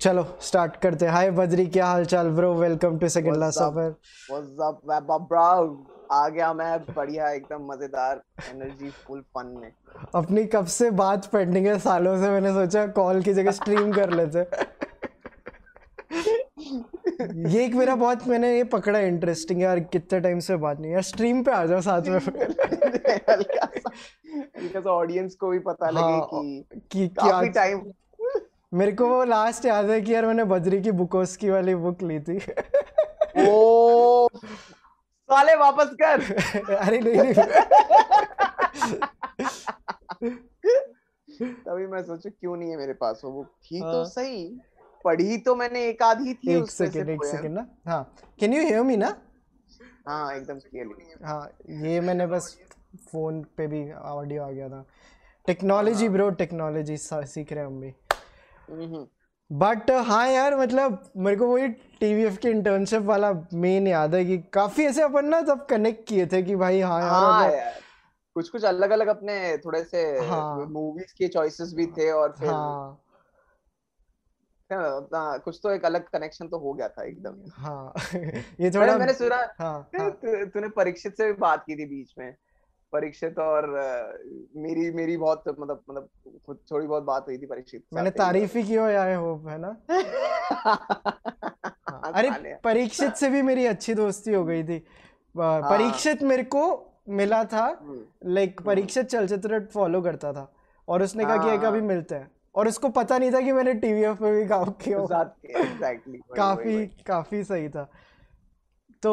चलो 0.00 0.24
स्टार्ट 0.40 0.76
करते 0.76 1.04
हैं। 1.04 1.12
हाय 1.12 1.30
बद्री 1.30 1.66
क्या 1.66 1.86
हाल 1.86 2.04
चाल 2.04 2.28
bro 2.30 2.52
welcome 2.54 2.98
to 2.98 3.08
second 3.08 3.36
last 3.36 3.58
suffer 3.58 3.94
what's 4.30 4.60
up 5.10 5.28
bro 5.30 5.86
आ 6.12 6.28
गया 6.28 6.52
मैं 6.54 6.78
बढ़िया 6.94 7.30
एकदम 7.30 7.66
मज़ेदार 7.72 8.22
एनर्जी 8.50 8.90
फुल 8.90 9.20
फन 9.34 9.46
में। 9.62 9.72
अपनी 10.14 10.44
कब 10.44 10.66
से 10.66 10.90
बात 11.00 11.26
पेंडिंग 11.26 11.66
है? 11.66 11.78
सालों 11.78 12.16
से 12.16 12.30
मैंने 12.30 12.52
सोचा 12.52 12.86
कॉल 12.98 13.22
की 13.22 13.32
जगह 13.34 13.50
स्ट्रीम 13.50 13.92
कर 13.92 14.10
लेते। 14.10 14.46
ये 17.48 17.64
एक 17.64 17.74
मेरा 17.74 17.94
बहुत 17.96 18.26
मैंने 18.28 18.56
ये 18.56 18.64
पकड़ा 18.72 18.98
इंटरेस्टिंग 18.98 19.62
यार 19.62 19.80
कितने 19.92 20.20
टाइम 20.20 20.38
से 20.40 20.56
बात 20.56 20.80
नहीं 20.80 20.92
यार 20.92 21.02
स्ट्रीम 21.02 21.42
पे 21.42 21.50
आ 21.50 21.64
जाओ 21.66 21.80
साथ 21.80 22.02
में। 22.02 22.18
हल्का 24.58 24.80
सा 24.80 24.90
ऑडियंस 24.90 25.34
को 25.34 25.48
भी 25.48 25.58
पता 25.58 25.90
लगे 25.90 26.00
हाँ, 26.00 26.20
कि, 26.24 26.78
कि 26.92 27.08
काफ़ी 27.08 27.48
टाइम 27.50 27.82
मेरे 28.72 28.92
को 28.92 29.06
वो 29.08 29.22
लास्ट 29.24 29.64
याद 29.64 29.90
है 29.90 30.00
कि 30.00 30.14
यार 30.14 30.26
मैंने 30.26 30.44
बजरी 30.44 30.80
की 30.82 30.90
बुकोस्की 30.92 31.50
वाली 31.50 31.74
बुक 31.74 32.02
ली 32.02 32.18
थी। 32.20 32.36
ओ 33.40 34.28
साले 35.28 35.54
वापस 35.56 35.94
कर। 36.02 36.20
अरे 36.76 36.98
नहीं, 37.00 37.16
नहीं। 37.16 37.34
तभी 41.40 41.86
मैं 41.86 42.02
सोचू 42.02 42.30
क्यों 42.30 42.56
नहीं 42.56 42.70
है 42.70 42.76
मेरे 42.76 42.92
पास 42.94 43.20
वो 43.24 43.30
बुक 43.32 43.46
थी 43.64 43.80
तो 43.80 43.86
हाँ। 43.86 44.04
सही 44.06 44.44
पढ़ी 45.04 45.36
तो 45.38 45.54
मैंने 45.54 45.84
एक 45.88 46.02
आधी 46.02 46.34
थी 46.34 46.52
एक 46.52 46.70
सेकंड 46.70 47.08
एक 47.10 47.24
सेकंड 47.24 47.54
ना। 47.54 47.66
हाँ। 47.86 48.02
कैन 48.40 48.52
यू 48.54 48.62
हियर 48.62 48.82
मी 48.82 48.96
ना? 48.96 49.14
हाँ 50.08 50.34
एकदम 50.36 50.58
क्लियरली 50.58 51.14
हाँ 51.24 51.50
ये 51.84 52.00
मैंने 52.00 52.26
बस 52.26 52.56
फ़ोन 53.12 53.42
पे 53.56 53.66
भी 53.66 53.90
ऑडियो 53.92 54.42
आ 54.42 54.50
गया 54.50 54.68
था। 54.68 54.84
टेक्नोलॉजी 55.46 56.08
ब्रो 56.08 56.28
टेक्नोलॉजी 56.42 56.96
सीख 56.98 57.52
रहे 57.52 57.64
हम 57.64 57.80
भी। 57.80 57.94
बट 59.50 59.90
हाँ 59.90 60.28
यार 60.28 60.56
मतलब 60.56 61.12
मेरे 61.16 61.36
को 61.36 61.46
वही 61.46 61.68
टी 61.68 62.14
वी 62.14 62.22
एफ़ 62.22 62.38
की 62.38 62.48
इंटर्नशिप 62.48 63.02
वाला 63.02 63.46
मेन 63.54 63.86
याद 63.86 64.14
है 64.14 64.24
कि 64.24 64.38
काफ़ी 64.38 64.84
ऐसे 64.84 65.02
अपन 65.02 65.24
ना 65.24 65.40
तब 65.40 65.66
कनेक्ट 65.70 66.08
किए 66.08 66.26
थे 66.26 66.42
कि 66.42 66.56
भाई 66.56 66.80
हाँ 66.80 67.00
यार, 67.00 67.12
हाँ 67.12 67.50
यार। 67.50 67.74
कुछ 68.34 68.48
कुछ 68.48 68.64
अलग 68.64 68.90
अलग 68.90 69.06
अपने 69.06 69.58
थोड़े 69.58 69.84
से 69.84 70.20
हाँ, 70.20 70.66
मूवीज़ 70.66 71.14
के 71.18 71.28
चॉइसेस 71.28 71.74
भी 71.74 71.86
थे 71.86 72.10
और 72.10 72.32
फिर 72.32 72.50
हाँ, 72.50 73.04
हाँ, 75.14 75.38
कुछ 75.38 75.60
तो 75.62 75.70
एक 75.70 75.84
अलग 75.84 76.08
कनेक्शन 76.08 76.48
तो 76.48 76.58
हो 76.58 76.72
गया 76.72 76.88
था 76.88 77.04
एकदम। 77.04 77.50
हाँ। 77.50 77.92
ये 78.60 78.70
थोड़ा 78.70 78.98
मैंने 78.98 79.14
सुना 79.14 79.36
हाँ, 79.36 79.90
हाँ, 80.00 80.20
तूने 80.24 80.68
परीक्षित 80.68 81.16
से 81.16 81.26
भी 81.26 81.32
बात 81.32 81.64
की 81.66 81.76
थी 81.76 81.86
बीच 81.86 82.14
में। 82.18 82.36
परीक्षित 82.92 83.38
और 83.38 83.66
मेरी 84.56 84.90
मेरी 84.90 85.16
बहुत 85.16 85.44
मतलब 85.48 85.82
मतलब 85.90 86.08
थोड़ी 86.72 86.86
बहुत 86.86 87.02
बात 87.02 87.24
हुई 87.28 87.38
थी 87.38 87.46
परीक्षित 87.46 87.84
मैंने 87.94 88.10
तारीफ़ 88.10 88.58
ही 88.58 88.62
की 88.64 88.74
हो 88.74 88.84
आए 88.84 89.14
हो 89.14 89.44
है 89.48 89.58
ना? 89.58 89.76
हाँ, 91.90 92.12
अरे 92.14 92.54
परीक्षित 92.64 93.14
से 93.14 93.30
भी 93.30 93.42
मेरी 93.42 93.66
अच्छी 93.66 93.94
दोस्ती 93.94 94.32
हो 94.32 94.44
गई 94.44 94.64
थी। 94.64 94.86
हाँ। 95.38 95.60
परीक्षित 95.62 96.22
मेरे 96.22 96.42
को 96.42 96.84
मिला 97.08 97.44
था 97.44 97.80
लाइक 98.26 98.60
हम्म। 98.60 98.66
परीक्षित 98.66 99.06
चलचित्र 99.06 99.66
फॉलो 99.74 100.02
करता 100.02 100.32
था 100.32 100.52
और 100.88 101.02
उसने 101.02 101.24
कहा 101.24 101.36
कि 101.36 101.58
कभी 101.58 101.78
हाँ। 101.78 101.86
मिलते 101.86 102.14
हैं। 102.14 102.30
और 102.54 102.68
उसको 102.68 102.88
पता 102.88 103.18
नहीं 103.18 103.32
था 103.32 103.40
कि 103.40 103.52
मैंने 103.52 103.74
टीवी 103.74 104.14
पे 104.14 104.40
भी 104.40 104.48
काम 104.48 104.64
किया 104.64 104.98
काफ़ी 106.36 106.86
काफ़ी 106.86 107.44
सही 107.44 107.68
था। 107.68 107.90
तो 109.02 109.12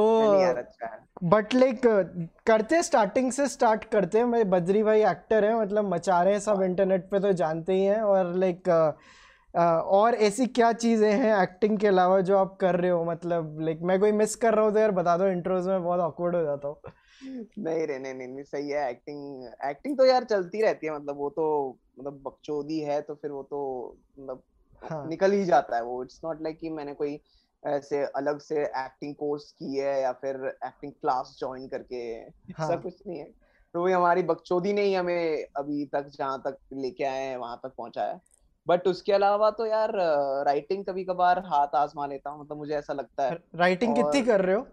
बट 1.24 1.54
लाइक 1.54 1.82
करते 2.48 2.82
स्टार्टिंग 2.84 3.32
से 3.32 3.48
स्टार्ट 3.48 3.84
करते 3.86 4.18
हैं। 4.18 4.26
मैं 4.26 4.50
बद्री 4.50 4.84
भाई 4.84 5.02
एक्टर 5.06 5.46
है 5.46 5.60
मतलब 5.60 5.94
मचा 5.94 6.22
रहे 6.24 6.34
हैं 6.34 6.40
सब 6.42 6.62
इंटरनेट 6.64 7.10
पे 7.12 7.20
तो 7.20 7.32
जानते 7.34 7.74
ही 7.74 7.86
हैं। 7.86 8.02
और 8.04 8.34
लाइक 8.36 8.70
और 9.54 10.16
ऐसी 10.18 10.46
क्या 10.48 10.72
चीज़ें 10.74 11.12
हैं 11.12 11.36
एक्टिंग 11.36 11.78
के 11.80 11.88
अलावा 11.88 12.20
जो 12.22 12.38
आप 12.38 12.58
कर 12.62 12.76
रहे 12.76 12.90
हो? 12.92 13.04
मतलब 13.06 13.58
लाइक 13.62 13.80
मैं 13.84 14.00
कोई 14.00 14.12
मिस 14.14 14.36
कर 14.36 14.54
रहा 14.54 14.66
हूँ 14.66 14.74
तो 14.74 14.80
यार 14.80 14.92
बता 14.94 15.18
दो 15.18 15.28
इंट्रोज 15.28 15.68
में 15.68 15.84
बहुत 15.84 16.00
ऑकवर्ड 16.00 16.36
हो 16.36 16.44
जाता 16.44 16.68
हूँ। 16.68 16.76
नहीं 17.60 17.86
रे 17.88 17.98
नहीं 18.00 18.14
नहीं 18.14 18.44
सही 18.44 18.70
है। 18.70 18.90
एक्टिंग 18.90 19.46
एक्टिंग 19.66 19.98
तो 19.98 20.06
यार 20.06 20.24
चलती 20.26 20.62
रहती 20.62 20.88
है। 20.88 20.96
मतलब 20.96 21.18
वो 21.18 21.30
तो 21.30 21.46
मतलब 22.00 22.22
बकचोदी 22.26 22.80
है 22.80 23.00
तो 23.02 23.16
फिर 23.16 23.32
वो 23.32 23.44
तो 23.44 23.62
मतलब 24.20 24.44
हाँ. 24.82 25.08
निकल 25.10 25.32
ही 25.32 25.46
जाता 25.46 25.76
है 25.76 25.84
वो। 25.84 26.02
इट्स 26.04 26.20
नॉट 26.26 26.42
लाइक 26.42 26.60
कि 26.60 26.70
मैंने 26.70 26.94
कोई 26.94 27.20
ऐसे 27.66 28.04
अलग 28.06 28.40
से 28.40 28.64
एक्टिंग 28.64 29.16
कोर्स 29.16 29.52
की 29.52 29.78
है 29.78 30.02
या 30.02 30.12
फिर 30.12 30.36
एक्टिंग 30.66 30.92
क्लास 30.92 31.36
ज्वाइन 31.40 31.68
करके 31.68 31.96
हाँ. 31.96 32.66
ऐसा 32.66 32.76
कुछ 32.76 33.02
नहीं 33.08 33.20
है। 33.20 33.26
तो 33.74 33.84
वही 33.84 33.94
हमारी 33.94 34.24
बकचोदी 34.24 34.74
ने 34.74 34.82
ही 34.82 34.94
हमें 34.94 35.46
अभी 35.58 35.86
तक 35.86 36.10
जहाँ 36.18 36.42
तक 36.48 36.58
लेके 36.74 37.04
आए 37.04 37.24
हैं 37.24 37.38
वहाँ 37.38 37.60
तक 37.64 37.74
पहुँचाया 37.78 38.20
बट 38.68 38.88
उसके 38.88 39.14
अलावा 39.14 39.50
तो 39.52 39.66
यार 39.66 39.92
राइटिंग 40.46 40.86
कभी 40.86 41.04
कभार 41.04 41.40
हाथ 41.40 41.76
आजमा 41.76 42.06
लेता 42.06 42.30
हूँ 42.30 42.44
मतलब 42.44 42.58
मुझे 42.58 42.74
ऐसा 42.76 42.94
लगता 42.94 43.24
है। 43.24 43.38
राइटिंग 43.56 43.98
और... 43.98 44.04
कितनी 44.04 44.22
कर 44.22 44.42
रहे 44.42 44.56
हो? 44.56 44.68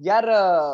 यार 0.00 0.26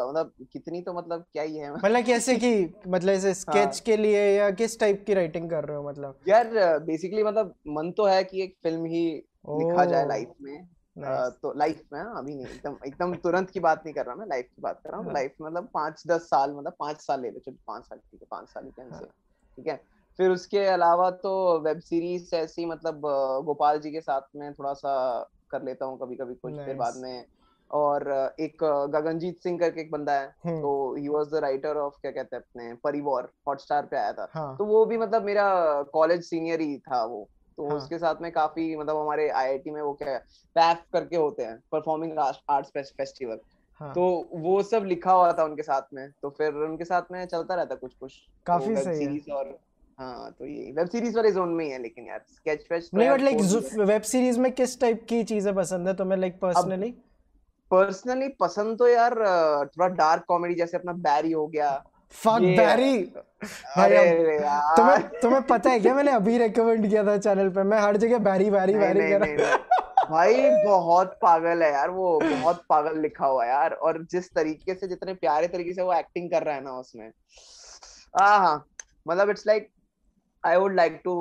मतलब 0.08 0.32
कितनी 0.52 0.80
तो 0.82 0.92
मतलब 0.92 1.24
क्या 1.32 1.42
ही 1.42 1.56
है। 1.56 1.72
मतलब 1.74 2.04
कैसे 2.04 2.36
की 2.36 2.74
मतलब 2.88 3.12
ऐसे 3.12 3.34
स्केच 3.34 3.56
हाँ. 3.56 3.82
के 3.86 3.96
लिए 3.96 4.22
या 4.38 4.50
किस 4.50 4.78
टाइप 4.80 5.04
की 5.06 5.14
राइटिंग 5.14 5.50
कर 5.50 5.64
रहे 5.64 5.76
हो 5.76 5.88
मतलब? 5.88 6.18
यार 6.28 6.78
बेसिकली 6.78 7.22
मतलब 7.22 7.54
मन 7.68 7.90
तो 7.92 8.06
है 8.06 8.24
कि 8.24 8.42
एक 8.42 8.56
फ़िल्म 8.62 8.84
ही 8.84 9.04
लिखा 9.50 9.84
जाए 9.84 10.06
लाइफ 10.06 10.32
में। 10.42 10.68
तो 11.02 11.52
लाइफ 11.56 11.82
में 11.92 12.00
हाँ, 12.00 12.18
अभी 12.18 12.34
नहीं 12.34 12.46
एकदम 12.46 12.76
एकदम 12.86 13.14
तुरंत 13.14 13.50
की 13.50 13.60
बात 13.60 13.82
नहीं 13.84 13.94
कर 13.94 14.06
रहा 14.06 14.14
मैं 14.14 14.26
लाइफ 14.26 14.46
की 14.46 14.62
बात 14.62 14.80
कर 14.84 14.90
रहा 14.90 15.00
हूँ 15.00 15.12
लाइफ 15.12 15.34
हाँ। 15.42 15.50
मतलब 15.50 15.68
पाँच 15.74 16.02
दस 16.06 16.22
साल 16.22 16.54
मतलब 16.54 16.74
पाँच 16.78 17.00
साल 17.00 17.20
ले 17.20 17.30
लो 17.30 17.38
चलो 17.38 17.56
पाँच 17.66 17.84
साल 17.84 17.98
ठीक 17.98 18.20
है 18.22 18.26
पाँच 18.30 18.48
साल 18.48 18.64
ही 18.64 18.88
हाँ। 18.90 19.02
ठीक 19.58 19.66
है 19.66 19.80
फिर 20.18 20.30
उसके 20.30 20.64
अलावा 20.66 21.10
तो 21.10 21.60
वेब 21.60 21.80
सीरीज़ 21.80 22.34
ऐसी 22.34 22.64
मतलब 22.66 23.00
गोपाल 23.46 23.78
जी 23.80 23.90
के 23.90 24.00
साथ 24.00 24.20
में 24.36 24.52
थोड़ा 24.54 24.72
सा 24.72 24.94
कर 25.50 25.62
लेता 25.62 25.86
हूँ 25.86 25.98
कभी 25.98 26.16
कभी 26.16 26.34
कुछ 26.34 26.54
फिर 26.54 26.74
बाद 26.74 26.96
में 26.96 27.24
और 27.70 28.34
एक 28.40 28.64
गगनजीत 28.92 29.42
सिंह 29.42 29.58
करके 29.58 29.80
एक 29.80 29.90
बंदा 29.90 30.12
है 30.12 30.26
हम्म। 30.44 30.60
तो 30.60 30.94
he 30.94 31.08
was 31.08 31.26
the 31.26 31.34
writer 31.34 31.76
of 31.76 31.94
क्या 32.02 32.10
कहते 32.10 32.36
हैं 32.36 32.42
अपने 32.42 32.74
परिवार 32.74 33.28
हॉटस्टार 33.48 33.86
पे 33.86 33.96
आया 33.96 34.12
था 34.12 34.28
हाँ. 34.34 34.56
तो 34.56 34.64
वो 34.64 34.84
भी 34.86 34.98
मतलब 34.98 35.24
मेरा 35.24 35.82
कॉलेज 35.82 36.24
सीनियर 36.24 36.60
ही 36.60 36.78
था 36.78 37.04
वो 37.04 37.28
तो 37.58 37.68
हाँ. 37.68 37.76
उसके 37.76 37.98
साथ 37.98 38.20
में 38.22 38.30
काफ़ी 38.32 38.76
मतलब 38.76 38.96
हमारे 38.96 39.28
आईआईटी 39.28 39.70
में 39.70 39.80
वो 39.82 39.92
क्या 39.92 40.10
है 40.10 40.18
पैफ 40.56 40.82
करके 40.92 41.16
होते 41.16 41.42
हैं 41.42 41.56
परफॉर्मिंग 41.72 42.18
आर्ट्स 42.18 42.92
फेस्टिवल 42.98 43.38
हाँ. 43.80 43.92
तो 43.94 44.04
वो 44.34 44.62
सब 44.62 44.84
लिखा 44.84 45.12
हुआ 45.12 45.32
था 45.32 45.44
उनके 45.44 45.62
साथ 45.62 45.94
में 45.94 46.10
तो 46.22 46.30
फिर 46.30 46.54
उनके 46.64 46.84
साथ 46.84 47.10
में 47.12 47.24
चलता 47.26 47.54
रहता 47.54 47.74
कुछ 47.74 47.94
कुछ। 47.94 48.12
काफ़ी 48.46 48.74
तो 48.74 48.80
सही 48.82 49.04
है। 49.06 49.34
और 49.34 49.58
हाँ 49.98 50.30
तो 50.38 50.46
ये 50.46 50.70
वेब 50.72 50.88
सीरीज़ 50.88 51.16
वाले 51.16 51.30
जोन 51.32 51.48
में 51.48 51.64
ही 51.64 51.70
है 51.70 51.82
लेकिन 51.82 52.06
यार 52.06 52.24
स्केच 52.28 52.62
फेस्ट 52.68 52.94
नहीं 52.94 53.10
बट 53.10 53.20
लाइक 53.20 53.36
वेब 53.88 54.02
सीरीज़ 54.02 54.40
में 54.40 54.50
किस 54.52 54.80
टाइप 54.80 55.04
की 55.08 55.22
चीज़ें 55.24 55.54
पसंद 55.54 55.88
है? 55.88 55.94
तुम्हें 55.96 56.18
लाइक 56.18 56.40
पर्सनली 56.40 56.90
पर्सनली 57.70 58.28
पसंद 58.40 58.78
तो 58.78 58.88
यार 58.88 59.14
थोड़ा 59.66 59.88
डार्क 59.88 60.24
कॉमेडी 60.28 60.54
जैसे 60.54 60.76
अपना 60.76 60.92
बैरी 60.92 61.32
हो 61.32 61.46
गया 61.46 61.70
फक 62.14 62.40
बैरी 62.58 62.96
भाई 63.76 63.88
तुम्हें 64.76 65.20
तुम्हें 65.20 65.42
पता 65.46 65.70
है 65.70 65.80
क्या? 65.80 65.94
मैंने 65.94 66.12
अभी 66.12 66.38
रेकमेंड 66.38 66.88
किया 66.88 67.04
था 67.06 67.16
चैनल 67.18 67.48
पे। 67.48 67.62
मैं 67.62 67.80
हर 67.80 67.96
जगह 67.96 68.18
बैरी 68.20 68.50
बैरी 68.50 68.74
बैरी 68.74 69.10
कर 69.10 69.26
रहा 69.26 69.56
भाई 70.10 70.50
बहुत 70.64 71.18
पागल 71.22 71.62
है 71.62 71.72
यार 71.72 71.90
वो। 71.90 72.18
बहुत 72.20 72.62
पागल 72.68 72.98
लिखा 73.00 73.26
हुआ 73.26 73.44
है 73.44 73.50
यार। 73.50 73.72
और 73.72 74.02
जिस 74.10 74.30
तरीके 74.34 74.74
से 74.74 74.88
जितने 74.88 75.14
प्यारे 75.14 75.48
तरीके 75.48 75.72
से 75.74 75.82
वो 75.82 75.92
एक्टिंग 75.94 76.30
कर 76.30 76.42
रहा 76.42 76.54
है 76.54 76.64
ना 76.64 76.72
उसमें। 76.78 77.10
हाँ 78.14 78.64
मतलब 79.08 79.30
it's 79.30 79.46
like 79.46 79.68
I 80.44 80.56
would 80.56 80.74
like 80.76 81.00
to 81.04 81.14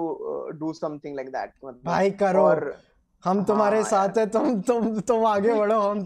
do 0.59 0.73
something 0.73 1.15
like 1.15 1.29
that 1.31 1.51
भाई 1.85 2.11
करो। 2.23 2.43
और 2.43 2.75
हम 3.23 3.43
तुम्हारे 3.43 3.77
हाँ, 3.77 3.85
साथ 3.85 4.17
है 4.17 4.25
तुम 4.29 4.61
तुम 4.61 4.99
तुम 5.01 5.25
आगे 5.25 5.53
बढ़ो 5.53 5.79
हम 5.79 6.03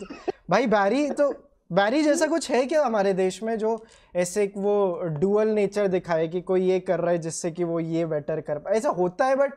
भाई 0.49 0.67
बैरी 0.67 1.09
तो 1.11 1.31
बैरी 1.73 2.03
जैसा 2.03 2.27
कुछ 2.27 2.51
है 2.51 2.65
क्या 2.65 2.85
हमारे 2.85 3.13
देश 3.13 3.43
में 3.43 3.57
जो 3.57 3.85
ऐसे 4.15 4.53
वो 4.57 5.01
डुअल 5.03 5.47
नेचर 5.47 5.87
दिखाए 5.87 6.27
कि 6.27 6.41
कोई 6.41 6.61
ये 6.61 6.79
कर 6.79 6.99
रहा 6.99 7.11
है 7.11 7.17
जिससे 7.17 7.51
कि 7.51 7.63
वो 7.63 7.79
ये 7.79 8.05
बेटर 8.05 8.41
कर 8.41 8.57
पाए? 8.57 8.73
ऐसा 8.73 8.89
होता 8.89 9.25
है 9.25 9.35
बट 9.35 9.53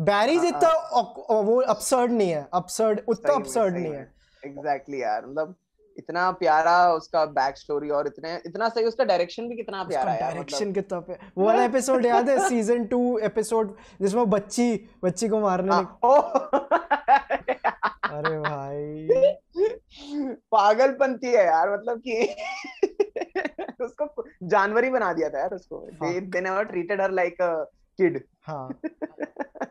बैरी 0.00 0.38
जितना 0.38 0.68
हाँ। 0.68 1.40
वो 1.40 1.60
अपसर्ड 1.60 2.12
नहीं 2.12 2.30
है। 2.30 2.48
अपसर्ड 2.52 3.00
उतना 3.08 3.34
अपसर्ड 3.34 3.74
नहीं 3.74 3.92
है। 3.92 4.12
एग्जैक्टली 4.46 5.02
यार 5.02 5.26
मतलब 5.26 5.54
इतना 5.98 6.30
प्यारा 6.30 6.92
उसका 6.92 7.24
बैक 7.24 7.56
स्टोरी 7.56 7.90
और 7.90 8.06
इतने 8.06 8.42
इतना 8.46 8.68
सही 8.68 8.84
उसका 8.84 9.04
डायरेक्शन 9.04 9.48
भी 9.48 9.56
कितना 9.56 9.84
प्यारा 9.84 10.12
है 10.12 10.20
डायरेक्शन 10.20 10.56
मतलब... 10.56 10.74
कितना 10.74 11.00
पे 11.00 11.18
वो 11.38 11.46
वाला 11.46 11.64
एपिसोड 11.64 12.06
याद 12.06 12.30
है 12.30 12.48
सीज़न 12.48 12.84
टू 12.84 13.18
एपिसोड 13.18 13.76
जिसमें 14.00 14.30
बच्ची 14.30 14.88
बच्ची 15.04 15.28
को 15.28 15.40
मारने 15.40 15.72
हाँ, 15.72 16.00
अरे 18.04 18.38
भाई। 18.38 19.08
पागलपंती 20.52 21.26
है 21.26 21.46
यार 21.46 21.72
मतलब 21.72 22.02
कि 22.08 22.34
उसको 23.84 24.24
जानवर 24.42 24.84
ही 24.84 24.90
बना 24.90 25.12
दिया 25.12 25.28
था 25.30 25.38
यार 25.38 25.54
उसको। 25.54 25.88
They 25.92 26.20
they 26.20 26.40
never 26.40 26.64
treated 26.64 27.00
her 27.00 27.10
like 27.10 27.42
a 27.42 27.64
kid 27.98 28.24
हाँ। 28.42 28.80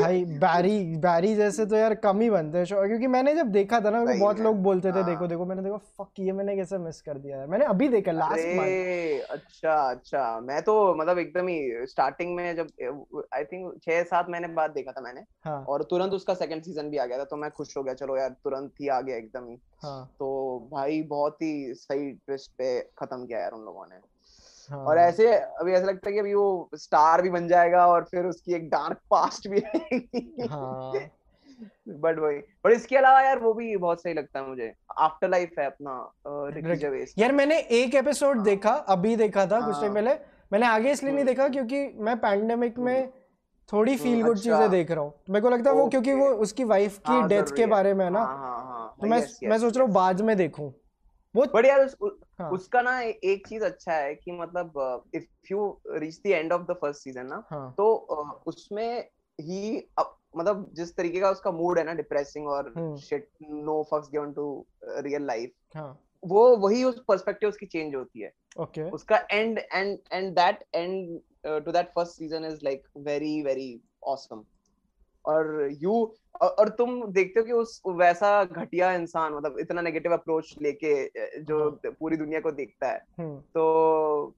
भाई 0.00 0.24
बैरी 0.40 0.78
बैरी 0.98 1.34
जैसे 1.34 1.66
तो 1.66 1.76
यार 1.76 1.94
कम 2.00 2.20
ही 2.20 2.28
बनते 2.30 2.58
हैं 2.58 2.66
क्योंकि 2.66 3.06
मैंने 3.06 3.34
जब 3.34 3.50
देखा 3.52 3.80
था 3.80 3.90
ना 3.90 4.04
बहुत 4.04 4.40
लोग 4.40 4.62
बोलते 4.62 4.92
थे 4.92 5.02
देखो 5.02 5.18
हाँ। 5.18 5.28
देखो 5.28 5.46
मैंने 5.46 5.62
देखा 5.62 5.76
फक 5.98 6.20
ये 6.20 6.32
मैंने 6.32 6.56
कैसे 6.56 6.78
मिस 6.78 7.00
कर 7.02 7.18
दिया 7.18 7.40
है 7.40 7.46
मैंने 7.46 7.64
अभी 7.66 7.88
देखा 7.88 8.12
लास्ट 8.12 8.46
मंथ 8.56 9.30
अच्छा 9.30 9.74
अच्छा 9.90 10.24
मैं 10.40 10.60
तो 10.62 10.76
मतलब 10.94 11.18
एकदम 11.18 11.48
ही 11.48 11.86
स्टार्टिंग 11.86 12.34
में 12.36 12.54
जब 12.56 13.26
आई 13.34 13.44
थिंक 13.44 13.72
छह 13.82 14.02
सात 14.04 14.30
महीने 14.30 14.48
बाद 14.54 14.70
देखा 14.70 14.92
था 14.92 15.00
मैंने 15.00 15.24
हाँ. 15.44 15.64
और 15.64 15.82
तुरंत 15.90 16.12
उसका 16.12 16.34
सेकंड 16.34 16.62
सीज़न 16.62 16.90
भी 16.90 16.96
आ 16.96 17.06
गया 17.06 17.18
था 17.18 17.24
तो 17.24 17.36
मैं 17.36 17.50
खुश 17.50 17.76
हो 17.76 17.82
गया 17.82 17.94
चलो 17.94 18.16
यार 18.16 18.30
तुरंत 18.44 18.72
ही 18.80 18.88
आ 18.88 19.00
गया 19.00 19.16
एकदम 19.16 19.48
ही 19.48 19.58
हाँ. 19.82 20.04
तो 20.18 20.68
भाई 20.72 21.02
बहुत 21.10 21.42
ही 21.42 21.74
सही 21.74 22.10
ट्विस्ट 22.12 22.50
पे 22.58 22.78
खत्म 22.98 23.26
किया 23.26 23.38
यार 23.38 23.52
उन 23.52 23.64
लोगों 23.64 23.86
ने 23.86 24.00
हाँ. 24.70 24.78
और 24.78 24.98
ऐसे 24.98 25.32
अभी 25.34 25.72
ऐसा 25.72 25.86
लगता 25.86 26.08
है 26.08 26.12
कि 26.12 26.18
अभी 26.18 26.34
वो 26.34 26.70
स्टार 26.74 27.22
भी 27.22 27.30
बन 27.30 27.48
जाएगा 27.48 27.86
और 27.86 28.04
फिर 28.04 28.26
उसकी 28.26 28.54
एक 28.54 28.68
डार्क 28.70 29.00
पास्ट 29.10 29.48
भी 29.48 29.58
रहेगी 29.58 30.48
हाँ. 30.50 30.92
बट 31.88 32.18
वही 32.18 32.36
बट 32.64 32.72
इसके 32.72 32.96
अलावा 32.96 33.20
यार 33.20 33.38
वो 33.38 33.52
भी 33.54 33.76
बहुत 33.76 34.02
सही 34.02 34.14
लगता 34.14 34.38
है 34.38 34.46
मुझे 34.48 34.72
आफ्टर 34.98 35.28
लाइफ 35.28 35.58
है 35.58 35.66
अपना 35.66 37.12
यार 37.18 37.32
मैंने 37.32 37.58
एक 37.58 37.94
एपिसोड 37.94 38.36
हाँ. 38.36 38.44
देखा 38.44 38.70
अभी 38.70 39.16
देखा 39.16 39.46
था 39.46 39.60
कुछ 39.60 39.80
टाइम 39.80 39.84
हाँ। 39.84 39.94
पहले 39.94 40.14
मैंने 40.52 40.66
आगे 40.66 40.90
इसलिए 40.90 41.12
नहीं 41.12 41.24
हम्म। 41.24 41.34
देखा 41.34 41.48
क्योंकि 41.48 41.86
मैं 41.98 42.16
पैंडेमिक 42.20 42.78
में 42.78 42.96
हम्म। 42.96 43.10
थोड़ी 43.68 43.96
फील 43.96 44.22
गुड 44.22 44.36
अच्छा। 44.36 44.42
चीज़ें 44.42 44.70
देख 44.70 44.90
रहा 44.90 45.00
हूँ 45.00 45.12
मेरे 45.30 45.42
को 45.42 45.50
लगता 45.50 45.70
है 45.70 45.76
वो 45.76 45.88
क्योंकि 45.88 46.12
वो 46.12 46.28
उसकी 46.38 46.64
वाइफ 46.64 46.98
की 47.08 47.22
डेथ 47.28 47.54
के 47.56 47.66
बारे 47.66 47.94
में 47.94 48.04
है 48.04 48.10
ना 48.10 48.24
तो 49.00 49.06
मैं 49.06 49.22
मैं 49.44 49.58
सोच 49.58 49.76
रहा 49.76 49.86
हूँ 49.86 49.92
बाद 49.94 50.20
में 50.20 50.36
देखूँ 50.36 50.72
वो 51.34 51.44
बट 51.54 51.66
यार 51.66 51.80
उस, 51.80 51.96
हाँ. 52.40 52.50
उसका 52.50 52.80
ना 52.82 53.00
एक 53.00 53.46
चीज़ 53.46 53.64
अच्छा 53.64 53.94
है 53.94 54.14
कि 54.14 54.32
मतलब 54.32 55.02
if 55.14 55.52
you 55.52 55.66
reach 55.94 56.20
the 56.26 56.26
end 56.26 56.52
of 56.52 56.62
the 56.62 56.76
first 56.80 57.02
season 57.02 57.26
ना 57.26 57.42
हाँ. 57.50 57.74
तो 57.78 57.92
उसमें 58.46 59.08
ही 59.38 59.88
मतलब 60.36 60.70
जिस 60.74 60.94
तरीके 60.96 61.20
का 61.20 61.30
उसका 61.30 61.50
मूड 61.52 61.78
है 61.78 61.84
ना 61.84 61.92
डिप्रेसिंग 61.94 62.48
और 62.48 62.72
shit 63.00 63.28
no 63.42 63.82
fucks 63.92 64.10
given 64.10 64.32
to 64.32 64.44
real 64.98 65.26
life 65.26 65.76
वो 66.22 66.44
वही 66.58 66.82
उस 66.84 67.02
पर्सपेक्टिव 67.08 67.48
उसकी 67.48 67.66
चेंज 67.66 67.94
होती 67.94 68.20
है 68.20 68.32
ओके 68.58 68.80
okay. 68.80 68.92
उसका 68.94 69.16
end 69.30 69.58
end 69.58 69.98
end 70.12 70.32
that 70.34 70.64
end 70.74 71.20
to 71.64 71.72
that 71.72 71.92
first 71.94 72.12
season 72.12 72.44
is 72.44 72.58
like 72.64 72.82
very 72.98 73.40
very 73.42 73.80
awesome 74.06 74.44
और 75.24 75.68
यू 75.82 75.94
और 76.42 76.68
तुम 76.68 77.00
देखते 77.12 77.40
हो 77.40 77.46
कि 77.46 77.52
उस 77.52 77.80
वैसा 77.86 78.44
घटिया 78.44 78.92
इंसान 78.92 79.32
मतलब 79.34 79.58
इतना 79.60 79.80
नेगेटिव 79.80 80.12
अप्रोच 80.12 80.54
लेके 80.62 81.40
जो 81.40 81.58
हाँ. 81.60 81.92
पूरी 82.00 82.16
दुनिया 82.16 82.40
को 82.40 82.50
देखता 82.52 82.88
है 82.88 83.04
हम्म। 83.18 83.38
तो 83.54 84.34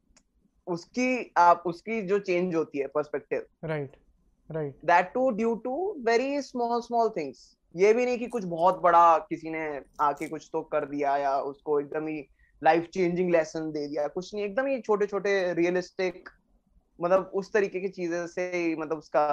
उसकी 0.67 1.32
आप 1.37 1.62
उसकी 1.67 2.00
जो 2.02 2.19
चेंज 2.19 2.55
होती 2.55 2.79
है 2.79 2.87
perspective 2.87 3.46
right 3.64 3.96
right 4.50 4.76
that 4.84 5.12
to 5.14 5.31
due 5.31 5.55
to 5.55 5.75
very 6.06 6.43
small 6.43 6.81
small 6.81 7.11
things 7.17 7.50
ये 7.75 7.93
भी 7.94 8.05
नहीं 8.06 8.19
कि 8.19 8.26
कुछ 8.26 8.44
बहुत 8.44 8.81
बड़ा 8.81 9.19
किसी 9.19 9.50
ने 9.50 9.64
आके 10.00 10.29
कुछ 10.29 10.49
तो 10.52 10.62
कर 10.62 10.84
दिया 10.84 11.17
या 11.17 11.38
उसको 11.43 11.81
एकदम 11.81 12.06
ही 12.06 12.25
लाइफ 12.62 12.88
चेंजिंग 12.94 13.31
लेसन 13.31 13.70
दे 13.73 13.87
दिया 13.88 14.06
कुछ 14.08 14.34
नहीं 14.34 14.44
एकदम 14.44 14.67
ही 14.67 14.81
छोटे 14.81 15.06
छोटे 15.06 15.32
रियलिस्टिक 15.55 16.29
मतलब 16.99 17.31
उस 17.34 17.52
तरीके 17.52 17.81
की 17.81 17.88
चीज़ें 17.88 18.26
से 18.26 18.75
मतलब 18.76 18.99
उसका 18.99 19.26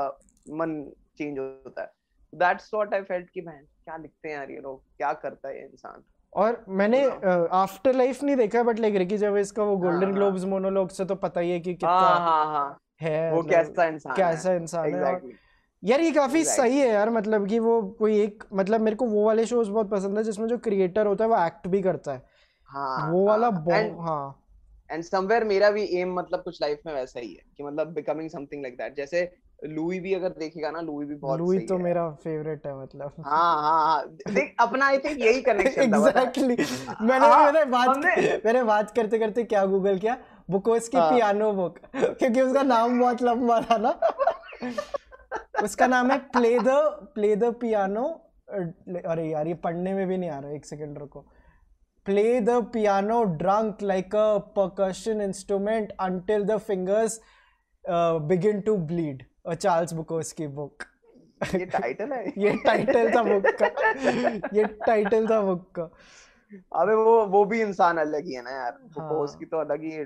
मन 0.51 0.71
चेंज 1.19 1.39
होता 1.39 1.81
है। 1.81 1.91
दैट्स 2.33 2.69
व्हाट 2.73 2.93
आई 2.93 3.01
फेल्ट 3.03 3.29
कि 3.29 3.41
मैन 3.41 3.61
क्या 3.61 3.97
लिखते 3.97 4.29
हैं 4.29 4.35
यार 4.35 4.51
ये 4.51 4.59
लोग? 4.59 4.81
क्या 4.97 5.13
करता 5.15 5.49
है 5.49 5.65
इंसान? 5.65 6.03
और 6.33 6.63
मैंने 6.69 7.05
आफ्टर 7.53 7.93
लाइफ 7.93 8.23
नहीं 8.23 8.35
देखा 8.35 8.63
बट 8.63 8.79
लाइक 8.79 8.95
रिकी 8.95 9.17
जब 9.17 9.37
इसका 9.37 9.63
वो 9.63 9.77
गोल्डन 9.77 10.11
ग्लोब्स 10.13 10.43
मोनोलॉग 10.45 10.89
से 10.89 11.05
तो 11.05 11.15
पता 11.15 11.39
ही 11.39 11.51
है 11.51 11.59
कि 11.59 11.73
कितना 11.73 11.89
हाँ, 11.89 12.19
हाँ, 12.19 12.45
हाँ. 12.45 12.77
है 13.01 13.31
वो 13.33 13.41
कैसा 13.43 13.85
इंसान 13.85 14.15
कैसा 14.15 14.53
इंसान 14.53 14.93
है। 14.95 15.21
यार 15.83 16.01
ये 16.01 16.11
काफ़ी 16.11 16.43
सही 16.45 16.79
है 16.79 16.87
यार 16.87 17.09
मतलब 17.09 17.47
कि 17.47 17.59
वो 17.59 17.81
कोई 17.99 18.19
एक 18.21 18.43
मतलब 18.53 18.81
मेरे 18.81 18.95
को 18.95 19.05
वो 19.05 19.25
वाले 19.25 19.45
शोज़ 19.45 19.69
बहुत 19.71 19.89
पसंद 19.89 20.17
है 20.17 20.23
जिसमें 20.23 20.47
जो 20.47 20.57
क्रिएटर 20.57 21.05
होता 21.05 21.23
है 21.23 21.29
वो 21.29 21.45
एक्ट 21.45 21.67
भी 21.67 21.81
करता 21.81 22.13
है। 22.13 22.21
हाँ, 22.69 23.11
वो 23.11 23.25
वाला 23.27 23.47
हाँ। 24.01 24.45
एंड 24.89 25.03
समवेयर 25.03 25.43
मेरा 25.43 25.69
भी 25.71 25.83
एम 26.01 26.13
मतलब 26.13 26.43
कुछ 26.43 26.61
लाइफ 26.61 26.81
में 26.85 26.93
वैसा 26.93 27.19
ही 27.19 27.33
है 27.33 27.43
कि 27.57 27.63
मतलब 27.63 27.93
बिकमिंग 27.93 28.29
समथिंग 28.29 28.61
लाइक 28.61 28.77
दैट 28.77 28.95
जैसे 28.95 29.21
लुई 29.63 29.99
भी 29.99 30.13
अगर 30.13 30.29
देखेगा 30.39 30.69
ना 30.71 30.81
लुई 30.81 31.05
भी 31.05 31.15
बहुत 31.15 31.39
लुई 31.39 31.59
तो 31.67 31.77
है। 31.77 31.83
मेरा 31.83 32.09
फेवरेट 32.23 32.65
है 32.67 32.75
मतलब। 32.81 33.13
हाँ 33.25 33.61
हाँ 33.61 33.85
हाँ। 33.85 34.33
देख 34.33 34.55
अपना 34.59 34.85
आई 34.87 34.97
थिंक 34.97 35.19
यही 35.21 35.41
कनेक्शन 35.41 35.81
एग्जैक्टली 35.81 36.55
मैंने 37.01 37.27
हाँ, 37.27 37.51
मैंने 37.51 37.65
बात 37.71 37.97
मैंने 38.45 38.63
बात 38.63 38.91
करते 38.91 39.19
करते 39.19 39.43
क्या 39.43 39.65
गूगल 39.65 39.97
किया? 39.99 40.17
बुकोस 40.49 40.87
की 40.87 40.97
पियानो 40.99 41.51
बुक 41.53 41.77
क्योंकि 41.95 42.41
उसका 42.41 42.61
नाम 42.63 42.99
बहुत 42.99 43.21
लंबा 43.21 43.59
था 43.61 43.77
ना। 43.77 43.99
उसका 45.63 45.87
नाम 45.87 46.11
है 46.11 46.17
play 46.33 46.57
the 46.59 46.77
play 47.15 47.35
the 47.35 47.53
piano 47.61 48.05
अरे 48.49 49.29
यार 49.29 49.47
ये 49.47 49.53
पढ़ने 49.63 49.93
में 49.93 50.07
भी 50.07 50.17
नहीं 50.17 50.29
आ 50.29 50.39
रहा 50.39 50.51
एक 50.51 50.65
सेकंड 50.65 50.97
रुको। 50.97 51.19
Play 52.05 52.39
the 52.41 52.49
piano 52.73 53.23
drunk 53.41 53.81
like 53.83 54.15
a 54.15 54.27
percussion 54.55 55.21
instrument 55.21 55.91
until 55.99 56.45
the 56.45 56.57
fingers 56.59 57.19
uh, 57.85 58.17
begin 58.31 58.63
to 58.63 58.77
bleed 59.45 59.53
a 59.53 59.55
Charles 59.55 59.93
Bukowski 59.93 60.55
book. 60.55 60.85
ये 61.53 61.65
टाइटल 61.65 62.11
है? 62.11 62.27
ये 62.37 62.57
टाइटल 62.65 63.15
था 63.15 63.23
बुक 63.23 63.43
का. 63.61 63.67
ये 64.53 64.63
टाइटल 64.63 65.27
था 65.27 65.41
बुक 65.41 65.71
का. 65.79 65.89
अबे 66.75 66.93
वो 66.93 67.25
वो 67.25 67.45
भी 67.45 67.61
इंसान 67.61 67.97
अलग 67.97 68.25
ही 68.25 68.33
है 68.33 68.41
ना 68.41 68.51
यार. 68.51 68.71
बुकोस्की 68.71 69.45
हाँ. 69.45 69.49
तो 69.49 69.57
अलग 69.57 69.83
ही 69.83 70.03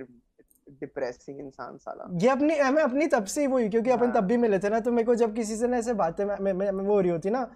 डिप्रेसिंग 0.79 1.39
इंसान 1.39 1.77
साला. 1.77 2.17
ये 2.21 2.29
अपनी 2.29 2.71
मैं 2.71 2.83
अपनी 2.83 3.07
तब 3.07 3.25
से 3.25 3.41
ही 3.41 3.47
वो 3.47 3.69
क्योंकि 3.69 3.89
अपन 3.89 4.05
हाँ. 4.05 4.15
तब 4.15 4.23
भी 4.23 4.37
मिले 4.37 4.59
थे 4.59 4.69
ना 4.69 4.79
तो 4.79 4.91
मेरे 4.91 5.05
को 5.05 5.15
जब 5.15 5.35
किसी 5.35 5.55
से 5.55 5.67
ना 5.67 5.77
ऐसे 5.77 5.93
बातें 5.93 6.25
मैं, 6.25 6.53
मैं, 6.53 6.71
मैं 6.71 6.83
वो 6.83 6.93
हो 6.93 7.01
रही 7.01 7.11
होती 7.11 7.29
ना 7.29 7.51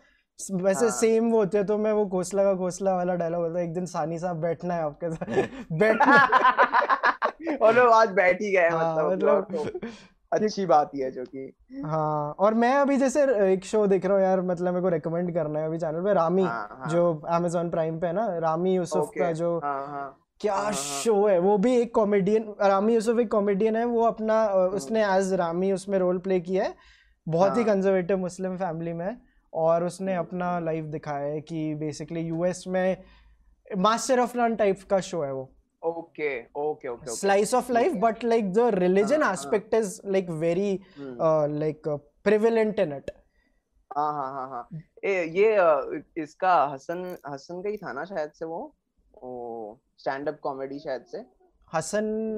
वैसे 0.52 0.86
हाँ. 0.86 0.96
सेम 0.96 1.30
वो 1.32 1.38
होते 1.38 1.64
तो 1.64 1.78
मैं 1.78 1.92
वो 1.92 2.06
घोसला 2.06 2.44
का 2.44 2.54
घोसला 2.54 2.96
वाला 2.96 3.16
डायलॉग 3.16 3.48
होता 3.48 3.62
एक 3.62 3.74
दिन 3.74 3.86
सानी 3.86 4.20
साहब 4.20 4.38
बैठना 4.38 4.74
है 4.74 4.82
आपके 4.82 5.12
साथ. 5.12 5.48
बैठना 5.72 6.16
और 7.62 7.80
वो 7.80 7.92
आज 7.92 8.10
बैठ 8.10 8.42
ही 8.42 8.52
गए 8.52 8.70
हाँ, 8.70 9.10
मतलब, 9.10 9.52
मतलब 9.52 9.92
अच्छी 10.32 10.66
बात 10.66 10.92
ही 10.96 11.00
है 11.00 11.12
जो 11.12 11.24
कि। 11.24 11.82
हाँ 11.86 12.32
और 12.40 12.54
मैं 12.54 12.74
अभी 12.76 12.98
जैसे 12.98 13.24
एक 13.54 13.66
शो 13.66 13.86
देख 13.88 14.06
रहा 14.06 14.18
हूँ 14.18 14.24
यार 14.24 14.42
मतलब 14.42 14.74
मेरे 14.74 14.82
को 14.82 14.90
रेकमेंड 14.90 15.34
करना 15.34 15.60
है 15.60 15.66
अभी 15.66 15.78
चैनल 15.78 16.04
पे 16.04 16.14
रामी 16.14 16.44
हाँ, 16.44 16.78
हाँ. 16.80 16.90
जो 16.90 17.14
अमेजोन 17.30 17.70
प्राइम 17.70 18.00
पे 18.00 18.08
है 18.08 18.14
ना 18.14 18.38
रामी 18.38 18.76
यूसुफ 18.76 19.12
का 19.20 19.32
जो 19.32 19.58
हाँ, 19.64 19.88
हाँ. 19.88 20.24
क्या 20.40 20.54
हाँ, 20.54 20.72
शो 20.72 21.14
हाँ, 21.14 21.22
हाँ। 21.22 21.32
है 21.32 21.40
वो 21.40 21.58
भी 21.58 21.76
एक 21.78 21.96
कॉमेडियन 21.96 22.56
रामी 22.62 22.94
यूसुफ 22.94 23.20
एक 23.20 23.32
कॉमेडियन 23.32 23.76
है 23.76 23.86
वो 23.86 24.04
अपना 24.04 24.46
उसने 24.48 25.06
एज 25.16 25.34
रामी 25.34 25.72
उसमें 25.72 26.00
रोल 26.00 26.18
प्ले 26.18 26.40
किया 26.40 26.64
है 26.64 26.76
बहुत 27.28 27.58
ही 27.58 27.64
कंजर्वेटिव 27.64 28.18
मुस्लिम 28.18 28.58
फैमिली 28.58 28.94
में 28.94 29.18
और 29.54 29.84
उसने 29.84 30.16
अपना 30.16 30.60
लाइफ 30.60 30.86
दिखाया 30.86 31.26
है 31.26 31.42
कि 31.42 31.76
बेसिकली 31.76 32.22
यूएस 32.22 32.64
में 32.68 32.98
मास्टर 33.78 34.20
ऑफ़ 34.20 34.38
नन 34.38 34.56
टाइप 34.56 34.80
का 34.90 35.00
शो 35.00 35.22
है 35.22 35.34
वो। 35.34 35.57
Okay 35.88 36.32
okay 36.62 36.88
okay 36.88 37.16
slice 37.16 37.54
of 37.54 37.72
life 37.72 37.94
but 38.02 38.24
like 38.24 38.52
the 38.54 38.70
religion 38.76 39.24
aspect 39.32 39.74
is 39.74 40.00
like 40.06 40.30
very 40.44 40.72
like 41.60 41.88
prevalent 42.24 42.80
in 42.80 42.94
it 42.94 43.12
हाँ 43.92 44.12
हाँ 44.14 44.32
हाँ 44.34 44.48
हाँ। 44.50 44.80
ये 45.06 46.24
इसका 46.24 46.54
हसन 46.74 47.04
हसन 47.28 47.62
का 47.62 47.70
ही 47.70 47.78
था 47.78 47.94
ना 47.94 48.04
शायद 48.06 48.32
से 48.40 48.46
वो? 48.46 48.60
स्टैंड 50.00 50.28
अप 50.30 50.40
कॉमेडी 50.44 50.80
शायद 50.80 51.06
से। 51.12 51.18
हसन 51.74 52.38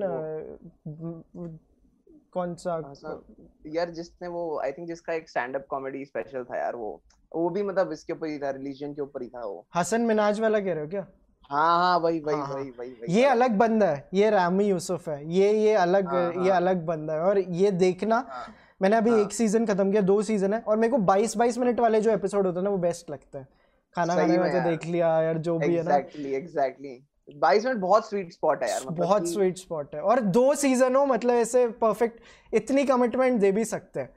कौन 2.34 2.54
सा? 2.56 2.76
हसन 2.90 3.72
यार 3.76 3.90
जिसने 3.92 4.28
वो 4.28 4.60
आई 4.64 4.72
थिंक 4.72 4.88
जिसका 4.88 5.14
एक 5.14 5.30
स्टैंड 5.30 5.56
अप 5.56 5.66
कॉमेडी 5.70 6.06
स्पेशल 6.06 6.44
था 6.52 6.58
यार 6.58 6.76
वो। 6.76 6.92
वो 7.32 7.50
भी 7.50 7.64
मतलब 7.64 7.92
इसके 7.92 8.14
ऊपर 8.14 8.28
ही 8.28 8.38
था 8.40 8.50
रिलीजन 8.52 8.94
के 8.94 9.02
ऊपर 9.02 9.22
ही 9.22 9.30
था 9.30 9.46
वो। 9.46 9.66
हसन 9.76 10.02
मिनाज 10.02 10.40
वाला 10.42 10.60
कह 10.60 10.74
रहे 10.74 10.84
हो 10.84 10.90
क्या? 10.90 11.06
हाँ 11.50 11.78
हाँ 11.78 11.98
वही 11.98 12.20
वही 12.20 12.36
हाँ, 12.36 12.46
हाँ। 12.48 12.56
वही 12.56 12.70
वही 12.70 12.90
वही 12.92 13.14
ये 13.14 13.26
अलग 13.26 13.52
बंदा 13.58 13.86
है 13.86 14.08
ये 14.14 14.30
रामी 14.30 14.66
यूसुफ 14.66 15.08
है 15.10 15.34
ये 15.34 15.52
ये 15.54 15.74
अलग 15.74 16.08
हाँ, 16.08 16.32
ये 16.34 16.50
हाँ। 16.50 16.58
अलग 16.58 16.86
बंदा 16.86 17.14
है 17.14 17.22
और 17.22 17.40
ये 17.40 17.72
देखना 17.72 18.16
हाँ, 18.30 18.46
मैंने 18.82 18.96
अभी 18.96 19.10
हाँ, 19.10 19.20
एक 19.20 19.32
सीज़न 19.32 19.66
खत्म 19.66 19.92
किया 19.92 20.02
दो 20.02 20.22
सीज़न 20.22 20.54
है 20.54 20.60
और 20.62 20.78
मेरे 20.78 20.92
को 20.92 20.98
22 21.06 21.36
22 21.38 21.58
मिनट 21.58 21.80
वाले 21.80 22.02
जो 22.02 22.12
एपिसोड 22.12 22.46
होते 22.46 22.60
हैं 22.60 22.64
ना 22.64 22.70
वो 22.70 22.78
बेस्ट 22.78 23.10
लगते 23.10 23.38
हैं। 23.38 23.48
खाना 23.96 24.16
खाने 24.16 24.38
में 24.38 24.64
देख 24.64 24.86
लिया 24.86 25.22
यार 25.22 25.38
जो 25.38 25.58
भी 25.60 25.76
है 25.76 25.84
ना। 25.84 25.96
एग्जैक्टली 25.96 26.34
एग्जैक्टली 26.34 27.04
बाईस 27.36 27.66
मिनट 27.66 27.78
बहुत 27.78 28.10
स्वीट 28.10 28.32
स्पॉट 28.34 28.64
है 28.64 28.70
यार 28.70 28.82
मतलब 28.82 28.98
बहुत 28.98 29.28
स्वीट 29.28 29.58
स्पॉट 29.58 29.96
है 29.96 30.02
और 30.02 30.20
दो 30.20 30.54
सीज़न 30.56 30.96
हो 30.96 31.06
मतलब 31.06 31.34
ऐसे 31.34 31.68
परफेक्ट 31.68 32.22
इतनी 32.54 32.84
कमिटमेंट 32.86 33.40
दे 33.40 33.52
भी 33.52 33.66
सकते 33.66 34.00
हैं। 34.00 34.10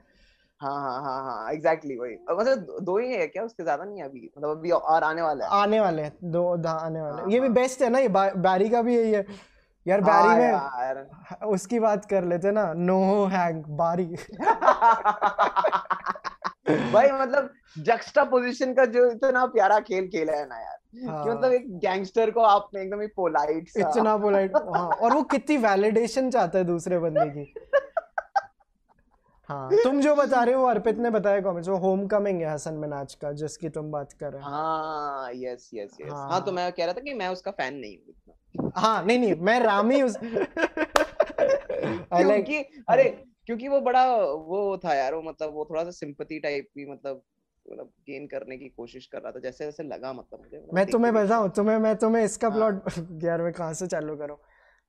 हाँ 0.63 0.73
हाँ 0.81 1.01
हाँ 1.03 1.21
हाँ 1.23 1.51
एग्जैक्टली 1.53 1.95
वही। 1.97 2.13
मतलब 2.31 2.75
दो 2.81 2.97
ही 2.97 3.11
है 3.13 3.27
क्या? 3.27 3.43
उसके 3.43 3.63
ज़्यादा 3.63 3.83
नहीं 3.83 3.97
है 3.99 4.05
अभी? 4.05 4.29
मतलब 4.37 4.49
अभी 4.49 4.69
और 4.71 5.03
आने 5.03 5.21
वाला 5.21 5.45
है। 5.45 5.61
आने 5.61 5.79
वाले 5.79 6.01
हैं 6.01 6.31
दो 6.31 6.45
आने 6.67 7.01
वाले 7.01 7.21
हाँ, 7.21 7.29
ये 7.31 7.39
भी 7.39 7.49
बेस्ट 7.51 7.81
हाँ। 7.83 7.89
ना 7.89 7.99
ये 7.99 8.07
बैरी 8.09 8.69
का 8.69 8.81
भी 8.81 8.95
यही 8.97 9.11
है 9.11 9.25
यार 9.85 10.01
बैरी 10.01 10.27
हाँ, 10.27 10.35
में 10.37 10.47
यार। 10.47 11.45
उसकी 11.47 11.79
बात 11.79 12.05
कर 12.05 12.23
लेते 12.23 12.51
ना 12.51 12.71
नो 12.73 12.99
हैंग 13.31 13.63
बारी 13.77 14.05
भाई 16.93 17.11
मतलब 17.11 17.49
जक्स्टा 17.79 18.23
पोजीशन 18.23 18.73
का 18.73 18.85
जो 18.85 19.09
इतना 19.11 19.45
प्यारा 19.45 19.79
खेल 19.81 20.07
खेला 20.07 20.33
है 20.33 20.45
ना 20.49 20.59
यार 20.59 20.77
हाँ. 21.07 21.23
कि 21.23 21.29
मतलब 21.29 21.51
एक 21.51 21.67
गैंगस्टर 21.79 22.31
को 22.31 22.41
आपने 22.41 22.81
एकदम 22.81 23.01
ही 23.01 23.07
पोलाइट 23.07 23.69
सा। 23.69 23.89
इतना 23.89 24.15
पोलाइट 24.17 24.55
हाँ 24.55 24.87
और 24.89 25.13
वो 25.13 25.23
कितनी 25.23 25.57
वैलिडेशन 25.57 26.29
चाहता 26.31 26.57
है 26.57 26.63
दूसरे 26.63 26.99
बंदे 26.99 27.29
की। 27.29 27.53
हाँ। 29.49 29.69
तुम 29.83 30.01
जो 30.01 30.15
बता 30.15 30.43
रहे 30.43 30.55
हो 30.55 30.63
अर्पित 30.65 30.97
ने 30.97 31.09
बताया 31.09 31.41
कमेंट्स 31.41 31.69
वो 31.69 31.77
होम 31.77 32.07
कमिंग 32.07 32.41
है 32.41 32.53
हसन 32.53 32.73
मिनाज 32.73 33.13
का 33.15 33.31
जिसकी 33.31 33.69
तुम 33.69 33.91
बात 33.91 34.13
कर 34.13 34.31
रहे 34.33 34.41
हो। 34.41 34.49
हाँ 34.49 35.31
यस 35.33 35.69
यस 35.73 35.97
यस 36.01 36.11
हाँ। 36.11 36.43
तो 36.45 36.51
मैं 36.51 36.71
कह 36.71 36.85
रहा 36.85 36.93
था 36.93 37.01
कि 37.01 37.13
मैं 37.13 37.27
उसका 37.27 37.51
फ़ैन 37.51 37.73
नहीं 37.73 37.97
हूँ 37.97 38.05
इतना। 38.09 38.71
हाँ 38.75 39.05
नहीं 39.05 39.19
नहीं 39.19 39.35
मैं 39.35 39.59
रामी 39.59 40.01
उस 40.01 40.17
क्योंकि 42.13 42.57
अरे 42.89 43.03
क्योंकि 43.45 43.67
वो 43.67 43.79
बड़ा 43.81 44.05
वो 44.25 44.77
था 44.77 44.93
यार 44.93 45.13
वो 45.15 45.21
मतलब 45.21 45.53
वो 45.53 45.65
थोड़ा 45.69 45.83
सा 45.83 45.91
सिंपथी 45.91 46.39
टाइप 46.39 46.67
की 46.75 46.91
मतलब 46.91 47.21
मतलब 47.71 47.91
गेन 48.07 48.27
करने 48.27 48.57
की 48.57 48.69
कोशिश 48.69 49.05
कर 49.05 49.21
रहा 49.21 49.31
था 49.31 49.39
जैसे 49.39 49.65
जैसे 49.65 49.83
लगा 49.83 50.13
मतलब 50.13 50.39
मुझे 50.39 50.57
मतलब 50.57 50.73
मैं 50.73 50.85
तुम्हें 50.85 51.13
बताऊँ 51.13 51.49
तुम्हें 51.49 51.77
मैं 51.77 51.95
तुम्हें 51.95 52.23
इसका 52.23 52.49
प्लॉट। 52.49 52.83
यार 53.23 53.41
मैं 53.41 53.53
कहाँ 53.53 53.73
से 53.73 53.87
चालू 53.87 54.15
करूँ। 54.15 54.37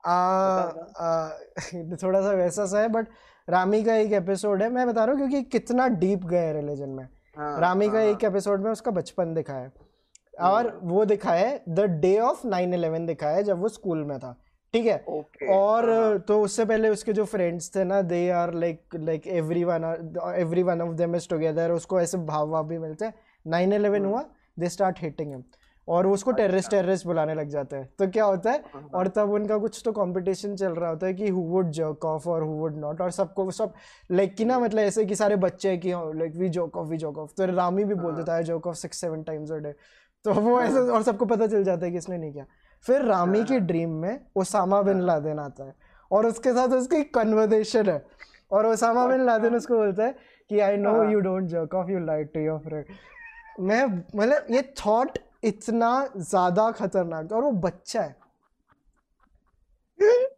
आ, 0.05 1.29
थोड़ा 2.03 2.21
सा 2.23 2.33
वैसा 2.33 2.67
सा 2.67 2.81
है 2.81 2.89
बट 2.89 3.07
रामी 3.49 3.83
का 3.85 3.95
एक 3.95 4.13
एपिसोड 4.13 4.63
है 4.63 4.69
मैं 4.71 4.87
बता 4.87 5.05
रहा 5.05 5.15
हूँ 5.15 5.21
क्योंकि 5.21 5.43
कितना 5.43 5.87
डीप 5.89 6.25
गए 6.25 6.53
रिलीजन 6.53 6.89
में। 6.89 7.09
हाँ, 7.37 7.61
रामी 7.61 7.89
का 7.89 7.93
हाँ, 7.93 8.03
एक 8.03 8.25
एपिसोड 8.25 8.61
में 8.61 8.71
उसका 8.71 8.91
बचपन 8.91 9.35
दिखाया 9.35 9.61
है। 9.61 9.73
और 10.43 10.79
वो 10.83 11.05
दिखाया 11.05 11.47
है 11.49 11.63
the 11.69 11.81
day 12.01 12.19
of 12.19 12.47
nine 12.47 12.75
eleven 12.75 13.07
दिखाया 13.07 13.37
है 13.37 13.43
जब 13.43 13.61
वो 13.61 13.69
स्कूल 13.69 14.05
में 14.05 14.19
था 14.19 14.35
ठीक 14.75 14.87
है? 14.87 15.05
Okay, 15.05 15.49
और 15.51 15.91
हाँ. 15.91 16.19
तो 16.19 16.41
उससे 16.43 16.65
पहले 16.65 16.89
उसके 16.89 17.13
जो 17.13 17.25
फ्रेंड्स 17.25 17.71
थे 17.77 17.85
ना 17.85 18.01
they 18.03 18.29
are 18.31 18.53
like 18.55 18.95
like 18.95 19.27
every 19.27 19.65
one 19.65 19.85
every 20.37 20.63
one 20.63 20.81
of 20.83 20.93
them 20.93 21.17
is 21.17 21.29
together 21.29 21.71
उसको 21.71 22.01
ऐसे 22.01 22.19
भाव 22.19 22.51
भाव 22.51 22.67
भी 22.69 22.79
मिलते 22.79 23.05
हैं। 23.05 23.15
नाइन 23.47 23.73
इलेवन 23.73 24.05
हुआ 24.05 24.25
दे 24.59 24.69
स्टार्ट 24.69 24.99
हिटिंग 25.03 25.31
हिम 25.31 25.43
और 25.89 26.07
उसको 26.07 26.33
टेररिस्ट 26.33 26.67
अच्छा। 26.67 26.81
टेररिस्ट 26.81 27.07
बुलाने 27.07 27.35
लग 27.35 27.49
जाते 27.49 27.77
हैं। 27.77 27.89
तो 27.99 28.09
क्या 28.09 28.25
होता 28.25 28.51
है 28.51 28.59
हाँ, 28.59 28.81
हाँ। 28.83 28.91
और 28.95 29.09
तब 29.09 29.31
उनका 29.31 29.59
कुछ 29.59 29.81
तो 29.85 29.93
कंपटीशन 29.93 30.55
चल 30.57 30.73
रहा 30.73 30.91
होता 30.91 31.07
है 31.07 31.15
कि 31.15 31.29
हु 31.29 31.43
वुड 31.43 31.71
जर्क 31.71 32.05
ऑफ़ 32.05 32.29
और 32.29 32.43
हु 32.43 32.53
वुड 32.53 32.77
नॉट 32.77 33.01
और 33.01 33.11
सबको 33.11 33.51
सब 33.51 33.73
लाइक 34.11 34.35
कि 34.35 34.45
ना 34.45 34.59
मतलब 34.59 34.81
ऐसे 34.81 35.05
कि 35.05 35.15
सारे 35.15 35.37
बच्चे 35.37 35.69
हैं 35.69 35.81
कि 35.81 35.93
like 36.19 36.37
we 36.37 36.49
joke 36.49 36.77
off 36.77 36.89
we 36.89 36.97
joke 36.97 37.19
off 37.19 37.33
तो 37.37 37.47
रामी 37.55 37.85
भी 37.85 37.95
बोल 37.95 38.15
देता 38.15 38.37
है 38.37 38.45
joke 38.45 38.67
off 38.67 38.77
six 38.77 39.01
seven 39.01 39.23
times 39.23 39.53
a 39.53 39.57
day 39.57 39.75
तो 40.25 40.33
वो 40.35 40.61
ऐसे 40.61 40.79
और 40.79 41.03
सबको 41.03 41.25
पता 41.27 41.47
चल 41.47 41.65
जाता 41.65 41.85
है 41.87 41.91
कि 41.93 41.99
इसने 41.99 42.19
नहीं 42.19 42.33
किया। 42.33 42.45
फिर 42.85 43.03
रामी 43.03 43.43
की 43.45 43.59
ड्रीम 43.61 43.91
हाँ। 43.91 44.01
में 44.01 44.21
ओसामा 44.37 44.81
बिन 44.83 44.97
हाँ। 44.97 45.07
लादेन 45.07 45.39
आता 45.39 45.65
है 45.65 45.75
और 46.11 46.27
उसके 46.27 46.53
साथ 46.53 46.69
उसकी 46.69 47.03
कन्वर्सेशन 47.15 47.89
है। 47.89 48.05
और 48.53 48.67
ओसामा 48.67 49.07
बिन 49.07 49.25
लादेन 49.27 49.55
उसको 49.57 49.77
बोलता 49.77 50.05
है 50.05 50.15
कि 50.51 50.61
I 50.61 50.77
know 50.77 51.03
you 51.11 51.21
don't 51.21 51.47
jerk 51.49 51.75
off 51.75 51.91
you 51.91 51.99
like 51.99 52.31
to 52.35 52.41
your 52.41 52.59
friend 52.59 52.85
मैं 53.61 53.85
मतलब 53.87 54.47
ये 54.51 54.63
थॉट 54.79 55.19
इतना 55.45 55.93
ज़्यादा 56.19 56.71
खतरनाक 56.73 57.33
और 57.33 57.43
वो 57.43 57.51
बच्चा 57.61 58.03
है। 58.03 58.17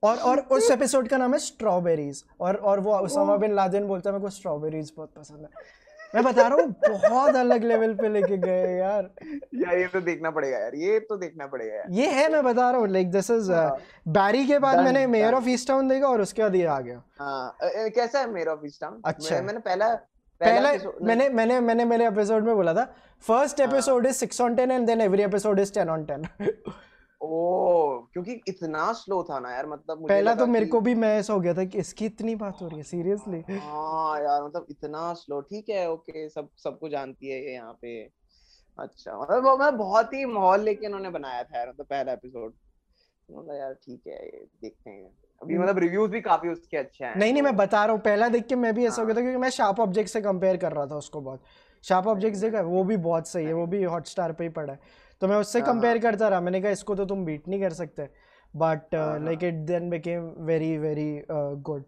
और 0.04 0.16
और 0.18 0.38
उस 0.52 0.70
एपिसोड 0.70 1.08
का 1.08 1.16
नाम 1.16 1.32
है 1.32 1.38
स्ट्रॉबेरीज 1.40 2.24
और 2.40 2.56
और 2.56 2.80
वो 2.80 2.98
ओसामा 2.98 3.36
बिन 3.36 3.54
लादेन 3.54 3.86
बोलता 3.86 4.10
है 4.10 4.14
मेरे 4.14 4.24
को 4.24 4.30
स्ट्रॉबेरीज 4.30 4.92
बहुत 4.96 5.12
पसंद 5.14 5.40
है। 5.40 5.74
मैं 6.14 6.22
बता 6.24 6.46
रहा 6.46 6.58
हूँ 6.58 6.74
बहुत 6.80 7.36
अलग 7.36 7.64
लेवल 7.64 7.94
पे 7.94 8.08
लेके 8.08 8.36
गए 8.38 8.76
यार। 8.76 9.08
यार 9.56 9.78
ये 9.78 9.86
तो 9.86 10.00
देखना 10.00 10.30
पड़ेगा 10.30 10.58
यार 10.58 10.74
ये 10.76 10.98
तो 11.00 11.16
देखना 11.16 11.46
पड़ेगा 11.46 11.74
यार। 11.74 11.86
ये 11.92 12.10
है 12.10 12.28
मैं 12.32 12.42
बता 12.44 12.70
रहा 12.70 12.80
हूँ 12.80 12.88
लाइक 12.88 13.10
दिस 13.10 13.30
इज़ 13.30 13.50
बैरी 14.10 14.46
के 14.46 14.58
बाद 14.58 14.78
मैंने 14.78 15.06
मेयर 15.06 15.34
ऑफ़ 15.34 15.48
ईस्ट 15.48 15.68
टाउन 15.68 15.88
देखा 15.88 16.08
और 16.08 16.20
उसके 16.20 16.42
बाद 16.42 16.54
ये 16.54 16.64
आ 16.66 16.78
गया। 16.80 17.02
हाँ 17.18 17.56
कैसा 17.62 18.18
है 18.18 18.30
मेयर 18.32 18.48
ऑफ़ 18.48 18.66
ईस्ट 18.66 18.80
टाउन 18.80 19.00
अच्छा। 19.04 19.40
मैंने 19.40 19.58
पहला 19.60 19.94
पहला 20.40 20.72
मैंने 21.02 21.28
मैंने 21.28 21.60
मैंने 21.60 21.84
मेरे 21.84 22.06
एपिसोड 22.06 22.44
में 22.44 22.54
बोला 22.56 22.74
था। 22.74 22.84
First 23.26 23.60
episode 23.60 24.06
is 24.06 24.16
six 24.16 24.40
on 24.40 24.54
ten 24.54 24.70
and 24.70 24.86
then 24.86 25.00
every 25.00 25.22
episode 25.22 25.60
is 25.60 25.72
ten 25.74 25.88
on 25.88 26.04
ten 26.04 26.26
ओ 27.20 27.98
क्योंकि 28.12 28.32
इतना 28.48 28.92
स्लो 28.92 29.22
था 29.22 29.38
ना 29.40 29.54
यार 29.54 29.66
मतलब 29.66 30.00
मुझे 30.00 30.14
पहला 30.14 30.34
तो 30.34 30.46
मेरे 30.46 30.66
को 30.66 30.80
भी 30.80 30.94
मैस 30.94 31.30
हो 31.30 31.40
गया 31.40 31.54
था 31.54 31.64
कि 31.64 31.78
इसकी 31.78 32.06
इतनी 32.06 32.34
बात 32.34 32.62
हो 32.62 32.68
रही 32.68 32.76
है 32.76 32.82
सीरियसली 32.82 33.42
हाँ 33.58 34.20
यार 34.20 34.44
मतलब 34.44 34.66
इतना 34.70 35.12
स्लो 35.14 35.40
ठीक 35.40 35.68
है 35.68 35.90
ओके 35.90 36.28
सब 36.28 36.48
सबको 36.56 36.88
जानती 36.88 37.28
है 37.28 37.44
ये 37.44 37.52
यहाँ 37.52 37.72
पे। 37.72 38.00
अच्छा 38.78 39.18
मतलब 39.20 39.60
मैं 39.60 39.76
बहुत 39.76 40.14
ही 40.14 40.24
माहौल 40.24 40.60
लेके 40.60 40.86
उन्होंने 40.86 41.10
बनाया 41.10 41.42
था 41.42 41.58
यार 41.58 41.68
मतलब 41.68 41.86
पहला 41.86 42.12
एपिसोड 42.12 42.54
मतलब 43.30 43.54
यार 43.54 43.72
ठीक 43.72 44.02
है 44.06 44.24
ये 44.24 44.46
देखते 44.62 44.90
हैं। 44.90 45.10
अभी। 45.42 45.58
मतलब 45.58 45.78
रिव्यूज़ 45.78 46.10
भी 46.10 46.20
काफ़ी 46.20 46.48
उसके 46.48 46.76
अच्छे 46.76 47.04
हैं 47.04 47.14
नहीं 47.18 47.32
नहीं 47.32 47.42
मैं 47.42 47.56
बता 47.56 47.84
रहा 47.84 47.92
हूँ 47.92 48.00
पहला 48.02 48.28
देख 48.28 48.46
के 48.46 48.56
मैं 48.56 48.74
भी 48.74 48.86
ऐसा 48.86 49.02
हो 49.02 49.06
गया 49.06 49.14
था 49.14 49.20
हाँ। 49.20 49.24
क्योंकि 49.24 49.40
मैं 49.42 49.50
शार्प 49.50 49.80
ऑब्जेक्ट 49.80 50.10
से 50.10 50.20
कंपेयर 50.20 50.56
कर 50.56 50.72
रहा 50.72 50.86
था 50.86 50.96
उसको 50.96 51.20
बहुत। 51.20 51.42
शार्प 51.84 52.06
ऑब्जेक्ट्स 52.06 52.40
देखा 52.40 52.60
वो 52.62 52.84
भी 52.84 52.96
बहुत 52.98 53.28
सही 53.28 53.44
है 53.46 53.52
वो 53.52 53.66
भी 53.66 53.82
हॉटस्टार 53.84 54.32
पे 54.32 54.44
ही 54.44 54.50
पड़ा 54.50 54.72
है। 54.72 54.78
तो 55.22 55.28
मैं 55.28 55.36
उससे 55.36 55.60
कंपेयर 55.60 55.84
हाँ, 55.86 56.02
हाँ। 56.02 56.10
करता 56.12 56.28
रहा 56.28 56.40
मैंने 56.40 56.60
कहा 56.60 56.70
इसको 56.70 56.94
तो 56.94 57.04
तुम 57.04 57.24
बीट 57.24 57.48
नहीं 57.48 57.60
कर 57.60 57.72
सकते। 57.72 58.08
But 58.54 58.94
like 58.94 59.44
it 59.44 59.54
then 59.66 59.90
became 59.90 60.32
very 60.46 60.76
very 60.78 61.22
good 61.30 61.84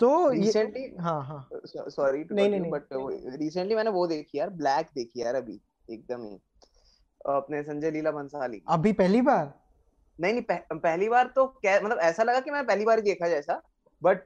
तो 0.00 0.28
रिसेंटली 0.30 0.94
हाँ 1.00 1.22
हाँ। 1.24 1.48
सॉरी 1.66 2.24
नहीं 2.32 2.50
नहीं 2.50 2.70
बट 2.70 2.86
रिसेंटली 3.38 3.74
मैंने 3.74 3.90
वो 3.90 4.06
देखी 4.06 4.38
यार 4.38 4.50
ब्लैक 4.52 4.86
देखी 4.94 5.22
यार 5.22 5.34
अभी 5.34 5.60
एकदम 5.90 6.22
ही। 6.22 6.38
अपने 7.28 7.62
संजय 7.62 7.90
लीला 7.90 8.10
भंसाली 8.10 8.62
अभी 8.68 8.92
पहली 8.92 9.20
बार? 9.22 9.52
नहीं 10.20 10.32
नहीं 10.32 10.42
पह, 10.42 10.56
पहली 10.72 11.08
बार 11.08 11.32
तो 11.34 11.46
क्या 11.46 11.80
मतलब 11.80 11.98
ऐसा 11.98 12.22
लगा 12.22 12.40
कि 12.40 12.50
मैं 12.50 12.66
पहली 12.66 12.84
बार 12.84 13.00
देखा 13.00 13.28
जैसा 13.28 13.62
but 14.02 14.24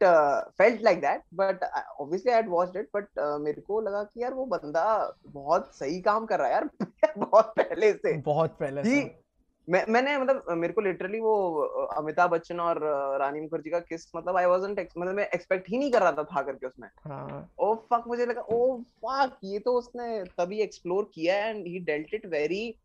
felt 0.59 0.83
like 0.83 1.01
that 1.01 1.23
but 1.35 1.65
obviously 2.01 2.33
I 2.33 2.43
watched 2.43 2.77
it 2.77 2.89
but 2.97 3.09
मेरे 3.19 3.61
को 3.61 3.81
लगा 3.81 4.03
कि 4.03 4.23
यार 4.23 4.35
वो 4.35 4.47
बंदा 4.47 5.15
बहुत 5.27 5.77
सही 5.77 6.01
काम 6.01 6.27
कर 6.27 6.39
रहा 6.39 6.49
है 6.49 6.55
यार 6.55 6.71
बहुत 7.19 7.55
पहले 7.61 7.93
से। 7.93 8.13
बहुत 8.13 8.57
पहले 8.61 8.85
से। 8.85 9.27
मैं 9.71 9.87
मैंने 9.89 10.19
मतलब 10.19 10.45
मेरे 10.51 10.73
को 10.73 10.81
लिटरली 10.81 11.21
वो 11.21 11.61
अमिताभ 11.87 12.31
बच्चन 12.31 12.61
और 12.61 12.81
रानी 13.19 13.41
मुखर्जी 13.41 13.71
का 13.71 13.79
किस 13.79 14.11
मतलब 14.17 14.37
आई 14.37 14.45
वाजंट 14.45 14.89
मतलब 14.99 15.15
मैं 15.15 15.29
एक्सपेक्ट 15.35 15.71
ही 15.71 15.79
नहीं 15.79 15.93
कर 15.93 16.03
रहा 16.03 16.13
था 16.13 16.25
था 16.25 16.43
करके 16.43 16.67
उसमें। 16.67 16.89
हाँ. 17.05 17.51
ओ 17.59 17.75
फक 17.75 18.05
मुझे 18.07 18.27
लगा 18.27 18.41
ओ 18.41 18.81
फक 18.81 19.37
ये 19.45 19.59
तो 19.59 19.73
उसने 19.73 20.25
तभी 20.25 20.61
एक्सप्लोर 20.61 21.11
किया 21.15 21.37
and 21.37 21.67
he 21.67 21.79
dealt 21.79 22.15
it 22.15 22.27
very 22.27 22.79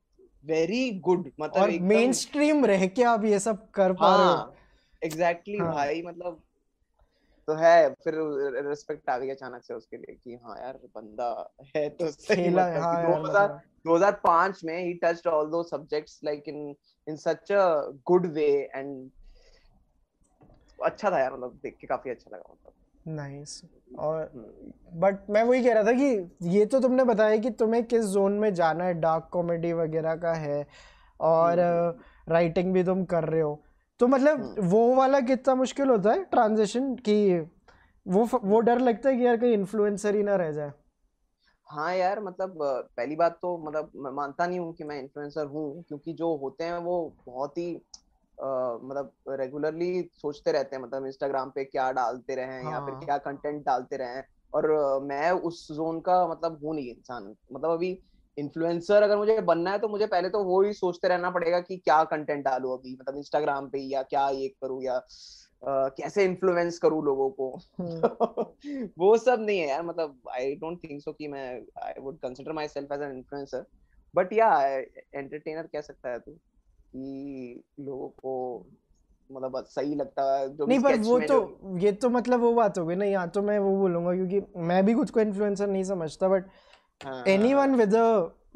very 0.46 0.92
good 1.00 1.32
मतलब 1.40 1.64
और 1.64 1.72
मेन 1.82 2.14
स्ट्रीम 2.14 2.66
रह 2.66 2.88
के 2.88 3.04
आप 3.04 3.24
ये 3.24 3.40
सब 3.40 3.70
कर 3.72 3.94
पा 3.94 4.16
रहे 4.16 4.26
हो। 4.26 4.54
एग्जैक्टली 5.04 5.58
हाँ. 5.58 5.74
भाई 5.74 6.02
मतलब 6.02 6.42
तो 7.48 7.54
है 7.54 7.94
फिर 7.94 8.14
रिस्पेक्ट 8.68 9.10
आ 9.10 9.18
गई 9.18 9.30
अचानक 9.30 9.64
से 9.64 9.74
उसके 9.74 9.98
लिए 9.98 10.16
कि 10.24 10.36
हाँ 10.36 10.58
यार 10.60 10.80
बंदा 10.96 11.54
है 11.76 11.90
तो 11.90 12.12
सही 12.12 12.50
मतलब 12.50 13.36
हाँ 13.40 13.64
2005 13.88 14.64
में 14.64 14.86
ही 14.86 14.94
टच्ड 14.94 15.28
ऑल 15.28 15.50
दो 15.50 15.64
subjects 15.64 16.20
like 16.24 16.44
in 16.48 16.76
in 17.08 17.16
such 17.16 17.52
a 17.52 17.92
good 18.08 18.26
way 18.26 18.70
and 18.76 19.10
अच्छा 20.84 21.12
था 21.12 21.20
यार 21.20 21.34
मतलब 21.34 21.60
देख 21.64 21.78
के 21.82 21.88
काफ़ी 21.88 22.12
अच्छा 22.12 22.36
लगा 22.36 22.54
मतलब। 22.54 22.74
नाइस 23.08 23.62
और 24.00 24.32
बट। 24.94 25.30
मैं 25.30 25.44
वही 25.44 25.64
कह 25.64 25.74
रहा 25.74 25.84
था 25.84 25.92
कि 25.92 26.32
ये 26.50 26.66
तो 26.66 26.80
तुमने 26.80 27.04
बताया 27.04 27.38
कि 27.38 27.50
तुम्हें 27.50 27.84
किस 27.84 28.06
जोन 28.06 28.32
में 28.32 28.54
जाना 28.54 28.84
है 28.84 28.94
डार्क 28.94 29.30
कॉमेडी 29.32 29.74
वगैरह 29.74 30.16
का 30.16 30.34
है 30.34 30.68
और 31.20 31.60
राइटिंग 32.30 32.66
हम्म, 32.66 32.68
हम्म। 32.68 32.74
भी 32.74 32.84
तुम 32.84 33.04
कर 33.06 33.24
रहे 33.24 33.42
हो 33.42 33.64
तो 34.00 34.08
मतलब 34.08 34.42
हम्म। 34.42 34.68
वो 34.68 34.96
वाला 34.96 35.20
कितना 35.20 35.56
मुश्किल 35.56 35.90
होता 35.90 36.12
है 36.12 36.24
ट्रांजिशन 36.24 36.96
कि 36.96 37.40
वो 38.08 38.28
वो 38.44 38.60
डर 38.60 38.80
लगता 38.80 39.10
है 39.10 39.16
कि 39.16 39.26
यार 39.26 39.38
कहीं 39.38 39.54
इन्फ्लुएंसर 39.54 40.16
ही 40.16 40.24
ना 40.24 40.36
रह 40.36 40.52
जाए 40.52 40.72
हाँ 41.68 41.96
यार 41.96 42.20
मतलब 42.20 42.58
पहली 42.98 43.16
बात 43.16 43.38
तो 43.42 43.58
मतलब 43.58 43.92
मैं 43.96 44.12
मानता 44.12 44.48
नहीं 44.48 44.60
हूँ 44.60 44.74
कि 44.74 44.84
मैं 44.84 45.00
इन्फ्लुएंसर 45.00 45.46
हूँ 45.46 45.84
क्योंकि 45.84 46.14
जो 46.14 46.36
होते 46.38 46.64
हैं 46.64 46.78
वो 46.78 47.14
बहुत 47.26 47.58
ही 47.58 47.82
मतलब 48.42 49.12
रेगुलरली 49.30 50.10
सोचते 50.14 50.52
रहते 50.52 50.76
हैं 50.76 50.84
मतलब 50.84 51.06
इंस्टाग्राम 51.06 51.50
पे 51.50 51.64
क्या 51.64 51.92
डालते 51.92 52.36
रहे 52.36 52.62
हाँ। 52.64 52.72
या 52.72 52.80
फिर 52.86 52.94
हाँ। 52.94 53.04
क्या 53.04 53.18
कंटेंट 53.18 53.66
डालते 53.66 53.98
रहे 53.98 54.22
और 54.54 54.70
मैं 55.04 55.32
उस 55.32 55.68
जोन 55.72 56.00
का 56.00 56.28
मतलब 56.28 56.60
हूँ 56.66 56.76
नहीं 56.76 56.90
इंसान 56.90 57.36
मतलब 57.54 57.70
अभी 57.70 57.98
इन्फ्लुएंसर 58.38 59.04
अगर 59.04 59.18
मुझे 59.18 59.40
बनना 59.42 59.72
है 59.72 59.80
तो 59.80 59.88
मुझे 59.88 60.06
पहले 60.06 60.30
तो 60.30 60.44
वो 60.44 60.62
ही 60.62 60.74
सोचते 60.74 61.08
रहना 61.08 61.30
पड़ेगा 61.30 61.60
कि 61.60 61.78
क्या 61.78 62.04
कंटेंट 62.04 62.44
डालू 62.46 62.70
अभी 62.70 62.98
मतलब 63.02 63.18
इंस्टाग्राम 63.18 63.70
पे 63.70 63.80
या 63.80 64.02
क्या 64.04 64.30
ये 64.30 64.48
करूँ 64.48 64.84
या 64.84 65.02
Uh, 65.64 65.90
कैसे 65.98 66.24
इन्फ्लुएंस 66.26 66.78
करूँ 66.80 67.04
लोगों 67.06 67.30
को 67.30 67.50
हम्म। 67.80 68.88
वो 68.98 69.18
सब 69.18 69.42
नहीं 69.42 69.60
है 69.60 69.68
यार 69.68 69.84
मतलब 69.84 70.30
आई 70.32 70.56
डोंट 70.56 70.84
थिंक 70.84 71.02
सो 71.02 71.12
कि 71.12 71.28
मैं 71.28 71.44
I 71.84 72.02
would 72.02 72.18
consider 72.20 72.52
myself 72.68 72.92
as 72.92 73.02
an 73.02 73.12
influencer 73.12 73.66
but 74.16 74.34
या 74.34 74.50
एंटरटेनर 74.68 75.68
कह 75.68 75.82
सकता 75.82 76.10
है 76.10 76.20
तू 76.20 76.32
कि 76.96 77.64
लोगों 77.80 78.10
को 78.10 78.66
मतलब 79.32 79.64
सही 79.66 79.96
लगता 79.96 80.24
है 80.38 80.56
जो 80.56 80.66
नहीं 80.66 80.80
पर 80.80 80.98
वो 80.98 81.20
तो 81.20 81.78
ये 81.78 81.92
तो 81.92 82.10
मतलब 82.10 82.40
वो 82.40 82.54
बात 82.54 82.78
हो 82.78 82.86
गई 82.86 82.96
ना 82.96 83.06
यहाँ 83.06 83.30
तो 83.30 83.42
मैं 83.42 83.60
वो 83.60 83.78
बोलूँगा 83.78 84.14
क्योंकि 84.14 84.42
मैं 84.58 84.86
भी 84.86 84.94
खुद 84.94 85.10
को 85.10 85.20
इन्फ्लुएंसर 85.20 85.68
नहीं 85.68 85.84
समझता 85.84 86.28
but 86.28 86.44
anyone 87.28 87.76
with 87.76 87.96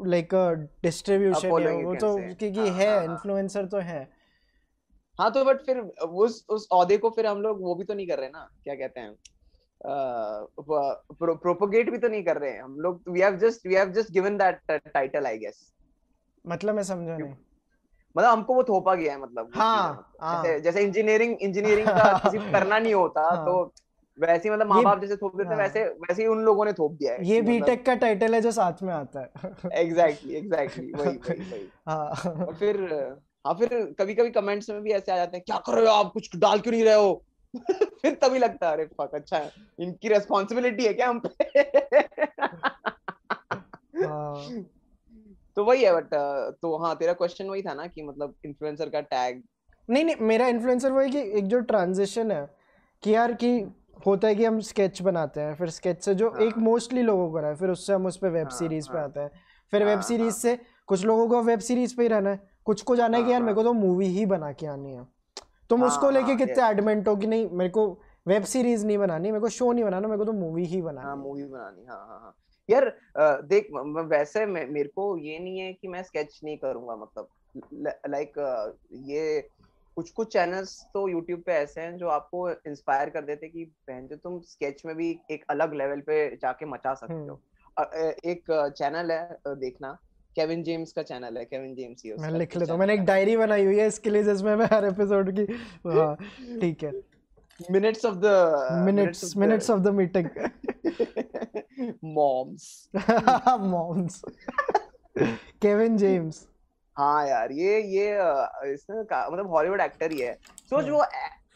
like 0.05 0.35
distribution 0.83 1.49
वो 1.49 1.95
तो 1.95 2.17
क्योंकि 2.17 2.59
हाँ, 2.59 2.67
है 2.67 3.03
इन्फ्लुएंसर 3.05 3.59
हाँ, 3.59 3.63
हाँ। 3.63 3.69
तो 3.69 3.77
है। 3.77 4.09
हाँ 5.19 5.31
तो 5.31 5.45
बट 5.45 5.61
फिर 5.61 5.79
उस 5.79 6.45
उस 6.49 6.67
औहदे 6.71 6.97
को 6.97 7.09
फिर 7.09 7.27
हम 7.27 7.41
लोग 7.41 7.61
वो 7.61 7.75
भी 7.75 7.83
तो 7.83 7.93
नहीं 7.93 8.07
कर 8.07 8.19
रहे 8.19 8.29
ना 8.29 8.49
क्या 8.63 8.75
कहते 8.75 8.99
हैं? 8.99 9.15
प्रोपोगेट 11.21 11.89
भी 11.89 11.97
तो 11.97 12.07
नहीं 12.07 12.23
कर 12.23 12.37
रहे 12.37 12.51
हैं 12.51 12.63
हम 12.63 12.79
लोग 12.79 13.03
we 13.09 13.21
have 13.21 13.37
just 13.37 13.67
we 13.67 13.75
have 13.75 13.89
just 13.89 14.11
given 14.11 14.37
that 14.37 14.59
title 14.71 15.25
I 15.25 15.37
guess 15.37 15.73
मतलब 16.45 16.75
मैं 16.75 16.83
समझा 16.83 17.17
नहीं। 17.17 17.33
मतलब 18.17 18.29
हमको 18.29 18.53
वो 18.53 18.63
थोपा 18.63 18.95
गया 18.95 19.13
है 19.13 19.21
मतलब 19.21 19.51
हाँ, 19.55 20.13
हाँ, 20.21 20.43
जैसे 20.43 20.59
जैसे 20.59 20.81
इंजीनियरिंग 20.81 21.37
इंजीनियरिंग 21.41 21.87
का 21.87 22.17
किसी 22.25 22.51
करना 22.51 22.79
नहीं 22.79 22.93
होता 22.93 23.21
हाँ, 23.21 23.45
तो 23.45 23.73
वैसे 24.19 24.49
मतलब 24.49 24.67
माँ 24.67 24.83
बाप 24.83 25.01
जैसे 25.01 25.15
थोप 25.15 25.37
देते 25.37 25.49
हाँ, 25.49 25.57
वैसे 25.57 25.83
वैसे 25.83 26.21
ही 26.21 26.27
उन 26.27 26.39
लोगों 26.39 26.65
ने 26.65 26.73
थोप 26.73 26.91
दिया 26.91 27.13
है। 27.13 27.25
ये 27.25 27.41
बीटेक 27.41 27.71
मतलब... 27.71 27.85
का 27.85 27.95
टाइटल 27.95 28.35
है 28.35 28.41
जो 28.41 28.51
साथ 28.51 28.73
में 28.83 28.93
आता 28.93 29.19
है। 29.19 29.31
एग्जैक्टली 29.73 30.33
एग्जैक्टली 30.33 30.91
वही 30.91 31.17
वही 31.17 31.69
हाँ। 31.89 32.07
और 32.45 32.55
फिर 32.55 32.81
हाँ 33.47 33.53
फिर 33.53 33.95
कभी 33.99 34.15
कभी 34.15 34.29
कमेंट्स 34.29 34.69
में 34.69 34.81
भी 34.81 34.91
ऐसे 34.91 35.11
आ 35.11 35.15
जाते 35.15 35.37
हैं 35.37 35.43
क्या 35.45 35.57
कर 35.57 35.73
रहे 35.73 35.85
हो 35.85 35.91
आप? 35.91 36.13
कुछ 36.13 36.29
डाल 36.35 36.59
क्यों 36.59 36.71
नहीं 36.71 36.83
रहे 36.83 36.93
हो? 36.93 37.23
फिर 37.73 38.13
तभी 38.13 38.39
लगता 38.39 38.67
है 38.67 38.73
अरे 38.73 38.85
फक 38.85 39.11
अच्छा 39.13 39.37
है 39.37 39.51
इनकी 39.79 40.07
रेस्पॉन्सिबिलिटी 40.07 40.85
है 40.85 40.93
क्या 40.93 41.09
हम 41.09 41.21
पे। 41.25 41.61
तो 45.57 45.63
वही 45.63 45.83
है 45.83 45.93
बट 45.93 46.09
तो 46.61 46.77
हाँ 46.77 46.95
तेरा 46.95 47.13
क्वेश्चन 47.13 47.47
वही 47.47 47.61
था 47.61 47.73
ना 47.73 47.87
कि 47.87 48.01
मतलब 48.01 48.35
इन्फ्लुएंसर 48.45 48.89
का 48.89 49.01
टैग 49.01 49.43
नहीं 49.89 50.05
नहीं 50.05 50.15
मेरा 50.21 50.47
इन्फ्लुएंसर 50.47 50.91
वही 50.91 51.09
कि 51.09 51.19
एक 51.19 51.47
जो 51.47 51.59
ट्रांजिशन 51.59 52.31
है 52.31 52.55
कि 53.03 53.15
यार 53.15 53.33
कि 53.33 53.65
होता 54.05 54.27
है 54.27 54.35
कि 54.35 54.45
हम 54.45 54.59
स्केच 54.59 55.01
बनाते 55.01 55.41
हैं 55.41 55.55
फिर 55.55 55.69
स्केच 55.69 56.03
से 56.03 56.15
जो 56.15 56.29
हाँ. 56.29 56.41
एक 56.41 56.57
मोस्टली 56.57 57.01
लोगों 57.01 57.31
को 57.31 57.39
रहा 57.39 57.49
है 57.49 57.55
फिर 57.55 57.69
उससे 57.69 57.93
हम 57.93 58.05
उस 58.05 58.17
पर 58.17 58.29
वेब 58.29 58.47
हाँ, 58.47 58.57
सीरीज़ 58.57 58.89
हाँ, 58.89 58.95
पे 58.95 59.03
आते 59.03 59.19
हैं। 59.19 59.31
फिर 59.71 59.83
हाँ, 59.83 59.89
वेब 59.89 60.01
सीरीज़ 60.01 60.33
हाँ, 60.33 60.39
से 60.39 60.59
कुछ 60.87 61.05
लोगों 61.05 61.27
को 61.27 61.41
वेब 61.41 61.59
सीरीज़ 61.59 61.95
पे 61.95 62.03
ही 62.03 62.09
रहना 62.09 62.29
है। 62.29 62.49
कुछ 62.65 62.81
को 62.81 62.95
जाना 62.95 63.17
है 63.17 63.23
कि 63.23 63.31
यार 63.31 63.41
मेरे 63.41 63.53
को 63.53 63.63
तो 63.63 63.73
मूवी 63.73 64.05
ही 64.05 64.25
बना 64.25 64.51
के 64.51 64.67
आनी 64.67 64.93
है। 64.93 65.07
तुम 65.69 65.81
हाँ, 65.81 65.87
उसको 65.87 66.09
लेके 66.09 66.27
हाँ, 66.27 66.37
कितने 66.37 66.69
एडमेंट 66.69 67.07
हो 67.07 67.15
कि 67.15 67.27
नहीं 67.27 67.49
मेरे 67.49 67.69
को 67.69 68.01
वेब 68.27 68.43
सीरीज़ 68.43 68.85
नहीं 68.85 68.97
बनानी 68.97 69.31
मेरे 69.31 69.41
को 69.41 69.49
शो 69.49 69.71
नहीं 69.71 69.83
बनाना 69.83 70.07
मेरे 70.07 70.17
को 70.17 70.25
तो 70.25 70.31
मूवी 70.31 70.65
ही 70.65 70.81
बनानी 70.81 71.07
हाँ। 71.07 71.15
मूवी 71.15 71.45
बनानी 71.45 71.85
हाँ 71.85 72.07
हाँ 72.07 72.19
हाँ। 72.19 72.35
यार 72.69 72.97
देख 73.43 73.67
वैसे 74.07 74.45
मेरे 74.45 74.87
को 74.87 75.17
ये 75.17 75.39
नहीं 75.39 75.59
है 75.59 75.73
कि 75.73 75.87
मैं 75.87 76.03
स्केच 76.03 76.39
नहीं 76.43 76.57
करूँगा 76.57 76.95
मतलब 76.95 77.27
लाइक 78.09 78.33
ये 79.09 79.41
कुछ 79.97 80.09
कुछ 80.09 80.31
चैनल्स 80.33 80.71
तो 80.93 81.07
यूट्यूब 81.09 81.41
पे 81.41 81.51
ऐसे 81.53 81.81
हैं 81.81 81.97
जो 81.97 82.07
आपको 82.07 82.49
इंस्पायर 82.49 83.09
कर 83.09 83.21
देते 83.25 83.47
कि 83.47 83.63
बहन 83.65 84.07
जो 84.07 84.15
तुम 84.15 84.39
स्केच 84.39 84.81
में 84.85 84.95
भी 84.95 85.09
एक 85.31 85.45
अलग 85.49 85.73
लेवल 85.73 86.01
पे 86.01 86.35
जाके 86.35 86.65
मचा 86.65 86.93
सकते 86.93 87.13
हो। 87.13 87.39
हम्म। 87.79 88.29
एक 88.29 88.51
चैनल 88.77 89.11
है 89.11 89.55
देखना 89.55 89.97
केविन 90.35 90.63
जेम्स 90.63 90.91
का 90.91 91.03
चैनल 91.03 91.37
है 91.37 91.45
केविन 91.45 91.75
जेम्स 91.75 92.01
ही 92.05 92.13
मैं 92.13 92.31
लिख 92.31 92.55
लेता 92.57 92.71
हूँ 92.73 92.79
मैंने 92.79 92.93
एक 92.93 93.03
डायरी 93.05 93.37
बनाई 93.37 93.65
हुई 93.65 93.77
है 93.79 93.87
इसके 93.87 94.09
लिए 94.09 94.23
जिसमें 94.23 94.55
मैं 94.55 94.65
हर 94.73 94.85
एपिसोड 94.85 95.31
की 95.31 95.45
हाँ 95.87 96.15
ठीक 96.61 96.83
है। 96.83 96.91
Minutes 97.71 98.05
of 98.05 98.15
the 98.15 98.81
minutes 98.85 99.35
minutes 99.37 99.69
of 99.69 99.79
the 99.79 99.87
meeting 99.87 100.29
moms 102.03 102.89
moms 103.59 104.21
Kevin 105.61 105.97
James 105.97 106.47
हाँ 106.97 107.27
यार 107.27 107.51
ये 107.51 107.81
ये 107.81 108.11
इसने 108.73 108.99
मतलब 109.01 109.49
हॉलीवुड 109.49 109.81
एक्टर 109.81 110.11
ही 110.11 110.19
है। 110.19 110.33
सोच 110.69 110.89
वो 110.89 111.03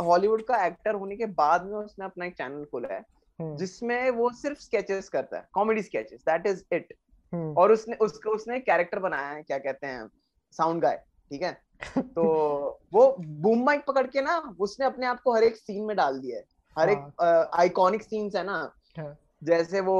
हॉलीवुड 0.05 0.43
का 0.45 0.65
एक्टर 0.65 0.95
होने 0.95 1.15
के 1.15 1.25
बाद 1.25 1.65
में 1.65 1.77
उसने 1.77 2.05
अपना 2.05 2.25
एक 2.25 2.33
चैनल 2.37 2.65
खोला 2.65 2.93
है 2.93 2.99
हम्म। 3.39 3.55
जिसमें 3.57 4.09
वो 4.11 4.29
सिर्फ़ 4.31 4.59
स्केचेस 4.59 5.09
करता 5.09 5.37
है 5.37 5.47
comedy 5.53 5.81
sketches 5.81 6.21
that 6.29 6.47
is 6.47 6.63
it. 6.73 6.93
और 7.57 7.71
उसने 7.71 7.95
उसको 7.95 8.29
उसने 8.29 8.59
कैरेक्टर 8.59 8.99
बनाया 8.99 9.29
है 9.29 9.41
क्या 9.43 9.57
कहते 9.57 9.87
हैं 9.87 10.07
साउंड 10.51 10.81
गाय 10.81 10.95
ठीक 11.31 11.41
है? 11.41 11.57
तो 11.79 12.23
वो 12.93 13.15
बूम 13.19 13.63
माइक 13.65 13.83
पकड़ 13.85 14.05
के 14.07 14.21
ना 14.21 14.37
उसने 14.59 14.85
अपने 14.85 15.05
आप 15.05 15.21
को 15.21 15.33
हर 15.35 15.43
एक 15.43 15.55
सीन 15.55 15.83
में 15.83 15.95
डाल 15.97 16.19
दिया 16.19 16.37
है 16.37 16.45
हर 16.77 16.89
एक 16.89 17.49
आइकॉनिक 17.53 18.01
हाँ। 18.01 18.07
सीन्स 18.07 18.35
है 18.35 18.43
ना 18.45 18.57
हाँ। 18.97 19.15
जैसे 19.43 19.79
वो 19.81 19.95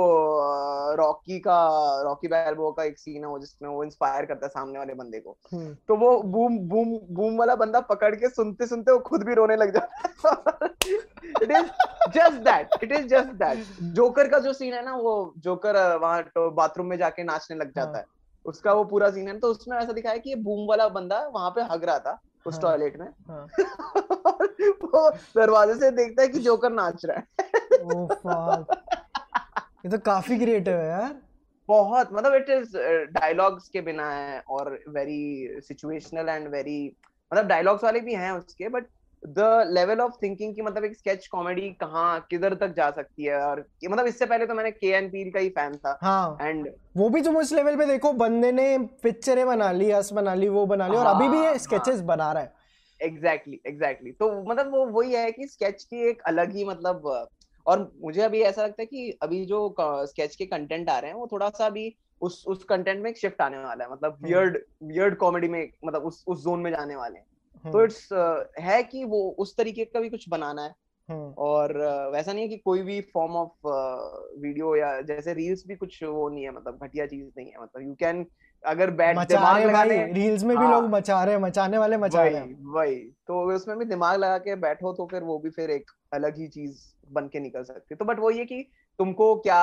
रॉकी 0.95 1.39
का 1.39 1.57
रॉकी 2.03 2.27
बैल्बो 2.27 2.71
का 2.71 2.83
एक 2.83 2.97
सीन 2.99 3.23
है 3.23 3.29
वो 3.29 3.39
जिसमें 3.39 3.69
वो 3.69 3.83
इंस्पायर 3.83 4.25
करता 4.25 4.45
है 4.45 4.49
सामने 4.49 4.79
वाले 4.79 4.93
बंदे 4.93 5.19
को 5.19 5.37
हम्म। 5.53 5.73
तो 5.87 5.95
वो 5.95 6.21
बूम 6.23 6.57
बूम 6.69 6.97
बूम 7.15 7.37
वाला 7.37 7.55
बंदा 7.55 7.79
पकड़ 7.89 8.13
के 8.15 8.29
सुनते 8.29 8.67
सुनते 8.67 8.91
वो 8.91 8.99
खुद 8.99 9.23
भी 9.23 9.33
रोने 9.33 9.55
लग 9.55 9.73
जाता 9.73 10.57
है 10.61 10.69
it 11.43 11.51
is 11.51 11.65
just 12.09 12.41
that 12.41 12.83
it 12.83 12.91
is 12.91 13.07
just 13.07 13.31
that 13.39 13.65
joker 13.95 14.27
का 14.27 14.39
जो 14.39 14.53
सीन 14.53 14.73
है 14.73 14.83
ना 14.85 14.95
वो 14.97 15.15
जोकर 15.37 15.77
वहाँ 15.97 16.21
तो 16.25 16.49
बाथरूम 16.51 16.87
में 16.87 16.97
जाके 16.97 17.23
नाचने 17.23 17.57
लग 17.57 17.73
जाता 17.75 17.97
हाँ। 17.97 18.05
उसका 18.49 18.73
वो 18.73 18.83
पूरा 18.85 19.09
सीन 19.11 19.27
है 19.27 19.37
तो 19.39 19.47
उसमें 19.47 19.77
ऐसा 19.77 19.93
दिखाया 19.93 20.17
कि 20.17 20.29
ये 20.29 20.35
बूम 20.43 20.67
वाला 20.67 20.87
बंदा 20.89 21.19
वहाँ 21.27 21.49
पे 21.49 21.61
हग 21.71 21.83
रहा 21.83 21.99
था 21.99 22.19
उस 22.45 22.59
टॉयलेट 22.61 22.99
हाँ। 22.99 23.05
में 23.05 23.13
हाँ। 23.29 23.47
वो 24.83 25.09
दरवाजे 25.35 25.73
से 25.75 25.91
देखता 25.91 26.21
है 26.21 26.27
कि 26.27 26.39
जोकर 26.39 26.71
नाच 26.71 27.05
रहा 27.05 27.17
है 27.17 27.23
ये 29.85 29.89
तो 29.89 29.97
काफ़ी 30.05 30.37
क्रिएटिव 30.39 30.73
है 30.73 30.87
यार 30.87 31.15
बहुत 31.69 32.13
मतलब 32.13 32.33
इट 32.33 32.49
इज़ 32.49 32.77
डायलॉग्स 33.11 33.67
के 33.69 33.81
बिना 33.81 34.09
है 34.11 34.39
और 34.49 34.71
वेरी 34.89 35.61
सिचुएशनल 35.61 36.29
एंड 36.29 36.47
वेरी 36.47 36.79
मतलब 37.31 37.47
डायलॉग्स 37.47 37.83
वाले 37.83 37.99
भी 37.99 38.13
हैं 38.13 38.31
उसके 38.31 38.69
but 38.69 38.85
the 39.23 39.67
level 39.67 39.99
of 39.99 40.13
thinking 40.23 40.55
की 40.55 40.61
मतलब 40.61 40.85
एक 40.85 40.97
स्केच 40.97 41.27
कॉमेडी 41.27 41.69
कहाँ 41.81 42.27
किधर 42.29 42.53
तक 42.53 42.73
जा 42.75 42.89
सकती 42.91 43.23
है? 43.23 43.41
और 43.41 43.65
मतलब 43.89 44.07
इससे 44.07 44.25
पहले 44.25 44.45
तो 44.45 44.53
मैंने 44.53 44.71
के 44.71 44.87
एन 44.87 45.09
पील 45.09 45.31
का 45.31 45.39
ही 45.39 45.49
फ़ैन 45.49 45.75
था। 45.77 45.97
हाँ। 46.01 46.37
एंड 46.41 46.69
वो 46.97 47.09
भी 47.09 47.21
तुम 47.21 47.37
उस 47.37 47.51
लेवल 47.53 47.75
पे 47.75 47.85
देखो 47.85 48.13
बंदे 48.13 48.51
ने 48.51 48.77
पिक्चरें 49.03 49.45
बना 49.47 49.71
ली 49.71 49.91
हस 49.91 50.13
बना 50.13 50.33
ली 50.33 50.47
वो 50.49 50.65
बना 50.65 50.87
ली 50.87 50.97
और 50.97 51.05
अभी 51.05 51.27
भी 51.29 51.39
ये 51.39 51.57
स्केचेस 51.59 51.95
हाँ, 51.95 52.05
बना 52.05 52.31
रहा 52.31 52.43
है। 52.43 52.53
Exactly 53.01 53.55
exactly, 53.55 53.73
exactly 53.73 54.11
exactly. 54.11 54.19
तो 54.19 54.49
मतलब 54.49 54.71
वो 54.71 54.85
वही 54.85 55.13
है 55.13 55.31
कि 55.31 55.47
स्केच 55.47 55.83
की 55.83 56.09
एक 56.09 56.21
अलग 56.21 56.55
ही 56.55 56.65
मतलब 56.65 57.27
और 57.65 57.91
मुझे 58.03 58.21
अभी 58.21 58.41
ऐसा 58.41 58.63
लगता 58.63 58.81
है 58.81 58.85
कि 58.85 59.17
अभी 59.21 59.45
जो 59.45 59.75
स्केच 59.81 60.35
के 60.35 60.45
कंटेंट 60.45 60.89
आ 60.89 60.99
रहे 60.99 61.11
हैं 61.11 61.17
वो 61.17 61.27
थोड़ा 61.31 61.49
सा 61.49 61.65
अभी 61.65 61.95
उस 62.21 62.43
उस 62.47 62.63
कंटेंट 62.63 63.03
में 63.03 63.09
एक 63.09 63.17
शिफ्ट 63.17 63.41
आने 63.41 63.57
वाला 63.57 63.85
है। 63.85 63.91
मतलब 63.91 64.17
वियर्ड 64.23 64.57
वियर्ड 64.83 65.15
कॉमेडी 65.15 65.47
में 65.47 65.69
मतलब 65.85 66.01
उस 66.01 66.23
उस 66.27 66.43
जोन 66.43 66.59
में 66.59 66.71
जाने 66.71 66.95
वाले 66.95 67.19
हैं। 67.19 67.25
तो 67.65 67.83
इट्स 67.83 68.09
uh, 68.13 68.63
है 68.63 68.83
कि 68.83 69.03
वो 69.03 69.35
उस 69.39 69.57
तरीके 69.57 69.85
का 69.85 69.99
भी 69.99 70.09
कुछ 70.09 70.29
बनाना 70.29 70.61
है। 70.61 70.73
हम्म। 71.09 71.33
और 71.37 71.69
uh, 71.69 72.13
वैसा 72.13 72.33
नहीं 72.33 72.43
है 72.43 72.49
कि 72.49 72.57
कोई 72.57 72.81
भी 72.81 73.01
फॉर्म 73.01 73.35
ऑफ़ 73.35 73.67
वीडियो 74.41 74.75
या 74.75 75.01
जैसे 75.01 75.33
रील्स 75.33 75.63
भी 75.67 75.75
कुछ 75.75 76.03
वो 76.03 76.29
नहीं 76.29 76.43
है 76.43 76.51
मतलब 76.51 76.79
घटिया 76.83 77.05
चीज़ 77.05 77.27
नहीं 77.37 77.47
है 77.47 77.61
मतलब 77.61 77.81
यू 77.81 77.93
कैन 77.93 78.25
अगर 78.63 78.91
बैठ 78.91 79.17
दिमाग 79.27 79.63
लगाने 79.63 80.05
रील्स 80.13 80.43
में 80.43 80.57
भी 80.57 80.63
हाँ, 80.63 80.71
लोग 80.71 80.89
मचा 80.89 81.23
रहे 81.23 81.35
हैं 81.35 81.41
मचाने 81.41 81.77
वाले 81.77 81.97
मचा 81.97 82.23
रहे 82.23 82.35
हैं। 82.35 82.73
वही 82.73 82.95
तो 83.27 83.55
उसमें 83.55 83.77
भी 83.77 83.85
दिमाग 83.85 84.19
लगा 84.19 84.37
के 84.37 84.55
बैठो 84.55 84.93
तो 84.93 85.07
फिर 85.11 85.23
वो 85.23 85.37
भी 85.39 85.49
फिर 85.49 85.69
एक 85.69 85.91
अलग 86.13 86.37
ही 86.37 86.47
चीज़ 86.47 86.77
बन 87.11 87.27
के 87.27 87.39
निकल 87.39 87.63
सकती 87.63 87.87
है। 87.91 87.95
तो 87.95 88.05
बट 88.05 88.19
वो 88.19 88.31
ये 88.31 88.45
कि 88.45 88.61
तुमको 88.99 89.35
क्या 89.35 89.61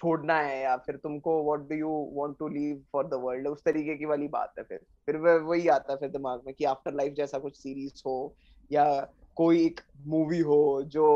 छोड़ना 0.00 0.38
है 0.40 0.60
या 0.62 0.76
फिर 0.76 0.96
तुमको 0.96 1.32
what 1.44 1.68
do 1.68 1.76
you 1.76 1.88
want 2.12 2.36
to 2.38 2.48
leave 2.48 2.82
for 2.92 3.06
the 3.06 3.20
world 3.22 3.48
उस 3.48 3.62
तरीके 3.64 3.94
की 3.94 4.04
वाली 4.04 4.28
बात 4.28 4.52
है 4.58 4.64
फिर। 4.64 4.80
फिर 5.06 5.16
वही 5.16 5.68
आता 5.68 5.92
है 5.92 5.98
फिर 5.98 6.08
दिमाग 6.08 6.42
में 6.46 6.54
कि 6.54 6.64
आफ्टर 6.64 6.92
लाइफ 6.92 7.14
जैसा 7.14 7.38
कुछ 7.38 7.56
सीरीज़ 7.56 8.02
हो 8.06 8.34
या 8.70 8.86
कोई 9.36 9.64
एक 9.66 9.80
मूवी 10.06 10.38
हो 10.40 10.60
जो 10.86 11.06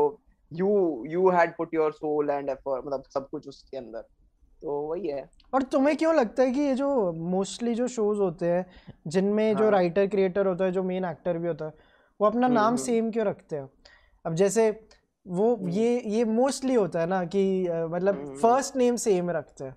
you 0.51 0.69
you 1.07 1.29
had 1.29 1.55
put 1.57 1.73
your 1.73 1.91
soul 1.91 2.29
and 2.29 2.49
effort 2.49 2.85
मतलब 2.85 3.03
सब 3.13 3.29
कुछ 3.29 3.47
उसके 3.47 3.77
अंदर। 3.77 4.01
तो 4.61 4.79
वही 4.81 5.07
है। 5.07 5.29
और 5.53 5.63
तुम्हें 5.63 5.95
क्यों 5.97 6.13
लगता 6.15 6.43
है 6.43 6.51
कि 6.51 6.59
ये 6.59 6.75
जो 6.75 7.11
मोस्टली 7.11 7.73
जो 7.75 7.87
शोज़ 7.87 8.19
होते 8.19 8.45
हैं 8.45 8.65
जिनमें 9.07 9.53
हाँ. 9.53 9.61
जो 9.61 9.69
राइटर 9.69 10.07
क्रिएटर 10.07 10.47
होता 10.47 10.65
है 10.65 10.71
जो 10.71 10.83
मेन 10.83 11.05
एक्टर 11.05 11.37
भी 11.37 11.47
होता 11.47 11.65
है 11.65 11.73
वो 12.19 12.27
अपना 12.27 12.45
हम्म, 12.45 12.55
नाम 12.55 12.75
सेम 12.75 13.03
हम्म। 13.03 13.11
क्यों 13.11 13.25
रखते 13.25 13.55
हैं? 13.55 13.69
अब 14.25 14.35
जैसे 14.35 14.71
वो 15.27 15.55
हम्म। 15.55 15.69
ये 15.69 15.99
ये 16.07 16.23
मोस्टली 16.25 16.73
होता 16.73 16.99
है 16.99 17.05
ना 17.07 17.23
कि 17.25 17.43
मतलब 17.91 18.23
फ़र्स्ट 18.41 18.75
नेम 18.75 18.95
सेम 18.95 19.29
रखते 19.31 19.63
हैं। 19.63 19.75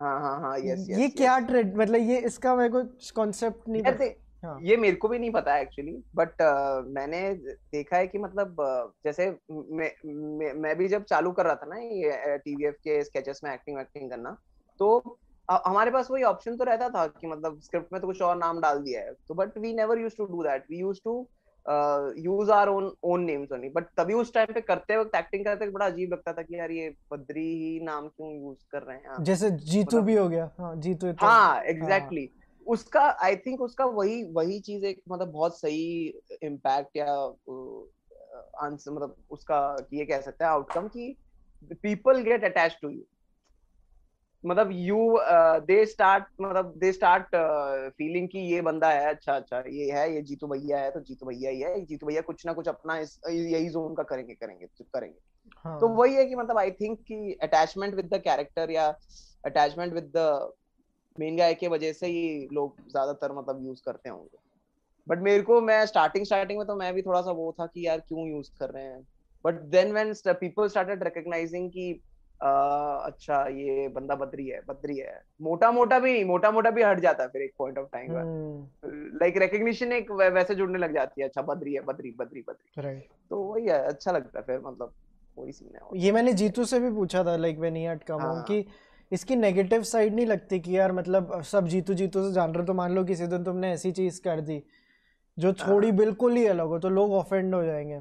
हाँ 0.00 0.18
हाँ 0.20 0.40
हाँ 0.40 0.58
यस 0.58 0.86
ये 0.90 1.08
क्या 1.10 1.38
ट्रेड 1.38 1.76
मतलब 1.76 2.08
ये 2.10 2.18
इसका 2.26 2.54
मेरे 2.56 2.68
को 2.68 2.82
कॉन्सेप्ट 3.14 3.68
नहीं 3.68 3.82
पता। 3.82 4.04
हाँ. 4.44 4.58
ये 4.62 4.76
मेरे 4.76 4.96
को 4.96 5.08
भी 5.08 5.18
नहीं 5.18 5.30
पता 5.30 5.56
एक्चुअली 5.58 5.92
बट 6.14 6.42
uh, 6.42 6.86
मैंने 6.88 7.22
देखा 7.34 7.96
है 7.96 8.06
कि 8.06 8.18
मतलब 8.18 8.60
uh, 8.60 9.04
जैसे 9.04 9.28
मैं, 9.50 9.90
मैं 10.04 10.52
मैं 10.52 10.76
भी 10.76 10.88
जब 10.88 11.04
चालू 11.04 11.32
कर 11.32 11.46
रहा 11.46 11.54
था 11.54 11.66
ना 11.66 11.76
ये 11.76 12.38
टीवीएफ 12.38 12.76
के 12.84 13.02
स्केचेस 13.04 13.40
में 13.44 13.52
एक्टिंग 13.52 13.80
एक्टिंग 13.80 14.10
करना 14.10 14.36
तो 14.80 15.18
हमारे 15.48 15.90
पास 15.90 16.10
वही 16.10 16.22
ऑप्शन 16.22 16.56
तो 16.56 16.64
रहता 16.64 16.88
था 16.88 17.06
कि 17.06 17.26
मतलब 17.26 17.60
स्क्रिप्ट 17.60 17.92
में 17.92 18.00
तो 18.00 18.06
कुछ 18.06 18.22
और 18.22 18.36
नाम 18.36 18.60
डाल 18.60 18.78
दिया 18.78 19.00
है। 19.00 19.12
तो 19.28 19.34
but 19.34 19.58
we 19.58 19.74
never 19.74 19.98
use 19.98 20.16
to 20.16 20.24
do 20.26 20.42
that 20.42 20.64
we 20.70 20.78
use 20.78 21.00
to 21.04 21.14
use 21.66 22.50
our 22.50 22.68
own 22.68 22.92
own 23.04 23.24
names 23.24 23.52
only 23.52 23.68
but 23.68 23.86
तभी 23.96 24.14
उस 24.14 24.32
टाइम 24.34 24.52
पे 24.54 24.60
करते 24.60 24.96
वक्त 24.96 25.14
एक्टिंग 25.16 25.44
करते 25.44 25.64
वक्त 25.64 25.74
बड़ा 25.74 25.86
अजीब 25.86 26.12
लगता 26.12 26.32
था 26.32 26.42
कि 26.42 26.58
यार 26.58 26.70
ये 26.70 26.88
बद्री 27.12 27.46
ही 27.54 27.78
नाम 27.80 28.08
क्यों 28.08 28.32
यूज़ 28.32 28.58
कर 28.72 28.82
रहे 28.82 28.96
हैं 28.96 29.22
जैसे 29.24 29.50
जीतू 29.50 29.96
मतलब, 29.96 30.04
भी 30.04 30.14
हो 30.16 30.28
गया 30.28 30.50
हाँ 30.58 30.74
जीतू 30.76 31.12
हाँ 31.20 31.62
एग्जैक्टली 31.62 32.20
exactly. 32.20 32.28
हाँ. 32.28 32.36
उसका 32.66 33.02
आई 33.22 33.36
थिंक 33.36 33.60
उसका 33.60 33.84
वही 33.84 34.22
वही 34.32 34.58
चीज़ 34.60 34.84
एक 34.84 35.02
मतलब 35.08 35.30
बहुत 35.32 35.60
सही 35.60 36.14
इम्पैक्ट 36.42 36.96
या 36.96 37.12
आंसर 38.64 38.90
मतलब 38.90 39.16
उसका 39.30 39.76
ये 39.92 40.04
कह 40.04 40.20
सकते 40.20 40.44
हैं 40.44 40.50
आउटकम 40.50 40.88
कि 40.88 41.14
people 41.82 42.22
get 42.22 42.44
attach 42.44 42.78
to 42.82 42.88
you 42.88 43.02
मतलब 44.44 44.70
यू 44.72 45.18
दे 45.66 45.86
स्टार्ट 45.86 46.24
मतलब 46.40 46.74
दे 46.76 46.92
स्टार्ट 46.92 47.26
फीलिंग 47.98 48.28
कि 48.28 48.38
ये 48.38 48.60
बंदा 48.60 48.90
है 48.90 49.08
अच्छा 49.08 49.34
अच्छा 49.36 49.62
ये 49.68 49.90
है 49.92 50.14
ये 50.14 50.22
जीतू 50.22 50.46
भैया 50.46 50.78
है 50.78 50.90
तो 50.90 51.00
जीतू 51.00 51.26
भैया 51.26 51.50
ही 51.50 51.60
है 51.60 51.84
जीतू 51.84 52.06
भैया 52.06 52.20
कुछ 52.20 52.46
ना 52.46 52.52
कुछ 52.52 52.68
अपना 52.68 52.98
इस 52.98 53.18
यही 53.28 53.68
जोन 53.68 53.94
का 53.94 54.02
करेंगे 54.02 54.34
करेंगे 54.34 54.66
करेंगे। 54.66 55.18
हाँ. 55.64 55.80
तो 55.80 55.88
वही 55.88 56.14
है 56.14 56.24
कि 56.26 56.34
मतलब 56.34 56.58
आई 56.58 56.70
थिंक 56.70 56.98
कि 57.00 57.38
अटैचमेंट 57.42 57.94
विद 57.94 58.14
द 58.14 58.20
कैरेक्टर 58.20 58.70
या 58.70 58.88
attachment 59.44 59.92
with 59.92 60.12
the 60.16 60.52
main 61.18 61.36
guy 61.36 61.54
के 61.54 61.68
वजह 61.68 61.92
से 61.92 62.06
ही 62.06 62.48
लोग 62.52 62.76
ज़्यादातर 62.90 63.32
मतलब 63.32 63.64
यूज़ 63.66 63.82
करते 63.86 64.10
होंगे। 64.10 64.38
बट 65.06 65.18
मेरे 65.18 65.42
को 65.42 65.60
मैं 65.60 65.86
स्टार्टिंग 65.86 66.24
स्टार्टिंग 66.26 66.58
में 66.58 66.66
तो 66.66 66.76
मैं 66.76 66.94
भी 66.94 67.02
थोड़ा 67.02 67.20
सा 67.22 67.30
वो 67.30 67.52
था 67.60 67.66
कि 67.66 67.86
यार 67.86 68.00
क्यों 68.00 68.28
यूज़ 68.28 68.50
कर 68.60 68.70
रहे 68.70 68.84
हैं। 68.84 69.06
But 69.44 69.60
then 69.70 69.92
when 69.92 70.14
people 70.26 70.68
started 70.68 71.04
recognising 71.04 71.70
कि 71.70 72.02
Uh, 72.40 73.06
अच्छा 73.06 73.42
ये 73.46 73.88
बंदा 73.88 74.14
बद्री 74.14 74.46
है 74.48 74.60
बद्री 74.68 74.96
है। 74.98 75.12
मोटा 75.42 75.70
मोटा 75.70 75.98
भी 75.98 76.12
नहीं 76.12 76.24
मोटा 76.24 76.50
मोटा 76.50 76.70
भी 76.70 76.82
हट 76.82 77.00
जाता 77.00 77.22
है 77.22 77.28
फिर 77.28 77.42
एक 77.42 77.52
पॉइंट 77.58 77.78
ऑफ़ 77.78 77.86
टाइम 77.92 78.12
पर 78.14 79.18
लाइक 79.22 79.36
रिकग्निशन 79.36 79.92
एक 79.92 80.10
वैसे 80.10 80.54
जुड़ने 80.54 80.78
लग 80.78 80.94
जाती 80.94 81.20
है। 81.20 81.26
अच्छा 81.28 81.42
बद्री 81.42 81.74
है 81.74 81.80
बद्री 81.80 82.10
बद्री 82.18 82.44
बद्री। 82.48 82.98
तो 83.30 83.42
वही 83.42 83.66
है 83.66 83.78
अच्छा 83.84 84.12
लगता 84.12 84.38
है 84.38 84.44
फिर 84.44 84.60
मतलब 84.60 84.92
वही 85.38 85.52
सीन 85.52 85.74
है 85.74 86.00
ये 86.00 86.12
मैंने 86.12 86.32
जीतू 86.32 86.64
से 86.64 86.80
भी 86.80 86.90
पूछा 86.90 87.24
था 87.24 87.36
like 87.36 87.58
when 87.58 87.76
he 87.76 87.82
had 87.82 88.04
come 88.04 88.22
on 88.22 88.42
कि 88.42 88.64
इसकी 89.12 89.36
नेगेटिव 89.36 89.82
साइड 89.82 90.14
नहीं 90.14 90.26
लगती 90.26 90.60
कि 90.60 90.78
यार 90.78 90.92
मतलब 90.92 91.42
सब 91.42 91.66
जीतू 91.66 91.94
जीतू 91.94 92.26
से 92.28 92.32
जान 92.32 92.54
रहे 92.54 92.66
तो 92.66 92.74
मान 92.74 92.94
लो 92.94 93.04
किसी 93.04 93.26
दिन 93.26 93.44
तुमने 93.44 93.72
ऐसी 93.72 93.92
चीज़ 93.92 94.20
कर 94.22 94.40
दी 94.40 94.62
जो 95.38 95.52
थोड़ी 95.52 95.88
हाँ। 95.88 95.96
बिल्कुल 95.96 96.36
ही 96.36 96.46
अलग 96.46 96.66
हो 96.66 96.78
तो 96.78 96.88
लोग 96.88 97.12
ऑफेंड 97.12 97.54
हो 97.54 97.62
जाएँगे। 97.64 98.00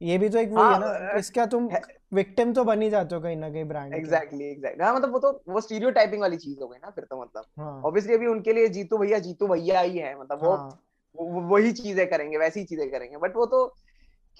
ये 0.00 0.18
भी 0.18 0.28
तो 0.28 0.38
एक 0.38 0.50
वही 0.50 0.64
है 0.64 0.72
हाँ, 0.72 0.78
ना 0.80 1.18
इसका 1.18 1.46
तुम 1.46 1.68
विक्टिम 2.14 2.52
तो 2.52 2.64
बन 2.64 2.82
ही 2.82 2.90
जाते 2.90 3.14
हो 3.14 3.20
कहीं 3.20 3.36
ना 3.36 3.48
कहीं 3.50 3.64
ब्रांड 3.64 3.94
एग्जैक्टली 3.94 4.44
एग्जैक्टली 4.44 4.84
हाँ 4.84 4.94
मतलब 4.94 5.12
वो 5.12 5.18
तो 5.18 5.40
वो 5.48 5.60
स्टीरियोटाइपिंग 5.60 6.20
वाली 6.20 6.36
चीज़ 6.36 6.60
हो 6.60 6.68
गई 6.68 6.78
ना 6.78 6.90
फिर 6.90 7.04
तो 7.04 7.20
मतलब 7.22 7.84
ऑब्वियसली 7.84 8.12
हाँ. 8.12 8.18
अभी 8.18 8.26
उनके 8.26 8.52
लिए 8.52 8.68
जीतू 8.68 8.98
भैया 8.98 9.18
जीतू 9.18 9.46
भैया 9.46 9.80
ही 9.80 9.98
है 9.98 10.18
मतलब 10.20 10.44
वो 10.44 10.54
हाँ. 10.56 11.48
वही 11.50 11.72
चीज़ें 11.72 12.06
करेंगे 12.10 12.38
वैसी 12.38 12.64
चीज़ें 12.64 12.90
करेंगे 12.90 13.16
बट 13.16 13.36
वो 13.36 13.46
तो 13.46 13.66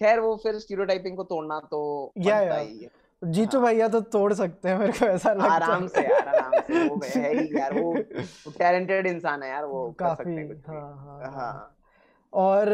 खैर 0.01 0.21
वो 0.21 0.35
फिर 0.37 0.59
स्टीरियोटाइपिंग 0.59 1.17
को 1.17 1.25
तोड़ना 1.25 1.59
तो 1.61 1.81
या, 2.19 2.41
या. 2.41 2.57
ही 2.57 2.79
है 2.79 2.91
जीतू 3.23 3.59
हाँ. 3.59 3.67
भैया 3.67 3.89
तो 3.89 4.01
तोड़ 4.01 4.33
सकते 4.33 4.69
हैं 4.69 4.79
मेरे 4.79 4.93
को 4.93 5.07
ऐसा 5.07 5.33
लगता 5.33 5.45
है 5.45 5.51
आराम 5.51 5.87
से 5.87 6.03
यार 6.03 6.29
आराम 6.29 6.61
से 6.61 6.89
वो 6.89 7.01
है 7.07 7.33
ही 7.39 7.59
यार 7.59 7.75
वो 7.75 7.95
टैलेंटेड 8.59 9.07
इंसान 9.07 9.43
है 9.43 9.49
यार 9.51 9.65
वो 9.65 9.91
कर 9.99 10.15
सकते 10.15 10.31
हैं 10.31 10.63
हाँ 10.69 10.81
हाँ, 10.97 11.33
हाँ. 11.33 11.75
और 12.33 12.69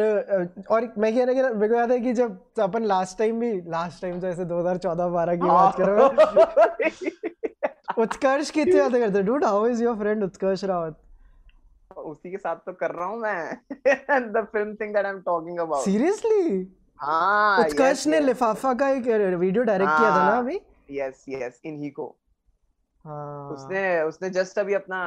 और 0.70 0.92
मैं 0.98 1.14
कह 1.14 1.24
रहा 1.24 1.48
मेरे 1.50 1.68
को 1.68 1.74
याद 1.74 1.92
है 1.92 1.98
कि 2.00 2.12
जब 2.12 2.38
अपन 2.60 2.84
लास्ट 2.84 3.18
टाइम 3.18 3.40
भी 3.40 3.52
लास्ट 3.70 4.02
टाइम 4.02 4.20
तो 4.20 4.26
ऐसे 4.26 4.44
2014-12 4.44 5.36
की 5.36 5.48
बात 5.48 5.76
कर। 5.76 5.88
रहे 5.90 6.88
हैं 6.88 7.32
उत्कर्ष 7.98 8.50
की 8.50 8.64
तो 8.64 8.76
याद 8.76 8.92
करते 8.92 9.22
dude 9.22 9.44
how 9.44 9.66
is 9.66 9.82
your 9.84 9.96
friend 9.96 10.24
Utkarsh 10.24 10.64
Rawat? 10.64 10.96
उसी 11.96 12.30
के 12.30 12.36
साथ 12.36 12.56
तो 12.66 12.72
कर 12.72 12.90
रहा 12.90 13.06
हूँ 13.06 13.18
मैं। 13.20 14.30
The 14.32 14.46
film 14.52 14.74
thing 14.74 14.94
that 14.94 15.04
I 15.06 15.12
am 15.12 15.20
talking 15.20 15.58
about 15.58 15.84
seriously 15.84 16.66
हाँ 17.00 17.58
उत्कर्ष 17.64 18.06
ने 18.06 18.20
लिफाफा 18.20 18.72
का 18.74 18.88
एक 18.90 19.06
वीडियो 19.36 19.62
डायरेक्ट 19.64 19.92
किया 19.92 20.10
था 20.10 20.28
ना 20.30 20.36
अभी? 20.38 20.60
यस 20.90 21.24
यस 21.28 21.60
इन 21.64 21.82
ही 21.82 21.90
को 21.90 22.14
हाँ। 23.04 23.48
उसने 23.50 24.02
उसने 24.02 24.30
जस्ट 24.30 24.58
अभी 24.58 24.74
अपना 24.74 24.98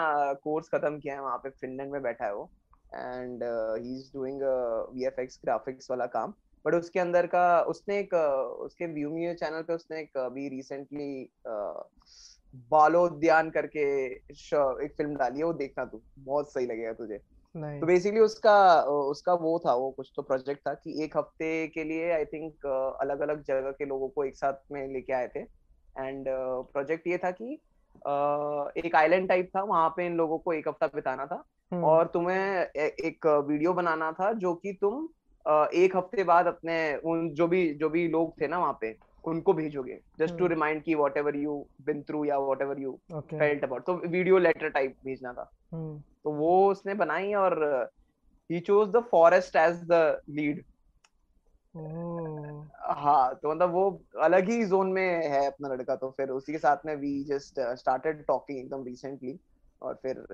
कोर्स 0.43 0.67
खत्म 0.69 0.99
किया 0.99 1.13
है 1.13 1.21
वहाँ 1.21 1.37
पे 1.37 1.49
फिनलैंड 1.49 1.91
में 1.91 2.01
बैठा 2.01 2.25
है 2.25 2.33
वो। 2.35 2.49
And 2.95 3.43
he 3.43 3.95
is 3.99 4.11
doing 4.13 4.41
VFX 4.95 5.39
graphics 5.45 5.91
वाला 5.91 6.05
काम 6.05 6.33
बट 6.65 6.73
उसके 6.73 6.99
अंदर 6.99 7.27
का 7.27 7.61
उसने 7.61 7.99
एक 7.99 8.13
उसके 8.61 8.85
व्यूमियो 8.85 9.33
चैनल 9.33 9.61
पे 9.61 9.73
उसने 9.73 9.99
एक 9.99 10.17
अभी 10.17 10.49
रिसेंटली 10.49 11.29
uh, 11.47 11.83
बालोद्यान 12.55 13.49
करके 13.49 14.05
एक 14.05 14.93
फ़िल्म 14.97 15.15
डाली 15.15 15.39
है 15.39 15.45
वो 15.45 15.53
देखना 15.53 15.85
तू 15.85 16.01
बहुत 16.19 16.53
सही 16.53 16.65
लगेगा 16.65 16.93
तुझे 16.93 17.17
तो 17.81 17.87
बेसिकली 17.87 18.19
उसका 18.19 18.81
उसका 18.81 19.33
वो 19.33 19.59
था 19.65 19.73
वो 19.73 19.91
कुछ 19.91 20.11
तो 20.15 20.21
प्रोजेक्ट 20.21 20.61
था 20.67 20.73
कि 20.73 21.03
एक 21.03 21.17
हफ़्ते 21.17 21.67
के 21.67 21.83
लिए 21.83 22.11
आई 22.11 22.25
थिंक 22.25 22.65
अलग 23.01 23.19
अलग 23.19 23.43
जगह 23.43 23.71
के 23.71 23.85
लोगों 23.85 24.09
को 24.09 24.23
एक 24.23 24.37
साथ 24.37 24.53
में 24.71 24.87
लेके 24.87 25.13
आए 25.13 25.27
थे 25.27 25.39
एंड 25.39 26.25
प्रोजेक्ट 26.73 27.07
ये 27.07 27.17
था 27.17 27.31
कि 27.31 27.53
एक 28.77 28.95
आइलैंड 28.95 29.29
टाइप 29.29 29.49
था 29.55 29.63
वहाँ 29.63 29.89
पे 29.89 30.05
इन 30.05 30.17
लोगों 30.17 30.39
को 30.39 30.53
एक 30.53 30.67
हफ़्ता 30.67 30.87
बिताना 30.87 31.25
था। 31.25 31.43
और 31.71 32.07
तुम्हें 32.07 32.65
एक 32.77 33.27
वीडियो 33.47 33.73
बनाना 33.73 34.11
था 34.11 34.31
जो 34.35 34.53
कि 34.55 34.73
तुम 34.81 35.07
एक 35.75 35.95
हफ़्ते 35.95 36.23
बाद 36.23 36.47
अपने 36.47 36.77
उन 37.05 37.29
जो 37.33 37.47
भी 37.47 37.67
जो 37.73 37.89
भी 37.89 38.07
लोग 38.07 38.33
थे 38.41 38.47
ना 38.47 38.59
वहाँ 38.59 38.77
पे 38.81 38.95
उनको 39.23 39.53
भेजोगे। 39.53 39.99
जस्ट 40.19 40.37
टू 40.37 40.47
रिमाइंड 40.47 40.81
की 40.83 40.95
what 40.95 41.17
ever 41.17 41.35
you 41.35 41.55
been 41.85 42.01
through 42.03 42.23
या 42.25 42.37
what 42.39 42.61
ever 42.61 42.79
you 42.81 42.97
felt 43.11 43.63
about 43.63 43.85
तो 43.85 43.93
वीडियो 43.97 44.37
लेटर 44.37 44.69
टाइप 44.69 44.95
भेजना 45.05 45.33
था। 45.33 45.49
हम्म। 45.73 45.99
तो 46.23 46.31
वो 46.31 46.69
उसने 46.71 46.93
बनाई 46.93 47.33
और 47.33 47.59
he 48.49 48.59
chose 48.59 48.89
the 48.89 49.03
forest 49.11 49.55
as 49.55 49.83
the 49.83 50.21
lead 50.29 50.63
हाँ 52.97 53.33
तो 53.35 53.51
मतलब 53.51 53.71
वो 53.71 53.89
अलग 54.23 54.49
ही 54.49 54.63
जोन 54.65 54.91
में 54.91 55.27
है 55.29 55.45
अपना 55.47 55.73
लड़का 55.73 55.95
तो 55.95 56.09
फिर 56.17 56.29
उसी 56.29 56.51
के 56.51 56.57
साथ 56.57 56.85
में 56.85 56.95
वी 56.95 57.23
जस्ट 57.23 57.59
स्टार्टेड 57.79 58.25
टॉकिंग 58.25 58.59
एकदम 58.59 58.83
रिसेंटली 58.83 59.39
और 59.81 59.99
फिर 60.03 60.25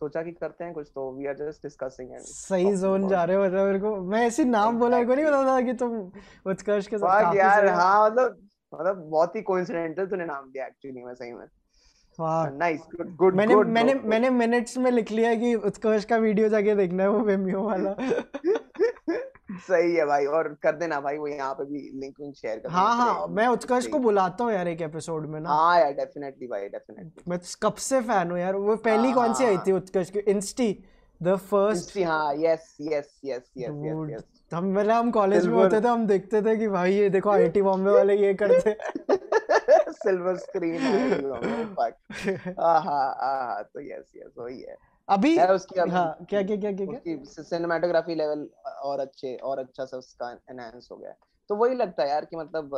सोचा 0.00 0.22
कि 0.22 0.32
करते 0.32 0.64
हैं 0.64 0.72
कुछ 0.74 0.88
तो 0.94 1.10
we 1.12 1.26
are 1.26 1.34
just 1.34 1.62
discussing 1.62 2.10
and 2.10 2.20
सही 2.20 2.76
जोन 2.76 3.08
जा 3.08 3.24
रहे 3.24 3.36
हो 3.36 3.44
मतलब 3.44 3.66
मेरे 3.66 3.78
को 3.78 3.96
मैं 3.96 4.26
ऐसे 4.26 4.44
नाम 4.44 4.78
बोला 4.78 4.96
मेरे 4.96 5.08
को 5.08 5.14
नहीं 5.14 5.26
पता 5.26 5.44
था 5.46 5.60
कि 5.60 5.72
तुम 5.72 5.96
उत्कर्ष 6.50 6.86
के 6.86 6.98
साथ 6.98 7.22
काफ़ी 7.22 7.38
यार 7.38 7.68
हाँ 7.68 8.06
मतलब 8.06 8.48
मतलब 8.74 8.96
बहुत 9.10 9.36
ही 9.36 9.42
कोइंसिडेंटल 9.42 10.06
तूने 10.06 10.24
नाम 10.24 10.50
दिया 10.50 10.66
एक्चुअली 10.66 11.02
मैं 11.02 11.14
सही 11.14 11.32
में। 11.32 11.46
नाइस 12.58 12.80
गुड 12.96 13.14
गुड 13.16 13.34
मैंने 13.36 13.54
मैंने 13.56 13.94
मैंने 13.94 14.30
मिनट्स 14.30 14.78
में 14.78 14.90
लिख 14.90 15.10
लिया 15.12 15.34
कि 15.34 15.54
उत्कर्ष 15.54 16.04
का 16.04 16.16
वीडियो 16.16 16.48
जाके 16.48 16.74
देखना 16.74 17.02
है 17.02 17.08
वो 17.10 17.20
वेमियो 17.20 17.62
वाला। 17.62 17.94
सही 19.60 19.94
है 19.94 20.04
भाई 20.06 20.24
और 20.38 20.48
कर 20.62 20.76
देना 20.76 21.00
भाई 21.00 21.18
वो 21.18 21.26
यहाँ 21.28 21.52
पे 21.54 21.64
भी 21.64 21.80
लिंक 22.00 22.14
विंक 22.20 22.34
शेयर 22.36 22.58
कर 22.58 22.70
हाँ 22.70 22.96
हाँ 22.96 23.26
मैं 23.30 23.46
उत्कर्ष 23.48 23.86
को 23.86 23.98
बुलाता 23.98 24.44
हूँ 24.44 24.52
यार 24.52 24.68
एक 24.68 24.80
एपिसोड 24.82 25.26
में 25.28 25.40
ना। 25.40 25.48
हाँ 25.50 25.78
यार 25.80 25.92
डेफिनेटली 25.94 26.46
भाई 26.46 26.68
डेफिनेटली 26.68 27.30
मैं 27.30 27.38
कब 27.62 27.74
से 27.86 28.00
फ़ैन 28.02 28.30
हूँ 28.30 28.38
यार 28.38 28.56
वो 28.56 28.76
पहली 28.76 29.10
हाँ, 29.10 29.14
कौन 29.14 29.34
सी 29.34 29.44
आई 29.44 29.54
हाँ। 29.54 29.64
थी 29.66 29.72
उत्कर्ष 29.72 30.10
की? 30.10 30.18
इंस्टी 30.30 30.72
द 31.20 31.36
फ़र्स्ट 31.50 31.98
हाँ 31.98 32.34
yes 32.36 32.76
yes 32.80 33.20
yes 33.24 33.50
yes 33.58 34.10
yes 34.10 34.24
हम 34.52 34.72
मतलब 34.72 34.94
हम 34.94 35.10
कॉलेज 35.10 35.46
में 35.46 35.54
होते 35.54 35.80
थे 35.80 35.88
हम 35.88 36.06
देखते 36.06 36.40
थे 36.42 36.56
कि 36.56 36.68
भाई 36.68 36.92
ये 36.94 37.08
देखो 37.10 37.30
आईटी 37.30 37.62
बॉम्बे 37.62 37.90
वाले 37.90 38.16
ये 38.16 38.32
करते। 38.42 38.76
सिल्वर 39.92 40.36
स्क्रीन 40.36 40.80
हाँ 42.58 42.80
हाँ 42.80 43.06
हाँ 43.20 43.62
तो 43.62 43.80
यस 43.80 44.12
यस 44.16 44.32
वही 44.38 44.60
है। 44.60 44.76
अभी 45.08 45.36
है 45.36 45.52
उसकी 45.54 45.80
अभी 45.80 45.90
हाँ 45.90 46.26
क्या 46.30 46.42
क्या 46.42 46.56
क्या 46.56 46.72
क्या 46.72 46.86
उसकी 46.90 47.16
सिनेमेटोग्राफी 47.42 48.14
लेवल 48.14 48.48
और 48.84 49.00
अच्छे 49.00 49.34
और 49.44 49.58
अच्छा 49.58 49.84
से 49.84 49.96
उसका 49.96 50.30
एनहांस 50.50 50.88
हो 50.92 50.96
गया 50.96 51.12
तो 51.50 51.56
वही 51.56 51.74
लगता 51.74 52.02
है 52.02 52.08
यार 52.08 52.24
कि 52.24 52.36
मतलब 52.36 52.76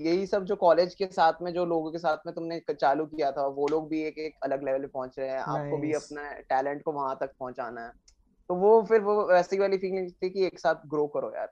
यही 0.00 0.26
सब 0.26 0.44
जो 0.44 0.56
कॉलेज 0.56 0.94
के 0.94 1.06
साथ 1.06 1.42
में 1.42 1.52
जो 1.54 1.64
लोगों 1.64 1.90
के 1.92 1.98
साथ 1.98 2.18
में 2.26 2.34
तुमने 2.34 2.60
चालू 2.72 3.06
किया 3.06 3.30
था 3.32 3.46
वो 3.48 3.68
लोग 3.68 3.88
भी 3.90 4.02
एक 4.04 4.18
एक 4.18 4.38
अलग 4.44 4.64
लेवल 4.64 4.80
पे 4.80 4.86
पहुँच 4.88 5.18
रहे 5.18 5.28
हैं। 5.30 5.38
आपको 5.38 5.78
भी 5.78 5.92
अपना 5.94 6.32
टैलेंट 6.50 6.82
को 6.84 6.92
वहाँ 6.92 7.16
तक 7.20 7.32
पहुंचाना 7.40 7.84
है। 7.86 7.92
तो 8.50 8.54
वो 8.56 8.82
फिर 8.84 9.00
वो 9.02 9.16
वैसी 9.28 9.58
वाली 9.58 9.78
फीलिंग 9.78 10.10
थी 10.14 10.30
कि 10.30 10.46
एक 10.46 10.58
साथ 10.60 10.86
ग्रो 10.88 11.06
करो 11.08 11.32
यार। 11.36 11.48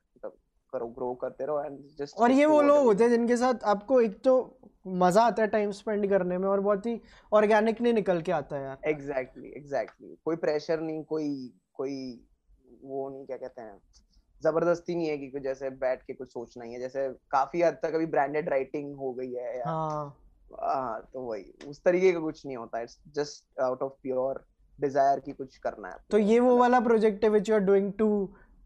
करो 0.73 0.87
ग्रो 0.89 1.13
करते 1.15 1.47
रहो 1.47 1.63
एंड 1.65 1.79
जस्ट 1.99 2.19
और 2.19 2.31
ये 2.33 2.47
वो 2.47 2.61
लोग 2.63 2.85
होते 2.85 3.05
हैं 3.05 3.11
जिनके 3.11 3.37
साथ 3.37 3.65
आपको 3.67 4.01
एक 4.01 4.21
तो 4.25 4.35
मज़ा 4.87 5.23
आता 5.23 5.43
है 5.43 5.49
टाइम 5.49 5.71
स्पेंड 5.73 6.09
करने 6.11 6.39
में 6.39 6.49
और 6.49 6.61
बहुत 6.61 6.87
ही 6.87 7.01
ऑर्गेनिकली 7.33 7.93
निकल 7.93 8.21
के 8.23 8.33
आता 8.33 8.57
है 8.57 8.63
यार। 8.65 8.89
एग्जैक्टली 8.89 9.49
एग्जैक्टली 9.57 10.17
कोई 10.25 10.37
प्रेशर 10.37 10.81
नहीं 10.81 11.03
कोई 11.05 11.31
कोई 11.75 11.97
वो 12.85 13.09
नहीं 13.09 13.27
क्या 13.27 13.37
कहते 13.37 13.63
हैं 13.63 13.81
ज़बरदस्ती 14.43 14.95
नहीं 14.95 15.09
है 15.09 15.17
कि 15.19 15.41
जैसे 15.41 15.71
बैठ 15.79 16.03
के 16.03 16.13
कुछ 16.15 16.29
सोचना 16.29 16.65
ही 16.65 16.73
है। 16.73 16.81
जैसे 16.81 17.09
काफ़ी 17.31 17.63
हद 17.63 17.79
तक 17.83 17.95
अभी 17.95 18.07
ब्रांडेड 18.07 18.49
राइटिंग 18.49 18.95
हो 18.97 19.13
गई 19.13 19.33
है 19.33 19.57
यार। 19.57 19.69
हाँ। 19.69 20.17
हाँ 20.53 21.01
तो 21.13 21.21
वही 21.23 21.69
उस 21.69 21.83
तरीके 21.85 22.13
का 22.13 22.21
कुछ 22.21 22.45
नहीं 22.47 22.57
होता। 22.57 22.81
It's 22.81 22.99
just 23.15 23.61
out 23.61 23.83
of 23.83 23.93
pure 24.03 24.45
desire 24.79 25.21
की 25.21 25.33
कुछ 25.33 25.57
करना 25.59 25.89
है। 25.89 25.97
तो 26.11 26.19
ये 26.19 26.39
वो 26.41 26.57
वाला 26.57 26.81
प्रोजेक्ट 26.81 27.25
है 27.25 27.31
which 27.31 27.49
you 27.49 27.55
are 27.55 27.61
doing 27.63 27.93
to 27.99 28.09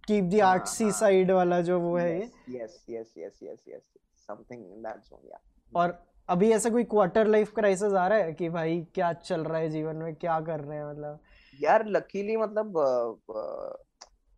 keep 0.07 0.25
the 0.25 0.41
artsy 0.41 0.93
side 0.93 1.31
वाला 1.31 1.61
जो 1.61 1.81
वो 1.81 1.97
है 1.97 2.23
yes 2.23 2.87
yes 2.91 3.15
yes 3.19 3.41
yes 3.43 3.65
yes 3.69 3.83
something 4.29 4.73
in 4.73 4.83
that 4.83 4.97
zone 4.97 5.29
या 5.31 5.39
और 5.77 6.05
अभी 6.29 6.53
ऐसा 6.53 6.71
कोई 6.71 6.85
क्वार्टर 6.85 7.27
लाइफ 7.27 7.55
क्राइसिस 7.55 7.93
आ 7.93 8.07
रहा 8.09 8.19
है 8.19 8.33
कि 8.33 8.49
भाई 8.49 8.87
क्या 8.95 9.13
चल 9.13 9.45
रहा 9.45 9.59
है 9.59 9.69
जीवन 9.69 9.97
में 9.97 10.15
क्या 10.15 10.41
कर 10.41 10.61
रहे 10.61 10.79
हैं 10.79 10.91
मतलब? 10.91 11.21
यार 11.63 11.87
लकीली 11.87 12.37
मतलब 12.37 12.67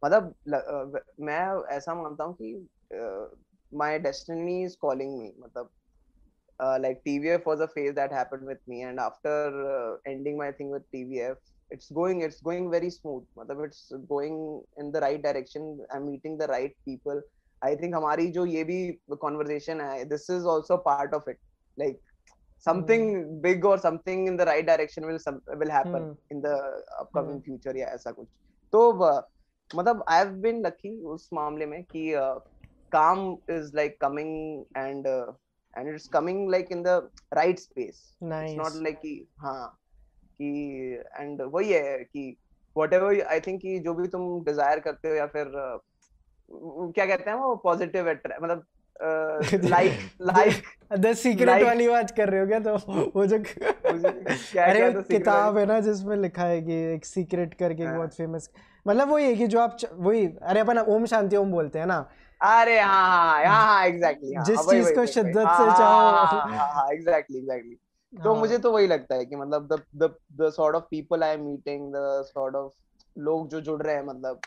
मतलब 0.04 0.34
मैं 1.20 1.64
ऐसा 1.68 1.94
मानता 1.94 2.24
हूँ 2.24 2.34
कि 2.34 2.68
my 3.74 3.98
destiny 3.98 4.64
is 4.64 4.76
calling 4.80 5.18
me 5.18 5.34
मतलब 5.38 5.70
TVF 6.60 7.44
was 7.46 7.60
a 7.60 7.66
phase 7.66 7.94
that 7.94 8.12
happened 8.12 8.46
with 8.46 8.60
me 8.68 8.82
and 8.82 9.00
after 9.00 9.32
uh, 9.66 9.96
ending 10.06 10.38
my 10.38 10.52
thing 10.52 10.70
with 10.70 10.84
TVF 10.92 11.36
it's 11.71 11.91
going 11.91 12.21
it's 12.21 12.41
going 12.41 12.69
very 12.69 12.89
smooth 12.89 13.23
मतलब 13.37 13.65
it's 13.65 13.91
going 14.07 14.37
in 14.77 14.91
the 14.91 14.99
right 14.99 15.21
direction 15.21 15.79
I'm 15.93 16.05
meeting 16.11 16.37
the 16.37 16.47
right 16.47 16.75
people 16.85 17.21
I 17.61 17.75
think 17.75 17.95
हमारी 17.95 18.31
जो 18.31 18.45
ये 18.45 18.63
भी 18.63 18.79
conversation 19.25 19.81
है 19.81 20.09
this 20.09 20.29
is 20.29 20.45
also 20.45 20.77
part 20.77 21.13
of 21.13 21.27
it 21.27 21.39
like 21.77 21.99
something 22.59 23.03
mm. 23.15 23.41
big 23.41 23.65
or 23.65 23.77
something 23.77 24.27
in 24.27 24.37
the 24.37 24.45
right 24.45 24.65
direction 24.65 25.05
will 25.05 25.19
some, 25.19 25.41
will 25.57 25.69
happen 25.69 26.03
mm. 26.03 26.17
in 26.31 26.41
the 26.41 26.55
upcoming 26.99 27.39
mm. 27.39 27.45
future 27.45 27.75
या 27.77 27.87
ऐसा 27.95 28.11
कुछ 28.11 28.27
तो 28.71 28.91
मतलब 29.75 30.03
I 30.07 30.17
have 30.17 30.41
been 30.41 30.61
lucky 30.61 30.95
उस 31.13 31.29
मामले 31.33 31.65
में 31.65 31.83
कि 31.91 32.13
uh, 32.15 32.39
काम 32.91 33.37
is 33.47 33.73
like 33.73 33.99
coming 33.99 34.65
and 34.75 35.07
uh, 35.07 35.31
and 35.75 35.87
it's 35.87 36.07
coming 36.07 36.49
like 36.49 36.71
in 36.71 36.81
the 36.83 37.09
right 37.35 37.59
space 37.59 38.15
nice. 38.21 38.51
it's 38.51 38.57
not 38.57 38.75
like 38.87 39.01
कि 39.01 39.27
हाँ 39.41 39.77
कि 40.42 41.02
एंड 41.18 41.42
वही 41.42 41.72
है 41.72 41.98
कि 41.98 42.36
वट 42.78 42.92
एवर 42.92 43.20
आई 43.22 43.40
थिंक 43.40 43.60
कि 43.60 43.78
जो 43.78 43.94
भी 43.94 44.08
तुम 44.08 44.44
डिज़ायर 44.44 44.80
करते 44.80 45.08
हो 45.08 45.14
या 45.14 45.26
फिर 45.26 45.52
क्या 46.52 47.06
कहते 47.06 47.30
हैं 47.30 47.36
वो 47.36 47.56
पॉजिटिव 47.56 48.08
मतलब 48.42 48.64
लाइक 49.64 49.92
लाइक 50.20 50.62
द 50.98 51.12
सीक्रेट 51.12 51.62
वाली 51.62 51.88
बात 51.88 52.10
कर 52.10 52.28
रहे 52.28 52.40
हो 52.40 52.46
क्या 52.46 52.58
तो 52.58 52.76
वो 53.16 53.26
जो 53.26 53.38
अरे 54.60 55.02
किताब 55.02 55.58
है 55.58 55.66
ना 55.66 55.80
जिसमें 55.80 56.16
लिखा 56.16 56.42
है 56.42 56.62
कि 56.62 56.74
एक 56.94 57.04
सीक्रेट 57.04 57.54
करके 57.54 57.84
हाँ। 57.84 57.96
बहुत 57.96 58.14
फ़ेमस 58.14 58.50
मतलब 58.88 59.08
वही 59.08 59.24
है 59.24 59.34
कि 59.34 59.46
जो 59.46 59.60
आप 59.60 59.76
वही 59.92 60.26
अरे 60.42 60.60
अपन 60.60 60.78
ओम 60.78 61.06
शांति 61.06 61.36
ओम 61.36 61.50
बोलते 61.50 61.78
हैं 61.78 61.86
ना। 61.86 62.08
अरे 62.40 62.80
हाँ 62.80 63.06
हाँ 63.08 63.44
हाँ 63.44 63.64
हाँ 63.66 63.86
एग्जैक्टली 63.86 64.34
जिस 64.44 64.60
चीज़ 64.60 64.94
को 64.94 65.06
शिद्दत 65.06 65.48
से 65.48 65.70
चाहो। 65.70 66.92
एग्जैक्टली 66.92 67.38
एग्जैक्टली 67.38 67.76
तो 68.22 68.34
मुझे 68.34 68.58
तो 68.58 68.72
वही 68.72 68.86
लगता 68.86 69.14
है 69.14 69.24
कि 69.24 69.36
मतलब 69.36 69.66
the 69.66 69.82
the 69.96 70.14
the 70.40 70.50
sort 70.50 70.76
of 70.76 70.84
people 70.84 71.22
I 71.22 71.34
am 71.34 71.40
meeting 71.40 71.92
the 71.92 72.22
sort 72.26 72.54
of 72.54 72.72
लोग 73.18 73.48
जो 73.48 73.60
जुड़ 73.60 73.82
रहे 73.82 73.94
हैं 73.94 74.04
मतलब 74.04 74.40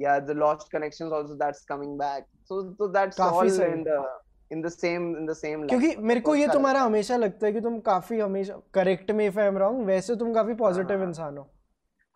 या 0.00 0.18
the 0.18 0.30
lost 0.30 0.72
connections 0.72 1.12
also 1.12 1.34
that's 1.34 1.64
coming 1.64 1.98
back 1.98 2.24
so 2.48 2.62
so 2.62 2.92
that's 2.92 3.20
all 3.20 3.46
in 3.46 3.82
the 3.82 4.20
in 4.52 4.62
the 4.62 4.68
same 4.68 5.16
in 5.16 5.26
the 5.26 5.32
same 5.32 5.66
क्योंकि 5.66 5.96
मेरे 5.96 6.20
को 6.20 6.34
ये 6.34 6.48
तुम्हारा 6.48 6.82
हमेशा 6.82 7.16
लगता 7.16 7.46
है 7.46 7.52
कि 7.52 7.60
तुम 7.60 7.80
काफ़ी 7.80 8.18
हमेशा 8.20 8.60
करेक्ट 8.74 9.10
में 9.10 9.26
इफ़ 9.26 9.38
आई 9.40 9.46
एम 9.46 9.58
रॉन्ग 9.58 9.86
वैसे 9.86 10.16
तुम 10.16 10.34
काफ़ी 10.34 10.54
पॉजिटिव 10.54 10.98
हाँ। 10.98 11.06
इंसान 11.08 11.38
हो। 11.38 11.50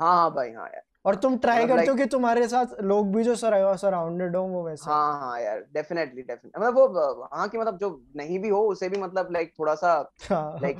हाँ 0.01 0.15
हाँ 0.15 0.35
भाई 0.35 0.53
हाँ 0.53 0.67
यार। 0.67 0.83
और 1.07 1.15
तुम 1.15 1.39
ट्राई 1.39 1.65
मतलब 1.65 1.77
करते 1.77 1.91
हो 1.91 1.97
कि 1.97 2.07
तुम्हारे 2.07 2.49
साथ 2.49 2.67
लोग 2.81 3.17
भी 3.17 3.25
जो 3.25 3.35
सराउंडेड 3.37 4.37
हो 4.37 4.43
वो 4.43 4.63
वैसे 4.65 4.91
हाँ 4.91 5.21
हाँ 5.21 5.41
यार 5.41 5.61
डेफिनेटली 5.73 6.23
डेफिनेटली 6.23 6.61
मतलब 6.61 6.75
वो 6.75 7.29
हाँ 7.33 7.49
कि 7.49 7.59
मतलब 7.59 7.79
जो 7.79 8.05
नहीं 8.17 8.39
भी 8.39 8.49
हो 8.49 8.63
उसे 8.63 8.89
भी 8.89 8.99
मतलब 8.99 9.29
लाइक 9.33 9.53
थोड़ा 9.59 9.75
सा 9.75 10.13
लाइक 10.33 10.79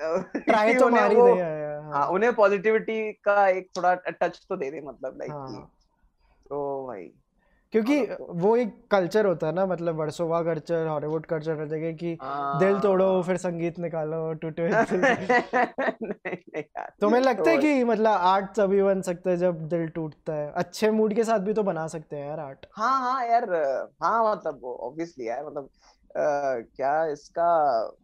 ट्राई 0.00 0.74
तो 0.74 0.88
मार 0.90 1.12
ही 1.12 1.22
दे 1.22 1.40
हाँ।, 1.40 1.92
हाँ 1.92 2.06
उन्हें 2.08 2.34
पॉजिटिविटी 2.34 3.12
का 3.12 3.48
एक 3.48 3.70
थोड़ा 3.76 3.94
टच 3.94 4.46
तो 4.48 4.56
दे 4.56 4.70
दे 4.70 4.80
मतलब 4.80 5.18
लाइक 5.18 5.32
हाँ. 5.32 5.72
तो 6.50 6.86
भाई 6.86 7.12
क्योंकि 7.72 8.06
तो 8.06 8.32
वो 8.32 8.56
एक 8.56 8.86
कल्चर 8.90 9.26
होता 9.26 9.46
है 9.46 9.52
ना 9.52 9.66
मतलब 9.66 9.94
वर्सोवा 9.94 10.42
कल्चर 10.42 10.86
हॉलीवुड 10.86 11.26
कल्चर 11.26 11.60
हर 11.60 11.68
जगह 11.68 11.92
कि 11.92 12.18
दिल 12.54 12.80
तोड़ो 12.80 13.22
फिर 13.22 13.36
संगीत 13.36 13.78
निकालो 13.78 14.34
टूटे 14.34 14.68
तो 17.00 17.08
मैं 17.08 17.20
लगता 17.20 17.50
है 17.50 17.56
तो 17.56 17.58
कि 17.58 17.84
मतलब 17.84 18.06
आर्ट 18.06 18.56
तभी 18.56 18.82
बन 18.82 19.02
सकता 19.02 19.30
है 19.30 19.36
जब 19.36 19.68
दिल 19.68 19.88
टूटता 19.88 20.34
है। 20.34 20.52
अच्छे 20.52 20.90
मूड 20.90 21.14
के 21.14 21.24
साथ 21.24 21.38
भी 21.38 21.54
तो 21.54 21.62
बना 21.62 21.86
सकते 21.86 22.16
हैं 22.16 22.26
यार 22.26 22.40
आर्ट 22.40 22.66
हाँ 22.76 23.00
हाँ 23.00 23.26
यार 23.26 23.54
हाँ 24.02 24.32
मतलब 24.32 24.64
ऑब्वियसली 24.64 25.28
यार 25.28 25.46
मतलब 25.46 25.70
Uh, 26.08 26.62
क्या 26.76 27.06
इसका 27.06 27.44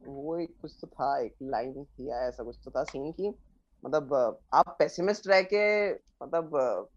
वो 0.06 0.38
एक 0.38 0.56
कुछ 0.62 0.78
तो 0.80 0.86
था 0.86 1.20
एक 1.20 1.34
लाइन 1.42 1.84
थी 1.84 2.10
ऐसा 2.10 2.44
कुछ 2.44 2.58
तो 2.64 2.70
था 2.70 2.84
सीन 2.84 3.12
की। 3.12 3.34
मतलब 3.84 4.38
आप 4.54 4.76
पेसिमिस्ट 4.78 5.26
रह 5.26 5.42
के 5.42 5.92
मतलब 5.92 6.88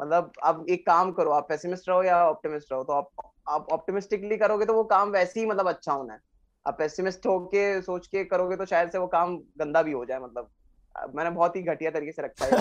मतलब 0.00 0.32
आप 0.42 0.66
एक 0.70 0.86
काम 0.86 1.12
करो 1.12 1.30
आप 1.30 1.48
पेसिमिस्ट 1.48 1.88
रहो 1.88 2.02
या 2.02 2.28
ऑप्टिमिस्ट 2.28 2.72
रहो 2.72 2.84
तो 2.84 2.92
आप 2.92 3.08
आप 3.48 3.66
ऑप्टिमिस्टिकली 3.72 4.36
करोगे 4.36 4.66
तो 4.66 4.74
वो 4.74 4.84
काम 4.84 5.10
वैसे 5.10 5.40
ही 5.40 5.46
मतलब 5.46 5.68
अच्छा 5.68 5.92
होना 5.92 6.12
है। 6.12 6.20
आप 6.66 6.78
पेसिमिस्ट 6.78 7.26
होके 7.26 7.82
सोच 7.82 8.06
के 8.06 8.24
करोगे 8.24 8.56
तो 8.56 8.64
शायद 8.64 8.90
से 8.90 8.98
वो 8.98 9.06
काम 9.06 9.36
गंदा 9.38 9.82
भी 9.82 9.92
हो 9.92 10.04
जाए 10.04 10.18
मतलब। 10.18 10.48
मैंने 11.16 11.30
बहुत 11.30 11.56
ही 11.56 11.62
घटिया 11.62 11.90
तरीके 11.90 12.12
से 12.12 12.22
रखा 12.22 12.44
है 12.44 12.52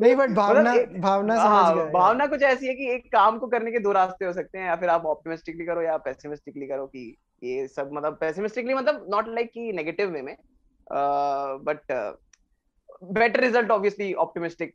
नहीं 0.00 0.16
बट 0.16 0.30
भावना 0.30 0.74
मतलब 0.74 1.00
भावना 1.00 1.34
समझ 1.34 1.48
हाँ, 1.48 1.74
गया 1.74 1.84
भावना 1.84 2.26
कुछ 2.26 2.42
ऐसी 2.42 2.66
है 2.66 2.74
कि 2.74 2.90
एक 2.90 3.12
काम 3.12 3.38
को 3.38 3.46
करने 3.46 3.72
के 3.72 3.78
दो 3.78 3.92
रास्ते 3.92 4.24
हो 4.24 4.32
सकते 4.32 4.58
हैं 4.58 4.66
या 4.66 4.76
फिर 4.76 4.88
आप 4.88 5.06
ऑप्टिमिस्टिकली 5.06 5.66
करो 5.66 5.82
या 5.82 5.96
पेसिमिस्टिकली 5.96 6.66
करो 6.66 6.86
कि 6.86 7.16
ये 7.42 7.68
सब 7.68 7.90
मतलब 7.92 8.12
पेसिमिस्टिकली 8.12 8.74
मतलब 8.74 9.06
नॉट 9.10 9.28
लाइक 9.28 9.50
कि 9.52 9.72
नेगेटिव 9.72 10.10
वे 10.10 10.22
में 10.22 10.36
but 11.64 11.80
better 13.02 13.40
result 13.40 13.70
obviously 13.70 14.12
optimistic 14.16 14.74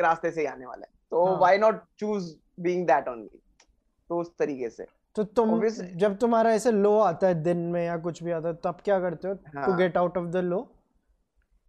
रास्ते 0.00 0.30
से 0.30 0.46
आने 0.46 0.66
वाला 0.66 0.86
है। 0.86 0.92
तो 1.10 1.36
why 1.38 1.58
not 1.58 1.82
choose 1.98 2.34
being 2.60 2.86
that 2.86 3.08
only 3.08 3.40
तो 4.10 4.20
उस 4.20 4.32
तरीके 4.38 4.70
से। 4.70 4.86
तो 5.16 5.24
तुम 5.24 5.60
जब 5.96 6.16
तुम्हारा 6.18 6.52
ऐसे 6.52 6.70
लो 6.72 6.98
आता 7.00 7.26
है 7.26 7.42
दिन 7.42 7.56
में 7.72 7.84
या 7.84 7.96
कुछ 7.98 8.22
भी 8.22 8.30
आता 8.32 8.48
है 8.48 8.54
तब 8.64 8.80
क्या 8.84 8.98
करते 9.00 9.28
हो 9.28 9.34
to 9.34 9.76
get 9.76 9.96
out 9.96 10.16
of 10.18 10.26
the 10.26 10.36
low 10.44 10.58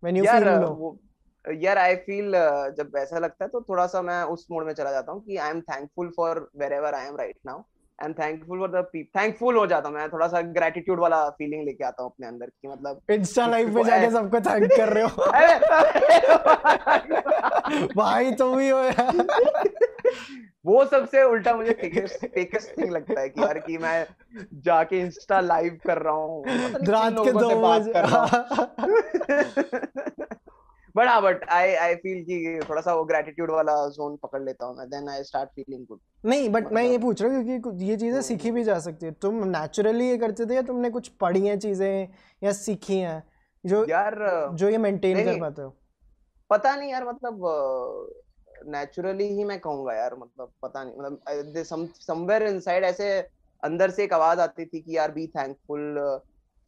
when 0.04 0.18
you 0.18 0.24
feel 0.24 0.48
low 0.62 0.98
यार 1.46 1.78
आई 1.78 1.96
फील 2.06 2.32
जब 2.78 2.96
ऐसा 2.98 3.20
लगता 3.20 3.46
है 3.46 3.50
तो 3.50 3.62
थोड़ा 3.62 3.86
सा 3.88 4.02
मैं 4.02 4.22
उस 4.26 4.48
मोड 4.52 4.66
में 4.66 4.74
चला 4.74 4.92
जाता 4.92 5.12
हूँ 5.12 5.22
कि 5.26 5.38
I 5.38 5.50
am 5.50 5.62
thankful 5.62 6.10
for 6.18 6.40
wherever 6.74 6.94
I 6.94 7.08
am 7.08 7.18
right 7.18 7.38
now 7.46 7.62
am 8.04 8.14
thankful 8.14 8.60
for 8.60 8.68
the 8.68 8.86
thankful 8.96 9.56
हो 9.56 9.68
जाता 9.68 9.90
हूँ 9.90 9.96
मैं 9.96 10.10
थोड़ा 10.10 10.28
सा 10.28 10.42
ग्रेटिट्यूड 10.42 11.00
वाला 11.00 11.30
फीलिंग 11.30 11.66
लेके 11.66 11.84
आता 11.84 12.04
हूँ 12.04 12.12
अपने 12.12 12.28
अंदर 12.28 12.46
की 12.46 12.68
मतलब 12.68 13.02
इंस्टा 13.12 13.48
लाइव 13.48 13.76
पे 13.76 13.84
जाके 13.84 14.10
सबको 14.12 14.40
थैंक 14.40 14.72
कर 14.78 14.94
रहे 14.94 15.04
हो। 15.04 15.26
भाई 17.96 18.32
तुम 18.32 18.60
ही 18.60 18.70
हो 18.70 18.82
वो 20.66 20.86
सबसे 20.86 21.24
उल्टा 21.24 21.56
मुझे 21.56 21.72
फेकेस्ट 21.72 22.78
थिंग 22.78 22.92
लगता 22.92 23.22
है 23.22 23.30
कि 23.30 23.42
यार 23.42 23.60
कि 23.60 23.78
मैं 23.78 24.08
जाके 24.54 25.00
इंस्टा 25.00 25.40
लाइव 25.40 25.80
कर 25.88 25.98
रहा 25.98 26.14
हूँ 26.14 26.44
रात 26.84 27.14
के 27.20 27.32
दो 27.32 27.50
बजे 27.64 27.94
बट 30.96 31.08
हाँ 31.08 31.22
बट 31.22 31.44
आई 31.50 31.74
आई 31.76 31.96
फील 31.96 32.24
कि 32.24 32.60
थोड़ा 32.70 32.82
सा 32.82 32.94
वो 32.94 33.04
ग्रेटिट्यूड 33.06 33.52
वाला 33.52 33.74
जोन 33.90 34.16
पकड़ 34.16 34.42
लेता 34.44 34.66
हूँ 34.66 34.78
मैं 34.78 34.88
then 34.90 35.10
I 35.10 35.24
start 35.24 35.50
feeling 35.50 35.86
good 35.86 36.00
नहीं 36.24 36.50
बट 36.50 36.72
मैं 36.72 36.84
ये 36.84 36.98
पूछ 36.98 37.22
रहा 37.22 37.36
हूँ 37.36 37.44
क्योंकि 37.46 37.86
ये 37.86 37.98
चीज़ें 37.98 38.22
सीखी 38.22 38.52
भी 38.52 38.64
जा 38.64 38.80
सकती 38.80 39.06
है। 39.06 39.12
तुम 39.12 39.44
नेचुरली 39.48 40.08
ये 40.10 40.18
करते 40.18 40.46
थे 40.46 40.56
या 40.56 40.62
तुमने 40.62 40.90
कुछ 40.90 41.08
पढ़ी 41.22 41.46
हैं 41.48 41.58
चीज़ें 41.60 42.08
या 42.44 42.52
सीखी 42.52 42.98
हैं 43.00 43.24
जो 43.64 43.86
यार 43.86 44.16
जो 44.56 44.70
ये 44.70 44.78
मेंटेन 44.78 45.24
कर 45.26 45.40
पाते 45.40 45.62
हो? 45.62 45.76
पता 46.50 46.76
नहीं 46.76 46.92
यार 46.92 47.08
मतलब 47.08 47.42
नेचुरली 48.68 49.28
ही 49.28 49.44
मैं 49.44 49.60
कहूँगा 49.60 49.94
यार 49.94 50.16
मतलब 50.16 50.52
पता 50.62 50.84
नहीं 50.84 50.98
मतलब 50.98 51.94
समवेयर 52.02 52.44
इनसाइड 52.44 52.84
ऐसे 52.84 53.10
अंदर 53.64 53.92
से 53.92 54.04
एक 54.04 54.14
आवाज़ 54.14 54.40
आती 54.40 54.66
थी 54.66 54.82
कि 54.82 54.98
यार 54.98 55.12
be 55.12 55.28
thankful 55.28 56.00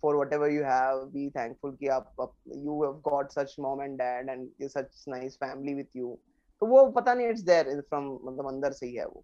for 0.03 0.15
whatever 0.17 0.47
you 0.49 0.63
have 0.63 0.99
be 1.13 1.29
thankful 1.35 1.71
कि 1.77 1.87
आप, 1.87 2.11
आप 2.21 2.33
you 2.65 2.75
have 2.83 2.97
got 3.03 3.31
such 3.35 3.53
mom 3.59 3.79
and 3.85 3.97
dad 3.97 4.29
and 4.33 4.69
such 4.73 4.99
nice 5.07 5.37
family 5.45 5.73
with 5.79 6.01
you. 6.01 6.17
तो 6.61 6.65
वो 6.65 6.85
पता 6.91 7.13
नहीं 7.13 7.27
इट्स 7.27 7.41
देयर 7.41 7.81
फ्रॉम 7.81 8.05
मतलब 8.23 8.47
अंदर 8.47 8.71
से 8.71 8.85
ही 8.85 8.95
है 8.95 9.05
वो। 9.05 9.23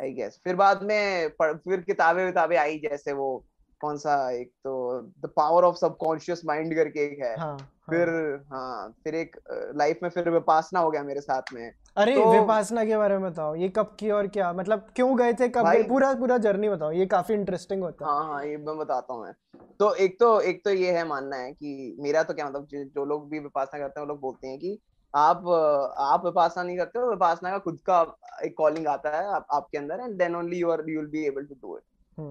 आई 0.00 0.12
गेस 0.12 0.40
फिर 0.44 0.56
बाद 0.56 0.82
में 0.82 1.28
फिर 1.38 1.80
किताबें 1.80 2.24
विताबें 2.24 2.56
आई 2.56 2.78
जैसे 2.78 3.12
वो 3.12 3.28
कौन 3.80 3.96
सा 3.96 4.14
एक 4.30 4.50
तो 4.64 5.00
the 5.02 5.32
power 5.36 5.64
of 5.64 5.76
subconscious 5.76 6.42
mind 6.46 6.74
करके 6.74 7.04
एक 7.04 7.18
है। 7.18 7.34
हाँ, 7.38 7.56
फिर 7.90 8.08
हाँ।, 8.08 8.60
हाँ 8.60 8.90
फिर 9.04 9.14
एक 9.14 9.36
लाइफ 9.76 10.00
में 10.02 10.08
फिर 10.10 10.30
विपासना 10.30 10.80
हो 10.80 10.90
गया 10.90 11.02
मेरे 11.02 11.20
साथ 11.20 11.52
में। 11.52 11.72
अरे 11.98 12.14
तो, 12.14 12.32
विपासना 12.32 12.84
के 12.84 12.96
बारे 12.96 13.16
में 13.18 13.30
बताओ 13.30 13.54
ये 13.54 13.68
कब 13.68 13.96
की 14.00 14.10
और 14.10 14.26
क्या? 14.26 14.52
मतलब 14.52 14.86
क्यों 14.96 15.16
गए 15.18 15.32
थे 15.32 15.48
कब 15.48 15.68
गए? 15.68 15.82
पूरा 15.82 16.12
पूरा 16.14 16.36
जर्नी 16.38 16.68
बताओ 16.68 16.90
ये 16.92 17.06
काफ़ी 17.06 17.34
इंटरेस्टिंग 17.34 17.82
होता 17.82 18.04
है। 18.04 18.10
हाँ 18.10 18.26
हाँ 18.26 18.44
ये 18.44 18.56
मैं 18.56 18.76
बताता 18.78 19.14
हूँ 19.14 19.24
मैं। 19.24 19.32
तो 19.80 19.92
एक 19.94 20.18
तो 20.20 20.40
एक 20.40 20.62
तो 20.64 20.70
ये 20.70 20.90
है 20.92 21.06
मानना 21.08 21.36
है 21.36 21.52
कि 21.52 21.96
मेरा 22.00 22.22
तो 22.22 22.34
क्या 22.34 22.48
मतलब 22.48 22.66
जो 22.72 23.04
लोग 23.04 23.28
भी 23.30 23.38
विपासना 23.38 23.80
करते 23.80 24.00
हैं 24.00 24.06
वो 24.06 24.12
लोग 24.12 24.20
बोलते 24.20 24.48
हैं 24.48 24.58
कि 24.58 24.78
आप 25.14 25.48
आप 26.00 26.24
विपासना 26.24 26.62
नहीं 26.62 26.76
करते 26.78 26.98
हो 26.98 27.10
विपासना 27.10 27.50
का 27.50 27.58
खुद 27.58 27.78
का 27.90 28.00
एक 28.44 28.54
कॉलिंग 28.58 28.86
आता 28.86 29.16
है 29.16 29.24
आप, 29.26 29.46
आपके 29.52 29.78
अंदर 29.78 30.00
and 30.00 30.18
then 30.18 30.36
only 30.36 30.58
you 30.58 30.70
are 30.70 30.84
you 30.88 31.00
will 31.00 31.08
be 31.10 31.24
able 31.26 31.44
to 31.44 31.54
do 31.54 31.76
it. 31.76 31.82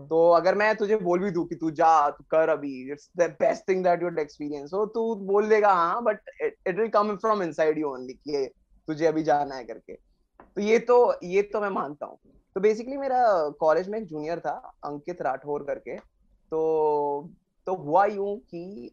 तो 0.09 0.29
अगर 0.31 0.55
मैं 0.55 0.75
तुझे 0.75 0.95
बोल 0.97 1.19
भी 1.19 1.31
दू 1.31 1.43
कि 1.43 1.55
तू 1.55 1.71
जा 1.71 2.09
तू 2.09 2.23
कर 2.31 2.49
अभी 2.49 2.91
it's 2.91 3.09
the 3.17 3.29
best 3.39 3.67
thing 3.69 3.83
that 3.83 4.03
you 4.03 4.09
experience 4.19 4.71
हो 4.73 4.85
तू 4.95 5.13
बोल 5.25 5.49
देगा 5.49 5.73
हाँ 5.73 6.03
but 6.03 6.19
it 6.41 6.79
will 6.79 6.87
come 6.89 7.15
from 7.17 7.43
inside 7.43 7.77
you 7.77 7.89
only 7.89 8.13
कि 8.13 8.49
तुझे 8.87 9.05
अभी 9.05 9.23
जाना 9.23 9.55
है 9.55 9.63
करके। 9.63 9.93
तो 9.93 10.61
ये 10.61 10.79
तो 10.79 10.97
ये 11.23 11.41
तो 11.43 11.61
मैं 11.61 11.69
मानता 11.71 12.05
हूँ। 12.05 12.17
तो 12.55 12.61
बेसिकली 12.61 12.97
मेरा 12.97 13.23
कॉलेज 13.59 13.89
में 13.89 13.97
एक 13.99 14.05
जूनियर 14.05 14.39
था 14.39 14.51
अंकित 14.85 15.21
राठौर 15.21 15.63
करके। 15.63 15.97
तो 15.97 17.29
तो 17.67 17.75
हुआ 17.75 18.05
यूँ 18.05 18.37
कि 18.39 18.91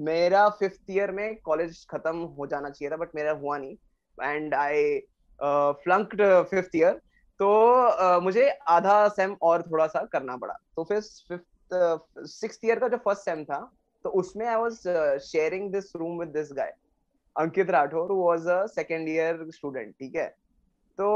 मेरा 0.00 0.48
फिफ्थ 0.58 0.90
ईयर 0.90 1.10
में 1.12 1.36
कॉलेज 1.44 1.84
खत्म 1.90 2.16
हो 2.38 2.46
जाना 2.46 2.70
चाहिए 2.70 2.90
था 2.90 2.96
बट 2.96 3.14
मेरा 3.14 3.32
हुआ 3.32 3.56
नहीं। 3.58 3.76
And 4.18 4.54
I 4.54 4.98
flunked 5.40 6.22
fifth 6.50 6.76
year 6.76 7.00
तो 7.40 7.48
uh, 7.90 8.22
मुझे 8.22 8.48
आधा 8.68 9.08
सेम 9.08 9.36
और 9.42 9.62
थोड़ा 9.62 9.86
सा 9.86 10.04
करना 10.12 10.36
पड़ा। 10.36 10.54
तो 10.76 10.84
फिर 10.84 11.00
फिफ्थ 11.00 12.24
सिक्स 12.30 12.58
ईयर 12.64 12.78
का 12.78 12.88
जो 12.88 12.96
फ़र्स्ट 12.96 13.24
सेम 13.24 13.44
था 13.44 13.58
तो 14.04 14.10
उसमें 14.20 14.46
I 14.46 14.56
was 14.56 15.18
sharing 15.22 15.70
this 15.72 15.94
room 15.96 16.18
with 16.18 16.28
this 16.28 16.52
guy 16.52 16.72
Ankit 17.38 17.70
Rathore 17.70 18.12
was 18.12 18.46
a 18.46 18.66
second 18.66 19.08
year 19.08 19.50
student 19.50 19.94
ठीक 19.94 20.16
है? 20.16 20.26
तो 20.98 21.06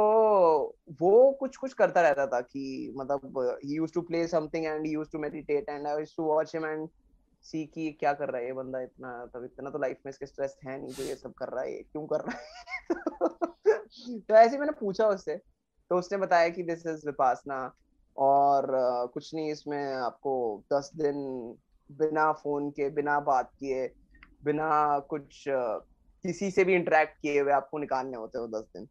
वो 1.00 1.32
कुछ 1.32 1.56
कुछ 1.56 1.72
करता 1.72 2.00
रहता 2.00 2.26
था 2.26 2.40
कि 2.40 2.94
मतलब 2.96 3.38
he 3.64 3.74
used 3.74 3.94
to 3.94 4.00
play 4.00 4.26
something 4.26 4.66
and 4.66 4.86
used 4.86 5.12
to 5.12 5.18
meditate 5.18 5.68
and 5.68 5.86
I 5.86 5.98
used 5.98 6.16
to 6.16 6.22
watch 6.22 6.56
him 6.56 6.66
and 6.66 6.88
see 7.42 7.66
कि 7.66 7.92
क्या 7.92 8.12
कर 8.12 8.28
रहा 8.28 8.40
है 8.40 8.46
ये 8.46 8.52
बंदा 8.52 8.80
इतना 8.80 9.26
तब 9.34 9.44
इतना 9.44 9.70
तो 9.70 9.78
लाइफ 9.78 9.96
में 10.06 10.10
इसके 10.10 10.26
स्ट्रेस 10.26 10.56
है 10.66 10.78
नहीं 10.78 10.94
जो 10.94 11.02
ये 11.02 11.14
सब 11.14 11.32
कर 11.32 11.48
रहा 11.48 11.64
है 11.64 11.72
क्यों 11.72 12.06
कर 12.06 12.20
रहा 12.20 12.38
है? 12.38 12.48
तो 14.20 14.34
ऐसे 14.34 14.58
मैंने 14.58 14.72
पूछा 14.72 15.08
उससे 15.08 15.36
तो 15.90 15.98
उसने 15.98 16.18
बताया 16.18 16.48
कि 16.48 16.62
दिस 16.62 16.86
इज़ 16.86 17.06
विपासना 17.06 17.74
और 18.18 18.64
uh, 18.64 19.12
कुछ 19.12 19.34
नहीं 19.34 19.52
इसमें 19.52 19.94
आपको 19.94 20.62
दस 20.72 20.90
दिन 20.96 21.14
बिना 21.92 22.32
फ़ोन 22.32 22.70
के 22.70 22.90
बिना 22.90 23.20
बात 23.20 23.50
किए 23.58 23.94
बिना 24.44 24.98
कुछ 24.98 25.48
uh, 25.48 25.80
किसी 26.24 26.50
से 26.50 26.64
भी 26.64 26.74
इंटरेक्ट 26.74 27.18
किए 27.22 27.40
हुए 27.40 27.52
आपको 27.52 27.78
निकालने 27.78 28.16
होते 28.16 28.38
हो 28.38 28.46
दस 28.46 28.64
दिन। 28.76 28.88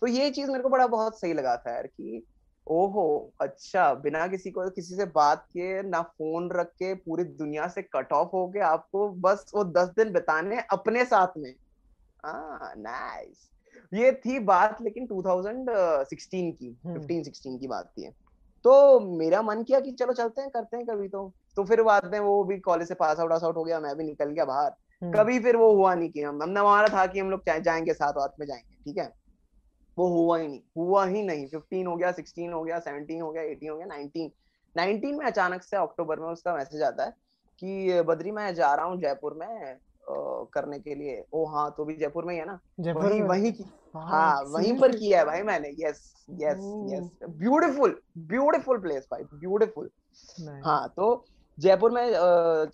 तो 0.00 0.06
ये 0.06 0.30
चीज़ 0.30 0.50
मेरे 0.50 0.62
को 0.62 0.68
बड़ा 0.68 0.86
बहुत 0.86 1.20
सही 1.20 1.32
लगा 1.34 1.56
था 1.56 1.74
यार 1.74 1.86
कि 1.86 2.26
ओहो 2.66 3.32
अच्छा 3.40 3.94
बिना 3.94 4.26
किसी 4.26 4.50
को 4.50 4.70
किसी 4.70 4.96
से 4.96 5.04
बात 5.04 5.46
किए 5.52 5.82
ना 5.82 6.02
फ़ोन 6.02 6.50
रख 6.52 6.66
के 6.66 6.94
पूरी 6.94 7.24
दुनिया 7.24 7.68
से 7.68 7.82
कट 7.82 8.12
ऑफ़ 8.12 8.28
हो 8.28 8.48
के 8.48 8.60
आपको 8.60 9.08
बस 9.08 9.50
वो 9.54 9.64
दस 9.64 9.88
दिन 9.88 10.12
बिताने 10.12 10.60
अपने 10.72 11.04
साथ 11.04 11.28
में। 11.38 11.54
नाइस 12.76 13.50
ये 13.94 14.12
थी 14.12 14.38
बात 14.38 14.78
लेकिन 14.82 15.06
2016 15.06 16.50
की 16.52 16.70
15 16.86 17.22
16 17.22 17.58
की 17.58 17.68
बात 17.68 17.86
थी 17.86 18.10
तो 18.64 19.00
मेरा 19.18 19.42
मन 19.42 19.62
किया 19.62 19.80
कि 19.80 19.92
चलो 19.92 20.12
चलते 20.12 20.40
हैं 20.40 20.50
करते 20.50 20.76
हैं 20.76 20.86
कभी 20.86 21.08
तो। 21.08 21.32
तो 21.56 21.64
फिर 21.64 21.82
बाद 21.82 22.12
में 22.12 22.20
वो 22.20 22.44
भी 22.44 22.58
कॉलेज 22.58 22.88
से 22.88 22.94
पास 22.94 23.18
आउट 23.18 23.32
आउट 23.32 23.56
हो 23.56 23.64
गया 23.64 23.80
मैं 23.80 23.96
भी 23.96 24.04
निकल 24.04 24.30
गया 24.30 24.44
बाहर। 24.44 24.66
हम्म। 24.66 24.87
कभी 25.04 25.38
फिर 25.40 25.56
वो 25.56 25.72
हुआ 25.74 25.94
नहीं 25.94 26.10
कि 26.10 26.22
हम 26.22 26.42
हमने 26.42 26.60
हमारा 26.60 26.88
था 26.88 27.06
कि 27.06 27.18
हम 27.18 27.30
लोग 27.30 27.42
जाएँगे 27.60 27.92
साथ 27.92 28.12
साथ 28.12 28.28
में 28.40 28.46
जाएँगे 28.46 28.74
ठीक 28.84 28.98
है? 28.98 29.12
वो 29.98 30.08
हुआ 30.08 30.38
ही 30.38 30.48
नहीं 30.48 30.60
हुआ 30.76 31.06
ही 31.06 31.22
नहीं। 31.22 31.46
फिफ्टीन 31.46 31.86
हो 31.86 31.96
गया 31.96 32.12
सिक्सटीन 32.12 32.52
हो 32.52 32.62
गया 32.64 32.78
सेवनटीन 32.78 33.22
हो 33.22 33.30
गया 33.32 33.42
एटीन 33.42 33.70
हो 33.70 33.76
गया 33.76 33.86
नाइनटीन 33.86 34.30
नाइनटीन 34.76 35.14
में 35.14 35.24
अचानक 35.26 35.62
से 35.62 35.76
अक्टूबर 35.76 36.20
में 36.20 36.28
उसका 36.28 36.54
मैसेज 36.54 36.82
आता 36.82 37.04
है 37.04 37.10
कि 37.58 38.02
बद्री 38.02 38.30
मैं 38.30 38.54
जा 38.54 38.74
रहा 38.74 38.86
हूँ 38.86 39.00
जयपुर 39.00 39.34
में 39.34 39.78
करने 40.54 40.78
के 40.78 40.94
लिए। 40.94 41.24
ओ 41.32 41.44
हाँ 41.46 41.74
तो 41.76 41.84
भी 41.84 41.96
जयपुर 41.96 42.24
में 42.24 42.34
ही 42.34 42.40
है 42.40 42.46
ना? 42.46 42.58
वही 42.80 43.22
वही 43.22 43.52
की 43.52 43.64
हाँ, 43.96 44.02
हाँ 44.10 44.42
वहीं 44.42 44.78
पर 44.80 44.96
किया 44.96 45.18
है 45.18 45.24
भाई 45.24 45.42
मैंने। 45.42 45.68
Yes 45.68 46.26
yes 46.30 46.72
yes 46.92 47.10
beautiful 47.30 48.00
beautiful 48.18 48.78
place 48.78 49.08
भाई 49.12 49.22
ब्यूटीफुल 49.34 49.90
हाँ 50.64 50.88
तो 50.96 51.14
जयपुर 51.58 51.90
में 51.90 52.04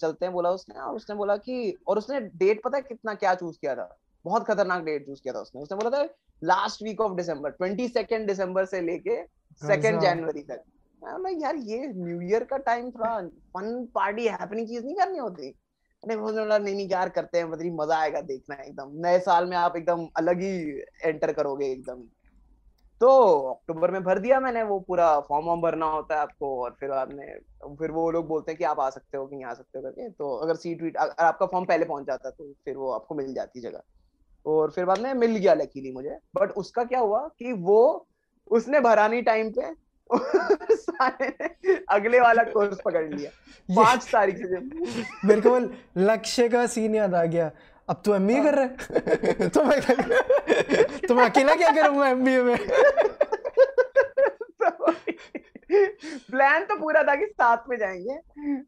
चलते 0.01 0.25
हैं 0.25 0.33
बोला 0.33 0.51
उसने 0.51 0.81
और 0.81 0.97
उसने 0.97 1.17
बोला 1.17 1.37
कि 1.37 1.77
और 1.89 1.99
उसने 1.99 2.21
डेट 2.21 2.63
पता 2.65 2.77
है 2.77 2.83
कितना 2.83 3.15
क्या 3.15 3.35
चूज़ 3.35 3.57
किया 3.61 3.75
था? 3.75 3.97
बहुत 4.25 4.47
खतरनाक 4.47 4.83
डेट 4.85 5.07
चूज़ 5.07 5.21
किया 5.23 5.35
था 5.35 5.41
उसने। 5.41 5.63
उसने 5.63 5.77
बोला 5.79 5.99
था 5.99 6.09
last 6.43 6.83
week 6.83 7.01
of 7.01 7.13
December 7.17 7.51
twenty 7.51 7.89
second 7.89 8.27
December 8.27 8.65
से 8.65 8.81
लेके 8.81 9.23
सेकेंड 9.63 10.01
जनवरी 10.01 10.43
तक। 10.43 10.63
मैं 11.03 11.33
यार 11.43 11.57
ये 11.57 11.87
न्यू 11.87 12.21
ईयर 12.21 12.45
का 12.45 12.57
टाइम 12.57 12.91
थोड़ा 12.91 13.21
फन 13.55 13.85
पार्टी 13.95 14.27
हैपनिंग 14.29 14.69
चीज़ 14.69 14.85
नहीं 14.85 14.95
करनी 14.97 15.19
होती? 15.19 15.55
नहीं 16.03 16.17
बोला 16.19 16.59
नहीं 16.59 16.75
नहीं 16.75 16.89
यार 16.89 17.09
करते 17.09 17.39
हैं 17.39 17.45
मतलब 17.45 17.81
मज़ा 17.81 17.99
आएगा 17.99 18.21
देखना 18.23 18.57
एकदम। 18.63 18.93
नए 19.07 19.19
साल 19.21 19.47
में 19.47 19.57
आप 19.57 19.77
एकदम 19.77 20.07
अलग 20.17 20.43
ही 20.43 20.81
एंटर 21.05 21.33
करोगे 21.33 21.67
एकदम। 21.67 22.03
तो 23.01 23.09
अक्टूबर 23.51 23.91
में 23.91 24.03
भर 24.05 24.19
दिया 24.19 24.39
मैंने 24.41 24.63
वो 24.63 24.79
पूरा 24.81 25.09
फॉर्म 25.21 25.47
वॉर्म 25.47 25.61
भरना 25.61 25.87
होता 25.87 26.15
है 26.15 26.21
आपको 26.21 26.63
और 26.65 26.77
फिर 26.81 26.91
आपने 26.91 27.27
फिर 27.79 27.91
वो 27.91 28.11
लोग 28.11 28.27
बोलते 28.29 28.53
हैं 28.53 28.59
कि 28.59 28.65
आप 28.65 28.81
आ 28.81 28.89
सकते 28.91 29.17
हो 29.17 29.27
कि 29.27 29.37
नहीं 29.37 29.45
आ 29.45 29.55
सकते 29.55 29.79
हो 29.79 29.83
करके 29.83 30.09
तो 30.09 30.35
अगर 30.37 30.55
सीट 30.55 30.83
वीट 30.83 30.97
अगर 30.97 31.25
आपका 31.25 31.47
फॉर्म 31.47 31.65
पहले 31.65 31.85
पहुँच 31.85 32.07
जाता 32.07 32.31
तो 32.31 32.53
फिर 32.65 32.77
वो 32.77 32.91
आपको 32.91 33.15
मिल 33.15 33.33
जाती 33.35 33.61
जगह। 33.61 33.83
और 34.47 34.71
फिर 34.71 34.85
बाद 34.85 34.99
में 34.99 35.13
मिल 35.15 35.37
गया 35.37 35.55
लकीली 35.55 35.93
मुझे। 35.93 36.19
बट 36.37 36.51
उसका 36.53 36.85
क्या 36.85 37.01
हुआ 37.01 37.21
कि 37.39 37.53
वो 37.53 38.07
उसने 38.51 38.81
भरानी 38.81 39.23
टाइम 39.23 39.51
पे 39.51 39.73
अगले 41.91 42.21
वाला 42.21 42.43
कोर्स 42.43 42.81
पकड़ 42.85 43.05
लिया। 43.15 43.31
पाँच 43.69 44.09
तारीख 44.13 44.37
से। 44.39 44.61
मेरे 45.27 45.41
को 45.41 45.59
लक्ष्य 46.01 46.49
का 46.49 46.67
सीन 46.67 46.95
याद 46.95 47.15
आ 47.15 47.25
गया। 47.25 47.51
अब 47.89 48.03
तू 48.05 48.15
एमबीए 48.15 48.43
कर 48.43 48.55
रहा 48.55 49.49
तो 49.49 49.65
मैं 49.65 49.81
तो 51.09 51.15
मैं 51.15 51.25
अकेला 51.25 51.55
क्या 51.55 51.71
करूँगा 51.71 52.09
एमबीए 52.09 52.43
में? 52.43 52.59
प्लान 56.31 56.65
तो 56.65 56.77
पूरा 56.77 57.03
था 57.03 57.15
कि 57.15 57.27
साथ 57.27 57.69
में 57.69 57.77
जाएँगे। 57.79 58.19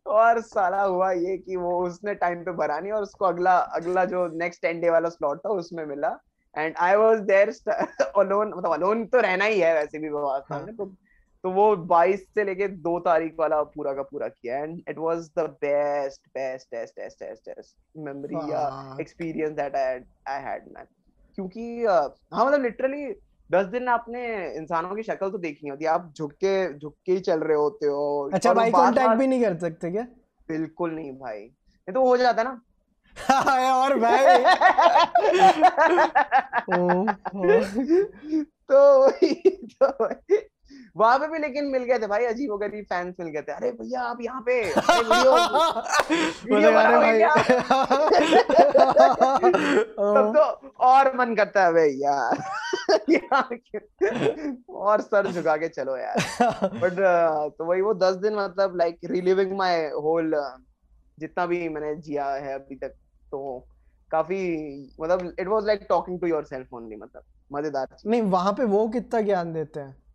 और 0.07 0.41
सारा 0.41 0.83
हुआ 0.83 1.11
ये 1.13 1.37
कि 1.39 1.57
वो 1.57 1.87
उसने 1.87 2.15
टाइम 2.15 2.43
पे 2.43 2.53
भरा 2.53 2.79
नहीं 2.79 2.93
और 2.93 3.03
उसको 3.03 3.25
अगला 3.25 3.57
अगला 3.57 4.05
जो 4.05 4.27
नेक्स्ट 4.39 4.63
टेन 4.63 4.81
डे 4.81 4.91
वाला 4.91 5.09
स्लॉट 5.09 5.39
था, 5.39 5.49
उसमें 5.49 5.85
मिला। 5.87 6.17
And 6.59 6.75
I 6.79 6.97
was 6.97 7.19
there 7.21 7.49
alone 8.17 8.53
मतलब 8.57 8.73
अलोन 8.73 9.05
तो 9.07 9.21
रहना 9.21 9.45
ही 9.45 9.61
है 9.61 9.75
वैसे 9.75 9.99
भी 9.99 10.09
में 10.09 10.77
तो 10.77 10.93
तो 11.43 11.51
वो 11.51 11.77
22 11.77 12.17
से 12.17 12.45
लेके 12.45 12.69
दो 12.69 13.01
तारीख 13.01 13.35
वाला 13.39 13.63
पूरा 13.63 13.93
का 13.93 14.03
पूरा 14.03 14.29
किया 14.29 14.59
and 14.59 14.83
it 14.89 14.99
was 14.99 15.31
the 15.39 15.41
best 15.41 16.29
best 16.29 16.67
best 16.67 17.01
best 17.01 17.25
best 17.25 17.49
best 17.49 17.77
memory 17.97 18.53
या 18.53 18.97
experience 19.01 19.53
that 19.53 19.77
I 19.77 20.01
I 20.29 20.43
had 20.43 20.65
man 20.69 20.87
क्योंकि 21.35 21.85
हाँ 22.35 22.47
मतलब 22.47 22.63
लिटरली 22.63 23.15
दस 23.53 23.67
दिन 23.67 23.89
आपने 23.89 24.55
इंसानों 24.55 24.97
की 24.97 25.03
शक्ल 25.03 25.31
तो 25.31 25.39
देखी 25.39 25.69
होती 25.69 25.85
है। 25.85 25.91
आप 25.91 26.15
झुक 26.19 26.33
के 26.33 26.79
झुक 26.79 26.97
के 27.07 27.13
ही 27.13 27.21
चल 27.21 27.41
रहे 27.41 27.57
होते 27.57 27.87
हो। 27.87 28.31
अच्छा 28.35 28.55
भाई 28.55 28.71
कांटेक्ट 28.71 29.11
भी 29.11 29.27
नहीं 29.27 29.43
कर 29.43 29.59
सकते 29.59 29.91
क्या? 29.91 30.07
बिल्कुल 30.49 30.91
नहीं 30.91 31.13
भाई। 31.13 31.39
ये 31.39 31.93
तो 31.93 32.05
हो 32.05 32.17
जाता 32.17 32.43
ना। 32.43 32.61
और 33.75 33.99
भाई। 33.99 34.39
तो 38.73 38.73
तो 38.73 39.09
वहाँ 40.97 41.19
पे 41.19 41.27
भी 41.29 41.39
लेकिन 41.39 41.65
मिल 41.71 41.83
गए 41.85 41.99
थे 41.99 42.07
भाई 42.07 42.25
अजीब 42.25 42.53
गरीब 42.61 42.85
फैंस 42.85 43.15
मिल 43.21 43.29
गए 43.29 43.43
थे। 43.43 43.53
अरे 43.53 43.71
भैया 43.81 44.03
आप 44.03 44.21
यहाँ 44.23 44.41
पे 44.49 44.55
तब 49.97 50.33
तो 50.37 50.43
और 50.87 51.11
मन 51.17 51.35
करता 51.35 51.65
है 51.65 51.73
भैया 51.73 52.15
और 54.87 55.01
सर 55.01 55.31
झुका 55.33 55.57
के 55.57 55.69
चलो 55.69 55.97
यार। 55.97 56.17
बट 56.83 56.95
तो 57.59 57.65
वही 57.65 57.81
वो 57.81 57.95
दस 57.95 58.17
दिन 58.17 58.35
मतलब 58.37 58.77
लाइक 58.77 58.99
रिलिविंग 59.05 59.53
माय 59.59 59.85
होल 60.05 60.35
जितना 61.19 61.47
भी 61.47 61.69
मैंने 61.69 61.95
जिया 61.97 62.27
है 62.29 62.55
अभी 62.55 62.77
तक 62.77 62.95
तो 63.31 63.39
काफ़ी 64.11 64.41
मतलब 65.01 65.35
it 65.41 65.49
was 65.49 65.67
like 65.67 65.87
talking 65.89 66.21
to 66.21 66.27
yourself 66.27 66.75
only 66.75 66.97
मतलब 66.97 67.23
मज़ेदार 67.51 67.87
नहीं 68.07 68.23
वहाँ 68.35 68.53
पे 68.53 68.65
वो 68.65 68.87
कितना 68.89 69.21
ज्ञान 69.21 69.53
देते 69.53 69.81
हैं? 69.81 70.06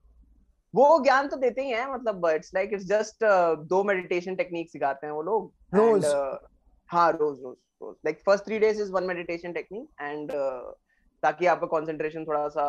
वो 0.74 1.00
ज्ञान 1.04 1.28
तो 1.28 1.38
देते 1.38 1.62
ही 1.62 1.72
हैं 1.72 1.88
मतलब 1.94 2.26
इट्स 2.28 2.54
लाइक 2.56 2.74
इट्स 2.74 2.86
जस्ट 2.88 3.24
दो 3.70 3.84
मेडिटेशन 3.84 4.36
टेक्निक 4.36 4.70
सिखाते 4.70 5.08
हैं 5.08 5.14
वो 5.14 5.22
लोग 5.22 5.52
रोज? 5.76 6.06
uh, 6.06 6.38
हाँ 6.90 7.12
रोज 7.12 7.42
रोज 7.44 7.56
रोज। 7.82 7.96
Like 8.06 8.22
first 8.26 8.46
three 8.46 8.60
days 8.60 8.82
is 8.82 8.92
one 8.92 9.04
meditation 9.04 9.54
technique 9.54 10.02
and 10.02 10.32
ताकि 11.24 11.46
आपका 11.46 11.68
कंसंट्रेशन 11.68 12.26
थोड़ा 12.26 12.48
सा 12.50 12.64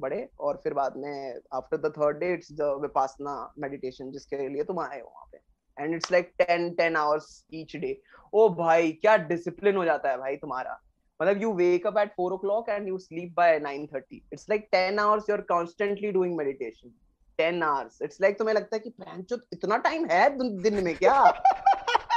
बढ़े 0.00 0.28
और 0.40 0.60
फिर 0.64 0.74
बाद 0.74 0.96
में 0.96 1.40
after 1.54 1.76
the 1.78 1.92
third 1.98 2.18
day 2.18 2.32
it's 2.34 2.52
the 2.60 2.70
Vipassana 2.82 3.34
meditation 3.58 4.10
जिसके 4.10 4.48
लिए 4.48 4.64
तुम 4.64 4.80
आए 4.80 5.00
हो 5.00 5.06
वहाँ 5.06 5.28
पे। 5.32 5.38
And 5.76 5.94
it's 5.94 6.12
like 6.12 6.32
ten 6.38 6.70
ten 6.74 6.96
hours 6.96 7.44
each 7.54 7.76
day 7.76 7.96
ओ 8.32 8.48
भाई 8.54 8.92
क्या 9.02 9.16
डिसिप्लिन 9.28 9.76
हो 9.76 9.84
जाता 9.84 10.10
है 10.10 10.18
भाई 10.18 10.36
तुम्हारा। 10.36 10.80
मतलब 11.20 11.42
you 11.42 11.52
wake 11.54 11.86
up 11.86 11.98
at 11.98 12.12
four 12.16 12.32
o'clock 12.38 12.68
and 12.68 12.88
you 12.88 12.98
sleep 12.98 13.34
by 13.36 13.58
nine 13.60 13.86
thirty 13.94 14.22
it's 14.32 14.48
like 14.50 14.68
ten 14.72 14.98
hours 14.98 15.28
you 15.30 15.36
are 15.36 15.42
constantly 15.48 16.12
doing 16.12 16.36
meditation 16.36 16.94
ten 17.42 17.62
hours 17.62 18.02
it's 18.02 18.20
like 18.20 18.38
तुम्हें 18.38 18.54
लगता 18.54 18.76
है 18.76 18.80
कि 18.80 18.90
पैंचो 18.90 19.36
इतना 19.52 19.76
टाइम 19.76 20.06
है 20.10 20.28
दिन 20.62 20.84
में 20.84 20.94
क्या? 20.96 21.22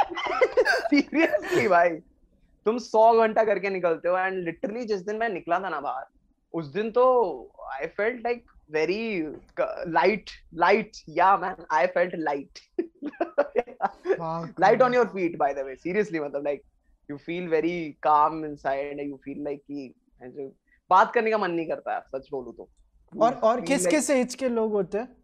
सीरियसली 0.89 1.67
भाई। 1.67 1.89
तुम 2.65 2.77
सौ 2.77 3.13
घंटा 3.21 3.43
करके 3.43 3.69
निकलते 3.69 4.09
हो 4.09 4.17
एंड 4.17 4.43
लिटरली 4.45 4.85
जिस 4.85 5.01
दिन 5.01 5.15
मैं 5.15 5.29
निकला 5.29 5.59
था 5.59 5.69
ना 5.69 5.79
बाहर 5.79 6.05
उस 6.53 6.67
दिन 6.67 6.91
तो 6.91 7.03
I 7.73 7.88
felt 7.88 8.23
like 8.23 8.45
very 8.71 9.21
light 9.88 10.29
light 10.53 10.91
yeah 11.09 11.38
man 11.38 11.65
I 11.71 11.88
felt 11.88 12.15
light 12.15 12.59
light 14.59 14.81
on 14.81 14.93
your 14.93 15.05
feet 15.05 15.38
by 15.38 15.53
the 15.53 15.57
way 15.57 15.75
seriously 15.75 16.19
मतलब 16.19 16.43
like 16.43 16.61
you 17.11 17.17
feel 17.17 17.47
very 17.47 17.91
calm 18.03 18.45
inside 18.45 18.99
you 18.99 19.19
feel 19.25 19.43
like 19.43 19.61
कि 19.71 20.51
बात 20.91 21.13
करने 21.13 21.31
का 21.31 21.38
मन 21.38 21.51
नहीं 21.51 21.67
करता 21.67 21.95
है 21.95 22.01
सच 22.15 22.27
बोलूँ 22.31 22.53
तो। 22.53 22.69
और 23.21 23.34
और 23.34 23.62
किस 23.62 23.88
किस 23.88 24.10
एज 24.10 24.36
के 24.36 24.49
लोग 24.49 24.71
होते 24.71 24.97
हैं? 24.97 25.17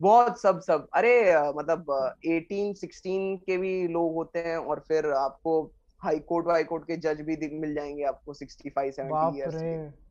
बहुत 0.00 0.40
सब 0.40 0.60
सब। 0.60 0.88
अरे 0.94 1.36
मतलब 1.38 1.84
18 2.26 2.74
16 2.74 3.36
के 3.46 3.56
भी 3.56 3.88
लोग 3.88 4.14
होते 4.14 4.38
हैं 4.38 4.56
और 4.56 4.84
फिर 4.88 5.06
आपको 5.06 5.72
हाई 6.02 6.18
कोर्ट 6.18 6.46
वाई 6.46 6.64
कोर्ट 6.64 6.84
के 6.84 6.96
जज 6.96 7.20
भी 7.20 7.58
मिल 7.58 7.74
जाएँगे 7.74 8.04
आपको 8.04 8.34
65 8.34 8.92
70 8.92 9.36
इयर्स 9.36 9.54
के। 9.54 10.06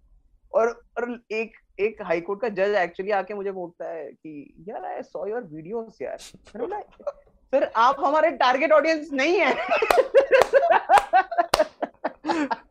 और 0.59 0.67
और 0.97 1.21
एक 1.31 1.51
एक 1.79 2.01
हाई 2.01 2.21
कोर्ट 2.21 2.41
का 2.41 2.49
जज 2.49 2.75
एक्चुअली 2.75 3.11
आके 3.11 3.33
मुझे 3.33 3.51
बोलता 3.51 3.89
है 3.89 4.05
कि 4.05 4.65
यार 4.69 4.85
आई 4.85 5.01
सॉ 5.01 5.25
योर. 5.25 5.41
वीडियोस 5.41 6.01
यार 6.01 6.17
सर 6.17 7.71
आप 7.75 7.95
हमारे 7.99 8.31
टारगेट 8.31 8.71
ऑडियंस 8.71 9.09
नहीं 9.13 9.39
है। 9.39 9.55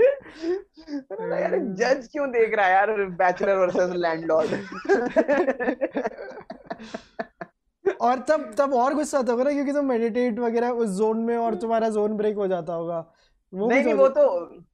यार 0.00 1.58
जज 1.78 2.08
क्यों 2.12 2.30
देख 2.30 2.54
रहा 2.56 2.66
है 2.66 2.72
यार 2.72 2.90
बैचलर 3.18 3.56
वर्सेस 3.56 3.90
लैंडलॉर्ड 3.96 4.50
और 8.00 8.18
तब 8.28 8.50
तब 8.58 8.74
और 8.74 8.94
गुस्सा 8.94 9.18
आता 9.18 9.32
होगा 9.32 9.44
ना 9.44 9.52
क्योंकि 9.52 9.72
तुम 9.72 9.84
मेडिटेट 9.86 10.38
वगैरह 10.38 10.68
उस 10.82 10.90
जोन 10.98 11.18
में 11.24 11.36
और 11.36 11.54
तुम्हारा 11.54 11.88
जोन 11.90 12.16
ब्रेक 12.16 12.36
हो 12.36 12.46
जाता 12.48 12.72
होगा। 12.72 12.98
वो 13.52 13.68
नहीं 13.68 13.84
नहीं 13.84 13.94
वो 13.94 14.08
तो 14.08 14.22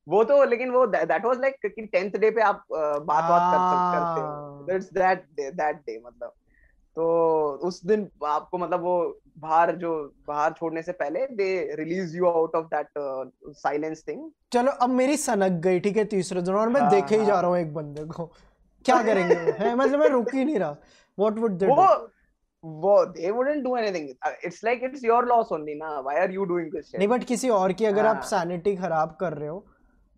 वो 0.09 0.22
तो 0.24 0.45
लेकिन 0.45 0.70
वो 0.70 0.87
दैट 0.87 1.24
वाज 1.24 1.41
लाइक 1.41 1.66
कि 1.66 1.87
10th 1.95 2.16
डे 2.20 2.31
पे 2.31 2.41
आप 2.43 2.64
बात 2.70 3.24
बात 3.24 3.53
कर 3.53 3.59
सकते 3.93 4.20
हो। 4.20 4.27
दैट्स 4.66 4.93
दैट 4.93 5.24
दैट 5.55 5.77
डे 5.77 6.01
मतलब। 6.07 6.33
तो 6.97 7.07
उस 7.62 7.84
दिन 7.86 8.09
आपको 8.24 8.59
मतलब 8.59 8.80
वो 8.80 9.20
बाहर 9.38 9.74
जो 9.76 9.92
बाहर 10.28 10.53
छोड़ने 10.53 10.82
से 10.82 10.92
पहले 10.92 11.26
they 11.26 11.49
release 11.74 12.16
you 12.16 12.26
out 12.26 12.55
of 12.57 12.66
that 12.74 12.88
silence 13.57 14.05
thing 14.09 14.30
चलो 14.53 14.70
अब 14.70 14.90
मेरी 14.90 15.16
सनक 15.16 15.61
गई 15.62 15.80
ठीक 15.80 15.97
है 15.97 16.05
तीसरे 16.05 16.42
दिन 16.42 16.55
और 16.55 16.68
मैं 16.68 16.80
हाँ, 16.80 16.90
देखे 16.90 17.14
ही 17.14 17.20
हाँ. 17.20 17.26
जा 17.26 17.40
रहा 17.40 17.51
हूँ 17.51 17.59
एक 17.59 17.74
बंदे 17.74 18.05
को। 18.05 18.24
क्या 18.84 19.03
करेंगे? 19.03 19.34
है 19.59 19.74
मतलब 19.74 19.99
मैं 19.99 20.09
रुक 20.09 20.34
ही 20.34 20.44
नहीं 20.44 20.59
रहा। 20.59 20.76
व्हाट 21.18 21.38
वुड 21.38 21.59
दे 21.59 21.66
वो 21.66 21.86
वो 22.64 22.94
they 23.14 23.30
wouldn't 23.30 23.64
do 23.64 23.74
anything. 23.76 24.07
It's 24.44 24.62
like 24.64 24.82
it's 24.82 25.05
your 25.05 25.22
loss 25.26 25.53
only 25.53 25.74
ना? 25.74 25.90
Are 26.05 26.30
you 26.30 26.47
doing 26.47 26.70
this 26.70 26.86
shit? 26.86 26.99
नहीं 26.99 27.09
बट 27.09 27.24
किसी 27.24 27.49
और 27.49 27.72
की 27.72 27.84
अगर 27.84 28.07
आप 28.07 28.22
सैनिटी 28.22 28.74
हाँ। 28.74 28.86
खराब 28.86 29.16
कर 29.20 29.32
रहे 29.32 29.49
हो 29.49 29.64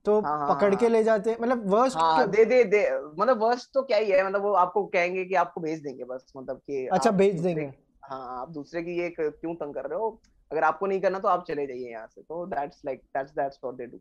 तो 0.05 0.21
हाँ, 0.21 0.39
हाँ, 0.39 0.49
पकड़ 0.49 0.75
के 0.75 0.89
ले 0.89 1.03
जाते 1.05 1.37
मतलब 1.41 1.69
वर्स्ट 1.71 1.97
हाँ, 1.97 2.27
दे 2.31 2.45
दे 2.45 2.63
दे 2.65 2.83
मतलब 3.19 3.43
वर्स्ट 3.43 3.71
तो 3.75 3.83
क्या 3.83 3.99
ही 3.99 4.11
है 4.11 4.27
मतलब 4.27 4.43
वो 4.43 4.53
आपको 4.55 4.85
कहेंगे 4.87 5.25
कि 5.25 5.35
आपको 5.35 5.61
भेज 5.61 5.83
देंगे 5.83 6.05
बस 6.05 6.33
मतलब 6.37 6.57
कि 6.57 6.87
अच्छा 6.87 7.11
भेज 7.11 7.41
देंगे। 7.41 7.73
हाँ 8.05 8.41
आप 8.41 8.51
दूसरे 8.51 8.83
की 8.83 8.99
ये 9.01 9.09
क्यों 9.11 9.55
तंग 9.55 9.75
कर 9.75 9.87
रहे 9.87 9.99
हो? 9.99 10.21
अगर 10.51 10.65
आपको 10.65 10.87
नहीं 10.87 11.01
करना 11.01 11.19
तो 11.19 11.29
आप 11.29 11.45
चले 11.49 11.67
जाइए 11.67 11.91
यहाँ 11.91 12.07
से 12.07 12.23
तो 12.23 12.45
that's 12.47 12.81
like 12.87 13.03
that's 13.17 13.31
that's 13.31 13.59
what 13.65 13.77
they 13.77 13.87
do 13.87 13.99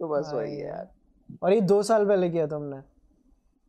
तो 0.00 0.08
बस 0.08 0.30
वही 0.34 0.56
है 0.56 0.66
यार। 0.66 0.88
और 1.42 1.52
ये 1.52 1.60
दो 1.62 1.82
साल 1.82 2.06
पहले 2.06 2.30
किया 2.30 2.46
था 2.46 2.56
हमने 2.56 2.80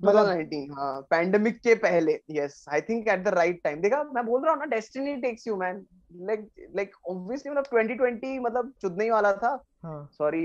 2019 0.04 0.72
हाँ 0.78 1.02
पैंडेमिक 1.10 1.58
के 1.64 1.74
पहले 1.84 2.20
yes 2.32 2.64
I 2.74 2.82
think 2.90 3.08
at 3.08 3.24
the 3.24 3.28
right 3.36 3.62
time 3.64 3.82
देखा 3.82 4.04
मैं 4.16 4.26
बोल 4.26 4.42
रहा 4.44 4.54
हूँ 4.54 4.60
ना 4.60 4.66
destiny 4.76 5.16
takes 5.22 5.48
you 5.48 5.56
man 5.58 5.86
like 6.30 6.50
like 6.76 6.96
obviously 7.10 7.52
मतलब 7.52 7.66
2020 7.74 8.40
मतलब 8.46 8.74
चुदने 8.82 9.04
ही 9.04 9.10
वाला 9.10 9.32
था. 9.34 9.56
सॉरी 9.86 10.44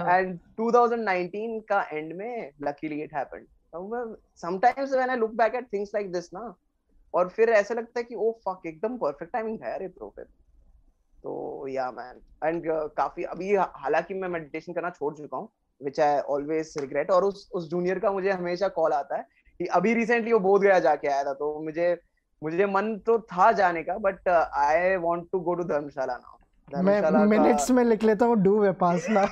एंड 0.00 0.38
2019 0.60 1.60
का 1.68 1.82
एंड 1.92 2.12
में 2.16 2.50
luckily 2.62 3.02
it 3.02 3.14
happened 3.14 3.46
sometimes 4.42 4.92
when 4.92 5.10
I 5.10 5.16
look 5.16 5.30
back 5.36 5.54
at 5.54 5.72
things 5.72 5.90
like 5.94 6.12
this 6.12 6.32
ना 6.34 6.54
और 7.14 7.28
फिर 7.28 7.50
ऐसा 7.50 7.74
लगता 7.74 8.00
है 8.00 8.04
कि 8.04 8.14
ओ 8.14 8.30
फक 8.48 8.66
एकदम 8.66 8.96
परफेक्ट 8.98 9.32
टाइमिंग 9.32 9.58
है 9.64 9.78
रे 9.78 9.88
ब्रो 9.88 10.12
फिर 10.16 10.26
तो 11.26 11.66
या 11.68 11.90
मैन 11.90 12.20
एंड 12.44 12.66
काफ़ी 12.96 13.22
अभी 13.24 13.54
हालाँकि 13.54 14.14
मैं 14.14 14.28
मेडिटेशन 14.28 14.72
करना 14.72 14.90
छोड़ 14.90 15.14
चुका 15.14 15.36
हूँ 15.36 15.48
विच 15.80 15.98
आई 16.00 16.18
ऑलवेज 16.34 16.74
रिग्रेट 16.80 17.10
और 17.10 17.24
उस 17.24 17.48
उस 17.54 17.68
जूनियर 17.70 17.98
का 17.98 18.12
मुझे 18.12 18.30
हमेशा 18.30 18.68
कॉल 18.76 18.92
आता 18.92 19.16
है 19.16 19.26
कि 19.60 19.66
अभी 19.78 19.94
रिसेंटली 19.94 20.32
वो 20.32 20.38
बोध 20.38 20.62
गया 20.62 20.78
जाके 20.78 21.08
आया 21.08 21.24
था 21.24 21.32
तो 21.34 21.48
मुझे 21.64 21.88
मुझे 22.42 22.66
मन 22.66 22.96
तो 23.06 23.18
था 23.32 23.50
जाने 23.60 23.82
का 23.82 23.96
but 23.98 24.28
I 24.28 24.96
want 25.04 25.26
to 25.32 25.40
go 25.40 25.54
to 25.54 25.64
Dharamshala 25.64 26.16
now 26.16 26.82
मैं 26.82 27.26
मिनट्स 27.26 27.70
में 27.70 27.84
लिख 27.84 28.04
लेता 28.04 28.26
हूँ 28.26 28.36
डू 28.42 28.58
विपासना 28.60 29.24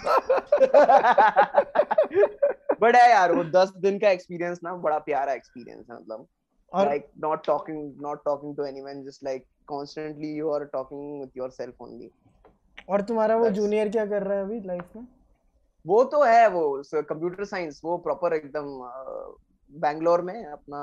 बट 2.80 2.96
है 2.96 3.08
यार 3.10 3.32
वो 3.32 3.44
दस 3.54 3.72
दिन 3.78 3.98
का 3.98 4.10
एक्सपीरियंस 4.10 4.60
ना 4.64 4.74
बड़ा 4.86 4.98
प्यारा 5.08 5.32
एक्सपीरियंस 5.32 5.86
है 5.90 5.96
मतलब। 5.96 6.26
और 6.74 6.86
like 6.86 7.10
not 7.22 7.46
talking 7.46 8.00
not 8.02 8.24
talking 8.24 8.56
to 8.56 8.64
anyone 8.64 9.02
just 9.04 9.24
like 9.24 9.42
constantly 9.68 10.32
you 10.34 10.50
are 10.50 10.64
talking 10.64 11.20
with 11.20 11.30
yourself 11.36 11.82
only 11.82 12.10
और 12.88 13.02
तुम्हारा 13.02 13.36
वो 13.36 13.48
जूनियर 13.50 13.88
क्या 13.88 14.06
कर 14.06 14.22
रहा 14.22 14.38
है 14.38 14.44
अभी 14.44 14.60
लाइफ 14.60 14.96
में? 14.96 15.06
वो 15.86 16.04
तो 16.04 16.22
है 16.22 16.48
वो 16.48 16.82
कंप्यूटर 16.94 17.44
साइंस 17.44 17.80
वो 17.84 17.96
प्रॉपर 17.98 18.32
एकदम 18.32 18.66
बैंगलोर 19.80 20.22
में 20.22 20.44
अपना 20.44 20.82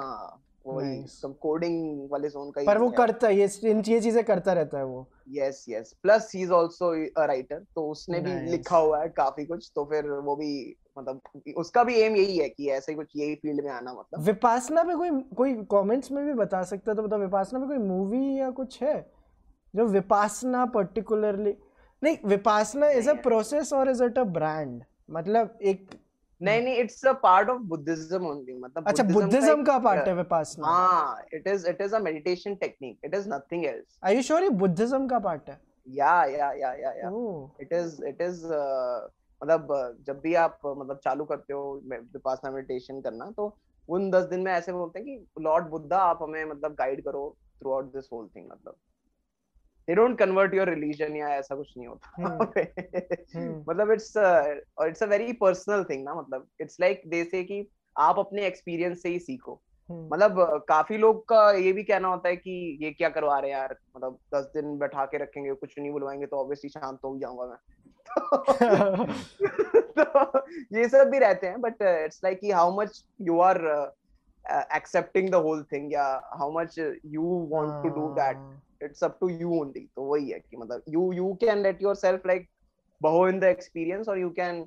वही 0.65 1.05
सब 1.07 1.37
कोडिंग 1.41 2.09
वाले 2.11 2.29
जोन 2.29 2.51
का 2.51 2.63
पर 2.65 2.77
वो 2.77 2.89
करता 2.89 3.27
है 3.27 3.37
ये 3.37 3.47
ये 3.65 3.99
चीज़ें 4.01 4.23
करता 4.23 4.53
रहता 4.53 4.77
है 4.77 4.85
वो। 4.85 5.07
Yes 5.29 5.65
yes 5.69 5.93
plus 6.03 6.31
he 6.35 6.41
is 6.41 6.51
also 6.53 6.89
a 7.21 7.25
writer 7.25 7.63
तो 7.75 7.89
उसने 7.89 8.19
भी 8.19 8.33
लिखा 8.51 8.77
हुआ 8.77 9.01
है 9.01 9.09
काफ़ी 9.09 9.45
कुछ 9.45 9.71
तो 9.75 9.85
फिर 9.85 10.09
वो 10.09 10.35
भी 10.35 10.51
मतलब 10.97 11.21
उसका 11.57 11.83
भी 11.83 11.95
एम 12.01 12.15
यही 12.15 12.37
है 12.37 12.49
कि 12.49 12.69
ऐसे 12.69 12.93
कुछ 12.93 13.11
यही 13.15 13.35
फ़ील्ड 13.35 13.63
में 13.63 13.71
आना 13.71 13.93
मतलब। 13.93 14.23
विपासना 14.25 14.83
पे 14.83 14.95
कोई 14.95 15.09
कोई 15.37 15.53
कमेंट्स 15.71 16.11
में 16.11 16.25
भी 16.25 16.33
बता 16.33 16.63
सकता 16.63 16.93
तो 16.93 17.03
मतलब 17.03 17.19
विपासना 17.19 17.59
पे 17.59 17.67
कोई 17.67 17.77
मूवी 17.77 18.39
या 18.39 18.49
कुछ 18.51 18.81
है? 18.83 18.95
जो 19.73 19.85
विपासना 19.85 20.65
पर्टिकुलरली 20.65 21.55
नहीं 22.01 22.17
विपासना 22.25 22.89
इज़ 22.89 23.09
अ 23.09 23.13
प्रोसेस 23.13 23.73
और 23.73 23.89
इज़ 23.89 24.03
इट 24.03 24.17
अ 24.17 24.23
ब्रांड 24.23 24.81
मतलब 25.11 25.57
एक 25.61 25.89
नहीं 26.41 26.61
नहीं 26.63 26.75
it's 26.75 27.05
a 27.05 27.11
part 27.23 27.49
of 27.49 27.61
Buddhism 27.71 28.27
only 28.27 28.57
मतलब 28.59 28.87
अच्छा 28.87 29.03
बुद्धिज्म 29.03 29.63
का 29.63 29.77
पार्ट 29.79 30.07
है 30.07 30.13
विपासना 30.15 30.67
हाँ 30.67 31.25
it 31.33 31.47
is 31.47 31.67
it 31.69 31.81
is 31.81 31.95
a 31.95 31.99
meditation 31.99 32.55
technique 32.55 33.05
it 33.05 33.15
is 33.15 33.29
nothing 33.29 33.65
else 33.65 33.99
are 34.03 34.15
you 34.15 34.21
sure 34.21 34.43
ये 34.43 34.49
बुद्धिज्म 34.49 35.07
का 35.07 35.19
पार्ट 35.19 35.49
है? 35.49 35.59
या 35.87 36.23
या 36.25 36.51
या 36.53 36.73
या 36.73 36.91
या 36.93 37.11
इट 37.61 37.73
इज़ 37.73 38.03
इट 38.05 38.21
इज़ 38.21 38.45
मतलब 38.45 39.97
जब 40.07 40.19
भी 40.19 40.33
आप 40.35 40.59
मतलब 40.65 40.99
चालू 41.03 41.25
करते 41.25 41.53
हो 41.53 41.81
विपासना 41.87 42.51
मेडिटेशन 42.51 43.01
करना 43.01 43.29
तो 43.31 43.57
उन 43.89 44.09
दस 44.11 44.23
दिन 44.23 44.39
में 44.39 44.51
ऐसे 44.51 44.73
बोलते 44.73 44.99
हैं 44.99 45.05
कि 45.07 45.43
लॉर्ड 45.43 45.67
बुद्धा 45.69 45.97
आप 45.97 46.19
हमें 46.21 46.43
मतलब 46.45 46.73
गाइड 46.73 47.03
करो 47.03 47.23
through 47.61 47.73
out 47.73 47.93
this 47.93 48.09
whole 48.13 48.27
thing 48.35 48.45
मतलब। 48.51 48.75
They 49.91 49.97
don't 49.97 50.17
convert 50.17 50.53
your 50.53 50.65
religion 50.65 51.15
या 51.15 51.29
ऐसा 51.29 51.55
कुछ 51.55 51.73
नहीं 51.77 51.87
होता। 51.87 52.11
hmm. 52.19 52.41
hmm. 53.35 53.69
मतलब 53.69 53.91
it's 53.91 54.13
it's 54.87 55.03
a 55.03 55.05
very 55.05 55.33
personal 55.33 55.83
thing 55.83 56.03
ना 56.03 56.13
मतलब। 56.15 56.47
इट्स 56.61 56.79
लाइक 56.81 57.01
दे 57.07 57.23
से 57.23 57.43
कि 57.43 57.67
आप 57.97 58.19
अपने 58.19 58.45
एक्सपीरियंस 58.45 59.01
से 59.03 59.09
ही 59.09 59.19
सीखो। 59.19 59.61
hmm. 59.91 60.13
मतलब 60.13 60.65
काफ़ी 60.67 60.97
लोग 60.97 61.27
का 61.27 61.51
ये 61.51 61.73
भी 61.73 61.83
कहना 61.83 62.07
होता 62.07 62.29
है 62.29 62.35
कि 62.35 62.77
ये 62.81 62.91
क्या 62.91 63.09
करवा 63.09 63.39
रहे 63.39 63.51
हैं 63.51 63.57
यार? 63.57 63.75
मतलब 63.97 64.17
दस 64.35 64.51
दिन 64.55 64.77
बैठा 64.77 65.05
के 65.05 65.17
रखेंगे 65.17 65.53
कुछ 65.53 65.79
नहीं 65.79 65.91
बुलवाएँगे 65.91 66.25
तो 66.25 66.37
ऑब्वियसली 66.37 66.69
शांत 66.69 66.99
हो 67.05 67.17
जाऊँगा 67.17 67.45
मैं। 67.45 67.59
तो 69.99 70.39
ये 70.77 70.89
सब 70.89 71.09
भी 71.09 71.19
रहते 71.19 71.47
हैं 71.47 71.61
बट 71.61 71.81
इट्स 71.81 72.21
लाइक 72.23 72.39
कि 72.39 72.51
how 72.51 72.81
much 72.81 73.05
you 73.21 73.39
are 73.39 73.57
accepting 74.75 75.29
the 75.29 75.35
whole 75.35 75.63
thing 75.63 75.93
या 75.93 76.21
how 76.33 76.51
much 76.51 76.79
you 77.05 77.47
want 77.51 77.83
to 77.83 77.89
do 77.89 78.07
that 78.07 78.37
it's 78.83 79.03
up 79.03 79.17
to 79.21 79.29
you 79.29 79.59
only 79.61 79.85
तो 79.95 80.03
वही 80.03 80.29
है 80.29 80.39
कि 80.39 80.57
मतलब 80.57 80.83
you 80.89 81.11
you 81.13 81.33
can 81.41 81.57
let 81.57 81.81
yourself 81.81 82.25
like 82.27 82.49
बहो 83.01 83.27
इन 83.27 83.39
द 83.39 83.43
एक्सपीरियंस 83.43 84.09
और 84.09 84.19
you 84.19 84.29
can 84.29 84.65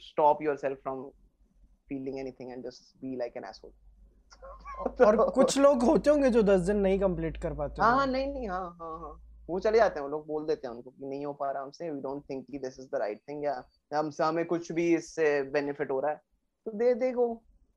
stop 0.00 0.42
yourself 0.42 0.78
from 0.82 1.02
feeling 1.88 2.18
anything 2.18 2.52
and 2.52 2.64
just 2.64 2.96
be 3.00 3.16
like 3.16 3.36
an 3.36 3.44
asshole 3.44 3.70
और 5.06 5.30
कुछ 5.30 5.58
लोग 5.58 5.82
होते 5.82 6.10
होंगे 6.10 6.30
जो 6.30 6.42
10 6.42 6.60
दिन 6.60 6.76
नहीं 6.76 6.98
कंप्लीट 7.00 7.36
कर 7.36 7.54
पाते 7.54 7.82
हाँ 7.82 8.06
नहीं 8.06 8.26
नहीं 8.26 8.48
हाँ 8.48 8.76
हाँ 8.80 8.98
हाँ। 9.00 9.20
वो 9.50 9.58
चले 9.60 9.78
जाते 9.78 9.98
हैं 10.00 10.02
वो 10.02 10.08
लोग 10.08 10.26
बोल 10.26 10.46
देते 10.46 10.66
हैं 10.68 10.74
उनको 10.74 10.90
कि 10.90 11.06
नहीं 11.06 11.26
हो 11.26 11.32
पा 11.32 11.50
रहा 11.50 11.62
हमसे 11.62 11.90
वी 11.90 12.00
डोंट 12.00 12.22
थिंक 12.30 12.44
कि 12.46 12.58
this 12.58 12.78
is 12.80 12.86
the 12.86 12.98
right 12.98 13.20
thing 13.28 13.44
या 13.44 13.64
हमसे 13.94 14.24
हमें 14.24 14.44
कुछ 14.44 14.72
भी 14.72 14.94
इससे 14.94 15.42
बेनिफिट 15.42 15.90
हो 15.90 16.00
रहा 16.00 16.10
है। 16.10 16.20
तो 16.66 16.72
दे 16.72 16.94
दे 16.94 17.12
गो 17.12 17.26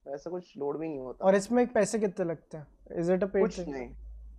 ऐसा 0.07 0.29
कुछ 0.29 0.57
लोड 0.57 0.79
भी 0.79 0.87
नहीं 0.87 0.99
होता। 0.99 1.25
और 1.25 1.35
इसमें 1.35 1.65
पैसे 1.67 1.99
कितने 1.99 2.25
लगते 2.25 2.57
हैं? 2.57 2.67
इज़ 2.99 3.11
इट 3.11 3.23
अ 3.23 3.27
पेड 3.27 3.41
कुछ 3.41 3.59
नहीं। 3.59 3.89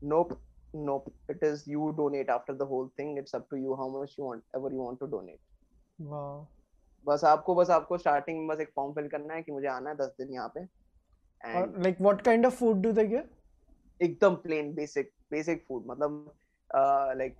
नोप 0.04 0.28
nope 0.28 0.38
it 0.74 1.42
is 1.42 1.66
you 1.66 1.92
donate 1.96 2.28
after 2.28 2.54
the 2.54 2.66
whole 2.66 2.90
thing. 2.96 3.16
It's 3.18 3.34
up 3.34 3.48
to 3.50 3.56
you 3.56 3.76
how 3.76 3.88
much 3.88 4.16
you 4.18 4.24
want 4.24 4.42
ever 4.54 4.70
you 4.70 4.78
want 4.78 5.00
to 5.00 5.06
donate. 5.06 5.40
Wow. 5.98 6.48
बस 7.06 7.24
आपको 7.24 7.54
बस 7.54 7.70
आपको 7.70 7.98
स्टार्टिंग 7.98 8.38
में 8.38 8.46
बस 8.48 8.60
एक 8.60 8.70
फॉर्म 8.76 8.92
फिल 8.94 9.08
करना 9.08 9.34
है 9.34 9.42
कि 9.42 9.52
मुझे 9.52 9.66
आना 9.68 9.90
है 9.90 9.96
दस 9.96 10.14
दिन 10.18 10.32
यहाँ 10.34 10.52
पे। 10.56 10.60
Like 11.82 12.00
what 12.00 12.20
kind 12.24 12.46
of 12.46 12.54
food 12.54 12.82
do 12.82 12.92
they 12.92 13.04
give 13.06 13.28
एकदम 14.00 14.34
प्लेन 14.42 14.72
बेसिक 14.74 15.10
बेसिक 15.30 15.64
फ़ूड 15.68 15.86
मतलब 15.86 16.32
लाइक 17.18 17.38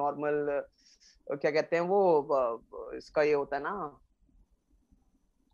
नॉर्मल 0.00 0.62
क्या 1.26 1.50
कहते 1.50 1.76
हैं 1.76 1.82
वो 1.88 2.92
इसका 2.96 3.22
ये 3.22 3.32
होता 3.32 3.56
है 3.56 3.62
ना 3.62 3.74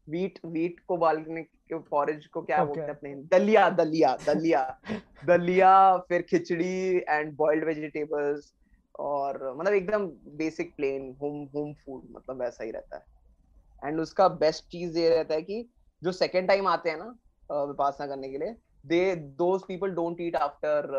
वीट 0.09 0.39
वीट 0.47 0.81
को 0.89 0.97
बालने 0.97 1.43
के 1.43 1.58
फॉरेज 1.75 2.27
को 2.27 2.43
क्या. 2.43 2.65
बोलते 2.65 2.81
हैं 2.81 2.89
अपने 2.89 3.15
दलिया 3.15 3.69
दलिया 3.71 4.17
दलिया। 4.27 4.63
दलिया 5.27 5.97
फिर 5.99 6.23
खिचड़ी 6.23 6.97
एंड 7.09 7.35
बॉइल्ड 7.37 7.65
वेजिटेबल्स 7.65 8.53
और 8.99 9.57
मतलब 9.59 9.73
एकदम 9.73 10.07
basic 10.37 10.75
plain 10.77 11.17
home 11.23 11.43
home 11.55 11.73
food 11.75 12.03
मतलब 12.11 12.41
वैसा 12.43 12.65
ही 12.65 12.71
रहता 12.71 12.97
है। 12.97 13.89
एंड 13.89 14.01
उसका 14.01 14.29
बेस्ट 14.29 14.65
चीज़ 14.65 14.99
ये 14.99 15.09
रहता 15.09 15.35
है 15.35 15.43
कि 15.43 15.69
जो 16.03 16.13
सेकेंड 16.13 16.49
टाइम 16.49 16.67
आते 16.67 16.91
हैं 16.91 16.99
ना 16.99 17.63
विपासना 17.65 18.07
करने 18.07 18.29
के 18.29 18.39
लिए 18.39 18.57
they 18.85 19.15
those 19.17 19.63
people 19.69 19.91
don't 19.91 20.21
eat 20.21 20.37
after 20.37 20.91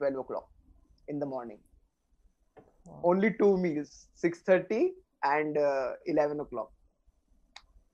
twelve 0.00 0.18
o'clock 0.22 0.48
in 1.10 1.18
the 1.18 1.24
morning 1.24 1.58
only 3.04 3.30
two 3.30 3.56
meals 3.56 3.88
six 4.22 4.42
thirty 4.48 4.84
and 5.26 5.58
eleven 6.08 6.40
o'clock 6.44 6.73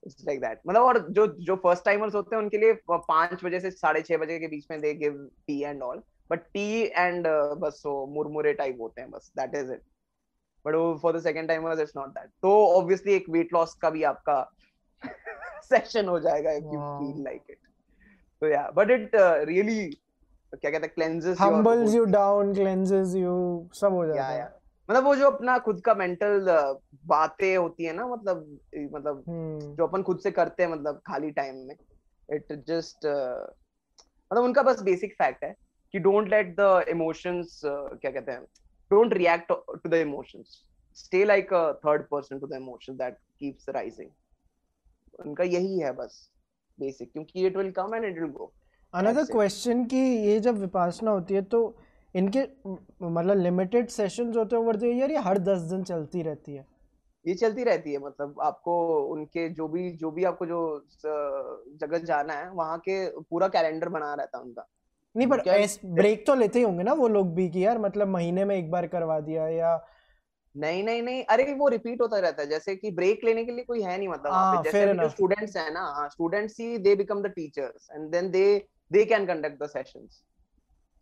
it's 0.07 0.25
like 0.27 0.41
that 0.41 0.61
मतलब 0.67 0.83
और 0.83 0.99
जो 1.11 1.27
जो 1.41 1.57
फ़र्स्ट 1.57 1.85
टाइमर्स 1.85 2.15
होते 2.15 2.37
हैं 2.37 2.43
उनके 2.43 2.59
लिए 2.59 2.73
पाँच 2.91 3.45
बजे 3.45 3.61
से 3.61 3.71
साढ़े 3.71 4.03
छह 4.03 4.17
बजे 4.17 4.39
के 4.39 4.49
बीच 4.49 4.67
में 4.71 4.81
they 4.81 4.95
give 4.95 5.29
tea 5.47 5.61
and 5.63 5.83
all 5.83 6.03
but 6.31 6.43
tea 6.55 6.67
and 6.83 7.27
बस 7.61 7.83
वो 7.87 8.07
मुरमुरे 8.15 8.53
टाइप 8.55 8.79
होते 8.81 9.01
हैं 9.01 9.11
बस. 9.11 9.33
That 9.39 9.55
is 9.55 9.73
it 9.73 9.83
but 10.65 11.01
for 11.03 11.17
the 11.17 11.23
second 11.23 11.49
timers 11.49 11.81
it's 11.81 11.97
not 11.97 12.09
that 12.09 12.29
तो 12.43 12.53
ऑब्वियसली 12.77 13.15
एक 13.15 13.29
वेट 13.31 13.53
लॉस 13.55 13.75
का 13.83 13.91
भी 13.91 14.03
आपका 14.13 14.43
सेशन 15.65 16.09
हो 16.09 16.19
जाएगा 16.21 16.53
if 16.53 16.65
you 16.65 16.81
feel 16.81 17.23
like 17.25 17.43
it 17.51 17.59
तो 18.43 18.49
या 18.49 18.71
बट 18.77 18.91
इट 18.91 19.11
रियली 19.49 19.85
क्या 20.53 20.71
कहते 20.71 20.87
हैं 20.87 20.95
cleanses 20.95 21.37
humbles 21.39 21.93
you 21.95 22.07
down 22.15 22.49
cleanses 22.55 23.13
you 23.19 23.35
सब 23.81 23.93
हो 23.93 24.07
जाता 24.07 24.27
है। 24.29 24.60
मतलब 24.91 25.05
वो 25.05 25.15
जो 25.17 25.31
अपना 25.31 25.59
खुद 25.59 25.81
का 25.81 25.93
मेंटल 25.95 26.47
बातें 27.07 27.57
होती 27.57 27.85
है 27.85 27.93
ना 27.93 28.07
मतलब 28.07 28.61
मतलब 28.77 29.19
hmm. 29.19 29.77
जो 29.77 29.87
अपन 29.87 30.03
खुद 30.03 30.19
से 30.19 30.31
करते 30.31 30.63
हैं 30.63 30.71
मतलब 30.71 31.01
खाली 31.07 31.31
टाइम 31.31 31.57
में 31.67 31.75
इट 32.29 32.53
जस्ट 32.69 33.07
uh, 33.07 33.51
मतलब 34.31 34.45
उनका 34.45 34.63
बस 34.63 34.83
बेसिक 34.83 35.13
फैक्ट 35.13 35.45
है 35.45 35.55
कि 35.95 35.99
डोंट 35.99 36.29
लेट 36.29 36.55
द 36.61 36.85
इमोशंस 36.89 37.61
क्या 37.65 38.11
कहते 38.11 38.33
हैं 38.33 38.43
don't 38.91 39.15
react 39.15 39.53
to 39.53 39.89
the 39.89 39.95
emotions 39.95 40.63
stay 40.97 41.25
like 41.25 41.53
a 41.55 41.63
third 41.85 42.07
person 42.09 42.39
to 42.39 42.47
the 42.47 42.57
emotion 42.57 42.97
that 42.97 43.19
keeps 43.39 43.69
rising 43.69 45.27
उनका 45.27 45.45
यही 45.45 45.79
है 45.79 45.93
बस 45.93 46.19
बेसिक 46.79 47.13
क्योंकि 47.13 47.47
it 47.47 47.57
will 47.57 47.71
come 47.73 47.95
and 47.95 48.05
it 48.05 48.19
will 48.21 48.31
go 48.33 48.53
another 48.95 49.25
question 49.25 49.85
कि 49.85 49.97
ये 49.97 50.39
जब 50.41 50.59
विपासना 50.59 51.11
होती 51.11 51.35
है 51.35 51.43
तो 51.49 51.63
इनके 52.15 52.43
मतलब 53.03 53.39
लिमिटेड 53.39 53.89
सेशंस 53.89 54.37
होते 54.37 54.57
हैं 54.57 54.63
ओवर 54.63 54.77
द 54.77 54.85
ईयर 54.85 55.11
या 55.11 55.21
हर 55.21 55.39
दस 55.39 55.61
दिन 55.61 55.83
चलती 55.85 56.23
रहती 56.23 56.55
है? 56.55 56.67
ये 57.27 57.35
चलती 57.35 57.65
रहती 57.65 57.93
है 57.93 57.99
मतलब 57.99 58.41
आपको 58.41 59.03
उनके 59.05 59.49
जो 59.49 59.69
भी 59.69 59.91
जो 59.93 60.11
भी 60.11 60.25
आपको 60.25 60.47
जो 60.47 60.61
जगह 61.81 61.99
जाना 61.99 62.35
है 62.35 62.51
वहाँ 62.51 62.79
के 62.79 63.21
पूरा 63.21 63.49
कैलेंडर 63.49 63.89
बना 63.89 64.15
रहता 64.15 64.39
है 64.39 64.45
उनका। 64.45 64.67
नहीं 65.17 65.29
पर 65.29 65.43
ब्रेक 65.85 66.27
तो 66.27 66.35
लेते 66.35 66.59
ही 66.59 66.65
होंगे 66.65 66.83
ना 66.83 66.93
वो 66.93 67.09
लोग 67.09 67.35
भी 67.35 67.49
कि 67.49 67.65
यार 67.65 67.79
मतलब 67.79 68.09
महीने 68.09 68.45
में 68.45 68.57
एक 68.57 68.71
बार 68.71 68.87
करवा 68.87 69.21
दिया 69.21 69.49
या 69.49 69.87
नहीं 70.57 70.83
नहीं 70.85 71.03
नहीं 71.03 71.25
अरे 71.25 71.55
वो 71.55 71.69
रिपीट 71.69 72.01
होता 72.01 72.19
रहता 72.19 72.43
है 72.43 72.49
जैसे 72.49 72.75
कि 72.77 72.91
ब्रेक 72.91 73.21
लेने 73.25 73.45
के 73.45 73.53
लिए 73.53 73.65
कोई 73.65 73.83
है 73.83 73.99
नहीं 73.99 74.09
मतलब 74.09 74.33
आ, 74.33 74.55
हाँ, 74.55 74.63
जैसे 74.63 74.95
जो 74.95 75.09
स्टूडेंट्स 75.09 75.57
है 75.57 75.73
ना 75.73 76.09
students 76.09 76.61
he 76.61 76.79
they 76.79 76.95
become 76.95 77.23
the 77.23 77.27
teachers 77.27 77.89
and 77.93 78.11
then 78.11 78.31
they 78.31 78.45
they 78.93 79.05
can 79.05 79.27
conduct 79.27 79.63
the 79.63 79.67
sessions 79.67 80.23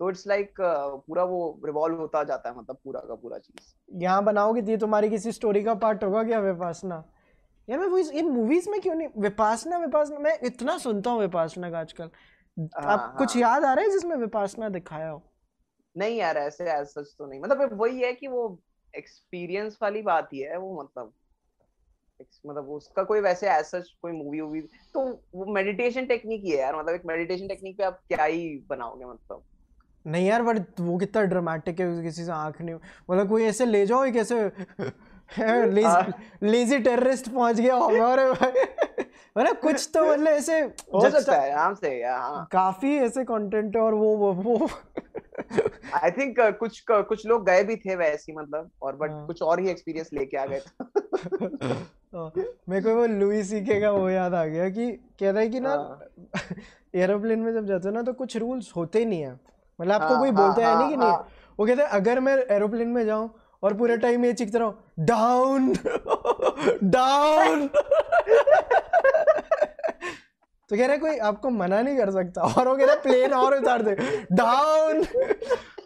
तो 0.00 0.08
इट्स 0.10 0.26
लाइक 0.26 0.48
like, 0.48 0.60
uh, 0.60 1.00
पूरा 1.06 1.24
वो 1.24 1.60
रिवॉल्व 1.64 1.96
होता 1.96 2.22
जाता 2.24 2.48
है 2.48 2.58
मतलब 2.58 2.76
पूरा 2.84 3.00
का 3.00 3.14
पूरा 3.14 3.38
चीज़। 3.38 4.02
यहाँ 4.02 4.24
बनाओगे 4.24 4.62
तो 4.62 4.70
ये 4.70 4.76
तुम्हारी 4.76 5.10
किसी 5.10 5.32
स्टोरी 5.32 5.62
का 5.62 5.74
पार्ट 5.74 6.04
होगा 6.04 6.22
क्या 6.24 6.38
विपासना? 6.40 7.02
यार 7.68 7.78
मैं 7.78 7.86
वो 7.86 7.98
इन 7.98 8.28
मूवीज़ 8.28 8.70
में 8.70 8.80
क्यों 8.80 8.94
नहीं 8.94 9.08
विपासना 9.18 9.78
विपासना 9.78 10.18
मैं 10.18 10.38
इतना 10.42 10.76
सुनता 10.78 11.10
हूँ 11.10 11.20
विपासना 11.20 11.70
का 11.70 11.78
आजकल। 11.78 12.10
हाँ, 12.56 12.92
आप 12.92 12.98
हाँ. 12.98 13.14
कुछ 13.18 13.36
याद 13.36 13.64
आ 13.64 13.72
रहा 13.72 13.84
है 13.84 13.90
जिसमें 13.90 14.16
विपासना 14.16 14.68
दिखाया 14.68 15.10
हो? 15.10 15.22
नहीं 15.96 16.16
यार 16.18 16.36
ऐसे 16.36 16.70
एज 16.72 16.86
सच 16.86 17.14
तो 17.18 17.26
नहीं। 17.26 17.40
मतलब 17.40 17.78
वही 17.80 18.00
है 18.00 18.12
कि 18.12 18.28
वो 18.28 18.58
एक्सपीरियंस 18.94 19.78
वाली 19.82 20.02
बात 20.02 20.32
ही 20.32 20.40
है 20.40 20.58
वो 20.58 20.82
मतलब 20.82 21.12
मतलब 22.46 22.68
उसका 22.70 23.02
कोई 23.02 23.20
वैसे 23.20 23.50
एज 23.50 23.64
सच 23.64 23.90
कोई 24.02 24.12
मूवी 24.12 24.40
वूवी 24.40 24.60
तो 24.94 25.04
वो 25.34 25.52
मेडिटेशन 25.54 26.06
टेक्निक 26.06 26.42
ही 26.44 26.50
है 26.50 26.58
यार 26.58 26.76
मतलब 26.76 26.94
एक 26.94 27.06
मेडिटेशन 27.06 27.48
टेक्निक 27.48 27.76
पे 27.78 27.84
आप 27.84 28.00
क्या 28.08 28.24
ही 28.24 28.48
बनाओगे 28.68 29.04
मतलब। 29.04 29.42
नहीं 30.06 30.26
यार 30.26 30.42
बट 30.42 30.80
वो 30.80 30.98
कितना 30.98 31.22
ड्रामेटिक 31.22 31.80
है 31.80 32.02
किसी 32.02 32.24
से 32.24 32.32
आँख 32.32 32.60
नहीं 32.62 32.74
मतलब 33.10 33.28
कोई 33.28 33.44
ऐसे 33.44 33.66
ले 33.66 33.86
जाओ 33.86 34.10
कैसे 34.10 34.50
लेजी 36.42 36.78
टेररिस्ट 36.78 37.28
पहुँच 37.28 37.60
गया 37.60 37.74
होगा 37.74 38.06
और 38.06 38.20
मतलब 39.38 39.56
कुछ 39.56 39.90
तो 39.94 40.12
मतलब 40.12 40.26
ऐसे 40.26 40.60
हो 40.60 41.10
सकता 41.10 41.40
है 41.40 41.52
आराम 41.52 41.74
से 41.74 42.02
हाँ। 42.04 42.48
काफ़ी 42.52 42.96
ऐसे 42.96 43.24
कंटेंट 43.24 43.76
है 43.76 43.82
और 43.82 43.94
वो 43.94 44.16
वो 44.16 44.32
वो 44.32 44.70
आई 45.94 46.10
थिंक 46.10 46.40
uh, 46.40 46.52
कुछ 46.52 46.84
uh, 46.92 47.04
कुछ 47.04 47.26
लोग 47.26 47.46
गए 47.46 47.64
भी 47.64 47.76
थे 47.76 47.96
वैसे 47.96 48.32
मतलब 48.32 48.70
और 48.82 48.96
बट 48.96 49.10
हाँ. 49.10 49.26
कुछ 49.26 49.42
और 49.42 49.60
ही 49.60 49.68
एक्सपीरियंस 49.68 50.10
लेके 50.12 50.36
आ 50.36 50.46
गए 50.46 50.58
हाँ, 52.14 52.32
मेरे 52.68 52.82
को 52.82 52.94
वो 52.94 53.06
लुई 53.06 53.42
सीके 53.42 53.80
का 53.80 53.90
वो 53.90 54.10
याद 54.10 54.34
आ 54.34 54.44
गया 54.44 54.68
कि 54.68 54.92
कह 54.92 55.30
रहा 55.30 55.40
है 55.40 55.48
कि 55.48 55.60
ना 55.60 56.00
एरोप्लेन 56.94 57.38
हाँ। 57.38 57.46
में 57.52 57.60
जब 57.60 57.66
जाते 57.66 57.88
हो 57.88 57.94
ना 57.94 58.02
तो 58.02 58.12
कुछ 58.12 58.36
रूल्स 58.36 58.72
होते 58.76 59.04
नहीं 59.04 59.22
है। 59.22 59.57
मतलब 59.80 59.92
आपको 59.92 60.14
हाँ, 60.14 60.18
कोई 60.20 60.30
बोलता 60.30 60.66
हाँ, 60.66 60.72
है 60.72 60.78
नहीं 60.78 60.88
कि 60.90 60.96
नहीं? 60.96 61.12
वो 61.58 61.66
कहते 61.66 61.82
हैं 61.82 61.88
अगर 61.88 62.20
मैं 62.20 62.36
एरोप्लेन 62.50 62.88
में 62.88 63.04
जाऊँ 63.06 63.30
और 63.62 63.74
पूरे 63.74 63.96
टाइम 63.96 64.24
ये 64.24 64.32
चीखता 64.32 64.58
रहूँ 64.58 64.74
डाउन 65.00 65.72
डाउन 66.84 67.68
तो 70.70 70.76
कह 70.76 70.86
रहे 70.86 70.96
कोई 70.98 71.18
आपको 71.18 71.50
मना 71.50 71.80
नहीं 71.82 71.96
कर 71.96 72.10
सकता? 72.10 72.42
और 72.42 72.68
वो 72.68 72.76
कह 72.76 72.84
रहे 72.86 72.96
प्लेन 72.96 73.32
और 73.32 73.54
उतार 73.58 73.82
दे. 73.82 73.94
डाउन 74.32 75.02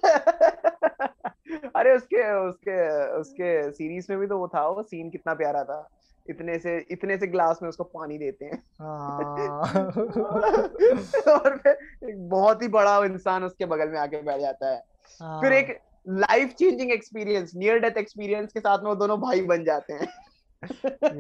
अरे 1.77 1.97
उसके 1.97 2.49
उसके 2.49 3.09
उसके 3.21 3.71
सीरीज़ 3.73 4.07
में 4.11 4.19
भी 4.19 4.27
तो 4.27 4.39
वो 4.39 4.49
था 4.49 4.67
वो 4.69 4.83
सीन 4.83 5.11
कितना 5.11 5.35
प्यारा 5.35 5.65
था। 5.65 5.89
इतने 6.31 6.59
से 6.59 6.87
इतने 6.91 7.17
से 7.19 7.27
ग्लास 7.27 7.59
में 7.63 7.69
उसको 7.69 7.85
पानी 7.85 8.19
देते 8.19 8.45
हैं 8.45 8.63
हाँ। 8.81 9.85
और 11.29 11.57
फिर 11.59 12.09
एक 12.11 12.29
बहुत 12.29 12.63
ही 12.63 12.69
बड़ा 12.69 12.97
इंसान 13.05 13.45
उसके 13.45 13.67
बगल 13.67 13.89
में 13.89 13.99
आके 13.99 14.23
बैठ 14.23 14.41
जाता 14.41 14.71
है। 14.71 15.41
फिर 15.41 15.53
एक 15.53 15.79
life 16.09 16.53
changing 16.53 16.93
experience 16.93 17.53
near 17.57 17.79
death 17.79 17.99
experience 17.99 18.53
के 18.53 18.61
साथ 18.61 18.79
में 18.79 18.89
वो 18.89 18.95
दोनों 18.95 19.21
भाई 19.21 19.43
बन 19.43 19.65
जाते 19.65 19.93
हैं 19.93 20.09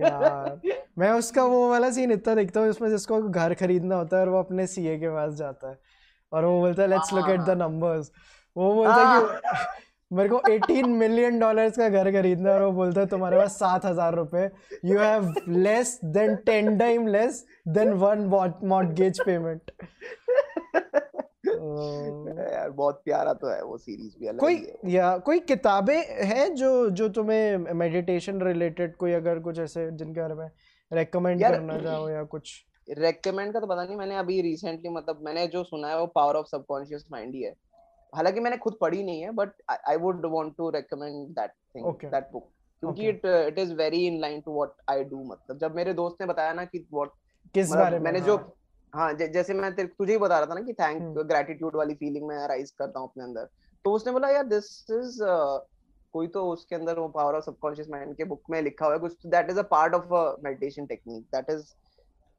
यार 0.00 0.60
मैं 0.98 1.10
उसका 1.10 1.44
वो 1.44 1.68
वाला 1.70 1.90
सीन 1.90 2.12
इतना 2.12 2.34
देखता 2.34 2.60
हूँ 2.60 2.68
जिसमें 2.68 2.88
जिसको 2.90 3.20
घर 3.22 3.54
खरीदना 3.54 3.96
होता 3.96 4.16
है 4.16 4.22
और 4.22 4.28
वो 4.28 4.38
अपने 4.38 4.66
सीए 4.66 4.98
के 4.98 5.08
पास 5.08 5.32
जाता 5.34 5.70
है 5.70 5.78
और 6.32 6.44
वो 6.44 6.60
बोलता 6.60 6.82
है 6.82 6.88
let's 6.88 7.12
look 7.12 7.28
at 7.28 7.40
the 7.40 7.50
numbers 7.58 8.10
वो 8.56 8.74
बोलता 8.74 8.94
है 8.94 9.20
कि 9.20 9.26
हाँ। 9.46 9.64
मेरे 10.12 10.28
को 10.28 10.36
18 10.36 10.86
मिलियन 10.86 11.38
डॉलर्स 11.38 11.76
का 11.76 11.88
घर 11.88 12.10
खरीदना 12.12 12.50
है 12.50 12.54
और 12.56 12.62
वो 12.62 12.72
बोलता 12.72 13.00
है 13.00 13.06
तुम्हारे 13.06 13.36
पास 13.36 13.58
सात 13.58 13.84
हज़ार 13.84 14.14
रुपए 14.14 14.50
you 14.84 14.98
have 14.98 15.34
less 15.48 15.98
than 16.04 16.36
ten 16.36 16.76
time 16.78 17.06
less 17.06 17.44
than 17.68 17.92
one 17.92 18.24
mortgage 18.64 19.20
payment 19.20 19.70
यार 22.52 22.70
बहुत 22.70 23.00
प्यारा 23.04 23.32
तो 23.34 23.48
है 23.48 23.62
वो 23.64 23.76
सीरीज़ 23.78 24.18
भी 24.20 24.26
अलग 24.26 24.38
कोई 24.38 24.66
या 24.86 25.16
कोई 25.18 25.40
किताबें 25.40 25.96
हैं 26.24 26.54
जो 26.54 26.90
जो 26.90 27.08
तुम्हें 27.08 27.72
मेडिटेशन 27.74 28.40
रिलेटेड 28.40 28.96
कोई 28.96 29.12
अगर 29.12 29.38
कुछ 29.38 29.58
ऐसे 29.58 29.90
जिनके 29.90 30.20
बारे 30.20 30.34
में 30.34 30.50
रेकमेंड 30.92 31.42
करना 31.42 31.78
चाहो 31.78 32.08
या 32.08 32.22
कुछ? 32.22 32.64
रेकमेंड 32.90 33.52
का 33.52 33.60
तो 33.60 33.66
पता 33.66 33.84
नहीं 33.84 33.96
मैंने 33.96 34.16
अभी 34.16 34.40
रिसेंटली 34.42 34.90
मतलब 34.90 35.20
मैंने 35.24 35.46
जो 35.46 35.64
सुना 35.64 35.88
है 35.88 35.98
वो 35.98 36.06
पावर 36.06 36.34
ऑफ़ 36.34 36.46
सबकॉन्शियस 36.46 37.04
माइंड 37.12 37.34
ही 37.34 37.42
है। 37.42 37.54
हालाँकि 38.12 38.40
मैंने 38.40 38.56
खुद 38.56 38.76
पढ़ी 38.80 39.02
नहीं 39.04 39.22
है 39.22 39.30
but 39.30 39.52
I 39.70 39.96
would 39.96 40.26
want 40.26 40.56
to 40.56 40.70
recommend 40.70 41.28
that 41.28 41.50
thing 41.76 41.86
that 42.04 42.28
book 42.32 42.50
क्योंकि 42.82 43.08
it 43.08 43.26
it 43.26 43.58
is 43.58 43.74
very 43.74 44.06
in 44.06 44.20
line 44.20 44.40
to 44.40 44.54
what 44.54 44.72
I 44.90 45.04
do 45.04 45.24
मतलब 45.24 45.58
जब 45.58 45.74
मेरे 45.74 45.92
दोस्त 45.94 46.16
ने 46.20 46.26
बताया 46.26 46.52
ना 46.52 46.64
कि 46.64 46.86
व्हाट 46.92 47.10
किस 47.54 47.70
मतलब 47.70 47.78
बारे 47.80 47.98
में? 47.98 48.04
मैंने 48.04 48.20
जो 48.20 48.36
हाँ, 48.36 48.52
हाँ 48.92 49.12
जैसे 49.12 49.54
मैं 49.54 49.74
तुझे 49.76 50.12
ही 50.12 50.18
बता 50.18 50.38
रहा 50.38 50.46
था 50.46 50.54
ना 50.54 50.60
कि 50.60 50.72
थैंक 50.72 51.18
ग्रेटिट्यूड 51.26 51.76
वाली 51.76 51.94
फीलिंग 51.94 52.26
मैं 52.28 52.46
राइज 52.48 52.70
करता 52.70 53.00
हूँ 53.00 53.08
अपने 53.08 53.24
अंदर। 53.24 53.48
तो 53.84 53.92
उसने 53.92 54.12
बोला 54.12 54.28
यार 54.28 54.44
दिस 54.46 54.64
इज़ 54.90 55.18
कोई 56.14 56.26
तो 56.28 56.44
उसके 56.50 56.74
अंदर 56.74 56.98
वो 56.98 57.08
पावर 57.08 57.34
ऑफ़ 57.34 57.44
सबकॉन्शियस 57.44 57.88
माइंड 57.90 58.16
के 58.16 58.24
बुक 58.24 58.42
में 58.50 58.60
लिखा 58.62 58.84
हुआ 58.86 58.94
है 58.94 59.00
कुछ 59.00 59.26
that 59.26 59.50
is 59.50 59.58
a 59.58 59.62
part 59.70 59.94
of 59.94 60.38
meditation 60.44 60.86
technique 60.86 61.22
that 61.34 61.50
is 61.50 61.72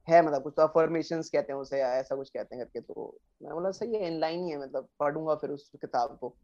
है 0.07 0.25
मतलब 0.27 0.43
कुछ 0.43 0.53
तो 0.57 0.63
अफर्मेशंस 0.63 1.29
कहते 1.29 1.53
हैं 1.53 1.59
उसे 1.59 1.79
या 1.79 1.93
ऐसा 1.93 2.15
कुछ 2.15 2.29
कहते 2.29 2.55
हैं 2.55 2.65
करके 2.65 2.79
तो 2.79 3.19
मैं 3.43 3.53
बोला 3.53 3.71
सही 3.71 3.95
है 3.95 4.07
इन 4.07 4.19
लाइन 4.19 4.43
ही 4.43 4.49
है 4.51 4.61
मतलब 4.61 4.87
पढ़ूँगा 4.99 5.35
फिर 5.35 5.49
उस 5.49 5.71
किताब 5.81 6.17
को। 6.21 6.37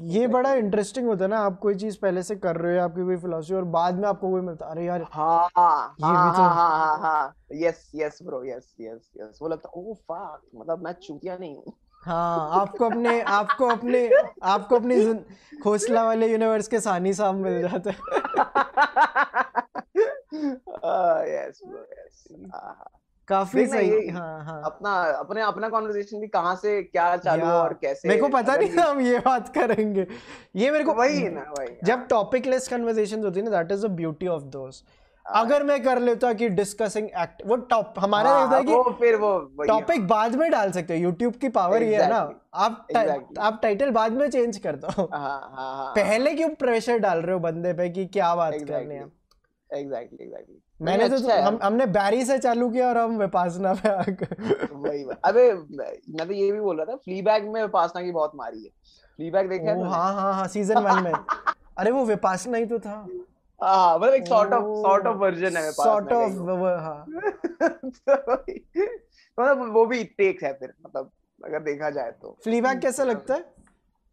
ये 0.00 0.26
बड़ा 0.26 0.54
इंटरेस्टिंग 0.54 1.06
होता 1.06 1.24
है 1.24 1.30
ना 1.30 1.38
आप 1.38 1.58
कोई 1.58 1.74
चीज़ 1.74 1.98
पहले 1.98 2.22
से 2.22 2.36
कर 2.36 2.56
रहे 2.56 2.78
हो 2.78 2.84
आपकी 2.84 3.02
कोई 3.02 3.16
फिलोसफी 3.16 3.54
और 3.54 3.64
बाद 3.64 3.94
में 3.94 4.08
आपको 4.08 4.30
कोई 4.30 4.40
मिलता 4.40 4.66
अरे 4.66 4.84
यार 4.84 5.06
हाँ 5.12 5.48
हाँ, 5.58 5.96
भी 6.00 6.06
तो 6.06 6.42
हाँ 6.42 6.54
हाँ 6.54 6.98
हाँ 6.98 7.34
yes 7.52 7.90
yes 7.94 8.18
bro 8.22 8.44
yes 8.44 8.74
yes 8.80 9.10
yes 9.20 9.38
वो 9.42 9.48
लगता 9.48 9.68
ओह 9.74 9.94
फक 9.94 10.42
मतलब 10.54 10.84
मैं 10.84 10.92
चूतिया 10.92 11.36
नहीं 11.36 11.56
हूँ। 11.56 11.72
हाँ 12.06 12.60
आपको 12.60 12.84
अपने 12.84 13.20
आपको 13.22 13.66
अपने 13.66 14.08
आपको 14.42 14.76
अपनी 14.76 15.14
खोसला 15.62 16.04
वाले 16.04 16.32
यूनिवर्स 16.32 16.68
के 16.68 16.80
सानी 16.80 17.14
साहब 17.14 17.34
मिल 17.34 17.60
जाते 17.62 17.90
हैं। 17.90 19.62
यस 20.34 21.60
यस 21.64 22.24
काफ़ी 23.28 23.66
सही 23.66 24.08
हाँ 24.08 24.44
हाँ। 24.44 24.60
अपना 24.64 24.90
अपने 25.18 25.40
अपना 25.40 25.68
कॉन्वर्सेशन 25.68 26.20
भी 26.20 26.26
कहाँ 26.28 26.54
से 26.56 26.82
क्या 26.82 27.16
चालू 27.16 27.44
और 27.44 27.74
कैसे 27.74 28.08
मेरे 28.08 28.20
को 28.20 28.28
पता 28.28 28.56
नहीं 28.56 28.68
हम 28.70 29.00
ये 29.00 29.18
बात 29.18 29.48
करेंगे। 29.54 30.06
ये 30.56 30.70
मेरे 30.70 30.84
को 30.84 30.94
वही 30.94 31.28
ना 31.28 31.44
वही 31.58 31.76
जब 31.84 32.06
टॉपिक 32.06 32.46
लेस 32.46 32.68
कन्वर्सेशन 32.68 33.24
होती 33.24 33.40
है 33.40 33.50
ना 33.50 33.62
that 33.62 33.72
is 33.72 33.86
the 33.86 33.90
beauty 33.90 34.26
of 34.26 34.42
those 34.42 34.84
अगर 35.26 35.62
मैं 35.62 35.82
कर 35.82 35.98
लेता 35.98 36.32
कि 36.32 36.48
डिस्कसिंग 36.48 37.06
एक्ट 37.06 37.42
वो 37.46 37.56
टॉप 37.56 37.94
हमारा 37.98 38.30
हाँ, 38.30 38.40
रहता 38.44 38.56
है 38.56 38.64
कि 38.64 38.72
वो 38.72 38.96
फिर 39.00 39.16
वो 39.16 39.64
टॉपिक 39.66 40.06
बाद 40.08 40.34
में 40.34 40.50
डाल 40.50 40.72
सकते 40.72 40.96
हो 40.96 41.02
यूट्यूब 41.02 41.34
की 41.34 41.48
पावर 41.48 41.82
ये 41.82 42.02
है 42.02 42.08
ना। 42.08 42.18
आप 42.54 42.86
exactly. 42.92 43.38
आप 43.38 43.58
टाइटल 43.62 43.90
बाद 43.90 44.12
में 44.12 44.28
चेंज 44.30 44.58
कर 44.58 44.76
दो। 44.76 45.08
हाँ, 45.12 45.50
हाँ, 45.54 45.92
पहले 45.94 46.34
क्यों 46.34 46.48
प्रेशर 46.48 46.98
डाल 46.98 47.18
रहे 47.18 47.32
हो 47.32 47.38
बंदे 47.40 47.72
पे 47.72 47.88
कि 47.88 48.06
क्या 48.06 48.34
बात 48.34 48.54
करनी 48.68 48.94
है 48.94 49.23
एग्जैक्टली 49.74 50.24
एग्जैक्टली 50.24 50.60
मैंने 50.80 51.08
तो 51.08 51.16
अच्छा 51.16 51.40
हम 51.42 51.58
हमने 51.62 51.86
बैरी 51.86 52.24
से 52.24 52.38
चालू 52.38 52.68
किया 52.70 52.88
और 52.88 52.98
हम 52.98 53.18
विपासना 53.18 53.72
पे 53.74 53.88
आ 53.88 54.02
गए। 54.10 54.36
वही 54.72 55.04
अबे 55.24 55.52
मैं 55.52 56.26
तो 56.26 56.32
ये 56.32 56.50
भी 56.52 56.60
बोल 56.60 56.76
रहा 56.76 56.86
था 56.86 56.96
फ्लीबैग 56.96 57.48
में 57.48 57.60
विपासना 57.62 58.02
की 58.02 58.12
बहुत 58.12 58.32
मारी 58.34 58.64
है। 58.64 58.70
फ्लीबैग 59.18 59.48
देखा 59.48 59.70
है 59.70 59.88
हाँ 59.88 60.12
हाँ 60.14 60.32
हाँ 60.34 60.46
सीज़न 60.48 60.86
1 60.86 61.02
में। 61.04 61.12
अरे 61.78 61.90
वो 61.90 62.04
विपासना 62.04 62.58
ही 62.58 62.66
तो 62.66 62.78
था। 62.78 62.96
हाँ 63.60 63.98
मतलब 63.98 64.14
एक 64.14 64.26
sort 64.26 64.52
of 64.52 64.64
sort 64.82 65.06
of 65.06 65.16
version 65.16 65.56
है 65.56 65.62
विपासना 65.62 65.82
सॉर्ट 65.82 66.12
ऑफ़ 66.12 66.32
हाँ 66.80 67.06
मतलब 69.38 69.72
वो 69.74 69.84
भी 69.86 70.04
टेक्स 70.04 70.42
है 70.44 70.52
फिर 70.52 70.72
मतलब 70.86 71.10
अगर 71.44 71.62
देखा 71.62 71.90
जाए 71.90 72.10
तो। 72.10 72.36
फ्लीबैग 72.44 72.80
कैसा 72.80 73.04
लगता 73.04 73.34
है? 73.34 73.40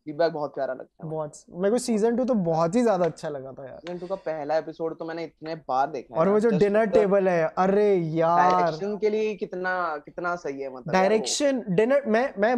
फीडबैक 0.07 0.31
बहुत 0.33 0.53
प्यारा 0.53 0.73
लगता 0.73 1.03
है 1.03 1.09
बहुत। 1.09 1.33
मेरे 1.51 1.71
को 1.71 1.77
सीज़न 1.79 2.15
टू 2.15 2.23
तो 2.25 2.33
बहुत 2.43 2.75
ही 2.75 2.81
ज़्यादा 2.81 3.05
अच्छा 3.05 3.29
लगा 3.29 3.51
था 3.51 3.65
यार। 3.65 3.77
सीज़न 3.79 3.99
टू 3.99 4.07
का 4.07 4.15
पहला 4.17 4.57
एपिसोड 4.57 4.97
तो 4.99 5.05
मैंने 5.05 5.23
इतने 5.23 5.55
बार 5.67 5.89
देखा 5.89 6.19
और 6.19 6.29
वो 6.29 6.39
जो 6.39 6.49
डिनर 6.57 6.85
टेबल 6.91 7.27
है 7.29 7.43
अरे 7.59 7.93
यार। 7.93 8.51
डायरेक्शन 8.51 8.97
के 8.97 9.09
लिए 9.09 9.33
कितना 9.35 9.75
कितना 10.05 10.35
सही 10.37 10.61
है 10.61 10.73
मतलब 10.73 10.93
डायरेक्शन 10.93 11.63
डिनर 11.71 12.03
मैं 12.07 12.23
मैं 12.37 12.55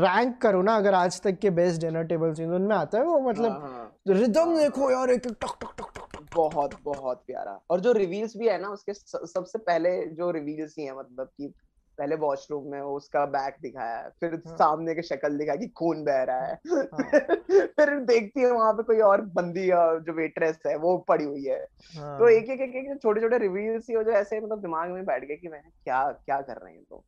रैंक 0.00 0.40
करूँ 0.42 0.64
ना 0.64 0.76
अगर 0.76 0.94
आज 0.96 1.20
तक 1.22 1.38
के 1.38 1.50
बेस्ट 1.52 1.80
डिनर 1.80 2.04
टेबल 2.06 2.34
सीन 2.34 2.52
उनमें 2.54 2.76
आता 2.76 2.98
है 2.98 3.04
वो 3.04 3.18
मतलब 3.20 3.92
रिदम 4.08 4.40
हाँ, 4.40 4.46
हाँ। 4.46 4.56
देखो 4.58 4.90
यार 4.90 5.10
एक 5.10 5.26
टक 5.26 5.56
टक 5.60 5.74
टक 5.78 5.92
टक 5.94 6.26
बहुत 6.34 6.74
बहुत 6.84 7.22
प्यारा। 7.26 7.58
और 7.70 7.80
जो 7.80 7.92
रिवील्स 7.94 8.36
भी 8.36 8.48
है 8.48 8.60
ना 8.60 8.68
उसके 8.70 8.92
सबसे 8.94 9.58
पहले 9.60 9.90
जो 10.14 10.30
रिवील्स 10.30 10.74
ही 10.78 10.84
है 10.84 10.98
मतलब 10.98 11.26
कि 11.28 11.52
पहले 11.98 12.16
वॉशरूम 12.16 12.70
में 12.70 12.80
उसका 12.80 13.24
बैक 13.26 13.56
दिखाया 13.62 14.08
फिर 14.20 14.34
हाँ. 14.34 14.56
सामने 14.56 14.94
की 14.94 15.02
शक्ल 15.02 15.38
दिखाया 15.38 15.56
कि 15.56 15.66
खून 15.66 16.04
बह 16.04 16.22
रहा 16.22 16.46
है 16.46 16.58
हाँ. 16.68 17.10
फिर 17.78 17.94
देखती 18.04 18.40
है 18.40 18.50
वहाँ 18.50 18.72
पे 18.72 18.82
कोई 18.82 19.00
और 19.00 19.20
बंदी 19.20 19.66
जो 19.66 20.12
वेट्रेस 20.12 20.58
है 20.66 20.76
वो 20.76 20.96
पड़ी 20.98 21.24
हुई 21.24 21.44
है 21.44 21.60
हाँ. 21.96 22.18
तो 22.18 22.28
एक 22.28 22.50
एक 22.50 22.60
एक, 22.60 22.76
एक 22.76 23.02
छोटे 23.02 23.20
छोटे 23.20 23.38
रिव्यूज़ 23.38 23.84
ही 23.88 23.94
हो 23.94 24.02
जो 24.02 24.10
ऐसे 24.10 24.40
मतलब 24.40 24.60
दिमाग 24.60 24.90
में 24.90 25.04
बैठ 25.04 25.24
गए 25.24 25.36
कि 25.36 25.48
मैं 25.48 25.62
क्या 25.84 26.02
क्या 26.24 26.40
कर 26.40 26.56
रहे 26.56 26.72
हैं 26.74 26.82
तो 26.90 27.04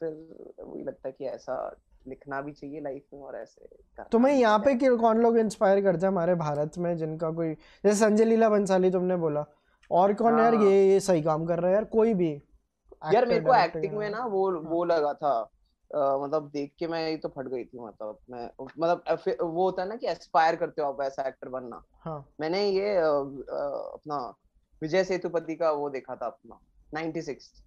फिर 0.00 0.10
वही 0.60 0.84
लगता 0.84 1.08
है 1.08 1.14
कि 1.18 1.24
ऐसा 1.24 1.56
लिखना 2.08 2.40
भी 2.40 2.52
चाहिए 2.52 2.80
लाइफ 2.80 3.02
में 3.14 3.20
और 3.20 3.36
ऐसे 3.36 4.04
तो 4.12 4.18
मैं 4.18 4.32
यहाँ 4.32 4.58
पे 4.58 4.96
कौन 4.96 5.18
लोग 5.18 5.38
इंस्पायर 5.38 5.82
करते 5.82 6.06
हैं 6.06 6.12
हमारे 6.12 6.34
भारत 6.34 6.78
में 6.78 6.96
जिनका 6.96 7.30
कोई 7.30 7.52
जैसे 7.54 7.94
संजय 7.96 8.24
लीला 8.24 8.48
बंसाली 8.48 8.90
तुमने 8.90 9.16
बोला 9.16 9.44
और 9.90 10.14
कौन 10.14 10.32
हाँ. 10.32 10.42
यार 10.42 10.54
ये 10.54 10.88
ये 10.88 11.00
सही 11.00 11.22
काम 11.22 11.46
कर 11.46 11.58
रहा 11.58 11.68
है 11.68 11.74
यार 11.74 11.84
कोई 11.84 12.14
भी 12.14 12.42
यार 13.14 13.26
मेरे 13.26 13.40
को 13.40 13.54
एक्टिंग 13.54 13.94
में 13.94 14.10
ना 14.10 14.24
वो 14.26 14.50
हाँ. 14.50 14.60
वो 14.60 14.84
लगा 14.84 15.14
था 15.14 15.50
Uh, 15.94 16.22
मतलब 16.24 16.48
देख 16.48 16.74
के 16.78 16.86
मैं 16.86 17.20
तो 17.20 17.28
फट 17.28 17.48
गई 17.48 17.64
थी 17.64 17.78
मतलब 17.78 18.18
मैं 18.30 18.50
मतलब 18.78 19.02
वो 19.40 19.64
होता 19.64 19.82
है 19.82 19.88
ना 19.88 19.96
कि 19.96 20.06
एस्पायर 20.06 20.56
करते 20.56 20.82
हो 20.82 20.88
आप 20.88 21.00
ऐसा 21.00 21.22
एक्टर 21.28 21.48
बनना। 21.48 21.82
हाँ. 22.00 22.24
मैंने 22.40 22.68
ये 22.68 22.94
uh, 22.96 23.26
uh, 23.36 23.92
अपना 23.94 24.34
विजय 24.82 25.04
सेतुपति 25.04 25.54
का 25.54 25.70
वो 25.70 25.90
देखा 25.90 26.16
था 26.16 26.26
अपना 26.26 26.60
96 27.00 27.62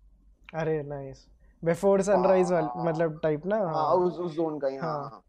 अरे 0.55 0.83
नाइस 0.83 1.27
बिफोर 1.63 2.01
सनराइज 2.01 2.51
मतलब 2.77 3.19
टाइप 3.23 3.45
ना 3.45 3.57
हाँ, 3.57 3.73
हाँ। 3.73 3.93
उस 3.93 4.17
उस 4.17 4.31
जोन 4.31 4.59
का 4.59 4.67
ही 4.67 4.77
हाँ, 4.77 4.93
हाँ. 4.93 5.23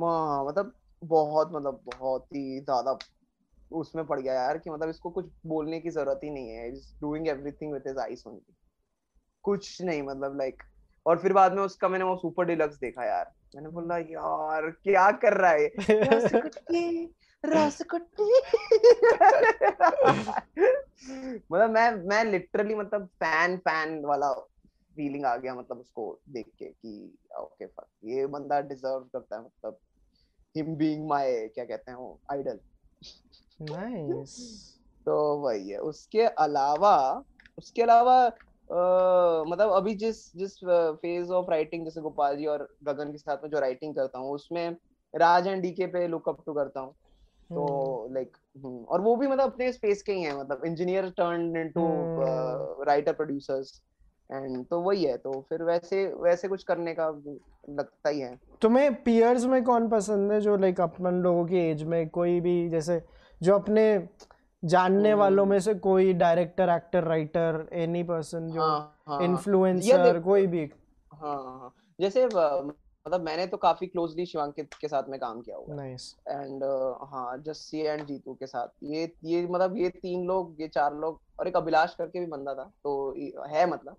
हाँ। 0.00 0.44
मतलब 0.44 0.74
बहुत 1.04 1.52
मतलब 1.52 1.80
बहुत 1.96 2.26
ही 2.26 2.60
ज़्यादा 2.60 2.98
उसमें 3.72 4.06
पड़ 4.06 4.20
गया 4.20 4.34
यार 4.34 4.58
कि 4.58 4.70
मतलब 4.70 4.88
इसको 4.88 5.10
कुछ 5.10 5.26
बोलने 5.46 5.80
की 5.80 5.90
ज़रूरत 5.90 6.20
ही 6.24 6.30
नहीं 6.30 6.48
है। 6.48 6.68
Is 6.68 6.94
doing 7.00 7.28
everything 7.28 7.72
with 7.72 7.82
his 7.86 7.98
eyes 7.98 8.24
only 8.26 8.54
कुछ 9.44 9.82
नहीं 9.82 10.02
मतलब 10.02 10.38
लाइक 10.38 10.62
और 11.06 11.18
फिर 11.18 11.32
बाद 11.32 11.52
में 11.52 11.62
उसका 11.62 11.88
मैंने 11.88 12.04
वो 12.04 12.16
सुपर 12.16 12.44
डिलक्स 12.44 12.76
देखा 12.76 13.04
यार। 13.04 13.32
मैंने 13.56 13.68
बोला 13.68 13.98
यार 13.98 14.70
क्या 14.70 15.10
कर 15.10 15.32
रहा 15.32 15.50
है? 15.50 15.66
मतलब 21.52 21.70
मैं 21.70 21.90
मैं 22.06 22.24
लिटरली 22.24 22.74
मतलब 22.74 23.06
फ़ैन 23.06 23.56
फ़ैन 23.56 24.04
वाला 24.04 24.32
फीलिंग 24.96 25.24
आ 25.24 25.36
गया 25.36 25.54
मतलब 25.54 25.78
उसको 25.78 26.20
देख 26.28 26.46
के 26.58 26.64
कि 26.64 27.18
ओके 27.38 27.66
फक 27.66 27.86
ये 28.04 28.26
बंदा 28.26 28.60
डिजर्व 28.60 29.00
करता 29.00 29.36
है 29.36 29.42
मतलब 29.42 29.78
हिम 30.56 30.76
बीइंग 30.76 31.08
माय 31.08 31.48
क्या 31.48 31.64
कहते 31.64 31.90
हैं 31.90 31.98
वो 31.98 32.20
आइडल 32.32 32.60
नाइस 33.62 34.34
तो 35.06 35.36
वही 35.36 35.70
है। 35.70 35.78
उसके 35.78 36.22
अलावा 36.22 37.24
उसके 37.58 37.82
अलावा 37.82 38.28
मतलब 38.70 39.70
अभी 39.70 39.94
जिस 39.94 40.16
जिस 40.36 40.58
फ़ेज़ 40.64 41.30
ऑफ़ 41.32 41.50
राइटिंग 41.50 41.84
जैसे 41.84 42.00
गोपाल 42.00 42.36
जी 42.36 42.46
और 42.46 42.68
गगन 42.84 43.12
के 43.12 43.18
साथ 43.18 43.36
में 43.36 43.50
जो 43.50 43.60
राइटिंग 43.60 43.94
करता 43.94 44.18
हूँ 44.18 44.32
उसमें 44.32 44.76
राज 45.14 45.46
एंड 45.46 45.62
डीके 45.62 45.86
पे 45.86 46.06
लुक 46.08 46.28
अप 46.28 46.42
टू 46.46 46.52
करता 46.52 46.80
हूँ। 46.80 46.94
तो 47.50 48.08
लाइक 48.12 48.36
हम्म। 48.56 48.66
हम्म, 48.66 48.84
और 48.84 49.00
वो 49.00 49.16
भी 49.16 49.26
मतलब 49.26 49.52
अपने 49.52 49.72
स्पेस 49.72 50.02
के 50.02 50.12
ही 50.12 50.22
है 50.22 50.38
मतलब 50.38 50.62
engineer 50.66 51.08
turn 51.10 51.56
into 51.56 51.82
writer 52.84 53.12
producers 53.12 53.80
and 54.30 54.64
तो 54.66 54.80
वही 54.80 55.04
है 55.04 55.16
तो 55.16 55.40
फिर 55.48 55.62
वैसे 55.62 56.06
वैसे 56.20 56.48
कुछ 56.48 56.62
करने 56.62 56.94
का 56.94 57.08
लगता 57.70 58.08
ही 58.08 58.20
है। 58.20 58.38
तुम्हें 58.62 58.94
पियर्स 59.04 59.44
में 59.44 59.62
कौन 59.64 59.88
पसंद 59.88 60.32
है 60.32 60.40
जो 60.40 60.56
लाइक 60.56 60.80
अपन 60.80 61.20
लोगों 61.22 61.44
की 61.46 61.58
एज 61.58 61.82
में 61.82 62.08
कोई 62.08 62.40
भी 62.40 62.68
जैसे 62.68 63.02
जो 63.40 63.54
अपने 63.54 63.84
जानने 64.64 65.10
हम्म। 65.10 65.20
वालों 65.20 65.44
में 65.46 65.58
से 65.60 65.74
कोई 65.86 66.12
director 66.12 66.68
actor 66.68 67.04
writer 67.04 67.68
any 67.72 68.02
person 68.02 68.48
जो 68.48 68.68
इन्फ्लुएंसर 69.24 70.00
हाँ, 70.00 70.12
हाँ। 70.12 70.22
कोई 70.22 70.46
भी। 70.46 70.62
हाँ, 71.12 71.36
हाँ 71.36 71.72
जैसे 72.00 72.24
मतलब 72.26 73.20
मैंने 73.20 73.46
तो 73.46 73.56
काफ़ी 73.56 73.86
क्लोजली 73.86 74.26
शिवांकित 74.26 74.74
के 74.80 74.88
साथ 74.88 75.08
में 75.08 75.18
काम 75.20 75.40
किया 75.40 75.56
हुआ 75.56 75.74
नाइस 75.76 76.14
एंड 76.28 76.64
हाँ 77.10 77.36
जस्सी 77.46 77.80
एंड 77.80 78.04
जीतू 78.06 78.34
के 78.34 78.46
साथ। 78.46 78.68
ये 78.82 79.12
ये 79.24 79.46
मतलब 79.46 79.76
ये 79.76 79.88
तीन 79.90 80.24
लोग 80.26 80.60
ये 80.60 80.68
चार 80.68 80.94
लोग 80.94 81.20
और 81.40 81.48
एक 81.48 81.56
अभिलाष 81.56 81.94
करके 81.94 82.20
भी 82.20 82.26
बंदा 82.26 82.54
था। 82.54 82.70
तो 82.84 83.44
है 83.48 83.66
मतलब। 83.66 83.96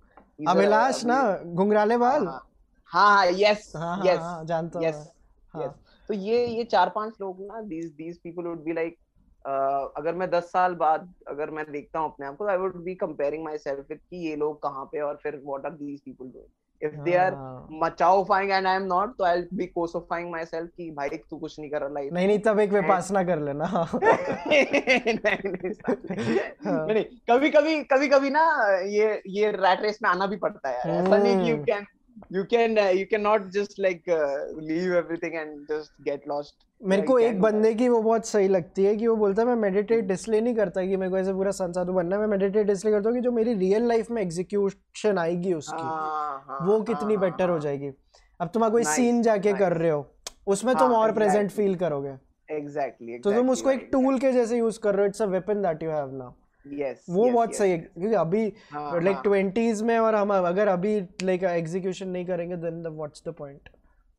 अभिलाष 0.50 1.04
ना? 1.06 1.22
घुंघराले 1.46 1.98
बाल 1.98 2.28
हाँ 2.28 2.44
हाँ। 2.92 3.26
यस 3.28 3.72
यस 4.06 4.46
जानता 4.46 4.80
हूँ 4.80 4.88
यस 4.88 5.12
यस 5.54 5.74
तो 6.10 6.14
ये 6.14 6.46
ये 6.48 6.64
चार 6.64 6.90
पाँच 6.96 7.14
लोग 7.22 7.42
ना 7.42 7.62
these 7.62 7.86
these 7.94 8.18
people 8.18 8.48
would 8.48 8.64
be 8.64 8.74
like 8.74 8.98
Uh, 9.46 9.90
अगर 9.98 10.16
मैं 10.16 10.30
दस 10.30 10.44
साल 10.44 10.74
बाद 10.76 11.14
अगर 11.28 11.50
मैं 11.50 11.66
देखता 11.72 12.00
हूँ 12.00 12.12
अपने 12.12 12.26
आप 12.28 12.36
को 12.36 12.48
I 12.48 12.58
would 12.58 12.84
be 12.84 12.96
comparing 12.96 13.44
myself 13.58 13.86
with 13.90 14.00
कि 14.10 14.18
ये 14.30 14.36
लोग 14.36 14.62
कहाँ 14.64 14.86
पे 14.86 15.00
और 15.00 15.20
फिर 15.24 15.42
what 15.46 15.66
are 15.66 15.72
these 15.72 16.00
people 16.00 16.26
doing 16.26 16.48
if 16.82 16.96
they 17.02 17.16
are 17.16 17.36
मचाओफाइंग 17.84 18.52
and 18.52 18.68
I 18.68 18.76
am 18.76 18.84
not 18.84 19.16
तो 19.18 19.24
आई 19.24 19.42
बी 19.54 19.66
कोसोफाइंग 19.66 20.32
माई 20.32 20.46
सेल्फ 20.46 20.70
कि 20.78 20.92
भाई 20.92 21.10
तू 21.10 21.38
कुछ 21.38 21.60
नहीं 21.60 21.70
कर 21.72 21.82
रहा 21.82 21.90
लाइफ 21.90 22.14
नहीं 22.14 22.28
नहीं 22.28 22.40
तब 22.40 22.60
एक 22.60 22.72
विपासना 22.72 23.24
कर 23.24 23.40
लेना। 23.40 23.88
नहीं 24.48 24.66
नहीं 25.14 26.94
नहीं 26.94 27.04
कभी 27.32 27.50
कभी 27.50 27.84
कभी 27.84 28.08
कभी 28.08 28.30
ना 28.30 28.46
ये 28.86 29.22
ये 29.28 29.52
रैट 29.52 29.82
रेस 29.82 30.00
में 30.04 30.10
आना 30.10 30.28
भी 30.28 30.38
पड़ता 30.38 30.70
है 30.70 31.00
ऐसा 31.00 31.18
नहीं 31.18 31.44
कि 31.44 31.52
you 31.52 31.58
can 31.58 31.86
you 32.30 32.44
can 32.46 32.78
uh, 32.78 32.90
you 32.90 33.06
cannot 33.08 33.52
just 33.52 33.80
like 33.80 34.08
uh, 34.08 34.38
leave 34.70 34.92
everything 34.92 35.38
and 35.38 35.68
just 35.68 35.92
get 36.04 36.28
lost. 36.28 36.54
मेरे 36.82 37.02
को 37.02 37.18
एक 37.20 37.40
बंदे 37.42 37.74
की 37.74 37.88
वो 37.90 38.02
बहुत 38.02 38.26
सही 38.26 38.48
लगती 38.48 38.84
है 38.86 38.96
कि 38.96 39.08
वो 39.08 39.16
बोलता 39.16 39.42
है 39.42 39.48
मैं 39.48 39.56
मेडिटेट 39.56 40.12
इसलिए 40.12 40.42
नहीं 40.42 40.56
करता 40.56 40.82
कि 40.86 40.98
मेरे 40.98 41.12
को 41.12 41.18
ऐसे 41.18 41.34
पूरा 41.34 41.52
संसाधु 41.52 41.94
बनना 41.94 42.20
मैं 42.20 42.28
मेडिटेट 42.28 42.70
इसलिए 42.70 42.94
करता 42.94 43.10
हूँ 43.10 43.18
कि 43.18 43.22
जो 43.22 43.32
मेरी 43.32 43.54
रियल 43.54 43.88
लाइफ 43.88 44.12
में 44.12 44.22
एग्जीक्यूशन 44.22 45.18
आएगी 45.18 45.54
उसकी 45.54 45.82
हाँ, 45.82 46.44
हाँ, 46.48 46.60
वो 46.68 46.80
कितनी 46.82 47.18
बेटर 47.18 47.44
हाँ, 47.44 47.54
हो। 47.54 47.60
जाएगी। 47.60 47.92
अब 48.40 48.50
तुम 48.54 48.70
कोई 48.70 48.84
सीन 48.84 49.22
जाके 49.22 49.54
कर 49.54 49.74
रहे 49.74 49.90
हो 49.90 50.06
उसमें 50.48 50.76
तुम 50.76 50.94
और 50.94 51.12
प्रेजेंट 51.12 51.52
फील 51.52 51.76
करोगे। 51.76 52.16
एग्जैक्टली 52.50 53.18
तो 53.20 53.32
तुम 53.32 53.50
उसको 53.50 53.72
एक 53.72 53.90
टूल 53.92 54.20
के 54.20 54.32
जैसे 54.32 54.58
यूज़ 54.58 54.80
कर 54.80 54.96
रहे 54.96 55.06
हो 55.06 55.10
it's 55.10 55.22
a 55.22 55.26
weapon 55.26 55.62
that 55.62 55.84
you 55.84 55.90
have 55.90 56.12
now 56.16 56.32
yes, 56.66 56.98
वो 57.10 57.26
yes, 57.26 57.34
बहुत 57.34 57.50
yes, 57.50 57.58
सही 57.58 57.72
है 57.72 57.78
क्योंकि 57.78 58.16
अभी 58.16 58.54
लाइक 58.74 59.18
ट्वेंटीज 59.24 59.82
में 59.82 60.00
और 60.00 60.16
हम 60.16 60.34
अगर 60.34 60.68
अभी 60.68 61.02
लाइक 61.24 61.44
एग्जीक्यूशन 61.44 62.08
नहीं 62.08 62.26
करेंगे 62.26 62.56
then 62.56 62.84
the 62.84 62.88
what's 62.88 63.24
the 63.28 63.34
point 63.34 63.70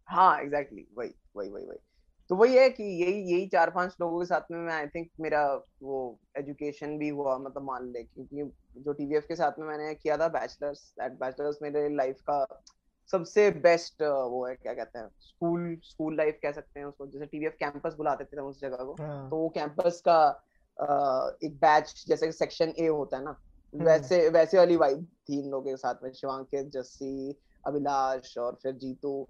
हाँ 0.09 0.41
एग्जैक्टली 0.41 0.87
वही 0.99 1.15
वही 1.37 1.51
वही 1.51 1.67
वही। 1.67 1.79
तो 2.29 2.37
वही 2.37 2.57
है 2.57 2.71
कि 2.71 2.83
यही 2.83 3.35
यही 3.35 3.47
चार 3.49 3.71
पाँच 3.71 3.97
लोगों 4.01 4.19
के 4.19 4.27
साथ 4.27 4.41
में 4.51 4.59
मैं 4.59 4.75
आई 4.75 4.87
थिंक 4.87 5.11
मेरा 5.21 5.55
वो 5.83 6.21
एजुकेशन 6.37 6.99
भी 6.99 7.09
हुआ 7.09 7.39
मतलब 7.39 7.63
मान 7.63 7.93
ले 7.93 8.03
क्योंकि 8.03 8.53
जो 8.81 8.93
टीवीएफ 8.93 9.25
के 9.27 9.37
साथ 9.37 9.53
में 9.59 9.67
मैंने 9.67 9.95
किया 9.95 10.17
था 10.17 10.29
बैचलर्स 10.29 10.95
दैट 11.01 11.13
बैचलर्स 11.13 11.59
मेरे 11.63 11.89
लाइफ 11.89 12.21
का 12.21 12.63
सबसे 13.13 13.51
बेस्ट 13.51 14.03
वो 14.03 14.47
है 14.47 14.55
क्या 14.55 14.75
कहते 14.75 14.99
हैं 14.99 15.09
स्कूल 15.21 15.79
स्कूल 15.83 16.17
लाइफ 16.17 16.39
कह 16.43 16.53
सकते 16.53 16.81
हैं 16.81 16.87
उसको। 16.87 17.07
जैसे 17.07 17.27
टीवीएफ 17.27 17.57
कैंपस 17.61 17.95
बुलाते 17.95 18.25
थे 18.25 18.41
उस 18.41 18.61
जगह 18.61 18.77
को 18.77 18.97
हाँ. 19.01 19.31
तो 19.31 19.37
वो 19.37 19.49
कैंपस 19.49 20.01
का 20.01 20.43
एक 20.79 21.57
बैच 21.61 22.05
जैसे 22.09 22.31
सेक्शन 22.33 22.73
ए 22.79 22.87
होता 22.87 23.17
है 23.17 23.25
ना 23.25 23.31
हम्म। 23.31 23.85
वैसे 23.85 24.29
वैसे 24.29 24.59
वाली 24.59 24.77
वाइब 24.77 25.07
थी 25.29 25.39
इन 25.41 25.51
लोगों 25.51 25.71
के 25.71 25.77
साथ 25.77 26.03
में 26.03 26.13
शिवांकित 26.13 26.71
जस्सी 26.73 27.35
अभिलाष 27.67 28.37
और 28.39 28.59
फिर 28.63 28.73
जीतू। 28.73 29.27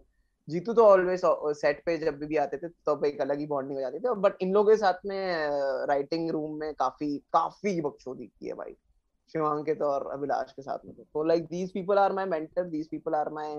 जीतू 0.49 0.72
तो 0.72 0.84
ऑलवेज 0.84 1.20
सेट 1.61 1.82
पे 1.86 1.97
जब 1.99 2.18
भी 2.24 2.36
आते 2.36 2.57
थे 2.57 2.68
तो 2.68 3.05
एक 3.07 3.20
अलग 3.20 3.38
ही 3.38 3.47
बॉन्डिंग 3.47 3.76
हो 3.76 3.80
जाती 3.80 3.99
थी 3.99 4.14
बट 4.20 4.42
इन 4.42 4.53
लोगों 4.53 4.70
के 4.70 4.76
साथ 4.76 5.07
में 5.07 5.86
राइटिंग 5.88 6.30
रूम 6.30 6.59
में 6.61 6.72
काफ़ी 6.74 7.16
काफ़ी 7.32 7.80
बकचोदी 7.80 8.26
की 8.26 8.47
है 8.47 8.55
भाई 8.55 8.76
शिवांकित 9.32 9.82
और 9.82 10.07
अभिलाष 10.12 10.53
के 10.53 10.62
साथ 10.62 10.84
में 10.86 10.94
तो। 10.94 11.22
Like 11.24 11.44
these 11.44 11.72
people 11.72 11.99
are 11.99 12.12
my 12.12 12.26
mentor 12.26 12.64
these 12.64 12.88
people 12.88 13.14
are 13.14 13.28
my 13.30 13.55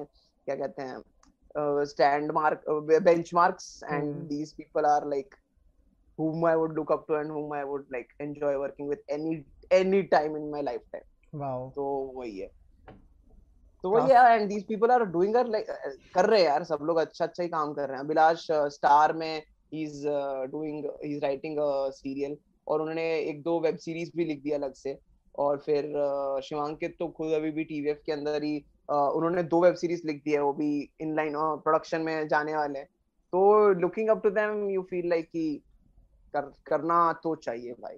क्या 0.47 0.55
कहते 0.55 0.81
हैं 0.81 1.83
stand 1.85 2.31
mark 2.31 2.63
benchmarks 3.03 3.83
and 3.83 4.13
these 4.27 4.53
people 4.53 4.85
are 4.85 5.07
like 5.09 5.35
whom 6.17 6.45
I 6.45 6.55
would 6.59 6.77
look 6.77 6.91
up 6.93 7.07
to 7.07 7.15
and 7.15 7.31
whom 7.31 7.51
I 7.53 7.63
would 7.63 7.85
like 7.95 8.13
enjoy 8.19 8.53
working 8.59 8.87
with 8.91 9.01
any 9.15 9.33
any 9.79 10.03
time 10.13 10.37
in 10.37 10.45
my 10.51 10.61
lifetime. 10.67 11.05
Wow. 11.41 11.71
तो 11.75 11.83
वही 12.15 12.37
है। 12.39 12.47
तो 13.83 13.89
वही 13.89 14.11
है 14.11 14.35
and 14.35 14.47
these 14.49 14.63
people 14.69 14.91
are 14.91 15.03
doing 15.15 15.35
like 15.35 15.67
कर 16.13 16.25
रहे 16.25 16.39
हैं 16.39 16.47
यार 16.47 16.63
सब 16.63 16.79
लोग 16.83 16.97
अच्छा 16.97 17.25
अच्छा 17.25 17.43
ही 17.43 17.49
काम 17.49 17.73
कर 17.73 17.87
रहे 17.87 17.97
हैं। 17.97 18.03
अभिलाष 18.05 18.47
स्टार 18.75 19.11
uh, 19.11 19.17
में 19.19 19.43
he 19.73 19.83
is 19.83 20.07
doing 20.51 20.85
he 21.03 21.15
is 21.15 21.21
writing 21.23 21.57
a 21.57 21.89
serial 21.93 22.37
और 22.67 22.81
उन्होंने 22.81 23.05
एक 23.19 23.41
दो 23.43 23.59
वेब 23.59 23.77
सीरीज़ 23.85 24.11
भी 24.17 24.25
लिख 24.25 24.41
दिया 24.43 24.57
अलग 24.57 24.73
से। 24.73 24.97
और 25.35 25.57
फिर 25.65 25.85
uh, 25.85 26.41
शिवांकित 26.43 26.95
तो 26.99 27.07
खुद 27.17 27.33
अभी 27.33 27.51
भी 27.51 27.63
टीवीएफ 27.63 28.01
के 28.05 28.11
अंदर 28.11 28.43
ही 28.43 28.59
uh, 28.91 29.09
उन्होंने 29.15 29.43
दो 29.43 29.61
वेब 29.63 29.75
सीरीज़ 29.75 30.07
लिख 30.07 30.23
दी 30.25 30.31
है 30.31 30.41
वो 30.41 30.53
भी 30.53 30.69
इन 31.01 31.15
लाइन 31.15 31.33
प्रोडक्शन 31.37 32.01
में 32.01 32.27
जाने 32.27 32.55
वाले 32.55 32.79
हैं। 32.79 32.87
तो 33.33 33.69
looking 33.79 34.09
up 34.09 34.23
to 34.23 34.29
them 34.29 34.69
you 34.69 34.81
feel 34.89 35.09
like 35.09 35.25
कि 35.25 35.61
कर 36.35 36.51
करना 36.67 37.11
तो 37.23 37.35
चाहिए 37.37 37.71
भाई। 37.73 37.95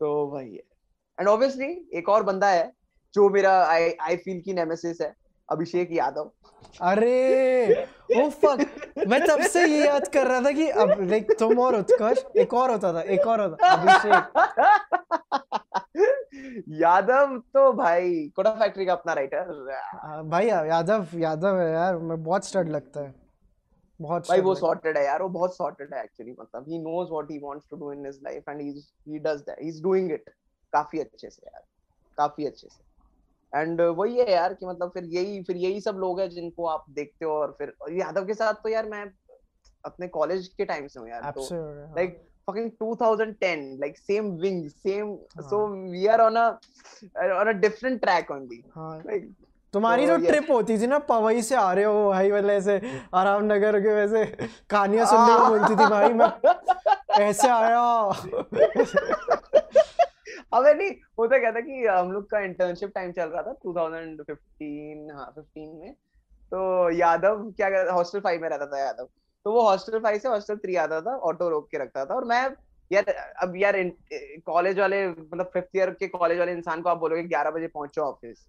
तो 0.00 0.26
वही 0.26 0.54
है। 0.54 0.62
एंड 1.18 1.28
ऑब्वियसली 1.28 1.88
एक 1.94 2.08
और 2.08 2.22
बंदा 2.22 2.48
है 2.48 2.70
जो 3.14 3.28
मेरा 3.30 3.52
आई 3.64 3.90
आई 4.02 4.16
फील 4.18 4.40
की 4.40 4.52
नेमेसिस 4.54 5.00
है 5.00 5.14
अभिषेक 5.48 5.88
यादव। 5.92 6.30
अरे 6.80 7.86
ओ 8.16 8.28
फक 8.30 8.58
मैं 9.08 9.20
तब 9.20 9.40
से 9.44 9.64
ये 9.66 9.84
याद 9.86 10.06
कर 10.08 10.26
रहा 10.26 10.40
था 10.40 10.50
कि 10.52 10.68
अब 10.68 11.00
लाइक 11.00 11.32
तुम 11.38 11.58
और 11.58 11.76
उत्कर्ष 11.76 12.24
एक 12.36 12.54
और 12.54 12.70
होता 12.70 12.92
था 12.92 13.00
एक 13.14 13.26
और 13.26 13.40
होता 13.40 13.72
अभिषेक। 13.72 14.22
यादव 16.80 17.36
तो 17.54 17.72
भाई 17.72 18.32
कोटा 18.36 18.50
फैक्ट्री 18.54 18.86
का 18.86 18.92
अपना 18.92 19.12
राइटर 19.12 20.22
भाई 20.30 20.46
यादव 20.46 21.06
यादव 21.18 21.58
है 21.60 21.70
यार 21.72 21.96
मैं 21.98 22.22
बहुत 22.24 22.44
स्टड 22.44 22.68
लगता 22.68 23.00
है। 23.00 23.14
बहुत 24.02 24.28
भाई 24.28 24.40
वो 24.40 24.54
सॉर्टेड 24.54 24.98
है 24.98 25.04
यार 25.04 25.22
वो 25.22 25.28
बहुत 25.28 25.56
सॉर्टेड 25.56 25.94
है 25.94 26.02
एक्चुअली 26.04 26.34
मतलब 26.40 26.68
he 26.68 26.78
knows 26.78 27.10
what 27.10 27.30
he 27.30 27.38
wants 27.42 27.66
to 27.70 27.76
do 27.76 27.92
in 27.92 28.06
his 28.06 28.20
life 28.24 28.48
and 28.48 28.60
he 28.60 28.70
he 29.08 29.18
does 29.18 29.40
that 29.40 29.62
he 29.62 29.68
is 29.68 29.82
doing 29.82 30.12
it 30.12 30.30
काफ़ी 30.72 31.00
अच्छे 31.00 31.30
से 31.30 31.46
यार 31.46 31.62
काफ़ी 32.18 32.46
अच्छे 32.46 32.68
से 32.68 33.60
एंड 33.60 33.80
वही 33.96 34.18
है 34.18 34.30
यार 34.30 34.54
कि 34.54 34.66
मतलब 34.66 34.90
फिर 34.90 35.04
यही 35.14 35.42
फिर 35.42 35.56
यही 35.56 35.80
सब 35.80 35.96
लोग 36.00 36.20
हैं 36.20 36.28
जिनको 36.30 36.66
आप 36.66 36.84
देखते 36.90 37.24
हो 37.24 37.32
और 37.32 37.54
फिर 37.58 37.74
यादव 37.92 38.26
के 38.26 38.34
साथ 38.34 38.62
तो 38.62 38.68
यार 38.68 38.88
मैं 38.88 39.04
अपने 39.84 40.08
कॉलेज 40.08 40.46
के 40.56 40.64
टाइम 40.64 40.86
से 40.86 41.00
हूँ 41.00 41.08
यार 41.08 41.30
तो 41.30 41.48
like 41.96 42.20
fucking 42.46 42.72
2010 42.72 43.78
like 43.78 43.98
same 43.98 44.36
wing 44.38 44.68
same 44.84 45.18
हाँ. 45.34 45.48
so 45.48 45.58
we 45.90 46.08
are 46.08 46.20
on 46.20 46.36
a 46.36 46.46
on 47.34 47.48
a 47.48 47.54
different 47.54 48.02
track 48.02 48.30
only 48.30 48.64
हाँ. 48.74 49.02
like 49.04 49.28
तुम्हारी 49.74 50.06
तो, 50.06 50.16
जो 50.16 50.26
ट्रिप 50.26 50.50
होती 50.50 50.78
थी 50.78 50.86
ना 50.86 50.98
पवई 50.98 51.42
से 51.42 51.54
आ 51.54 51.72
रहे 51.72 51.84
हो 51.84 52.10
भाई 52.10 52.30
वाले 52.30 52.54
ऐसे 52.54 52.80
आराम 53.14 53.44
नगर 53.44 53.80
के 53.80 53.94
वैसे 53.94 54.24
कहानियाँ 54.70 55.06
सुनने 55.06 55.38
को 55.38 55.46
मिलती 55.54 55.74
थी 55.74 55.88
भाई 55.90 56.12
मैं। 56.12 56.28
ऐसे 57.20 57.48
आया। 57.48 57.80
अबे 60.52 60.74
नहीं 60.74 60.90
होता 61.18 61.38
क्या 61.38 61.52
था 61.52 61.60
कि 61.60 61.86
हम 61.86 62.12
लोग 62.12 62.28
का 62.30 62.40
इंटर्नशिप 62.40 62.92
टाइम 62.94 63.12
चल 63.12 63.28
रहा 63.28 63.42
था 63.42 63.52
2015 63.66 65.16
हाँ 65.16 65.32
15 65.38 65.80
में। 65.80 65.92
तो 66.52 66.90
यादव 66.90 67.50
क्या 67.56 67.92
हॉस्टल 67.92 68.20
फाइव 68.20 68.42
में 68.42 68.48
रहता 68.48 68.66
था 68.66 68.78
यादव। 68.78 69.08
तो 69.44 69.52
वो 69.52 69.62
हॉस्टल 69.62 69.98
फाइव 69.98 70.18
से 70.18 70.28
हॉस्टल 70.28 70.56
थ्री 70.56 70.76
आता 70.76 71.00
था 71.00 71.16
ऑटो 71.30 71.48
रोक 71.48 71.68
के 71.70 71.78
रखता 71.78 72.04
था। 72.04 72.14
और 72.14 72.24
मैं 72.24 72.48
यार 72.90 73.04
अब 73.42 73.56
यार 73.56 73.82
कॉलेज 74.46 74.78
वाले 74.78 75.06
मतलब 75.08 75.50
फिफ्थ 75.54 75.76
ईयर 75.76 75.90
के 75.90 76.08
कॉलेज 76.08 76.38
वाले 76.38 76.52
इंसान 76.52 76.82
को 76.82 76.88
आप 76.88 76.98
बोलोगे 76.98 77.22
ग्यारह 77.22 77.50
बजे 77.50 77.66
पहुंचो 77.66 78.02
ऑफ़िस 78.02 78.46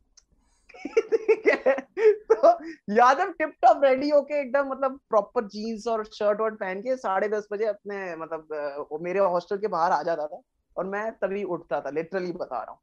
तो 2.34 2.65
यादव 2.93 3.32
टिप 3.32 3.53
टॉप 3.61 3.84
रेडी 3.84 4.09
होके 4.09 4.41
एकदम 4.41 4.67
मतलब 4.67 4.99
प्रॉपर 5.09 5.43
जीन्स 5.43 5.88
और 5.88 6.05
शर्ट 6.05 6.41
वर्ट 6.41 6.53
पहन 6.53 6.82
के 6.82 6.95
साढ़े 6.97 7.28
दस 7.28 7.47
बजे 7.51 7.65
अपने 7.65 8.15
मतलब 8.15 8.47
वो 8.91 8.99
मेरे 8.99 9.19
हॉस्टल 9.19 9.57
के 9.57 9.67
बाहर 9.67 9.91
आ 9.91 10.03
जाता 10.03 10.28
था 10.28 10.41
और 10.78 10.86
मैं 10.86 11.11
तभी 11.11 11.43
उठता 11.43 11.82
था 11.82 11.89
लिटरली 11.89 12.32
बता 12.32 12.63
रहा 12.63 12.71
हूँ। 12.71 12.80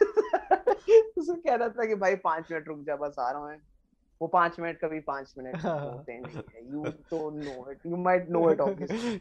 उसे 1.18 1.34
कह 1.34 1.54
रहा 1.54 1.68
था 1.68 1.86
कि 1.86 1.94
भाई 1.94 2.16
पाँच 2.16 2.44
मिनट 2.52 2.68
रुक 2.68 2.78
जा 2.78 2.96
बस 2.96 3.16
आ 3.18 3.30
रहा 3.30 3.40
हूँ 3.42 3.56
वो 4.20 4.28
पाँच 4.28 4.60
मिनट 4.60 4.78
कभी 4.80 5.00
पाँच 5.00 5.34
मिनट 5.38 5.56
होते 5.64 6.18
नहीं 6.20 6.42
है 6.54 6.72
यू 6.72 6.84
तो 6.84 7.30
know 7.30 7.70
it 7.70 7.78
you 7.86 7.96
might 7.96 8.30
know 8.30 8.50
it 8.50 8.60
obviously 8.60 9.20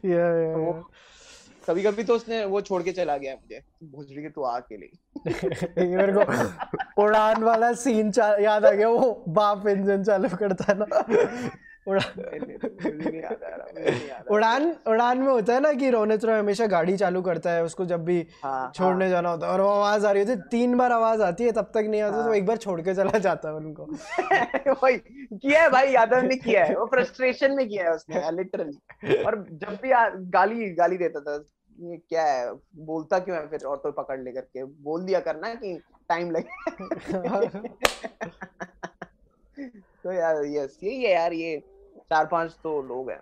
कभी 1.67 1.83
कभी 1.83 2.03
तो 2.03 2.15
उसने 2.15 2.45
वो 2.45 2.61
छोड़ 2.61 2.83
के 2.83 2.91
चला 2.91 3.17
गया 3.17 3.33
मुझे 3.33 3.61
भोजरी 3.83 4.21
के 4.21 4.29
तू 4.29 4.41
आ 4.41 4.59
लिए 4.71 4.91
मेरे 5.95 6.13
को 6.13 7.03
उड़ान 7.03 7.43
वाला 7.43 7.73
सीन 7.73 8.11
याद 8.19 8.65
आ 8.65 8.71
गया, 8.71 8.89
वो 8.89 9.23
बाप 9.27 9.67
इंजन 9.67 10.03
चालू 10.03 10.29
करता 10.29 10.73
ना। 10.73 10.85
उड़ान 11.87 14.75
उड़ान 14.87 15.17
में 15.17 15.27
होता 15.27 15.53
है 15.53 15.59
ना 15.59 15.71
कि 15.73 15.89
रोनित 15.89 16.25
रॉय 16.25 16.39
हमेशा 16.39 16.65
गाड़ी 16.67 16.97
चालू 16.97 17.21
करता 17.21 17.51
है 17.51 17.63
उसको 17.63 17.85
जब 17.85 18.05
भी 18.05 18.27
हाँ, 18.43 18.71
छोड़ने 18.75 19.05
हाँ. 19.05 19.11
जाना 19.11 19.29
होता 19.29 19.47
है 19.47 19.53
और 19.53 19.61
वो 19.61 19.69
आवाज़ 19.69 20.05
आ 20.05 20.11
रही 20.11 20.23
होती 20.23 20.31
है 20.31 20.41
तीन 20.51 20.77
बार 20.77 20.91
आवाज़ 20.91 21.21
आती 21.21 21.43
है 21.43 21.51
तब 21.51 21.71
तक 21.73 21.83
नहीं 21.89 22.01
आती 22.01 22.11
तो 22.11 22.17
हाँ. 22.17 22.27
तो 22.27 22.33
एक 22.33 22.45
बार 22.45 22.57
छोड़ 22.57 22.81
के 22.81 22.93
चला 22.93 23.19
जाता 23.19 23.49
है 23.49 23.55
उनको 23.55 23.85
वही 24.83 24.97
किया 24.97 25.61
है 25.61 25.69
भाई 25.69 25.91
यादव 25.91 26.21
ने 26.21 26.37
किया 26.37 26.65
है 26.65 26.75
वो 26.75 26.85
फ्रस्ट्रेशन 26.85 27.51
में 27.51 27.69
किया 27.69 27.83
है 27.83 27.95
उसने 27.95 28.31
लिटरली 28.37 29.23
और 29.23 29.47
जब 29.53 29.79
भी 29.83 29.89
गाली 30.31 30.73
गाली 30.73 30.97
देता 30.97 31.19
था 31.19 31.43
ये 31.77 31.99
क्या 31.99 32.25
है 32.25 32.53
बोलता 32.85 33.19
क्यों 33.19 33.37
है 33.37 33.47
फिर 33.47 33.63
ऑटो 33.65 33.91
पकड़ 33.91 34.19
लेकर 34.19 34.41
के 34.41 34.63
बोल 34.63 35.05
दिया 35.05 35.19
करना 35.19 35.55
कि 35.55 35.81
टाइम 36.09 36.31
लगे 36.31 36.49
तो 40.03 40.11
यार 40.11 40.45
यस 40.45 40.79
यही 40.83 41.03
है 41.03 41.11
यार 41.11 41.33
ये 41.33 41.63
चार 42.11 42.25
पाँच 42.25 42.57
तो 42.63 42.81
लोग 42.81 43.09
हैं। 43.09 43.21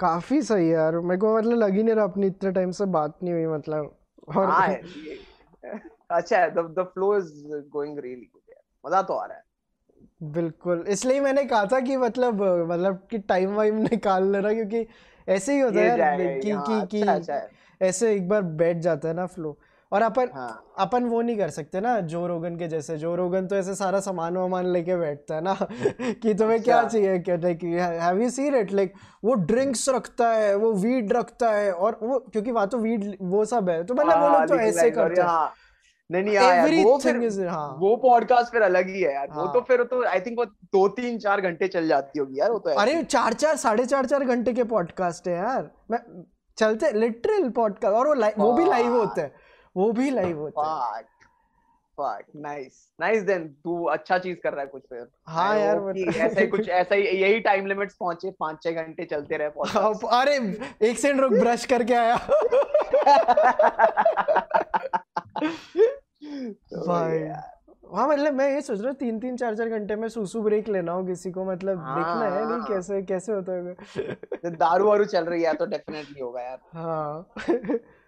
काफ़ी 0.00 0.42
सही 0.42 0.72
यार। 0.72 0.98
मेरे 1.00 1.18
को 1.20 1.36
मतलब 1.38 1.58
लग 1.58 1.74
ही 1.74 1.82
नहीं 1.82 1.94
रहा 1.94 2.04
अपनी 2.04 2.26
इतने 2.26 2.50
टाइम 2.52 2.70
से 2.70 2.84
बात 2.86 3.18
नहीं 3.22 3.34
हुई 3.34 3.46
मतलब। 3.46 3.96
और 4.28 4.46
हाँ 4.46 4.68
अच्छा 6.10 6.38
है 6.38 6.50
the 6.50 6.58
the 6.78 6.82
flow 6.94 7.16
is 7.18 7.32
going 7.68 7.98
really 7.98 8.30
good 8.34 8.42
मज़ा 8.86 9.02
तो 9.02 9.14
आ 9.14 9.26
रहा 9.26 9.36
है। 9.36 9.44
बिल्कुल। 10.22 10.84
इसलिए 10.88 11.20
मैंने 11.20 11.44
कहा 11.44 11.64
था 11.66 11.80
कि 11.80 11.96
मतलब 11.96 12.42
मतलब 12.72 13.06
कि 13.10 13.18
टाइम 13.18 13.54
वाइम 13.54 13.76
निकाल 13.76 14.32
लेना 14.32 14.52
क्योंकि 14.52 14.86
ऐसे 15.28 15.54
ही 15.54 15.60
होता 15.60 15.80
है 15.80 15.86
यार 15.86 16.16
कि 16.16 16.58
कि 16.58 16.82
कि 16.86 17.02
अच्छा, 17.02 17.12
अच्छा 17.12 17.48
ऐसे 17.80 18.14
एक 18.16 18.28
बार 18.28 18.42
बैठ 18.42 18.76
जाता 18.76 19.08
है 19.08 19.14
ना 19.14 19.26
फ्लो 19.26 19.58
और 19.92 20.02
अपन 20.02 20.28
हाँ. 20.34 20.64
अपन 20.78 21.04
वो 21.04 21.20
नहीं 21.22 21.36
कर 21.38 21.50
सकते 21.50 21.80
ना 21.80 21.98
जो 22.00 22.26
रोगन 22.26 22.56
के 22.56 22.68
जैसे। 22.68 22.96
जो 22.96 23.14
रोगन 23.16 23.46
तो 23.46 23.56
ऐसे 23.56 23.74
सारा 23.74 24.00
सामान 24.00 24.36
वामान 24.36 24.66
लेके 24.66 24.96
बैठता 24.96 25.34
है 25.34 25.40
ना 25.40 25.54
कि 26.00 26.34
तुम्हें 26.34 26.58
अच्छा। 26.58 26.64
क्या 26.64 26.82
चाहिए? 26.88 27.18
क्या 27.18 27.36
like 27.36 27.64
have 28.00 28.20
you 28.22 28.30
seen 28.30 28.54
it 28.54 28.72
like 28.72 28.92
वो 29.24 29.34
ड्रिंक्स 29.34 29.88
रखता 29.88 30.28
है 30.32 30.54
वो 30.56 30.72
वीड 30.72 31.12
रखता 31.12 31.50
है 31.50 31.72
और 31.72 31.98
वो 32.02 32.18
क्योंकि 32.32 32.50
वहाँ 32.50 32.66
तो 32.68 32.78
वीड 32.78 33.16
वो 33.22 33.44
सब 33.44 33.70
है। 33.70 33.82
तो 33.84 33.94
मतलब 33.94 34.22
वो 34.22 34.28
लोग 34.28 34.48
तो 34.48 34.54
ऐसे 34.56 34.90
करते 34.90 35.22
हैं। 35.22 35.48
नहीं 36.10 36.22
नहीं 36.22 36.34
यार 36.34 36.70
वो 36.84 36.96
फिर 36.98 37.46
हाँ. 37.48 37.76
वो 37.80 37.96
पॉडकास्ट 37.96 38.52
फिर 38.52 38.62
अलग 38.62 38.88
ही 38.88 39.02
है 39.02 39.14
यार। 39.14 39.28
हाँ. 39.30 39.42
वो 39.42 39.48
तो 39.48 39.60
फिर 39.60 39.82
तो 39.82 40.02
आई 40.04 40.20
थिंक 40.20 40.38
वो 40.38 40.44
दो 40.44 40.86
तीन 40.88 41.18
चार 41.18 41.40
घंटे 41.40 41.68
चल 41.68 41.88
जाती 41.88 42.18
होगी 42.18 42.40
यार 42.40 42.50
वो 42.50 42.58
तो 42.58 42.70
अरे 42.70 43.02
चार 43.02 43.32
चार 43.32 43.56
साढ़े 43.56 43.84
चार 43.86 44.06
चार 44.06 44.24
घंटे 44.24 44.52
के 44.52 44.64
पॉडकास्ट 44.64 45.28
है 45.28 45.34
यार। 45.34 45.70
मैं 45.90 45.98
चलते 46.58 46.92
लिटरल 46.92 47.48
पॉडकास्ट 47.48 47.94
और 47.96 48.08
वो 48.08 48.44
वो 48.44 48.52
भी 48.52 48.64
लाइव 48.64 48.96
होते 48.96 49.20
हैं। 49.20 49.32
वो 49.76 49.92
भी 49.92 50.10
लाइव 50.10 50.38
होता 50.38 50.96
है। 50.96 51.04
नाइस 52.36 52.88
नाइस 53.00 53.22
देन 53.22 53.48
तू 53.48 53.84
अच्छा 53.84 54.18
चीज़ 54.18 54.38
कर 54.38 54.52
रहा 54.52 54.60
है 54.60 54.66
कुछ 54.66 54.82
फिर। 54.82 55.08
हाँ 55.26 55.58
यार 55.58 55.80
मतलब 55.80 56.08
ऐसा 56.16 56.40
ही 56.40 56.46
कुछ 56.46 56.68
ऐसा 56.68 56.94
ही 56.94 57.02
यही 57.02 57.40
टाइम 57.40 57.66
लिमिट्स 57.66 57.94
पहुँचे 57.94 58.30
पाँच 58.30 58.62
छह 58.62 58.70
घंटे 58.70 59.04
चलते 59.04 59.36
रहे 59.36 59.48
अरे 60.08 60.36
एक 60.90 60.98
सेकंड 60.98 61.20
रुक 61.20 61.32
ब्रश 61.32 61.64
करके 61.64 61.94
आया। 61.94 62.16
तो 66.56 66.86
भाई। 66.86 67.18
हाँ 67.96 68.08
मतलब 68.08 68.34
मैं 68.34 68.54
ये 68.54 68.60
सोच 68.60 68.78
रहा 68.80 68.88
हूँ 68.88 68.96
तीन 68.96 69.18
तीन 69.20 69.36
चार 69.36 69.56
चार 69.56 69.68
घंटे 69.68 69.96
में 69.96 70.08
सुसु 70.08 70.42
ब्रेक 70.42 70.68
लेना 70.68 70.92
हो 70.92 71.04
किसी 71.04 71.30
को 71.30 71.44
मतलब 71.44 71.78
हाँ, 71.78 71.96
देखना 71.98 72.36
है 72.36 72.48
नहीं 72.48 72.58
हाँ। 72.58 72.68
कैसे 72.68 73.02
कैसे 73.02 73.32
होता 73.32 73.52
है 73.52 74.50
दारू 74.50 74.88
वारू 74.88 75.04
चल 75.04 75.24
रही 75.24 75.42
है 75.42 75.54
तो 75.54 75.66
डेफिनेटली 75.66 76.20
होगा 76.20 76.42
यार। 76.42 76.58
हाँ। 76.72 77.34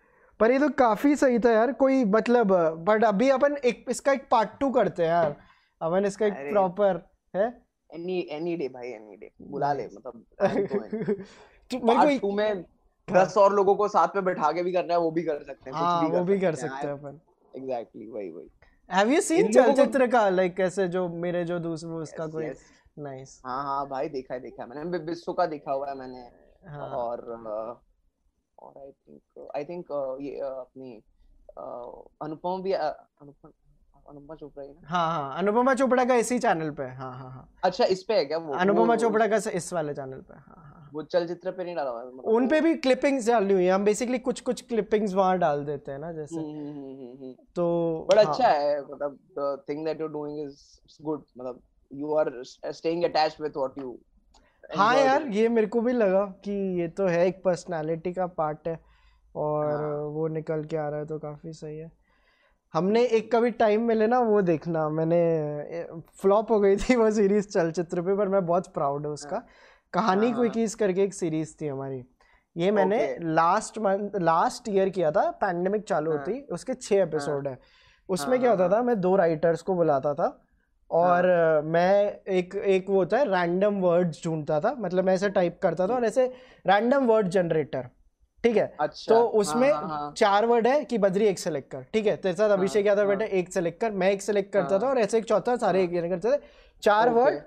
पर 0.42 0.50
ये 0.50 0.58
तो 0.58 0.68
काफ़ी 0.68 1.14
सही 1.16 1.38
था 1.38 1.50
यार 1.52 1.72
कोई 1.72 2.04
मतलब 2.04 2.52
बट 2.84 3.04
अभी 3.04 3.28
अपन 3.30 3.56
एक 3.64 3.84
इसका 3.90 4.12
एक 4.12 4.28
पार्ट 4.30 4.58
टू 4.60 4.70
करते 4.70 5.02
हैं 5.02 5.10
यार। 5.10 5.36
अपन 5.80 6.04
इसका 6.04 6.26
एक 6.26 6.32
प्रॉपर 6.50 7.02
है? 7.34 7.46
एनी 7.90 8.18
एनी 8.30 8.56
डे 8.56 8.68
भाई 8.68 8.88
एनी 8.88 9.16
डे 9.16 9.30
बुला 9.42 9.72
ले 9.72 9.86
मतलब 9.86 10.24
तो 11.70 11.78
मेरे 11.78 12.18
को 12.18 12.32
में 12.32 12.48
हाँ। 12.48 13.24
दस 13.24 13.36
और 13.36 13.54
लोगों 13.54 13.74
को 13.74 13.88
साथ 13.88 14.16
में 14.16 14.24
बैठा 14.24 14.50
के 14.52 14.62
भी 14.62 14.72
करना 14.72 14.94
है 14.94 15.00
वो 15.00 15.10
भी 15.10 15.22
कर 15.22 15.42
सकते 15.42 15.70
हैं 15.70 15.76
हाँ, 15.76 16.08
वो 16.08 16.24
भी 16.24 16.38
कर 16.40 16.54
सकते 16.54 16.86
हैं 16.86 16.92
अपन। 16.94 17.20
एग्जैक्टली 17.54 18.06
वही 18.06 18.30
वही। 18.30 18.48
हैव 18.90 19.10
यू 19.10 19.20
सीन 19.20 19.52
चलचित्र 19.52 20.06
का 20.06 20.28
लाइक 20.28 20.56
कैसे 20.56 20.88
जो 20.88 21.08
मेरे 21.08 21.44
जो 21.44 21.58
दूसरे 21.58 21.90
उसका 21.90 22.26
कोई? 22.26 22.50
नाइस 22.98 23.40
हाँ 23.46 23.62
हाँ 23.64 23.88
भाई 23.88 24.08
देखा 24.08 24.34
है 24.34 24.40
देखा 24.40 24.62
है 24.62 24.68
मैंने। 24.68 24.98
विश्व 24.98 25.32
का 25.32 25.46
देखा 25.46 25.72
हुआ 25.72 25.88
है 25.88 25.94
मैंने। 25.98 26.28
हाँ. 26.68 26.88
और 26.88 27.20
और 28.62 28.78
आई 28.82 28.90
थिंक 28.90 29.48
आई 29.56 29.64
थिंक 29.64 29.86
ये 30.22 30.38
uh, 30.40 30.52
अपनी 30.60 30.96
uh, 31.58 32.08
अनुपम 32.26 32.62
भी 32.62 32.72
uh, 32.72 32.92
अनुपम 33.22 33.50
अनुपमा 34.08 34.34
चोपड़ा 34.34 34.64
ही 34.64 34.74
हाँ 34.84 35.06
हाँ 35.12 35.38
अनुपमा 35.38 35.74
चोपड़ा 35.80 36.04
का 36.04 36.14
इसी 36.22 36.38
चैनल 36.38 36.70
पे 36.78 36.84
हाँ। 37.00 37.12
हाँ 37.18 37.30
हाँ 37.30 37.48
अच्छा 37.64 37.84
इस 37.94 38.02
पे 38.02 38.14
है 38.14 38.24
क्या 38.24 38.38
वो? 38.38 38.54
अनुपमा 38.54 38.96
चोपड़ा 38.96 39.26
का 39.26 39.36
इस 39.50 39.72
वाले 39.72 39.94
चैनल 39.94 40.20
पे 40.30 40.34
हाँ 40.36 40.54
हाँ 40.56 40.90
वो 40.94 41.02
चलचित्र 41.02 41.50
पे 41.50 41.64
नहीं 41.64 41.74
डाला 41.76 41.90
हुआ 41.90 42.04
मतलब 42.04 42.24
उन 42.34 42.48
पे 42.48 42.60
भी 42.60 42.74
क्लिपिंग्स 42.86 43.26
डाली 43.28 43.54
हुई 43.54 43.64
है। 43.64 43.70
हम 43.72 43.84
बेसिकली 43.84 44.18
कुछ 44.18 44.40
कुछ 44.48 44.60
क्लिपिंग्स 44.68 45.14
वहाँ 45.14 45.38
डाल 45.38 45.64
देते 45.64 45.92
हैं 45.92 45.98
ना 45.98 46.12
जैसे। 46.12 46.36
हम्म, 46.36 46.68
हम्म, 46.68 47.12
हम्म, 47.22 47.32
तो 47.56 48.06
बड़ा 48.10 48.22
हाँ. 48.22 48.32
अच्छा 48.32 48.48
है 48.48 48.80
मतलब 48.82 49.18
the 49.38 49.64
thing 49.68 49.84
that 49.84 50.00
you 50.00 50.06
are 50.06 50.12
doing 50.12 50.40
is 50.40 50.58
good 51.02 51.24
मतलब 51.38 51.60
you 51.90 52.14
are 52.14 52.32
staying 52.72 53.04
attached 53.04 53.42
with 53.42 53.56
what 53.56 53.78
you 53.78 53.98
हाँ 54.64 54.94
यार 54.96 55.26
ये 55.28 55.48
मेरे 55.48 55.66
को 55.66 55.80
भी 55.80 55.92
लगा 55.92 56.24
कि 56.44 56.52
ये 56.80 56.88
तो 56.88 57.06
है 57.06 57.26
एक 57.26 57.42
पर्सनालिटी 57.44 58.12
का 58.12 58.26
पार्ट 58.26 58.68
है 58.68 58.78
और 59.34 59.66
हाँ. 59.66 59.96
वो 60.14 60.28
निकल 60.28 60.64
के 60.64 60.76
आ 60.76 60.88
रहा 60.88 60.98
है 61.00 61.06
तो 61.06 61.18
काफ़ी 61.18 61.52
सही 61.52 61.78
है। 61.78 61.90
हमने 62.74 63.02
एक 63.06 63.30
कभी 63.34 63.50
टाइम 63.50 63.82
मिले 63.82 64.06
ना 64.06 64.18
वो 64.20 64.40
देखना। 64.42 64.88
मैंने 64.88 65.84
फ्लॉप 66.20 66.50
हो 66.50 66.60
गई 66.60 66.76
थी 66.76 66.96
वो 66.96 67.10
सीरीज़ 67.10 67.48
चलचित्र 67.48 68.02
पे 68.02 68.16
पर 68.16 68.28
मैं 68.28 68.44
बहुत 68.46 68.72
प्राउड 68.74 69.06
हूँ 69.06 69.12
उसका। 69.14 69.36
हाँ। 69.36 69.46
कहानी 69.92 70.26
हाँ, 70.26 70.36
क्विकीज 70.36 70.74
करके 70.74 71.02
एक 71.02 71.14
सीरीज़ 71.14 71.54
थी 71.60 71.66
हमारी। 71.66 72.02
ये 72.56 72.70
मैंने 72.70 73.16
लास्ट 73.22 73.78
मंथ 73.78 74.16
लास्ट 74.20 74.68
ईयर 74.68 74.88
किया 74.88 75.10
था 75.10 75.30
पैंडेमिक 75.40 75.84
चालू 75.88 76.10
होती 76.12 76.40
उसके 76.52 76.74
छः 76.74 77.02
एपिसोड 77.02 77.48
है। 77.48 77.58
उसमें 78.08 78.38
क्या 78.40 78.50
होता 78.50 78.68
था 78.68 78.82
मैं 78.82 79.00
दो 79.00 79.14
राइटर्स 79.16 79.62
को 79.62 79.74
बुलाता 79.74 80.14
था 80.14 80.28
और 80.92 81.30
हाँ. 81.30 81.62
मैं 81.62 82.20
एक 82.28 82.54
एक 82.54 82.90
वो 82.90 82.96
होता 82.96 83.18
है 83.18 83.24
रैंडम 83.24 83.74
वर्ड्स 83.74 84.24
ढूंढता 84.24 84.60
था 84.60 84.74
मतलब 84.78 85.04
मैं 85.04 85.14
ऐसे 85.14 85.30
टाइप 85.30 85.58
करता 85.62 85.86
था 85.88 85.94
और 85.94 86.04
ऐसे 86.04 86.26
रैंडम 86.66 87.06
वर्ड 87.06 87.28
जनरेटर 87.28 87.88
ठीक 88.44 88.56
है? 88.56 88.76
अच्छा, 88.80 89.14
तो 89.14 89.22
उसमें 89.24 89.70
हाँ, 89.72 89.88
हाँ, 89.88 90.12
चार 90.16 90.46
वर्ड 90.46 90.66
है 90.66 90.84
कि 90.84 90.98
बद्री 90.98 91.26
एक 91.26 91.38
सेलेक्ट 91.38 91.70
कर 91.70 91.82
ठीक 91.92 92.06
है? 92.06 92.16
तेरे 92.16 92.34
साथ 92.34 92.50
अभिषेक 92.50 92.86
यादव 92.86 93.08
बेटा 93.08 93.24
एक 93.24 93.52
सेलेक्ट 93.52 93.80
कर 93.80 93.90
मैं 93.90 94.10
एक 94.10 94.22
सेलेक्ट 94.22 94.52
करता 94.52 94.78
था 94.78 94.88
और 94.88 94.98
ऐसे 94.98 95.18
एक 95.18 95.24
चौथा 95.24 95.56
सारे 95.56 95.82
एक 95.84 95.90
करते 95.92 96.32
थे। 96.32 96.40
चार 96.82 97.08
वर्ड 97.08 97.40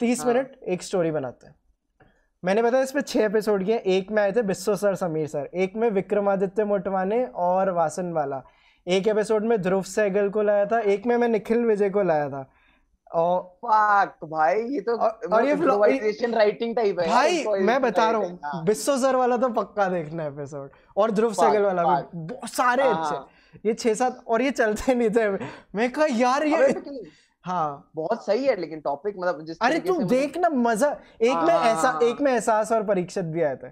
तीस 0.00 0.26
मिनट 0.26 0.56
एक 0.68 0.82
स्टोरी 0.82 1.10
बनाते। 1.10 1.46
हैं 1.46 1.54
मैंने 2.44 2.62
बताया 2.62 2.82
इसमें 2.82 3.02
छह 3.02 3.24
एपिसोड 3.24 3.64
किए 3.64 3.76
एक 3.76 4.10
में 4.10 4.22
आए 4.22 4.32
थे 4.32 4.42
बिस्सो 4.42 4.76
सर 4.76 4.94
समीर 4.94 5.26
सर 5.26 5.48
एक 5.54 5.76
में 5.76 5.90
विक्रमादित्य 5.90 6.64
मोटवाने 6.64 7.24
और 7.24 7.70
वासन 7.70 8.12
वाला 8.12 8.42
एक 8.86 9.08
एपिसोड 9.08 9.44
में 9.44 9.62
ध्रुव 9.62 9.82
सहगल 9.82 10.28
को 10.28 10.42
लाया 10.42 10.66
था 10.66 10.80
एक 10.80 11.06
में 11.06 11.16
मैं 11.16 11.28
निखिल 11.28 11.64
विजय 11.64 11.90
को 11.90 12.02
लाया 12.02 12.28
था। 12.28 12.50
भाई 13.14 14.62
ये 14.64 14.80
तो 14.80 14.96
और 14.96 15.44
ये 15.44 15.54
फ्लोराइजेशन 15.56 16.34
राइटिंग 16.34 16.74
टाइप 16.76 17.00
है 17.00 17.08
भाई 17.08 17.44
मैं 17.62 17.80
बता 17.82 18.10
रहा 18.10 18.20
हूँ 18.20 18.38
हाँ। 18.44 18.64
बिस्सो 18.64 18.96
सर 18.98 19.16
वाला 19.16 19.36
तो 19.36 19.48
पक्का 19.48 19.88
देखना 19.88 20.26
एपिसोड 20.26 20.70
और 20.96 21.10
ध्रुव 21.10 21.32
सहगल 21.32 21.62
वाला 21.62 21.82
भी 21.84 22.48
सारे 22.48 22.82
हाँ, 22.82 22.94
अच्छे। 22.94 23.14
हाँ। 23.14 23.28
ये 23.66 23.74
छह 23.74 23.94
सात 23.94 24.24
और 24.28 24.42
ये 24.42 24.50
चलते 24.50 24.94
नहीं 24.94 25.10
थे। 25.10 25.28
मैं 25.74 25.90
कहा 25.92 26.06
यार 26.10 26.44
ये 26.46 26.74
हाँ। 27.44 27.90
बहुत 27.96 28.24
सही 28.26 28.44
है 28.44 28.60
लेकिन 28.60 28.80
टॉपिक 28.80 29.14
मतलब 29.18 29.44
जिस 29.46 29.58
अरे 29.62 29.78
तू 29.80 29.98
देख 30.04 30.36
ना 30.36 30.48
मज़ा 30.48 30.90
एक 31.22 31.36
में 31.36 31.54
ऐसा 31.54 31.98
एक 32.02 32.20
में 32.20 32.32
एहसास 32.32 32.72
और 32.72 32.82
परीक्षित 32.84 33.24
भी 33.24 33.42
आए 33.42 33.56
थे। 33.56 33.68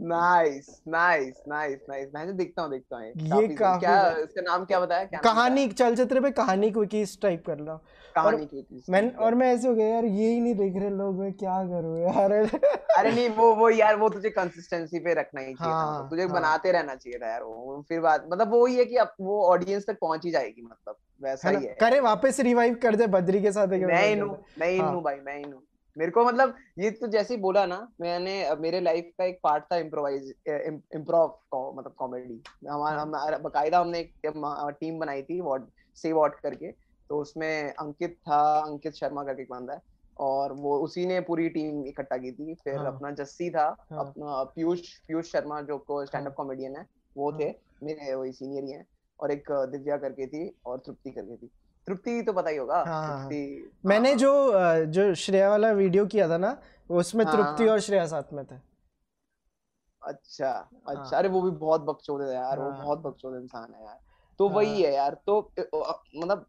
नाइस 0.00 0.82
नाइस 0.88 1.42
नाइस 1.48 1.78
नाइस 1.88 2.08
मैं 2.14 2.36
देखता 2.36 2.62
हूँ 2.62 2.70
देखता 2.70 2.96
हूँ 2.96 3.04
ये 3.04 3.12
काफ़ी 3.48 3.80
क्या 3.80 4.10
इसका 4.18 4.42
नाम 4.42 4.64
क्या 4.64 4.80
बताया? 4.80 5.04
क्या 5.04 5.20
कहानी 5.20 5.68
चलचित्र 5.68 6.20
पे 6.20 6.30
कहानी 6.30 6.70
क्विकीज 6.70 7.20
टाइप 7.20 7.44
कर 7.46 7.58
लो। 7.58 7.76
कहानी 8.16 8.82
मैं 8.90 9.14
और 9.14 9.34
मैं 9.34 9.54
ऐसे 9.54 9.68
हो 9.68 9.74
गया 9.74 9.86
यार 9.86 10.04
ये 10.04 10.28
ही 10.28 10.40
नहीं 10.40 10.54
देख 10.54 10.76
रहे 10.76 10.90
लोग 10.90 11.18
मैं 11.20 11.32
क्या 11.32 11.62
करूँ 11.64 11.98
यार? 12.00 12.32
अरे 12.98 13.12
नहीं 13.12 13.28
वो 13.28 13.54
वो 13.54 13.70
यार 13.70 13.96
वो 13.96 14.08
तुझे 14.08 14.30
कंसिस्टेंसी 14.30 14.98
पे 14.98 15.14
रखना 15.14 15.40
ही 15.40 15.54
चाहिए 15.54 15.74
हाँ, 15.74 16.08
तुझे 16.10 16.22
हाँ. 16.22 16.32
बनाते 16.32 16.72
रहना 16.72 16.94
चाहिए 16.94 17.18
था 17.18 17.28
यार 17.28 17.42
वो 17.42 17.84
फिर 17.88 18.00
बात 18.00 18.26
मतलब 18.32 18.50
वो 18.50 18.66
ही 18.66 18.76
है 18.76 18.84
कि 18.84 18.96
अब 18.96 19.14
वो 19.20 19.42
ऑडियंस 19.46 19.86
तक 19.86 19.98
पहुँच 20.00 20.24
ही 20.24 20.30
जाएगी 20.30 20.62
मतलब 20.62 20.96
वैसा 21.22 21.50
ही 21.50 21.64
है 21.66 21.76
करे 21.80 22.00
वापस 22.00 22.40
रिवाइव 22.40 22.74
कर 22.74 22.96
दे 22.96 23.06
बद्री 23.06 23.42
के 23.42 23.52
साथ 23.52 23.66
मैं 23.66 24.06
ही 24.06 24.18
हूँ 24.18 24.38
मैं 24.58 24.68
ही 24.68 24.78
हाँ। 24.78 24.92
हूँ 24.92 25.02
भाई 25.02 25.16
मैं 25.16 25.36
ही 25.36 25.42
हूँ 25.42 25.62
मेरे 25.96 26.10
को 26.10 26.24
मतलब 26.24 26.54
ये 26.78 26.90
तो 26.90 27.06
जैसे 27.06 27.34
ही 27.34 27.40
बोला 27.40 27.64
ना 27.66 27.76
मैंने 28.00 28.54
मेरे 28.54 28.80
लाइफ 28.80 29.10
का 29.18 29.24
एक 29.24 29.38
पार्ट 29.42 29.64
था 29.64 29.76
इम्प्रोवाइज 29.76 30.34
इम्प्रोव 30.48 31.72
मतलब 31.76 31.94
कॉमेडी 31.98 32.40
हमारा 32.68 33.02
हम 33.02 33.12
बकायदा 33.42 33.80
हमने 33.80 33.98
एक 33.98 34.12
टीम 34.80 34.98
बनाई 34.98 35.22
थी 35.22 35.40
वॉट 35.40 35.68
से 35.96 36.12
वॉट 36.12 36.40
करके 36.40 36.70
तो 37.10 37.18
उसमें 37.18 37.72
अंकित 37.72 38.16
था 38.28 38.40
अंकित 38.58 38.94
शर्मा 38.94 39.22
करके 39.24 39.42
एक 39.42 39.50
बंदा 39.50 39.72
है 39.72 39.80
और 40.20 40.52
वो 40.52 40.78
उसी 40.78 41.06
ने 41.06 41.20
पूरी 41.20 41.48
टीम 41.48 41.84
इकट्ठा 41.86 42.16
की 42.16 42.32
थी 42.32 42.54
फिर 42.54 42.76
हाँ. 42.76 42.86
अपना 42.86 43.10
जस्सी 43.10 43.50
था 43.50 43.64
हाँ. 43.90 43.98
अपना 43.98 44.42
पीयूष 44.54 44.80
पीयूष 45.08 45.30
शर्मा 45.32 45.60
जो 45.60 45.78
को 45.78 46.04
स्टैंड 46.06 46.26
अप 46.26 46.34
कॉमेडियन 46.34 46.76
है 46.76 46.86
वो 47.16 47.30
हाँ. 47.30 47.40
थे 47.40 47.54
मेरे 47.82 48.14
वही 48.14 48.32
सीनियर 48.32 48.64
ही 48.64 48.72
हैं 48.72 48.86
और 49.20 49.30
एक 49.30 49.50
दिव्या 49.72 49.96
करके 49.96 50.26
थी 50.26 50.50
और 50.66 50.78
तृप्ति 50.78 51.10
करके 51.10 51.36
थी 51.36 51.50
तृप्ति 51.86 52.22
तो 52.22 52.32
पता 52.32 52.50
ही 52.50 52.56
होगा 52.56 52.76
हाँ, 52.76 52.84
हाँ, 52.84 53.18
हाँ। 53.18 53.30
मैंने 53.86 54.08
हाँ, 54.08 54.18
जो 54.18 54.84
जो 54.86 55.14
श्रेया 55.14 55.48
वाला 55.50 55.70
वीडियो 55.72 56.06
किया 56.06 56.28
था 56.28 56.38
ना 56.38 56.56
उसमें 56.90 57.26
तृप्ति 57.26 57.66
और 57.68 57.80
श्रेया 57.80 58.06
साथ 58.06 58.32
में 58.32 58.44
थे। 58.44 58.56
अच्छा 60.02 60.50
अच्छा। 60.88 61.16
अरे 61.18 61.28
वो 61.28 61.40
भी 61.42 61.50
बहुत 61.58 61.80
बकचोदे 61.80 62.24
है 62.24 62.34
यार 62.34 62.58
वो 62.58 62.70
बहुत 62.72 62.98
बकचोदे 63.02 63.38
इंसान 63.38 63.74
है 63.74 63.84
यार। 63.84 63.98
तो 64.40 64.48
वही 64.48 64.82
है। 64.82 64.92
यार 64.94 65.14
तो 65.26 65.38
मतलब 65.56 66.46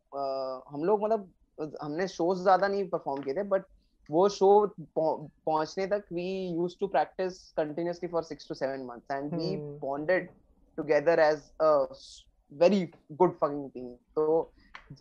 हम 0.71 0.83
लोग 0.83 1.03
मतलब 1.03 1.31
हमने 1.81 2.07
शोज़ 2.07 2.41
ज़्यादा 2.41 2.67
नहीं 2.67 2.87
परफॉर्म 2.89 3.21
किए 3.23 3.33
थे 3.33 3.43
बट 3.49 3.65
वो 4.09 4.27
शो 4.29 4.49
पहुँचने 4.97 5.85
तक 5.87 6.03
we 6.13 6.27
use 6.47 6.75
to 6.79 6.87
practice 6.87 7.37
continuously 7.57 8.09
for 8.09 8.23
six 8.23 8.47
to 8.47 8.53
seven 8.55 8.85
months 8.85 9.11
and 9.11 9.33
we 9.33 9.55
bonded 9.81 10.29
together 10.77 11.19
as 11.19 11.41
a 11.61 11.71
very 12.51 12.83
good 13.11 13.37
fucking 13.41 13.69
team 13.69 13.93
तो 14.15 14.51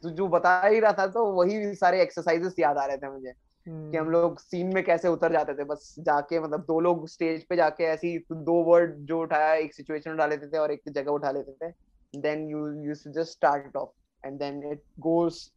जो 0.04 0.28
बता 0.28 0.60
ही 0.66 0.80
रहा 0.80 0.92
था 0.92 1.06
तो 1.06 1.24
वही 1.32 1.74
सारे 1.74 2.02
एक्सरसाइजेस 2.02 2.54
याद 2.58 2.78
आ 2.78 2.84
रहे 2.84 2.96
थे 2.96 3.10
मुझे 3.10 3.32
कि 3.66 3.96
हम 3.96 4.04
हम्म। 4.04 4.12
लोग 4.12 4.38
सीन 4.38 4.74
में 4.74 4.82
कैसे 4.84 5.08
उतर 5.08 5.32
जाते 5.32 5.54
थे 5.54 5.64
बस 5.64 5.94
जाके 5.98 6.40
मतलब 6.40 6.60
दो 6.60 6.78
लोग 6.80 7.06
स्टेज 7.08 7.44
पे 7.44 7.56
जाके 7.56 7.84
ऐसी 7.84 8.16
दो 8.30 8.62
वर्ड 8.64 8.94
जो 9.06 9.20
उठाया 9.22 9.54
एक 9.54 9.74
सिचुएशन 9.74 10.10
उठा 10.10 10.26
लेते 10.26 10.46
थे 10.46 10.58
और 10.58 10.72
एक 10.72 10.82
जगह 10.88 11.10
उठा 11.10 11.30
लेते 11.30 11.52
थे 11.62 11.72
then 12.14 12.48
you 12.48 12.66
you 12.82 12.94
just 12.94 13.30
start 13.30 13.76
off 13.76 14.26
and 14.26 14.38
then 14.38 14.62
it 14.72 14.82
goes 15.00 15.50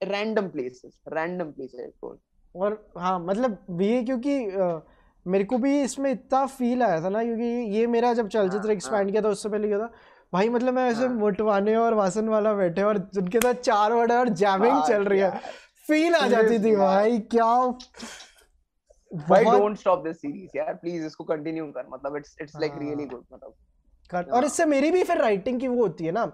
random 0.00 0.48
places 0.48 1.00
random 1.08 1.50
places 1.50 1.80
it 1.80 1.94
goes 2.04 2.18
और 2.54 2.84
हाँ 2.98 3.18
मतलब 3.20 3.80
ये 3.80 4.02
क्योंकि 4.04 4.44
आ, 4.50 4.78
मेरे 5.26 5.44
को 5.44 5.58
भी 5.58 5.80
इसमें 5.82 6.10
इतना 6.10 6.44
फील 6.48 6.82
आया 6.82 7.02
था 7.02 7.08
ना 7.08 7.22
क्योंकि 7.24 7.44
ये 7.76 7.86
मेरा 7.86 8.12
जब 8.14 8.28
चलचित्र 8.28 8.70
एक्सपैंड 8.70 8.94
हाँ, 8.94 9.02
हाँ। 9.02 9.10
किया 9.10 9.22
था 9.22 9.28
उससे 9.28 9.48
पहले 9.48 9.68
क्या 9.68 9.78
था 9.78 9.90
भाई 10.32 10.48
मतलब 10.48 10.74
मैं 10.74 10.88
ऐसे 10.90 11.00
हाँ। 11.00 11.14
मोटवाने 11.14 11.74
और 11.76 11.94
वासन 11.94 12.28
वाला 12.28 12.52
बैठे 12.54 12.82
और 12.82 12.96
उनके 13.18 13.40
साथ 13.40 13.54
चार 13.62 13.92
वर्ड 13.92 14.12
और 14.12 14.28
जैमिंग 14.40 14.82
चल 14.88 15.04
रही 15.04 15.20
है। 15.20 15.30
फील 15.86 16.14
आ 16.14 16.26
जाती 16.28 16.58
थी 16.64 16.74
भाई 16.76 17.18
क्या 17.34 17.54
भाई 19.10 19.44
डोंट 19.44 19.76
स्टॉप 19.78 20.02
दिस 20.04 20.16
सीरीज़ 20.16 20.56
यार 20.56 20.74
प्लीज़ 20.74 21.04
इसको 21.06 21.24
कंटिन्यू 21.24 21.64
कर 21.72 21.86
मतलब 21.90 22.16
it's 22.16 22.36
it's 22.42 22.56
like 22.60 22.72
really 22.78 23.04
good 23.04 23.24
मतलब। 23.32 23.54
कर 24.10 24.22
और 24.22 24.34
हाँ। 24.34 24.44
इससे 24.44 24.64
मेरी 24.66 24.90
भी 24.90 25.02
फिर 25.04 25.18
राइटिंग 25.18 25.60
की 25.60 25.68
वो 25.68 25.82
होती 25.82 26.04
है 26.04 26.12
ना 26.12 26.26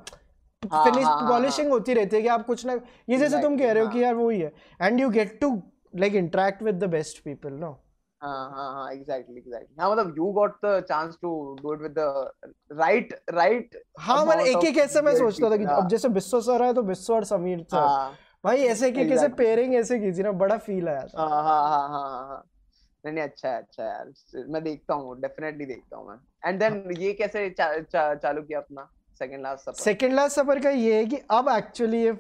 फिनिश 0.62 1.06
पॉलिशिंग 1.06 1.70
होती 1.70 1.94
रहती 1.94 2.16
है 2.16 2.22
कि 2.22 2.28
आप 2.28 2.44
कुछ 2.46 2.64
ना 2.66 2.78
ये 3.08 3.16
जैसे 3.16 3.40
तुम 3.42 3.58
कह 3.58 3.72
रहे 3.72 3.84
हो 3.84 3.90
कि 3.90 4.02
यार 4.02 4.14
वो 4.14 4.28
ही 4.30 4.40
है। 4.40 4.52
And 4.82 5.00
you 5.00 5.08
get 5.10 5.38
to 5.40 5.50
like 5.94 6.14
interact 6.14 6.62
with 6.62 6.84
the 6.84 6.88
best 6.90 7.22
people 7.24 7.52
no 7.54 7.70
हाँ 8.24 8.50
हाँ 8.50 8.72
हाँ 8.74 8.92
एग्जैक्टली 8.92 9.36
एग्जैक्टली 9.38 9.76
हाँ 9.80 9.90
मतलब 9.90 10.14
you 10.16 10.24
got 10.32 10.56
the 10.64 10.80
chance 10.88 11.18
to 11.22 11.58
do 11.62 11.74
it 11.74 11.80
with 11.80 11.94
the 11.98 12.32
right 12.72 13.20
right 13.30 13.82
हाँ 14.00 14.26
मतलब 14.26 14.46
एक 14.46 14.64
एक 14.64 14.78
ऐसे 14.78 15.02
मैं 15.02 15.14
सोचता 15.14 15.50
था 15.50 15.56
कि 15.56 15.64
अब 15.64 15.88
जैसे 15.88 16.08
बिस्सो 16.08 16.40
सर 16.40 16.62
है 16.62 16.74
तो 16.74 16.82
बिस्सो 16.82 17.14
और 17.14 17.24
समीर 17.24 17.62
सर। 17.62 17.76
हाँ, 17.76 18.18
भाई 18.44 18.62
ऐसे 18.62 18.92
कि 18.92 19.08
कैसे 19.08 19.28
पेयरिंग 19.28 19.74
ऐसे 19.74 19.98
की 19.98 20.22
ना 20.22 20.32
बड़ा 20.32 20.58
फील 20.58 20.88
आया 20.88 21.00
था। 21.00 21.22
हाँ 21.22 21.42
हाँ 21.42 21.68
हाँ 21.68 21.88
हाँ 21.88 22.28
हाँ 22.28 22.50
नहीं 23.04 23.14
नहीं 23.14 23.24
अच्छा 23.24 23.48
है 23.48 23.62
अच्छा 23.62 23.84
यार। 23.84 24.12
मैं 24.48 24.62
देखता 24.64 24.94
हूँ 24.94 25.20
डेफिनेटली 25.20 25.66
देखता 25.66 25.96
हूँ 25.96 26.08
मैं। 26.08 26.16
एंड 26.48 26.58
देन 26.58 27.02
ये 27.02 27.12
कैसे 27.12 27.54
चालू 27.60 28.42
किया 28.42 28.58
अपना? 28.58 28.90
Second 29.20 29.42
last 29.42 29.64
supper 29.64 29.82
second 29.82 30.12
last 30.12 30.36
supper 30.36 30.58
का 30.60 30.70
ये 30.70 30.94
है 30.94 31.04
कि 31.06 31.18
अब 31.30 31.48
एक्चुअली 31.48 32.02
ये 32.02 32.12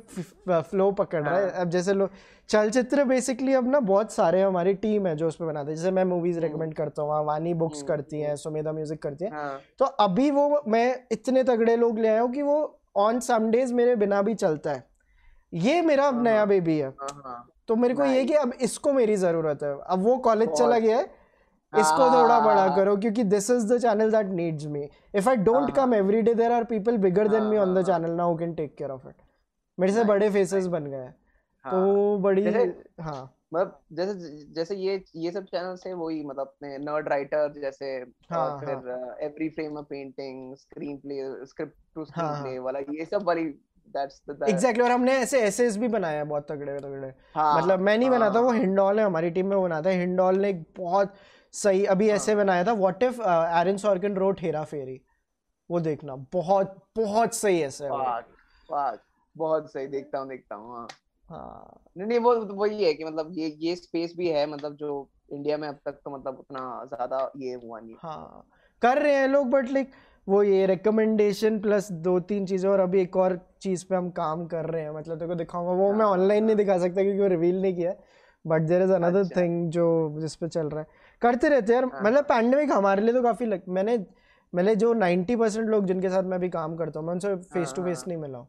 फ्लो 0.50 0.90
पकड़ 0.92 1.22
रहा 1.22 1.36
है। 1.36 1.44
हाँ। 1.44 1.60
अब 1.60 1.70
जैसे 1.70 1.92
लोग 1.94 2.10
चलचित्र 2.48 3.04
बेसिकली 3.04 3.54
अब 3.54 3.70
ना 3.70 3.80
बहुत 3.82 4.12
सारे 4.12 4.42
हमारी 4.42 4.74
टीम 4.76 5.06
है 5.06 5.14
जो 5.16 5.28
उस 5.28 5.36
पर 5.36 5.44
बनाते 5.44 5.70
हैं। 5.70 5.76
जैसे 5.76 5.90
मैं 5.90 6.04
मूवीज़ 6.04 6.38
रेकमेंड 6.40 6.62
हम्म। 6.62 6.72
करता 6.74 7.02
हूँ 7.02 7.24
वानी 7.26 7.54
बुक्स 7.54 7.78
हम्म, 7.78 7.88
करती 7.88 8.20
हैं। 8.20 8.36
सुमेधा 8.36 8.72
म्यूज़िक 8.72 9.02
करती 9.02 9.24
हैं। 9.24 9.32
हाँ। 9.32 9.60
तो 9.78 9.84
अभी 9.84 10.30
वो 10.30 10.62
मैं 10.68 11.06
इतने 11.12 11.42
तगड़े 11.44 11.76
लोग 11.76 11.98
ले 11.98 12.08
आया 12.08 12.20
हूँ 12.20 12.32
कि 12.32 12.42
वो 12.42 12.58
ऑन 12.96 13.20
सम 13.20 13.50
मेरे 13.72 13.96
बिना 13.96 14.22
भी 14.22 14.34
चलता 14.34 14.72
है। 14.72 14.86
ये 15.52 15.80
मेरा 15.82 16.06
अब 16.08 16.22
नया 16.22 16.44
बेबी 16.44 16.80
हाँ, 16.80 16.90
है 16.90 17.42
तो 17.68 17.76
मेरे 17.76 17.94
को 17.94 18.04
ये 18.04 18.24
कि 18.24 18.34
अब 18.34 18.52
इसको 18.60 18.92
मेरी 18.92 19.16
ज़रूरत 19.16 19.62
है। 19.62 19.76
अब 19.80 20.02
वो 20.02 20.16
कॉलेज 20.18 20.48
चला 20.50 20.78
गया 20.78 20.96
है। 20.96 21.23
इसको 21.74 22.10
थोड़ा 22.12 22.38
बड़ा 22.40 22.66
करो 22.76 22.96
क्योंकि 22.96 23.24
this 23.26 23.50
is 23.50 23.66
the 23.72 23.78
channel 23.78 24.10
that 24.10 24.26
needs 24.32 24.66
me 24.66 24.88
if 25.14 25.28
I 25.28 25.36
don't 25.44 25.74
come 25.76 25.94
every 25.94 26.22
day 26.22 26.34
there 26.34 26.52
are 26.52 26.64
people 26.64 26.96
bigger 26.98 27.28
than 27.28 27.42
me 27.44 27.58
on 27.58 27.74
the 27.74 27.84
channel 27.86 28.10
now 28.12 28.30
who 28.30 28.36
can 28.38 28.54
take 28.54 28.74
care 28.76 28.90
of 28.90 29.08
it 29.08 29.14
मेरे 29.78 29.92
से 29.92 30.04
बड़े 30.04 30.30
फेसेस 30.30 30.66
बन 30.66 30.86
गए 30.86 31.08
तो 31.64 31.76
हाँ। 31.76 32.20
बड़ी 32.20 32.44
हाँ। 33.00 33.22
मतलब 33.54 33.78
जैसे 33.92 34.14
जैसे 34.54 34.74
ये 34.76 35.02
ये 35.16 35.30
सब 35.32 35.44
चैनल 35.46 35.76
से 35.76 35.92
वही 35.92 36.22
मतलब 36.24 36.40
अपने 36.40 36.78
नर्ड 36.78 37.08
राइटर 37.08 37.52
जैसे 37.60 37.86
हाँ, 38.30 38.38
और 38.40 38.58
फिर 38.60 39.26
every 39.26 39.48
frame 39.48 39.76
a 39.76 39.82
painting 39.90 40.54
screenplay 40.96 41.46
script 41.46 41.76
to 41.94 42.04
screenplay 42.42 42.58
वाला 42.58 42.78
ये 42.92 43.04
सब 43.04 43.22
वाली 43.22 43.44
दैट्स 43.94 44.22
द 44.30 44.46
एग्जैक्टली 44.48 44.84
और 44.84 44.90
हमने 44.90 45.12
ऐसे 45.18 45.40
एसेस 45.42 45.76
भी 45.76 45.88
बनाए 45.88 46.16
हैं 46.16 46.28
बहुत 46.28 46.50
तगड़े 46.50 46.78
तगड़े 46.78 47.12
हाँ, 47.34 47.58
मतलब 47.58 47.80
मैं 47.80 47.96
नहीं 47.98 48.08
हाँ, 48.08 48.18
बनाता 48.18 48.40
वो 48.40 48.52
हिंडॉल 48.52 48.98
है 48.98 49.04
हमारी 49.04 49.30
टीम 49.30 49.46
में 49.46 49.60
बनाता 49.62 49.90
है। 49.90 49.98
हिंडॉल 50.00 50.38
ने 50.38 50.50
एक 50.50 50.64
बहुत 50.78 51.14
सही 51.54 51.84
अभी 51.86 52.08
हाँ. 52.08 52.16
ऐसे 52.16 52.34
बनाया 52.34 52.64
था 52.64 52.72
what 52.72 53.02
if 53.02 53.20
Aaron 53.22 53.76
Sorkin 53.76 54.14
wrote 54.16 54.40
Hera 54.42 54.62
Pheri? 54.64 55.00
वो 55.70 55.80
देखना 55.80 56.14
बहुत 56.32 56.76
बहुत 56.96 57.34
सही 57.34 57.60
ऐसे 57.62 57.88
बहुत 59.36 59.72
सही 59.72 59.86
देखता 59.86 60.18
हूँ 60.18 60.28
देखता 60.28 60.54
हूँ 60.54 60.74
हाँ। 60.74 60.86
हाँ। 61.30 61.80
नहीं 61.96 62.06
नहीं 62.08 62.18
वो 62.18 62.34
वही 62.54 62.84
है 62.84 62.92
कि 62.94 63.04
मतलब 63.04 63.32
ये 63.38 63.56
ये 63.60 63.74
स्पेस 63.76 64.14
भी 64.16 64.28
है 64.28 64.46
मतलब 64.46 64.74
जो 64.76 65.08
इंडिया 65.32 65.56
में 65.56 65.68
अब 65.68 65.78
तक 65.86 66.00
तो 66.04 66.10
मतलब 66.10 66.38
उतना 66.38 66.60
ज़्यादा 66.84 67.30
ये 67.36 67.54
हुआ 67.54 67.80
नहीं। 67.80 67.94
हाँ 68.02 68.44
कर 68.82 68.98
रहे 69.02 69.14
हैं 69.14 69.28
लोग 69.28 69.48
बट 69.50 69.70
लाइक 69.70 69.90
वो 70.26 70.42
ये 70.42 70.66
रिकमेंडेशन 70.66 71.58
प्लस 71.60 71.90
दो 71.92 72.18
तीन 72.20 72.46
चीज़ें 72.46 72.68
और 72.70 72.80
अभी 72.80 73.00
एक 73.00 73.16
और 73.16 73.38
चीज़ 73.62 73.84
पे 73.86 73.96
हम 73.96 74.10
काम 74.10 74.46
कर 74.46 74.66
रहे 74.66 74.82
हैं। 74.82 74.90
मतलब 74.90 75.18
तेरे 75.18 75.28
को 75.28 75.34
दिखाऊँगा 75.34 75.72
वो 75.72 75.92
मैं 75.92 76.04
ऑनलाइन 76.06 76.44
नहीं 76.44 76.56
दिखा 76.56 76.78
सकता 76.78 77.02
क्योंकि 77.02 77.20
वो 77.20 77.26
रिवील 77.28 77.60
नहीं 77.62 77.74
किया 77.74 77.94
but 78.44 78.62
there 78.62 78.82
is 78.82 78.92
another 78.92 79.28
thing 79.36 79.70
जो 79.70 79.86
जिस 80.20 80.36
पे 80.36 80.48
चल 80.48 80.68
रहा 80.68 80.80
है। 80.80 81.02
करते 81.22 81.48
रहते 81.48 81.72
हैं। 81.72 81.80
यार 81.80 81.90
हाँ. 81.94 82.02
मतलब 82.02 82.24
पैंडमिक 82.24 82.72
हमारे 82.72 83.02
लिए 83.02 83.14
तो 83.14 83.22
काफ़ी 83.22 83.46
लग 83.46 83.62
मैंने 83.68 84.06
मैंने 84.54 84.76
जो 84.76 84.92
नाइन्टी 84.94 85.36
परसेंट 85.36 85.68
लोग 85.68 85.86
जिनके 85.86 86.08
साथ 86.08 86.22
मैं 86.22 86.40
भी 86.40 86.48
काम 86.48 86.76
करता 86.76 87.00
हूँ 87.00 87.06
मैं 87.06 87.14
उनसे 87.14 87.36
फेस 87.36 87.72
टू 87.76 87.82
फेस 87.82 88.04
नहीं 88.08 88.18
मिला 88.18 88.46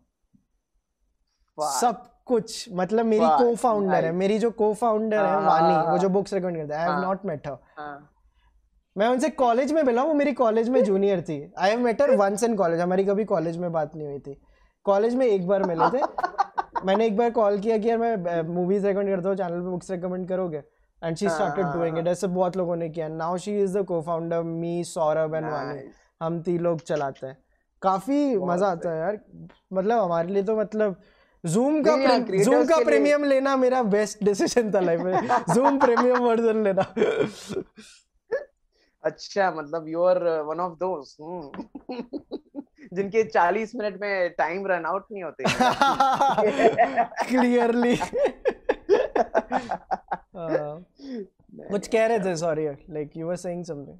सब 1.59 2.03
कुछ 2.25 2.69
मतलब 2.73 3.05
मेरी 3.05 3.25
को 3.25 3.55
फाउंडर 3.55 4.05
है 4.05 4.11
मेरी 4.11 4.39
जो 4.39 4.51
को 4.51 4.73
फाउंडर 4.73 5.17
है 5.17 5.31
हाँ, 5.31 5.41
वानी 5.41 5.73
हाँ, 5.73 5.91
वो 5.91 5.97
जो 5.97 6.09
बुक्स 6.09 6.33
रिकमेंड 6.33 6.57
करता 6.57 6.79
है 6.79 6.87
I 6.87 6.93
have 6.93 7.03
not 7.03 7.25
met 7.25 7.47
her 7.47 7.57
मैं 8.97 9.07
उनसे 9.07 9.29
कॉलेज 9.29 9.71
में 9.71 9.83
मिला 9.83 10.03
वो 10.03 10.13
मेरी 10.13 10.33
कॉलेज 10.33 10.69
में 10.69 10.83
जूनियर 10.83 11.21
थी। 11.21 11.53
I 11.57 11.69
have 11.69 11.79
met 11.79 12.01
her 12.01 12.15
once 12.15 12.43
in 12.43 12.55
college 12.55 12.79
हमारी 12.79 13.05
कभी 13.05 13.25
कॉलेज 13.25 13.57
में 13.57 13.71
बात 13.71 13.95
नहीं 13.95 14.07
हुई 14.07 14.19
थी। 14.19 14.41
कॉलेज 14.83 15.15
में 15.15 15.25
एक 15.27 15.47
बार 15.47 15.63
मिले 15.63 15.89
थे। 15.89 16.01
मैंने 16.85 17.05
एक 17.05 17.17
बार 17.17 17.29
कॉल 17.31 17.59
किया 17.59 17.77
कि 17.77 17.89
यार 17.89 17.97
मैं 17.97 18.41
मूवीज़ 18.41 18.87
रिकमेंड 18.87 19.15
करता 19.15 19.29
हूँ 19.29 19.37
चैनल 19.37 19.61
पे 19.61 19.69
बुक्स 19.69 19.91
रिकमेंड 19.91 20.27
करोगे? 20.27 20.63
And 21.05 21.17
she 21.17 21.29
started 21.29 21.65
doing 21.65 21.97
it 21.97 22.07
ऐसे 22.07 22.27
बहुत 22.27 22.57
लोगों 22.57 22.75
ने 22.75 22.89
किया। 22.89 23.07
Now 23.07 23.37
she 23.37 23.59
is 23.63 23.77
the 23.77 23.83
co-founder 23.85 24.41
me 24.43 24.83
Saurabh 24.83 25.35
and 25.35 25.45
Vani 25.51 25.79
हम 26.21 26.41
तीन 26.41 26.61
लोग 26.61 26.81
चलाते 26.81 27.27
हैं। 27.27 27.37
काफ़ी 27.81 28.37
मज़ा 28.37 28.67
आता 28.67 28.91
है 28.91 28.99
यार। 28.99 29.19
मतलब 29.73 29.99
हमारे 29.99 30.33
लिए 30.33 30.43
तो 30.43 30.55
मतलब 30.57 30.95
जूम 31.43 31.81
का 31.83 31.95
जूम 32.43 32.65
का 32.65 32.77
प्रीमियम 32.83 33.23
लेना 33.23 33.55
मेरा 33.57 33.81
बेस्ट 33.83 34.23
डिसीज़न 34.23 34.71
था 34.73 34.79
लाइफ 34.79 35.01
में। 35.01 35.27
जूम 35.53 35.79
प्रीमियम 35.79 36.17
वर्जन 36.23 36.63
लेना। 36.63 36.85
अच्छा 39.03 39.51
मतलब 39.51 39.87
you 39.87 40.03
are 40.03 40.23
one 40.47 40.59
of 40.59 40.73
those 40.79 41.15
जिनके 42.93 43.23
40 43.23 43.75
मिनट 43.75 43.99
में 44.01 44.29
टाइम 44.37 44.67
रन 44.67 44.85
आउट 44.85 45.05
नहीं 45.11 45.23
होते। 45.23 45.43
क्लियरली 47.27 47.95
कुछ 51.71 51.87
कह 51.87 52.05
रहे 52.05 52.19
थे 52.19 52.35
sorry 52.37 52.65
like 52.67 53.17
you 53.17 53.27
were 53.27 53.35
saying 53.37 53.63
something 53.65 53.97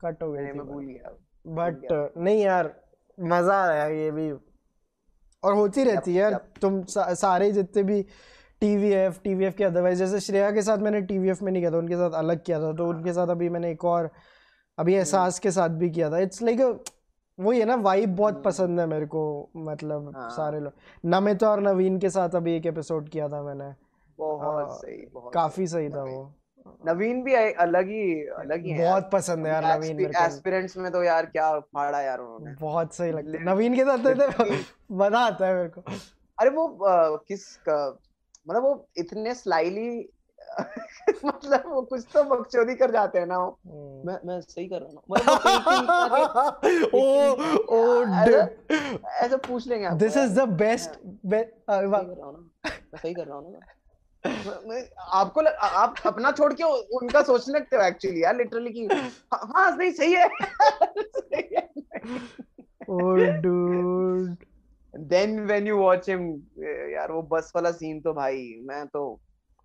cut 0.00 0.22
हो 0.22 0.30
गई 0.32 0.42
मैं 0.42 0.66
भूल 0.66 0.84
गया 0.84 1.12
बट 1.46 2.14
नहीं 2.18 2.42
यार 2.42 2.74
मज़ा 3.18 3.62
आया 3.64 3.86
ये 3.86 4.10
भी। 4.10 4.30
और 5.42 5.54
होती 5.54 5.84
रहती 5.84 6.14
है 6.14 6.22
यार 6.22 6.34
तुम 6.60 6.82
सा, 6.84 7.14
सारे 7.14 7.50
जितने 7.52 7.82
भी 7.82 8.02
टीवीएफ 8.60 9.20
टीवीएफ 9.24 9.54
के 9.54 9.64
अदरवाइज़ 9.64 9.98
जैसे 9.98 10.20
श्रेया 10.20 10.50
के 10.50 10.62
साथ 10.62 10.78
मैंने 10.78 11.00
टीवीएफ 11.02 11.42
में 11.42 11.50
नहीं 11.52 11.62
किया 11.62 11.70
था 11.72 11.78
उनके 11.78 11.96
साथ 11.96 12.10
अलग 12.18 12.42
किया 12.44 12.60
था 12.60 12.72
तो 12.72 12.86
उनके 12.88 13.12
साथ 13.12 13.28
अभी 13.28 13.48
मैंने 13.48 13.70
एक 13.70 13.84
और 13.84 14.10
अभी 14.78 14.92
हम्म। 14.92 14.98
एहसास 14.98 15.38
के 15.38 15.50
साथ 15.50 15.68
भी 15.68 15.90
किया 15.90 16.10
था। 16.10 16.18
इट्स 16.18 16.42
लाइक 16.42 16.60
वो 17.38 17.52
ये 17.52 17.64
ना 17.64 17.74
वाइब 17.74 18.14
बहुत 18.16 18.34
हम्म। 18.34 18.42
पसंद 18.42 18.80
है 18.80 18.86
मेरे 18.86 19.06
को 19.06 19.50
मतलब 19.56 20.12
हाँ. 20.16 20.28
सारे 20.30 20.60
लोग। 20.60 20.72
नमिता 21.04 21.50
और 21.50 21.60
नवीन 21.62 21.98
के 21.98 22.10
साथ 22.10 22.34
अभी 22.34 22.56
एक 22.56 22.66
एपिसोड 22.66 23.08
किया 23.08 23.28
था 23.28 23.42
मैंने। 23.42 23.72
बहुत 24.18 24.80
सही 24.80 25.06
बहुत 25.06 25.32
काफ़ी 25.34 25.66
सही 25.66 25.88
था 25.88 26.02
वो। 26.02 26.32
नवीन 26.86 27.22
भी 27.22 27.34
अलग 27.34 27.88
ही 27.88 28.22
अलग 28.38 28.64
ही 28.66 28.74
बहुत 28.74 29.04
है 29.04 29.10
पसंद 29.10 29.46
है 29.46 29.52
यार 29.52 29.64
नवीन 29.66 29.96
मेरे 29.96 30.12
को 30.12 30.24
एस्पिरेंट्स 30.24 30.76
में 30.76 30.90
तो 30.92 31.02
यार 31.02 31.26
क्या 31.26 31.58
फाड़ा 31.60 32.00
यार 32.00 32.18
उन्होंने। 32.18 32.54
बहुत 32.60 32.94
सही 32.94 33.12
लगता 33.12 33.38
है। 33.38 33.44
नवीन 33.44 33.76
के 33.76 33.84
साथ 33.84 33.98
तो 33.98 34.44
मज़ा 34.96 35.18
आता 35.18 35.46
है 35.46 35.54
मेरे 35.54 35.68
को। 35.68 35.80
अरे 36.38 36.50
वो 36.50 36.66
किस 37.28 37.46
मतलब 37.68 38.62
वो 38.62 38.88
इतने 38.96 39.34
स्लाइली 39.34 39.88
मतलब 41.24 41.62
वो 41.66 41.80
कुछ 41.82 42.04
तो 42.14 42.22
बकचोदी 42.24 42.74
कर 42.74 42.90
जाते 42.90 43.18
हैं 43.18 43.26
ना 43.26 43.38
वो। 43.38 43.48
हम्म। 43.66 44.06
मैं 44.08 44.18
मैं 44.24 44.40
सही 44.40 44.66
कर 44.68 44.80
रहा 44.80 44.88
हूँ 44.88 45.02
मतलब 45.10 45.34
ओ 46.94 47.00
ओ 47.76 48.04
ऐसे 49.22 49.36
पूछ 49.48 49.66
लेंगे 49.68 49.90
दिस 49.98 50.16
इज़ 50.16 50.40
द 50.40 50.48
बेस्ट 50.58 50.98
मैं 51.26 51.44
सही 52.96 53.14
कर 53.14 53.26
रहा 53.26 53.36
हूँ 53.36 53.52
ना? 53.52 53.58
आपको 54.26 55.40
लग, 55.40 55.52
आप 55.62 55.94
अपना 56.06 56.30
छोड़ 56.32 56.52
के 56.60 56.64
उनका 56.98 57.22
सोचने 57.22 57.58
लगते 57.58 57.76
हो 57.76 57.82
एक्चुअली 57.82 58.22
यार 58.24 58.36
लिटरली 58.36 58.72
कि 58.72 58.86
हाँ, 58.92 59.40
हाँ 59.54 59.76
नहीं 59.76 59.90
सही 59.92 60.12
है। 60.12 60.28
ओह 62.90 63.24
dude 63.44 64.36
then 64.94 65.38
when 65.46 65.66
you 65.66 65.76
watch 65.78 66.08
him 66.10 66.28
यार 66.92 67.12
वो 67.12 67.22
बस 67.32 67.52
वाला 67.56 67.70
सीन 67.78 68.00
तो 68.00 68.12
भाई 68.14 68.42
मैं 68.68 68.86
तो 68.86 69.02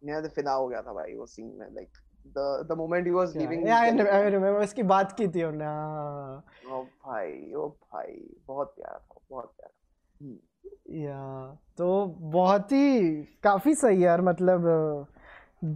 मैं 0.06 0.22
तो 0.24 0.30
फिदा 0.36 0.54
हो 0.54 0.68
गया 0.68 0.82
था 0.82 0.94
भाई 0.94 1.16
वो 1.16 1.26
सीन 1.26 1.52
में 1.60 1.68
like 1.74 1.90
the 2.38 2.44
the 2.70 2.76
moment 2.80 3.08
he 3.10 3.12
was 3.14 3.32
leaving 3.36 3.64
yeah, 3.68 3.80
I, 3.86 3.86
I 4.16 4.18
remember 4.34 4.60
उसकी 4.64 4.84
बात 4.90 5.12
की 5.18 5.28
थी 5.28 5.44
उन्होंने 5.44 6.74
ओ 6.74 6.82
भाई 7.06 7.54
ओ 7.54 7.68
भाई 7.70 8.14
बहुत 8.48 8.74
प्यारा 8.76 8.98
था 8.98 9.20
बहुत 9.30 9.54
प्यारा। 9.58 10.26
हम्म। 10.26 10.38
या 10.96 11.58
तो 11.78 12.06
बहुत 12.32 12.72
ही 12.72 13.12
काफ़ी 13.44 13.76
सही 13.76 14.04
यार 14.06 14.22
मतलब 14.22 14.66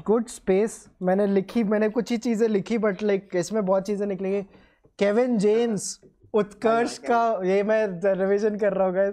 गुड 0.08 0.28
स्पेस 0.28 0.86
मैंने 1.02 1.28
लिखी 1.28 1.64
मैंने 1.64 1.90
कुछ 1.90 2.12
ही 2.12 2.18
चीज़ें 2.18 2.48
लिखी 2.50 2.78
बट 2.78 3.04
लाइक 3.04 3.36
इसमें 3.36 3.66
बहुत 3.66 3.86
चीज़ें 3.88 4.06
निकलेंगी 4.08 4.42
केविन 5.00 5.38
जेम्स 5.38 6.00
उत्कर्ष 6.34 6.98
का 6.98 7.20
ये 7.46 7.62
मैं 7.64 7.86
रिवीजन 8.16 8.58
कर 8.60 8.74
रहा 8.74 8.88
हूँ 8.88 9.12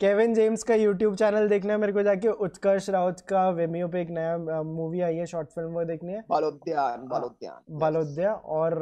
केविन 0.00 0.34
जेम्स 0.34 0.62
का 0.62 0.74
यूट्यूब 0.74 1.14
चैनल 1.16 1.48
देखना 1.48 1.72
है 1.72 1.78
मेरे 1.78 1.92
को 1.92 2.02
जाके। 2.02 2.28
उत्कर्ष 2.28 2.88
राउत 2.90 3.20
का 3.28 3.48
वेमियो 3.50 3.88
पे 3.88 4.00
एक 4.02 4.10
नया 4.10 4.62
मूवी 4.62 5.00
आई 5.00 5.16
है 5.16 5.26
शॉर्ट 5.26 5.48
फ़िल्म 5.48 5.70
वो 5.70 5.84
देखनी 5.84 6.12
है। 6.12 6.24
बालोद्यान 6.30 7.06
बालोद्यान। 7.08 7.78
बालोद्या 7.78 8.32
और 8.32 8.78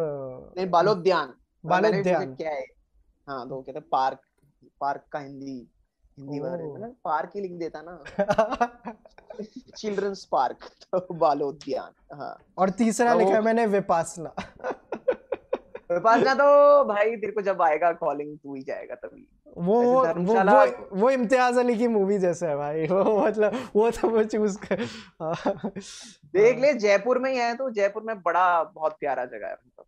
नहीं 0.56 0.68
बालोद्यान। 0.70 1.34
बालोद्यान 1.64 2.34
क्या 2.34 2.50
है? 2.50 2.64
हाँ 3.28 3.48
तो 3.48 3.60
कहते 3.62 3.80
पार्क 3.80 4.20
पार्क 4.80 5.04
का 5.12 5.18
हिंदी। 5.18 5.66
हिंदी 6.18 6.40
में 6.40 6.92
पार्क 7.04 7.30
ही 7.34 7.40
लिख 7.40 7.52
देता 7.52 7.82
ना। 7.82 8.04
चिल्ड्रंस 9.76 10.24
पार्क 10.24 10.58
तो 10.94 11.14
बालोद्यान 11.14 12.16
हाँ। 12.16 12.38
और 12.58 12.70
तीसरा 12.70 13.12
तो, 13.12 13.18
लिखा 13.18 13.30
है 13.30 13.42
मैंने 13.42 13.66
विपासना। 13.66 14.34
विपासना 15.92 16.34
तो 16.34 16.84
भाई 16.84 17.16
तेरे 17.16 17.32
को 17.32 17.40
जब 17.40 17.62
आएगा 17.62 17.92
कॉलिंग 17.92 18.38
तू 18.38 18.54
ही 18.54 18.62
जाएगा 18.62 18.94
तभी। 18.94 19.28
वो 19.56 19.82
वो 19.82 20.06
वो, 20.06 20.34
वो 20.34 21.00
वो 21.00 21.10
इम्तियाज़ 21.10 21.58
अली 21.58 21.76
की 21.78 21.88
मूवी 21.88 22.18
जैसे 22.18 22.46
है 22.46 22.56
भाई। 22.56 22.86
वो 22.86 23.26
मतलब 23.26 23.68
वो 23.76 23.90
तो 23.90 24.08
वो 24.08 24.24
चूज़ 24.24 24.58
कर 24.58 24.82
हाँ। 25.22 25.34
देख 26.34 26.58
ले 26.58 26.74
जयपुर 26.74 27.18
में 27.18 27.30
ही 27.30 27.38
है 27.38 27.56
तो 27.56 27.70
जयपुर 27.70 28.02
में 28.02 28.22
बड़ा 28.22 28.62
बहुत 28.64 28.96
प्यारा 29.00 29.24
जगह 29.24 29.46
है 29.46 29.54
मतलब। 29.54 29.84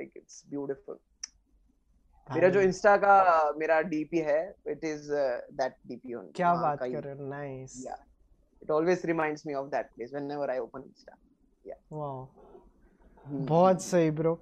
लाइक 0.00 0.12
इट्स 0.16 0.44
ब्यूटीफुल 0.50 0.98
मेरा 2.34 2.48
जो 2.48 2.60
इंस्टा 2.60 2.96
का 2.96 3.14
मेरा 3.58 3.80
डीपी 3.82 4.18
है 4.18 4.42
it 4.66 4.84
is 4.84 5.10
that 5.52 5.74
DP 5.86 6.14
only 6.14 6.32
क्या 6.36 6.54
बात 6.54 6.78
कर 6.78 7.04
रहे 7.04 7.14
हो? 7.14 7.28
नाइस 7.28 7.82
या 7.86 7.96
it 8.62 8.70
always 8.70 9.02
reminds 9.06 9.46
me 9.46 9.54
of 9.54 9.66
that 9.66 9.86
place 9.94 10.10
whenever 10.12 10.50
I 10.50 10.58
open 10.58 10.80
insta 10.80 11.16
या 11.66 11.76
वाओ 11.92 12.28
बहुत 13.26 13.82
सही 13.82 14.10
ब्रो 14.10 14.40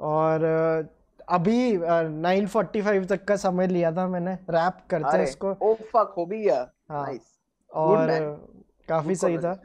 और 0.00 0.44
uh, 0.82 0.88
अभी 1.28 1.78
uh, 1.78 2.46
फोर्टी 2.46 2.82
फाइव 2.82 3.04
तक 3.04 3.24
का 3.24 3.36
समय 3.36 3.66
लिया 3.66 3.92
था 3.92 4.06
मैंने 4.08 4.34
रैप 4.50 4.78
करते 4.90 5.16
हैं 5.16 5.24
इसको 5.24 5.50
ओ 5.62 5.74
फक 5.74 6.14
हो 6.16 6.26
भी 6.26 6.42
गया। 6.42 6.62
नाइस 6.90 7.20
और 7.72 8.08
काफ़ी 8.88 9.14
सही 9.14 9.38
था। 9.38 9.60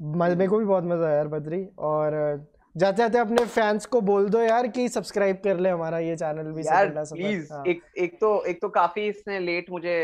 मेरे 0.00 0.48
को 0.48 0.58
भी 0.58 0.64
बहुत 0.64 0.84
मज़ा 0.84 1.06
आया 1.06 1.16
यार 1.16 1.28
बद्री। 1.28 1.64
और 1.78 2.16
uh, 2.22 2.57
जाते 2.76 2.96
जाते 2.96 3.18
अपने 3.18 3.44
फैंस 3.44 3.86
को 3.86 4.00
बोल 4.00 4.28
दो 4.30 4.40
यार 4.40 4.66
कि 4.68 4.88
सब्सक्राइब 4.88 5.36
कर 5.44 5.58
ले 5.58 5.70
हमारा 5.70 5.98
ये 5.98 6.16
चैनल 6.16 6.50
भी 6.52 6.62
यार 6.62 6.88
प्लीज़ 6.96 7.52
हाँ. 7.52 7.62
एक 7.66 7.82
एक 7.98 8.18
तो 8.20 8.44
एक 8.48 8.60
तो 8.62 8.68
काफ़ी 8.68 9.06
इसने 9.08 9.38
लेट 9.40 9.70
मुझे 9.70 9.96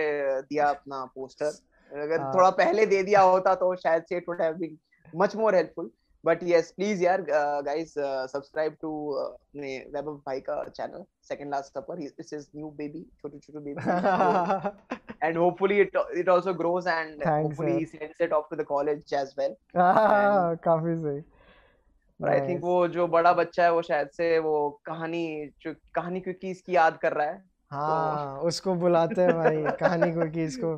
दिया 0.43 0.69
अपना 0.69 1.05
पोस्टर 1.15 2.03
अगर 2.03 2.21
हाँ. 2.21 2.33
थोड़ा 2.35 2.51
पहले 2.53 2.87
दे 2.87 3.03
दिया 3.03 3.21
होता 3.23 3.55
तो 3.55 3.75
शायद 3.77 4.05
से 4.09 4.17
it 4.17 4.29
would 4.29 4.43
have 4.43 4.55
been 4.55 4.79
much 5.17 5.37
more 5.37 5.55
helpful 5.55 5.91
but 6.25 6.43
yes 6.43 6.71
please 6.77 7.03
यार 7.05 7.25
गाइस 7.29 7.95
सब्सक्राइब 7.99 8.77
टू 8.83 8.91
अपने 9.15 9.77
वैभव 9.95 10.15
भाई 10.27 10.41
का 10.41 10.63
channel 10.69 11.05
second 11.29 11.51
last 11.51 11.79
supper 11.79 11.99
this 11.99 12.33
is 12.33 12.47
new 12.57 12.71
baby 12.79 13.07
Chhotu 13.21 13.39
Chhotu 13.39 13.61
baby 13.61 15.03
and 15.27 15.37
hopefully 15.37 15.77
it 15.81 15.95
it 16.15 16.29
also 16.29 16.53
grows 16.53 16.87
and 16.87 17.23
Thanks, 17.23 17.45
hopefully 17.45 17.73
sir. 17.73 17.79
he 17.79 17.87
sends 17.87 18.21
it 18.21 18.33
off 18.33 18.49
to 18.49 18.57
the 18.57 18.67
college 18.71 19.15
as 19.21 19.31
well 19.39 19.55
काफ़ी 20.65 20.97
सही। 20.97 21.23
और 22.25 22.31
I 22.31 22.49
think 22.49 22.61
वो 22.65 22.89
जो 22.89 23.07
बड़ा 23.07 23.33
बच्चा 23.33 23.65
है 23.65 23.73
वो 23.73 23.83
शायद 23.83 24.09
से 24.09 24.39
वो 24.39 24.81
कहानी 24.85 25.51
जो 25.61 25.75
कहानी 25.95 26.21
क्योंकि 26.21 26.51
इसकी 26.51 26.77
याद 26.77 26.97
कर 26.97 27.13
रहा 27.13 27.27
है। 27.27 27.43
हाँ 27.71 28.41
तो... 28.41 28.47
उसको 28.47 28.75
बुलाते 28.75 29.21
हैं 29.21 29.35
भाई 29.35 29.65
कहानी 29.81 30.13
क्योंकि 30.13 30.45
इसको 30.45 30.77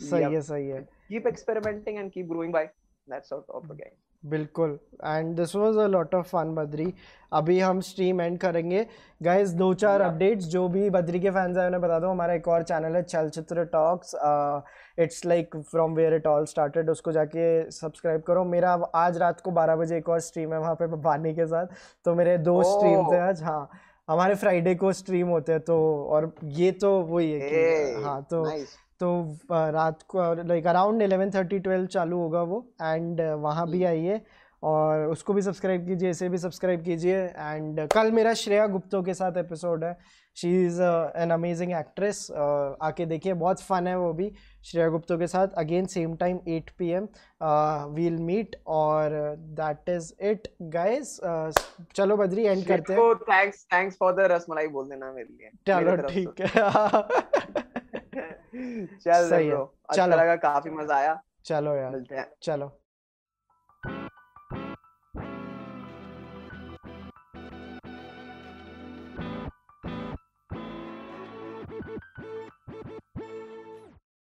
सही 0.00 0.34
है 0.34 0.40
सही 0.40 0.68
है। 0.68 0.80
Keep 1.08 1.26
experimenting 1.26 1.98
and 1.98 2.12
keep 2.12 2.26
growing 2.26 2.52
bye 2.52 2.64
that's 3.10 3.32
out 3.32 3.50
of 3.50 3.64
the 3.64 3.72
game 3.72 3.96
बिल्कुल। 4.24 4.78
And 5.04 5.34
this 5.36 5.54
was 5.56 5.76
a 5.76 5.86
lot 5.88 6.14
of 6.14 6.26
fun 6.26 6.54
Badri 6.54 6.92
अभी 7.32 7.58
हम 7.60 7.80
स्ट्रीम 7.80 8.20
एंड 8.20 8.38
करेंगे। 8.38 8.86
गाइस 9.22 9.50
दो 9.54 9.72
चार 9.74 10.00
अपडेट्स 10.00 10.44
जो 10.46 10.66
भी 10.68 10.88
बद्री 10.90 11.20
के 11.20 11.30
फैंस 11.30 11.56
हैं 11.56 11.66
उन्हें 11.66 11.80
बता 11.82 11.98
दो। 11.98 12.08
हमारा 12.08 12.34
एक 12.34 12.48
और 12.48 12.62
चैनल 12.62 12.96
है 12.96 13.02
Chalchitra 13.02 13.64
talks 13.72 14.14
it's 14.98 15.24
like 15.26 15.56
from 15.70 15.94
where 15.94 16.14
it 16.14 16.26
all 16.26 16.44
started 16.46 16.90
उसको 16.90 17.12
जाके 17.12 17.70
सब्सक्राइब 17.70 18.22
करो। 18.22 18.44
मेरा 18.46 18.72
आज 18.96 19.18
रात 19.18 19.40
को 19.40 19.50
बारह 19.50 19.76
बजे 19.76 19.96
एक 19.98 20.08
और 20.08 20.20
स्ट्रीम 20.20 20.52
है 20.52 20.60
वहाँ 20.60 20.74
पे 20.74 20.86
बानी 20.86 21.34
के 21.34 21.46
साथ। 21.46 21.66
तो 22.04 22.14
मेरे 22.14 22.36
दो 22.40 22.56
oh. 22.56 22.66
स्ट्रीम 22.66 23.12
थे 23.12 23.18
आज। 23.20 23.42
हाँ 23.42 23.68
हमारे 24.08 24.34
फ्राइडे 24.34 24.74
को 24.74 24.92
स्ट्रीम 24.92 25.28
होते 25.28 25.52
हैं 25.52 25.60
तो 25.62 25.74
और 26.06 26.32
ये 26.44 26.70
तो 26.74 26.90
वही 27.02 27.30
है 27.32 27.50
कि 27.50 28.02
हाँ 28.02 28.22
तो 28.30 28.44
तो 29.02 29.10
रात 29.50 30.02
को 30.08 30.32
like 30.44 30.66
around 30.66 31.02
eleven 31.02 31.30
thirty 31.30 31.58
twelve 31.58 31.86
चालू 31.88 32.18
होगा 32.18 32.42
वो 32.42 32.66
एंड 32.82 33.20
वहाँ 33.20 33.66
भी 33.66 33.78
हम्म। 33.78 33.86
आइए 33.86 34.20
और 34.62 35.06
उसको 35.06 35.32
भी 35.32 35.42
सब्सक्राइब 35.42 35.86
कीजिए 35.86 36.10
इसे 36.10 36.28
भी 36.28 36.38
सब्सक्राइब 36.38 36.82
कीजिए 36.82 37.16
एंड 37.16 37.80
कल 37.92 38.10
मेरा 38.12 38.34
श्रेया 38.34 38.66
गुप्तो 38.66 39.02
के 39.02 39.14
साथ 39.14 39.36
एपिसोड 39.38 39.84
है। 39.84 39.96
She 40.36 40.50
is 40.66 40.80
an 40.82 41.30
amazing 41.30 41.72
actress 41.72 42.20
आके 42.82 43.06
देखिए 43.06 43.32
बहुत 43.34 43.62
फन 43.62 43.86
है 43.86 43.98
वो 43.98 44.12
भी 44.12 44.30
श्रेया 44.64 44.88
गुप्तो 44.88 45.18
के 45.18 45.26
साथ। 45.26 45.58
Again 45.58 45.86
same 45.86 46.14
time 46.16 46.38
8 46.48 46.70
P 46.78 46.90
M 46.90 47.08
we'll 47.94 48.16
meet 48.22 48.56
और 48.76 49.18
दैट 49.60 49.88
इज़ 49.88 50.12
इट 50.22 50.48
गाइस 50.78 51.18
चलो 51.96 52.16
बद्री 52.16 52.46
एंड 52.46 52.66
करते 52.66 52.92
हैं। 52.92 53.14
Thanks 53.26 53.66
thanks 53.72 53.96
for 53.96 54.14
the 54.14 54.32
rasmalai 54.32 54.68
बोल 54.68 54.88
देना 54.88 55.12
मेरे 55.12 55.28
लिए। 55.30 55.50
चलो 55.66 55.96
ठीक 56.08 56.40
है। 56.40 57.80
चल 58.52 59.28
सही 59.30 59.48
है 59.48 59.56
अच्छा 59.88 60.06
लगा 60.06 60.36
काफ़ी 60.36 60.70
मज़ा 60.70 60.96
आया। 60.96 61.20
चलो 61.44 61.74
यार 61.76 61.90
मिलते 61.92 62.14
हैं। 62.14 62.30
चलो। 62.42 62.81